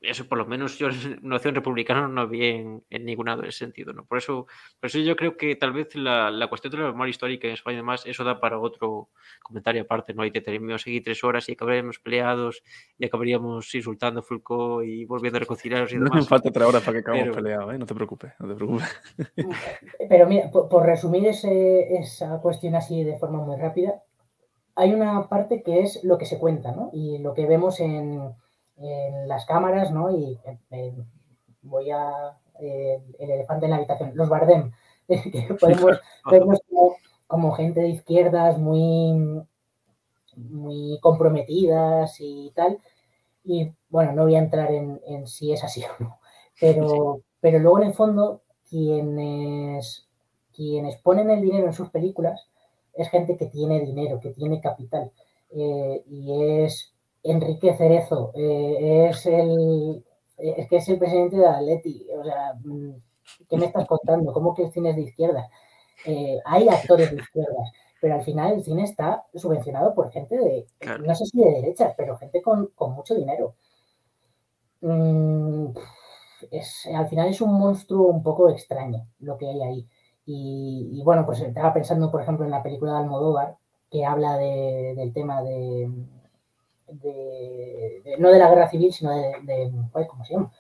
eso 0.06 0.28
por 0.28 0.38
lo 0.38 0.46
menos 0.46 0.78
yo 0.78 0.88
en 0.90 1.18
noción 1.22 1.54
republicana 1.54 2.08
no 2.08 2.28
vi 2.28 2.44
en, 2.46 2.82
en 2.90 3.04
ningún 3.04 3.26
lado 3.26 3.42
ese 3.42 3.58
sentido, 3.58 3.92
¿no? 3.92 4.04
Por 4.04 4.18
eso, 4.18 4.46
por 4.80 4.88
eso 4.88 4.98
yo 4.98 5.16
creo 5.16 5.36
que 5.36 5.56
tal 5.56 5.72
vez 5.72 5.94
la, 5.94 6.30
la 6.30 6.48
cuestión 6.48 6.72
de 6.72 6.78
la 6.78 6.86
memoria 6.92 7.10
histórica 7.10 7.46
en 7.46 7.54
España 7.54 7.78
además, 7.78 8.04
eso 8.06 8.24
da 8.24 8.40
para 8.40 8.58
otro 8.58 9.08
comentario 9.42 9.82
aparte, 9.82 10.14
¿no? 10.14 10.22
hay 10.22 10.30
que 10.30 10.40
terminamos 10.40 10.82
seguir 10.82 11.02
tres 11.04 11.22
horas 11.24 11.48
y 11.48 11.52
acabaríamos 11.52 11.98
peleados 11.98 12.62
y 12.98 13.06
acabaríamos 13.06 13.74
insultando 13.74 14.20
a 14.20 14.22
Foucault 14.22 14.86
y 14.86 15.04
volviendo 15.04 15.36
a 15.36 15.40
reconciliarnos 15.40 15.92
y 15.92 15.94
demás. 15.96 16.10
No 16.10 16.16
me 16.20 16.24
falta 16.24 16.50
tres 16.50 16.66
horas 16.66 16.82
para 16.82 16.94
que 16.94 17.00
acabemos 17.00 17.36
peleados, 17.36 17.74
¿eh? 17.74 17.78
No 17.78 17.86
te 17.86 17.94
preocupes, 17.94 18.32
no 18.38 18.48
te 18.48 18.54
preocupes. 18.54 19.02
Pero 20.08 20.26
mira, 20.26 20.50
por, 20.50 20.84
resumir 20.84 21.26
ese, 21.26 21.96
esa 21.96 22.40
cuestión 22.40 22.74
así 22.74 23.02
de 23.04 23.18
forma 23.18 23.38
muy 23.38 23.56
rápida, 23.56 24.02
hay 24.74 24.92
una 24.92 25.28
parte 25.28 25.62
que 25.62 25.80
es 25.80 26.04
lo 26.04 26.18
que 26.18 26.26
se 26.26 26.38
cuenta, 26.38 26.72
¿no? 26.72 26.90
Y 26.92 27.18
lo 27.18 27.34
que 27.34 27.46
vemos 27.46 27.80
en 27.80 28.34
en 28.76 29.28
las 29.28 29.46
cámaras, 29.46 29.90
¿no? 29.90 30.10
Y 30.10 30.38
eh, 30.70 30.94
voy 31.62 31.90
a 31.90 32.38
eh, 32.60 33.02
el 33.18 33.30
elefante 33.30 33.66
en 33.66 33.70
la 33.70 33.76
habitación, 33.76 34.12
los 34.14 34.28
Bardem, 34.28 34.72
que 35.08 35.56
podemos 35.60 36.00
vernos 36.30 36.60
como, 37.26 37.52
gente 37.52 37.80
de 37.80 37.88
izquierdas 37.88 38.58
muy, 38.58 39.42
muy 40.36 40.98
comprometidas 41.00 42.16
y 42.20 42.52
tal. 42.54 42.78
Y 43.44 43.72
bueno, 43.88 44.12
no 44.12 44.24
voy 44.24 44.34
a 44.34 44.40
entrar 44.40 44.70
en, 44.72 45.26
si 45.26 45.52
es 45.52 45.62
así 45.62 45.84
o 45.84 46.02
no, 46.02 46.18
pero, 46.60 47.20
pero 47.40 47.58
luego 47.58 47.80
en 47.80 47.88
el 47.88 47.94
fondo 47.94 48.42
quienes, 48.68 50.08
quienes 50.54 50.96
ponen 50.96 51.30
el 51.30 51.42
dinero 51.42 51.66
en 51.66 51.72
sus 51.72 51.90
películas 51.90 52.48
es 52.94 53.08
gente 53.10 53.36
que 53.36 53.46
tiene 53.46 53.80
dinero, 53.80 54.20
que 54.20 54.30
tiene 54.30 54.60
capital. 54.60 55.12
Eh, 55.50 56.02
y 56.08 56.62
es 56.62 56.95
Enrique 57.30 57.74
Cerezo 57.74 58.32
eh, 58.34 59.08
es 59.10 59.26
el 59.26 60.04
es 60.38 60.68
que 60.68 60.76
es 60.76 60.88
el 60.88 60.98
presidente 60.98 61.36
de 61.36 61.46
Atleti, 61.46 62.06
o 62.18 62.24
sea, 62.24 62.54
mm, 62.62 62.90
¿qué 63.48 63.56
me 63.56 63.66
estás 63.66 63.86
contando? 63.86 64.32
¿Cómo 64.32 64.54
que 64.54 64.64
el 64.64 64.72
cine 64.72 64.90
es 64.90 64.96
de 64.96 65.02
izquierda? 65.02 65.48
Eh, 66.04 66.38
hay 66.44 66.68
actores 66.68 67.10
de 67.10 67.16
izquierdas, 67.16 67.72
pero 68.00 68.14
al 68.14 68.22
final 68.22 68.52
el 68.52 68.64
cine 68.64 68.84
está 68.84 69.24
subvencionado 69.34 69.94
por 69.94 70.10
gente 70.12 70.36
de, 70.36 70.66
no 71.04 71.14
sé 71.14 71.24
si 71.26 71.38
de 71.38 71.50
derechas, 71.52 71.94
pero 71.96 72.18
gente 72.18 72.42
con, 72.42 72.70
mucho 72.94 73.14
dinero. 73.14 73.54
Mm, 74.82 75.68
al 76.94 77.08
final 77.08 77.28
es 77.28 77.40
un 77.40 77.54
monstruo 77.54 78.08
un 78.08 78.22
poco 78.22 78.50
extraño 78.50 79.06
lo 79.20 79.36
que 79.38 79.48
hay 79.48 79.62
ahí. 79.62 79.88
Y, 80.28 81.02
bueno, 81.04 81.24
pues 81.24 81.40
estaba 81.40 81.72
pensando, 81.72 82.10
por 82.10 82.20
ejemplo, 82.20 82.44
en 82.44 82.50
la 82.50 82.62
película 82.62 82.92
de 82.92 82.98
Almodóvar, 82.98 83.56
que 83.90 84.04
habla 84.04 84.36
del 84.36 85.12
tema 85.12 85.40
de, 85.42 85.88
no 88.18 88.30
de 88.30 88.38
la 88.38 88.48
guerra 88.48 88.68
civil, 88.68 88.92
sino 88.92 89.10
de, 89.10 89.72
¿cómo 90.08 90.24
se 90.24 90.34
llama? 90.34 90.52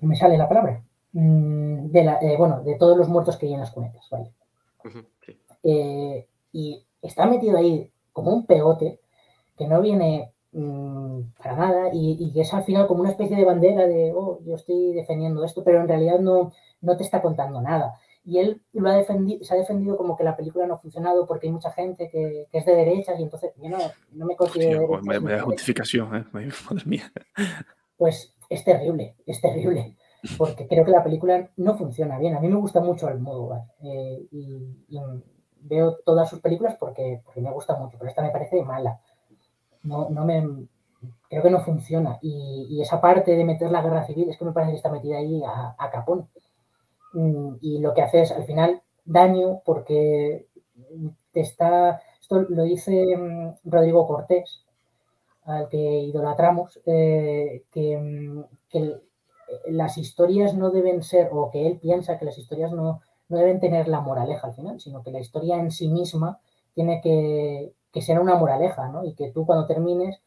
No 0.00 0.08
me 0.08 0.16
sale 0.16 0.38
la 0.38 0.48
palabra. 0.48 0.82
Mm, 1.12 1.90
de 1.90 2.00
eh, 2.00 2.36
bueno, 2.36 2.62
de 2.62 2.76
todos 2.76 2.96
los 2.96 3.08
muertos 3.08 3.36
que 3.36 3.46
hay 3.46 3.54
en 3.54 3.60
las 3.60 3.70
cunetas, 3.70 4.06
¿vale? 4.10 4.32
Eh, 5.62 6.26
y 6.52 6.86
está 7.02 7.26
metido 7.26 7.58
ahí 7.58 7.90
como 8.12 8.32
un 8.32 8.46
pegote 8.46 9.00
que 9.56 9.66
no 9.66 9.80
viene 9.80 10.32
mm, 10.52 11.20
para 11.42 11.56
nada 11.56 11.90
y, 11.92 12.32
que 12.32 12.42
es 12.42 12.54
al 12.54 12.64
final 12.64 12.86
como 12.86 13.00
una 13.00 13.10
especie 13.10 13.36
de 13.36 13.44
bandera 13.44 13.86
de, 13.86 14.12
oh, 14.14 14.40
yo 14.44 14.54
estoy 14.54 14.92
defendiendo 14.92 15.44
esto, 15.44 15.64
pero 15.64 15.80
en 15.80 15.88
realidad 15.88 16.20
no, 16.20 16.52
no 16.80 16.96
te 16.96 17.04
está 17.04 17.20
contando 17.22 17.60
nada. 17.60 17.98
Y 18.28 18.38
él 18.38 18.62
lo 18.72 18.90
ha 18.90 18.94
defendido, 18.94 19.42
se 19.42 19.54
ha 19.54 19.56
defendido 19.56 19.96
como 19.96 20.16
que 20.16 20.24
la 20.24 20.36
película 20.36 20.66
no 20.66 20.74
ha 20.74 20.78
funcionado 20.78 21.26
porque 21.26 21.46
hay 21.46 21.52
mucha 21.52 21.72
gente 21.72 22.10
que, 22.10 22.46
es 22.52 22.66
de 22.66 22.74
derechas 22.74 23.18
y 23.18 23.22
entonces 23.22 23.52
yo 23.56 23.70
no, 23.70 23.78
no 24.12 24.26
me 24.26 24.36
considero. 24.36 24.86
Hostia, 24.88 25.40
justificación, 25.44 26.14
¿eh? 26.14 26.24
Madre 26.32 26.84
mía. 26.84 27.12
Pues 27.96 28.34
es 28.50 28.64
terrible, 28.64 29.16
es 29.26 29.40
terrible 29.40 29.96
porque 30.36 30.66
creo 30.66 30.84
que 30.84 30.90
la 30.90 31.04
película 31.04 31.50
no 31.56 31.76
funciona 31.76 32.18
bien. 32.18 32.36
A 32.36 32.40
mí 32.40 32.48
me 32.48 32.56
gusta 32.56 32.80
mucho 32.80 33.08
el 33.08 33.20
modo 33.20 33.64
eh, 33.82 34.26
y, 34.30 34.98
veo 35.60 35.96
todas 36.04 36.30
sus 36.30 36.40
películas 36.40 36.76
porque, 36.78 37.20
porque, 37.24 37.40
me 37.40 37.50
gusta 37.50 37.76
mucho, 37.76 37.98
pero 37.98 38.08
esta 38.08 38.22
me 38.22 38.30
parece 38.30 38.62
mala. 38.62 39.00
No, 39.82 40.08
no 40.08 40.24
me, 40.24 40.66
creo 41.28 41.42
que 41.42 41.50
no 41.50 41.60
funciona. 41.60 42.18
Y, 42.22 42.80
esa 42.80 43.00
parte 43.00 43.36
de 43.36 43.44
meter 43.44 43.70
la 43.70 43.82
guerra 43.82 44.04
civil 44.04 44.30
es 44.30 44.38
que 44.38 44.44
me 44.44 44.52
parece 44.52 44.72
que 44.72 44.76
está 44.76 44.90
metida 44.90 45.18
ahí 45.18 45.42
a, 45.44 45.90
capón. 45.90 46.28
Y 47.60 47.80
lo 47.80 47.94
que 47.94 48.02
hace 48.02 48.22
es 48.22 48.32
al 48.32 48.44
final 48.44 48.82
daño 49.04 49.60
porque 49.64 50.46
te 51.32 51.40
está. 51.40 52.00
Esto 52.20 52.40
lo 52.48 52.62
dice 52.62 53.04
mm, 53.16 53.70
Rodrigo 53.70 54.06
Cortés, 54.06 54.64
al 55.44 55.68
que 55.68 55.78
idolatramos, 55.78 56.80
eh, 56.86 57.64
que, 57.72 57.96
mm, 57.96 58.44
que 58.68 59.00
las 59.66 59.98
historias 59.98 60.54
no 60.54 60.70
deben 60.70 61.02
ser, 61.02 61.30
o 61.32 61.50
que 61.50 61.66
él 61.66 61.78
piensa 61.78 62.18
que 62.18 62.24
las 62.24 62.38
historias 62.38 62.72
no, 62.72 63.00
deben 63.28 63.60
tener 63.60 63.88
la 63.88 64.00
moraleja 64.00 64.46
al 64.46 64.54
final, 64.54 64.80
sino 64.80 65.02
que 65.02 65.10
la 65.10 65.20
historia 65.20 65.56
en 65.56 65.70
sí 65.70 65.88
misma 65.88 66.40
tiene 66.74 67.00
que, 67.02 67.72
ser 68.00 68.20
una 68.20 68.36
moraleja, 68.36 68.88
¿no? 68.88 69.04
Y 69.04 69.14
que 69.14 69.32
tú 69.32 69.44
cuando 69.44 69.66
termines 69.66 70.20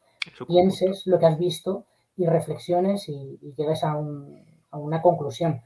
pienses 0.46 1.06
lo 1.06 1.18
que 1.18 1.24
has 1.24 1.38
visto 1.38 1.86
y 2.18 2.26
reflexiones 2.26 3.08
y, 3.08 3.38
llegues 3.56 3.82
a, 3.82 3.96
una 3.96 5.00
conclusión. 5.00 5.62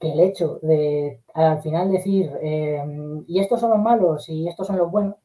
Que 0.00 0.12
el 0.12 0.20
hecho 0.20 0.58
de 0.62 1.22
al 1.32 1.62
final 1.62 1.90
decir, 1.90 2.30
em, 2.42 3.24
y 3.26 3.40
estos 3.40 3.60
son 3.60 3.70
los 3.70 3.78
malos 3.78 4.28
y 4.28 4.46
estos 4.46 4.66
son 4.66 4.76
los 4.76 4.90
buenos, 4.90 5.16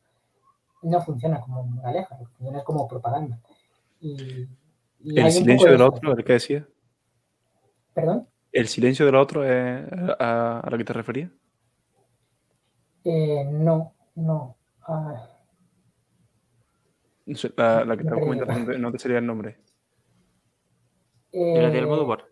no 0.81 1.01
funciona 1.01 1.41
como 1.41 1.63
moraleja, 1.63 2.17
funciona 2.37 2.63
como 2.63 2.87
propaganda. 2.87 3.39
Y, 3.99 4.47
el 5.03 5.31
silencio 5.31 5.71
del 5.71 5.81
otro, 5.81 6.15
el 6.15 6.23
que 6.23 6.33
decía. 6.33 6.67
¿Perdón? 7.93 8.27
¿El 8.51 8.67
silencio 8.67 9.05
del 9.05 9.15
otro 9.15 9.43
es 9.43 9.85
a, 10.19 10.67
lo 10.69 10.77
que 10.77 10.83
te 10.83 10.93
refería? 10.93 11.31
Eh, 13.03 13.45
no, 13.51 13.93
no. 14.15 14.55
Ah. 14.87 15.27
la, 17.25 17.85
la, 17.85 17.97
que 17.97 18.03
te 18.03 18.09
comentando 18.09 18.77
no 18.77 18.91
te 18.91 18.99
sería 18.99 19.17
el 19.17 19.25
nombre. 19.25 19.57
¿Era 21.31 21.69
de 21.69 21.79
Almodóvar? 21.79 22.30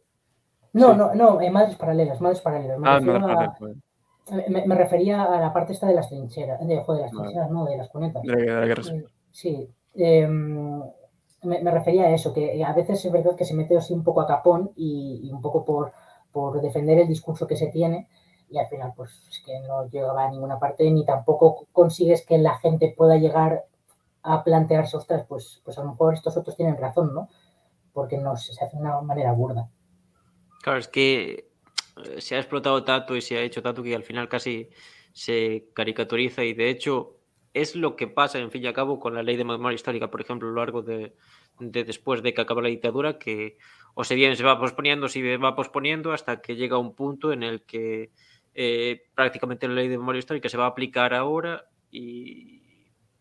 No, 0.74 0.94
no, 0.94 1.16
no, 1.16 1.42
eh, 1.42 1.50
Madres 1.50 1.76
Paralelas, 1.76 2.22
Madres 2.22 2.42
Paralelas. 2.42 2.80
Me, 2.80 2.90
ah, 2.90 3.00
refería 3.00 3.44
a, 4.32 4.66
me, 4.68 4.76
refería 4.76 5.24
a 5.24 5.40
la 5.40 5.52
parte 5.52 5.74
esta 5.74 5.88
de 5.88 5.96
las 5.96 6.10
trincheras, 6.10 6.66
de, 6.66 6.84
joder, 6.84 7.02
las 7.04 7.12
trincheras, 7.12 7.50
no, 7.50 7.66
de 7.66 7.78
las 7.78 7.90
cunetas. 7.90 8.24
De 8.24 8.46
la, 8.46 8.66
guerra 8.66 8.84
eh, 8.94 9.06
sí. 9.32 9.70
Eh, 9.96 10.28
me, 10.28 11.72
refería 11.72 12.06
a 12.06 12.12
eso, 12.12 12.34
que 12.34 12.64
a 12.64 12.74
veces 12.74 13.04
es 13.04 13.12
verdad 13.12 13.36
que 13.36 13.46
se 13.46 13.56
mete 13.56 13.78
así 13.78 13.94
un 13.94 14.04
poco 14.04 14.22
a 14.22 14.28
capón 14.28 14.72
y, 14.76 15.30
un 15.34 15.42
poco 15.42 15.66
por, 15.66 15.94
por, 16.32 16.62
defender 16.62 17.00
el 17.00 17.08
discurso 17.08 17.48
que 17.48 17.56
se 17.56 17.68
tiene 17.68 18.08
y 18.52 18.58
al 18.58 18.68
final 18.68 18.94
pues 18.96 19.12
es 19.30 19.42
que 19.46 19.60
no 19.62 19.88
llegaba 19.88 20.26
a 20.26 20.30
ninguna 20.30 20.60
parte 20.60 20.90
ni 20.90 21.06
tampoco 21.06 21.68
consigues 21.72 22.26
que 22.26 22.38
la 22.40 22.58
gente 22.58 22.94
pueda 22.98 23.16
llegar 23.18 23.66
a 24.24 24.44
plantearse, 24.44 24.98
ostras, 24.98 25.26
pues, 25.28 25.62
pues 25.64 25.78
a 25.78 25.84
lo 25.84 25.92
mejor 25.92 26.14
estos 26.14 26.36
otros 26.36 26.56
tienen 26.56 26.78
razón, 26.78 27.14
¿no? 27.14 27.30
Porque 27.94 28.18
no 28.18 28.36
se 28.38 28.52
hace 28.52 28.76
de 28.76 28.82
una 28.82 29.00
manera 29.02 29.32
burda. 29.32 29.70
Claro, 30.62 30.80
es 30.80 30.88
que 30.88 31.50
eh, 32.04 32.22
se 32.22 32.36
ha 32.36 32.40
explotado 32.40 32.84
tanto 32.84 33.16
y 33.16 33.22
se 33.22 33.38
ha 33.38 33.42
hecho 33.42 33.62
tanto 33.62 33.84
que 33.84 33.96
al 33.96 34.04
final 34.04 34.28
casi 34.28 34.70
se 35.14 35.70
caricaturiza 35.74 36.44
y 36.44 36.54
de 36.54 36.70
hecho 36.70 37.16
es 37.54 37.76
lo 37.76 37.96
que 37.96 38.08
pasa, 38.08 38.40
en 38.40 38.52
fin 38.52 38.64
y 38.64 38.68
al 38.68 38.74
cabo, 38.74 39.00
con 39.00 39.16
la 39.16 39.24
ley 39.24 39.36
de 39.36 39.44
memoria 39.44 39.76
histórica, 39.76 40.12
por 40.12 40.22
ejemplo, 40.22 40.48
a 40.48 40.52
lo 40.52 40.58
largo 40.58 40.82
de, 40.84 41.16
después 41.60 42.22
de 42.22 42.34
que 42.34 42.42
acaba 42.42 42.62
la 42.62 42.70
dictadura, 42.70 43.18
que 43.18 43.58
o 43.96 44.04
se 44.04 44.16
bien 44.16 44.36
se 44.36 44.44
va 44.44 44.60
posponiendo, 44.60 45.08
se 45.10 45.38
va 45.38 45.56
posponiendo 45.56 46.14
hasta 46.14 46.42
que 46.42 46.56
llega 46.56 46.78
un 46.78 46.96
punto 46.96 47.34
en 47.34 47.44
el 47.44 47.64
que 47.64 48.12
eh, 48.54 49.04
prácticamente 49.16 49.68
la 49.68 49.74
ley 49.76 49.88
de 49.88 49.98
memoria 49.98 50.20
histórica 50.20 50.48
se 50.50 50.58
va 50.58 50.66
a 50.66 50.70
aplicar 50.70 51.14
ahora, 51.14 51.66
y, 51.92 52.62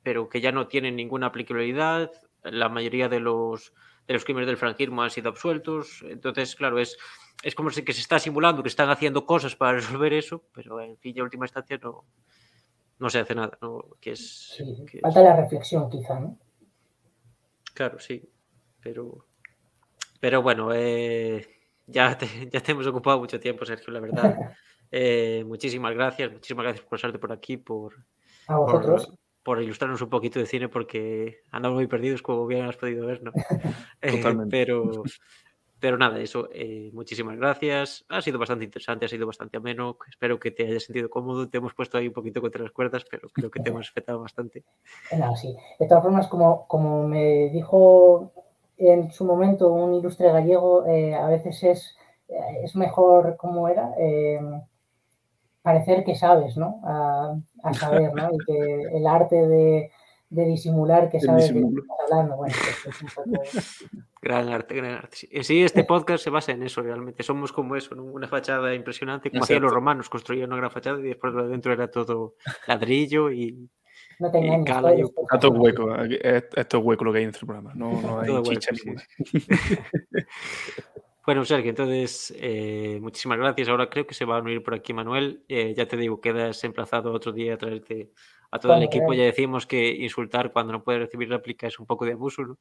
pero 0.02 0.28
que 0.28 0.40
ya 0.40 0.52
no 0.52 0.68
tiene 0.68 0.92
ninguna 0.92 1.28
aplicabilidad. 1.28 2.12
La 2.42 2.68
mayoría 2.68 3.08
de 3.08 3.20
los, 3.20 3.72
de 4.08 4.14
los 4.14 4.24
crímenes 4.24 4.46
del 4.46 4.56
franquismo 4.56 5.02
han 5.02 5.10
sido 5.10 5.28
absueltos. 5.28 6.02
Entonces, 6.08 6.56
claro, 6.56 6.78
es, 6.78 6.96
es 7.42 7.54
como 7.54 7.70
si 7.70 7.84
que 7.84 7.92
se 7.92 8.00
está 8.00 8.18
simulando 8.18 8.62
que 8.62 8.70
están 8.70 8.88
haciendo 8.88 9.26
cosas 9.26 9.54
para 9.54 9.72
resolver 9.78 10.14
eso, 10.14 10.42
pero 10.52 10.80
en 10.80 10.96
fin, 10.96 11.14
ya 11.14 11.22
última 11.22 11.44
instancia 11.44 11.78
no, 11.82 12.06
no 12.98 13.10
se 13.10 13.20
hace 13.20 13.34
nada, 13.34 13.56
¿no? 13.60 13.84
Que 14.00 14.12
es, 14.12 14.60
falta 15.02 15.22
la 15.22 15.36
reflexión 15.36 15.90
quizá, 15.90 16.18
¿no? 16.18 16.38
Claro, 17.74 18.00
sí, 18.00 18.28
pero, 18.80 19.26
pero 20.18 20.42
bueno, 20.42 20.70
eh, 20.74 21.46
ya, 21.86 22.16
te, 22.16 22.26
ya 22.50 22.60
te 22.60 22.72
hemos 22.72 22.86
ocupado 22.86 23.20
mucho 23.20 23.38
tiempo, 23.38 23.64
Sergio, 23.64 23.92
la 23.92 24.00
verdad. 24.00 24.34
Eh, 24.90 25.44
muchísimas 25.46 25.92
gracias, 25.92 26.32
muchísimas 26.32 26.62
gracias 26.62 26.82
por 26.82 26.92
pasarte 26.92 27.18
por 27.18 27.30
aquí, 27.30 27.58
por, 27.58 27.94
por, 28.46 29.18
ilustrarnos 29.62 30.02
un 30.02 30.10
poquito 30.10 30.38
de 30.38 30.46
cine, 30.46 30.68
porque 30.68 31.40
andamos 31.50 31.76
muy 31.76 31.86
perdidos, 31.86 32.22
como 32.22 32.46
bien 32.46 32.66
has 32.66 32.76
podido 32.76 33.06
ver, 33.06 33.22
¿no? 33.22 33.32
Eh, 34.02 34.12
Totalmente. 34.18 34.50
pero, 34.50 35.02
pero 35.80 35.98
nada, 35.98 36.18
eso, 36.20 36.48
eh, 36.52 36.90
muchísimas 36.92 37.36
gracias. 37.36 38.04
Ha 38.08 38.20
sido 38.20 38.38
bastante 38.38 38.64
interesante, 38.64 39.06
ha 39.06 39.08
sido 39.08 39.26
bastante 39.26 39.56
ameno. 39.56 39.96
Espero 40.08 40.38
que 40.38 40.50
te 40.50 40.66
hayas 40.66 40.84
sentido 40.84 41.08
cómodo. 41.08 41.48
Te 41.48 41.58
hemos 41.58 41.74
puesto 41.74 41.98
ahí 41.98 42.08
un 42.08 42.12
poquito 42.12 42.40
contra 42.40 42.62
las 42.62 42.72
cuerdas, 42.72 43.04
pero 43.10 43.28
creo 43.30 43.50
que 43.50 43.60
te 43.60 43.70
hemos 43.70 43.86
respetado 43.86 44.20
bastante. 44.20 44.64
No, 45.18 45.36
sí. 45.36 45.56
De 45.78 45.86
todas 45.86 46.02
formas, 46.02 46.26
como, 46.28 46.66
como 46.66 47.06
me 47.06 47.48
dijo 47.50 48.32
en 48.76 49.10
su 49.10 49.24
momento 49.24 49.72
un 49.72 49.94
ilustre 49.94 50.30
gallego, 50.30 50.86
eh, 50.86 51.14
a 51.14 51.26
veces 51.28 51.62
es, 51.64 51.96
eh, 52.28 52.60
es 52.62 52.76
mejor, 52.76 53.36
¿cómo 53.36 53.68
era? 53.68 53.94
Parecer 55.62 56.04
que 56.04 56.14
sabes, 56.14 56.56
¿no? 56.56 56.80
A, 56.84 57.36
a 57.62 57.74
saber, 57.74 58.14
¿no? 58.14 58.30
Y 58.32 58.38
que 58.38 58.82
el 58.96 59.06
arte 59.06 59.46
de 59.46 59.90
de 60.30 60.44
disimular 60.44 61.08
que 61.08 61.20
sabes 61.20 61.48
de 61.48 61.54
qué 61.54 61.60
estás 61.60 61.96
hablando. 62.10 62.36
Bueno, 62.36 62.54
pues 62.54 62.86
es 62.86 63.02
un 63.02 63.08
poco... 63.08 63.42
Gran 64.20 64.48
arte, 64.48 64.74
gran 64.74 64.94
arte. 64.94 65.44
Sí, 65.44 65.62
este 65.62 65.84
podcast 65.84 66.24
se 66.24 66.30
basa 66.30 66.50
en 66.50 66.64
eso 66.64 66.82
realmente. 66.82 67.22
Somos 67.22 67.52
como 67.52 67.76
eso, 67.76 67.94
una 67.94 68.26
fachada 68.26 68.74
impresionante, 68.74 69.30
como 69.30 69.44
hacían 69.44 69.62
los 69.62 69.72
romanos, 69.72 70.08
construían 70.08 70.48
una 70.48 70.56
gran 70.56 70.72
fachada 70.72 70.98
y 70.98 71.04
después 71.04 71.32
de 71.34 71.46
dentro 71.46 71.72
era 71.72 71.88
todo 71.88 72.34
ladrillo 72.66 73.30
y, 73.30 73.70
no 74.18 74.28
te 74.32 74.38
engañes, 74.38 74.66
cala 74.66 74.96
y... 74.96 75.02
Esto 75.02 75.54
es 75.54 75.54
hueco, 75.54 75.94
esto 75.94 76.78
es 76.78 76.84
hueco 76.84 77.04
lo 77.04 77.12
que 77.12 77.18
hay 77.18 77.24
en 77.24 77.30
este 77.30 77.46
programa, 77.46 77.72
no, 77.74 78.02
no 78.02 78.18
hay 78.20 78.42
chicha 78.42 78.72
Bueno, 81.28 81.44
Sergio, 81.44 81.68
entonces, 81.68 82.32
eh, 82.38 82.98
muchísimas 83.02 83.36
gracias. 83.36 83.68
Ahora 83.68 83.90
creo 83.90 84.06
que 84.06 84.14
se 84.14 84.24
va 84.24 84.38
a 84.38 84.40
unir 84.40 84.62
por 84.62 84.72
aquí 84.72 84.94
Manuel. 84.94 85.44
Eh, 85.46 85.74
ya 85.76 85.86
te 85.86 85.98
digo, 85.98 86.22
quedas 86.22 86.64
emplazado 86.64 87.12
otro 87.12 87.32
día 87.32 87.52
a 87.52 87.58
través 87.58 87.84
de 87.84 88.10
a 88.50 88.58
todo 88.58 88.72
el 88.72 88.84
equipo 88.84 89.12
ya 89.12 89.24
decimos 89.24 89.66
que 89.66 89.90
insultar 89.90 90.54
cuando 90.54 90.72
no 90.72 90.82
puede 90.82 91.00
recibir 91.00 91.28
réplica 91.28 91.66
es 91.66 91.78
un 91.78 91.84
poco 91.84 92.06
de 92.06 92.12
abuso, 92.12 92.44
¿no? 92.44 92.58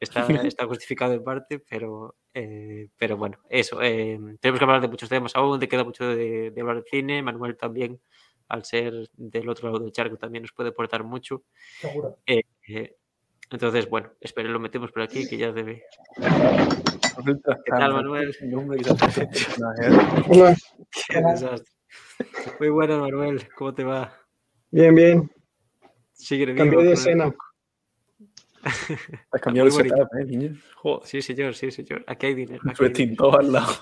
Está, 0.00 0.26
está 0.52 0.66
justificado 0.66 1.14
en 1.14 1.22
parte, 1.22 1.60
pero, 1.60 2.16
eh, 2.34 2.88
pero 2.96 3.16
bueno, 3.16 3.38
eso. 3.48 3.80
Eh, 3.82 4.18
tenemos 4.40 4.58
que 4.58 4.64
hablar 4.64 4.80
de 4.80 4.88
muchos 4.88 5.08
temas 5.08 5.36
aún, 5.36 5.60
te 5.60 5.68
queda 5.68 5.84
mucho 5.84 6.08
de, 6.08 6.52
hablar 6.58 6.82
de 6.82 6.90
cine. 6.90 7.22
Manuel 7.22 7.56
también, 7.56 8.00
al 8.48 8.64
ser 8.64 8.94
del 9.12 9.48
otro 9.48 9.68
lado 9.68 9.84
del 9.84 9.92
charco, 9.92 10.16
también 10.16 10.42
nos 10.42 10.50
puede 10.50 10.70
aportar 10.70 11.04
mucho. 11.04 11.44
Seguro. 11.80 12.16
Eh, 12.26 12.96
Entonces, 13.50 13.88
bueno, 13.88 14.10
espero 14.20 14.50
lo 14.50 14.60
metemos 14.60 14.92
por 14.92 15.02
aquí, 15.02 15.26
que 15.26 15.38
ya 15.38 15.52
debe. 15.52 15.84
¿Qué 16.16 17.70
tal, 17.70 17.94
Manuel? 17.94 18.36
Qué 21.08 21.22
desastre. 21.22 21.72
Muy 22.60 22.68
bueno, 22.68 23.00
Manuel. 23.00 23.48
¿Cómo 23.54 23.74
te 23.74 23.84
va? 23.84 24.12
Bien, 24.70 24.94
bien. 24.94 25.30
Sigue 26.12 26.54
Cambio 26.54 26.80
de 26.80 26.92
escena. 26.92 27.34
Has 28.62 29.40
cambiado 29.40 29.68
el 29.68 29.72
setup, 29.72 30.08
¿eh, 30.20 30.24
niño? 30.24 30.56
Joder. 30.76 31.06
Sí, 31.06 31.22
señor, 31.22 31.54
sí, 31.54 31.70
señor. 31.70 32.04
Aquí 32.06 32.26
hay 32.26 32.34
dinero. 32.34 32.62
Su 32.74 32.84
extintor 32.84 33.40
al 33.40 33.52
lado. 33.52 33.72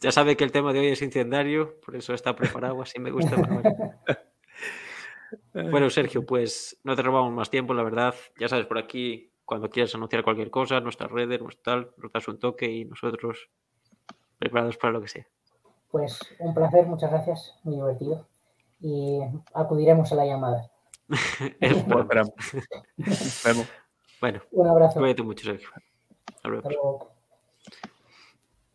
Ya 0.00 0.12
sabe 0.12 0.36
que 0.36 0.44
el 0.44 0.52
tema 0.52 0.72
de 0.74 0.80
hoy 0.80 0.88
es 0.88 1.00
incendiario, 1.00 1.80
por 1.80 1.96
eso 1.96 2.12
está 2.12 2.36
preparado, 2.36 2.82
así 2.82 2.98
me 3.00 3.10
gusta. 3.10 3.36
Manuel. 3.36 3.64
Bueno, 5.52 5.90
Sergio, 5.90 6.24
pues 6.24 6.78
no 6.84 6.94
te 6.94 7.02
robamos 7.02 7.32
más 7.32 7.50
tiempo, 7.50 7.74
la 7.74 7.82
verdad. 7.82 8.14
Ya 8.38 8.48
sabes, 8.48 8.66
por 8.66 8.78
aquí, 8.78 9.30
cuando 9.44 9.70
quieras 9.70 9.94
anunciar 9.94 10.22
cualquier 10.22 10.50
cosa, 10.50 10.80
nuestras 10.80 11.10
redes, 11.10 11.40
nuestro 11.40 11.62
tal, 11.62 11.90
nos 11.96 12.12
das 12.12 12.28
un 12.28 12.38
toque 12.38 12.66
y 12.66 12.84
nosotros 12.84 13.48
preparados 14.38 14.76
para 14.76 14.92
lo 14.92 15.00
que 15.00 15.08
sea. 15.08 15.26
Pues 15.90 16.18
un 16.38 16.54
placer, 16.54 16.86
muchas 16.86 17.10
gracias, 17.10 17.58
muy 17.64 17.76
divertido. 17.76 18.26
Y 18.80 19.20
acudiremos 19.54 20.12
a 20.12 20.16
la 20.16 20.26
llamada. 20.26 20.70
bueno, 21.86 22.00
esperamos. 22.02 22.34
Vemos. 23.44 23.66
Bueno, 24.20 24.42
Un 24.50 24.66
abrazo. 24.66 24.98
cuídate 25.00 25.22
mucho, 25.22 25.44
Sergio. 25.44 25.68
Hasta 26.34 26.48
luego. 26.48 26.68
Hasta 26.68 26.70
luego. 26.70 27.16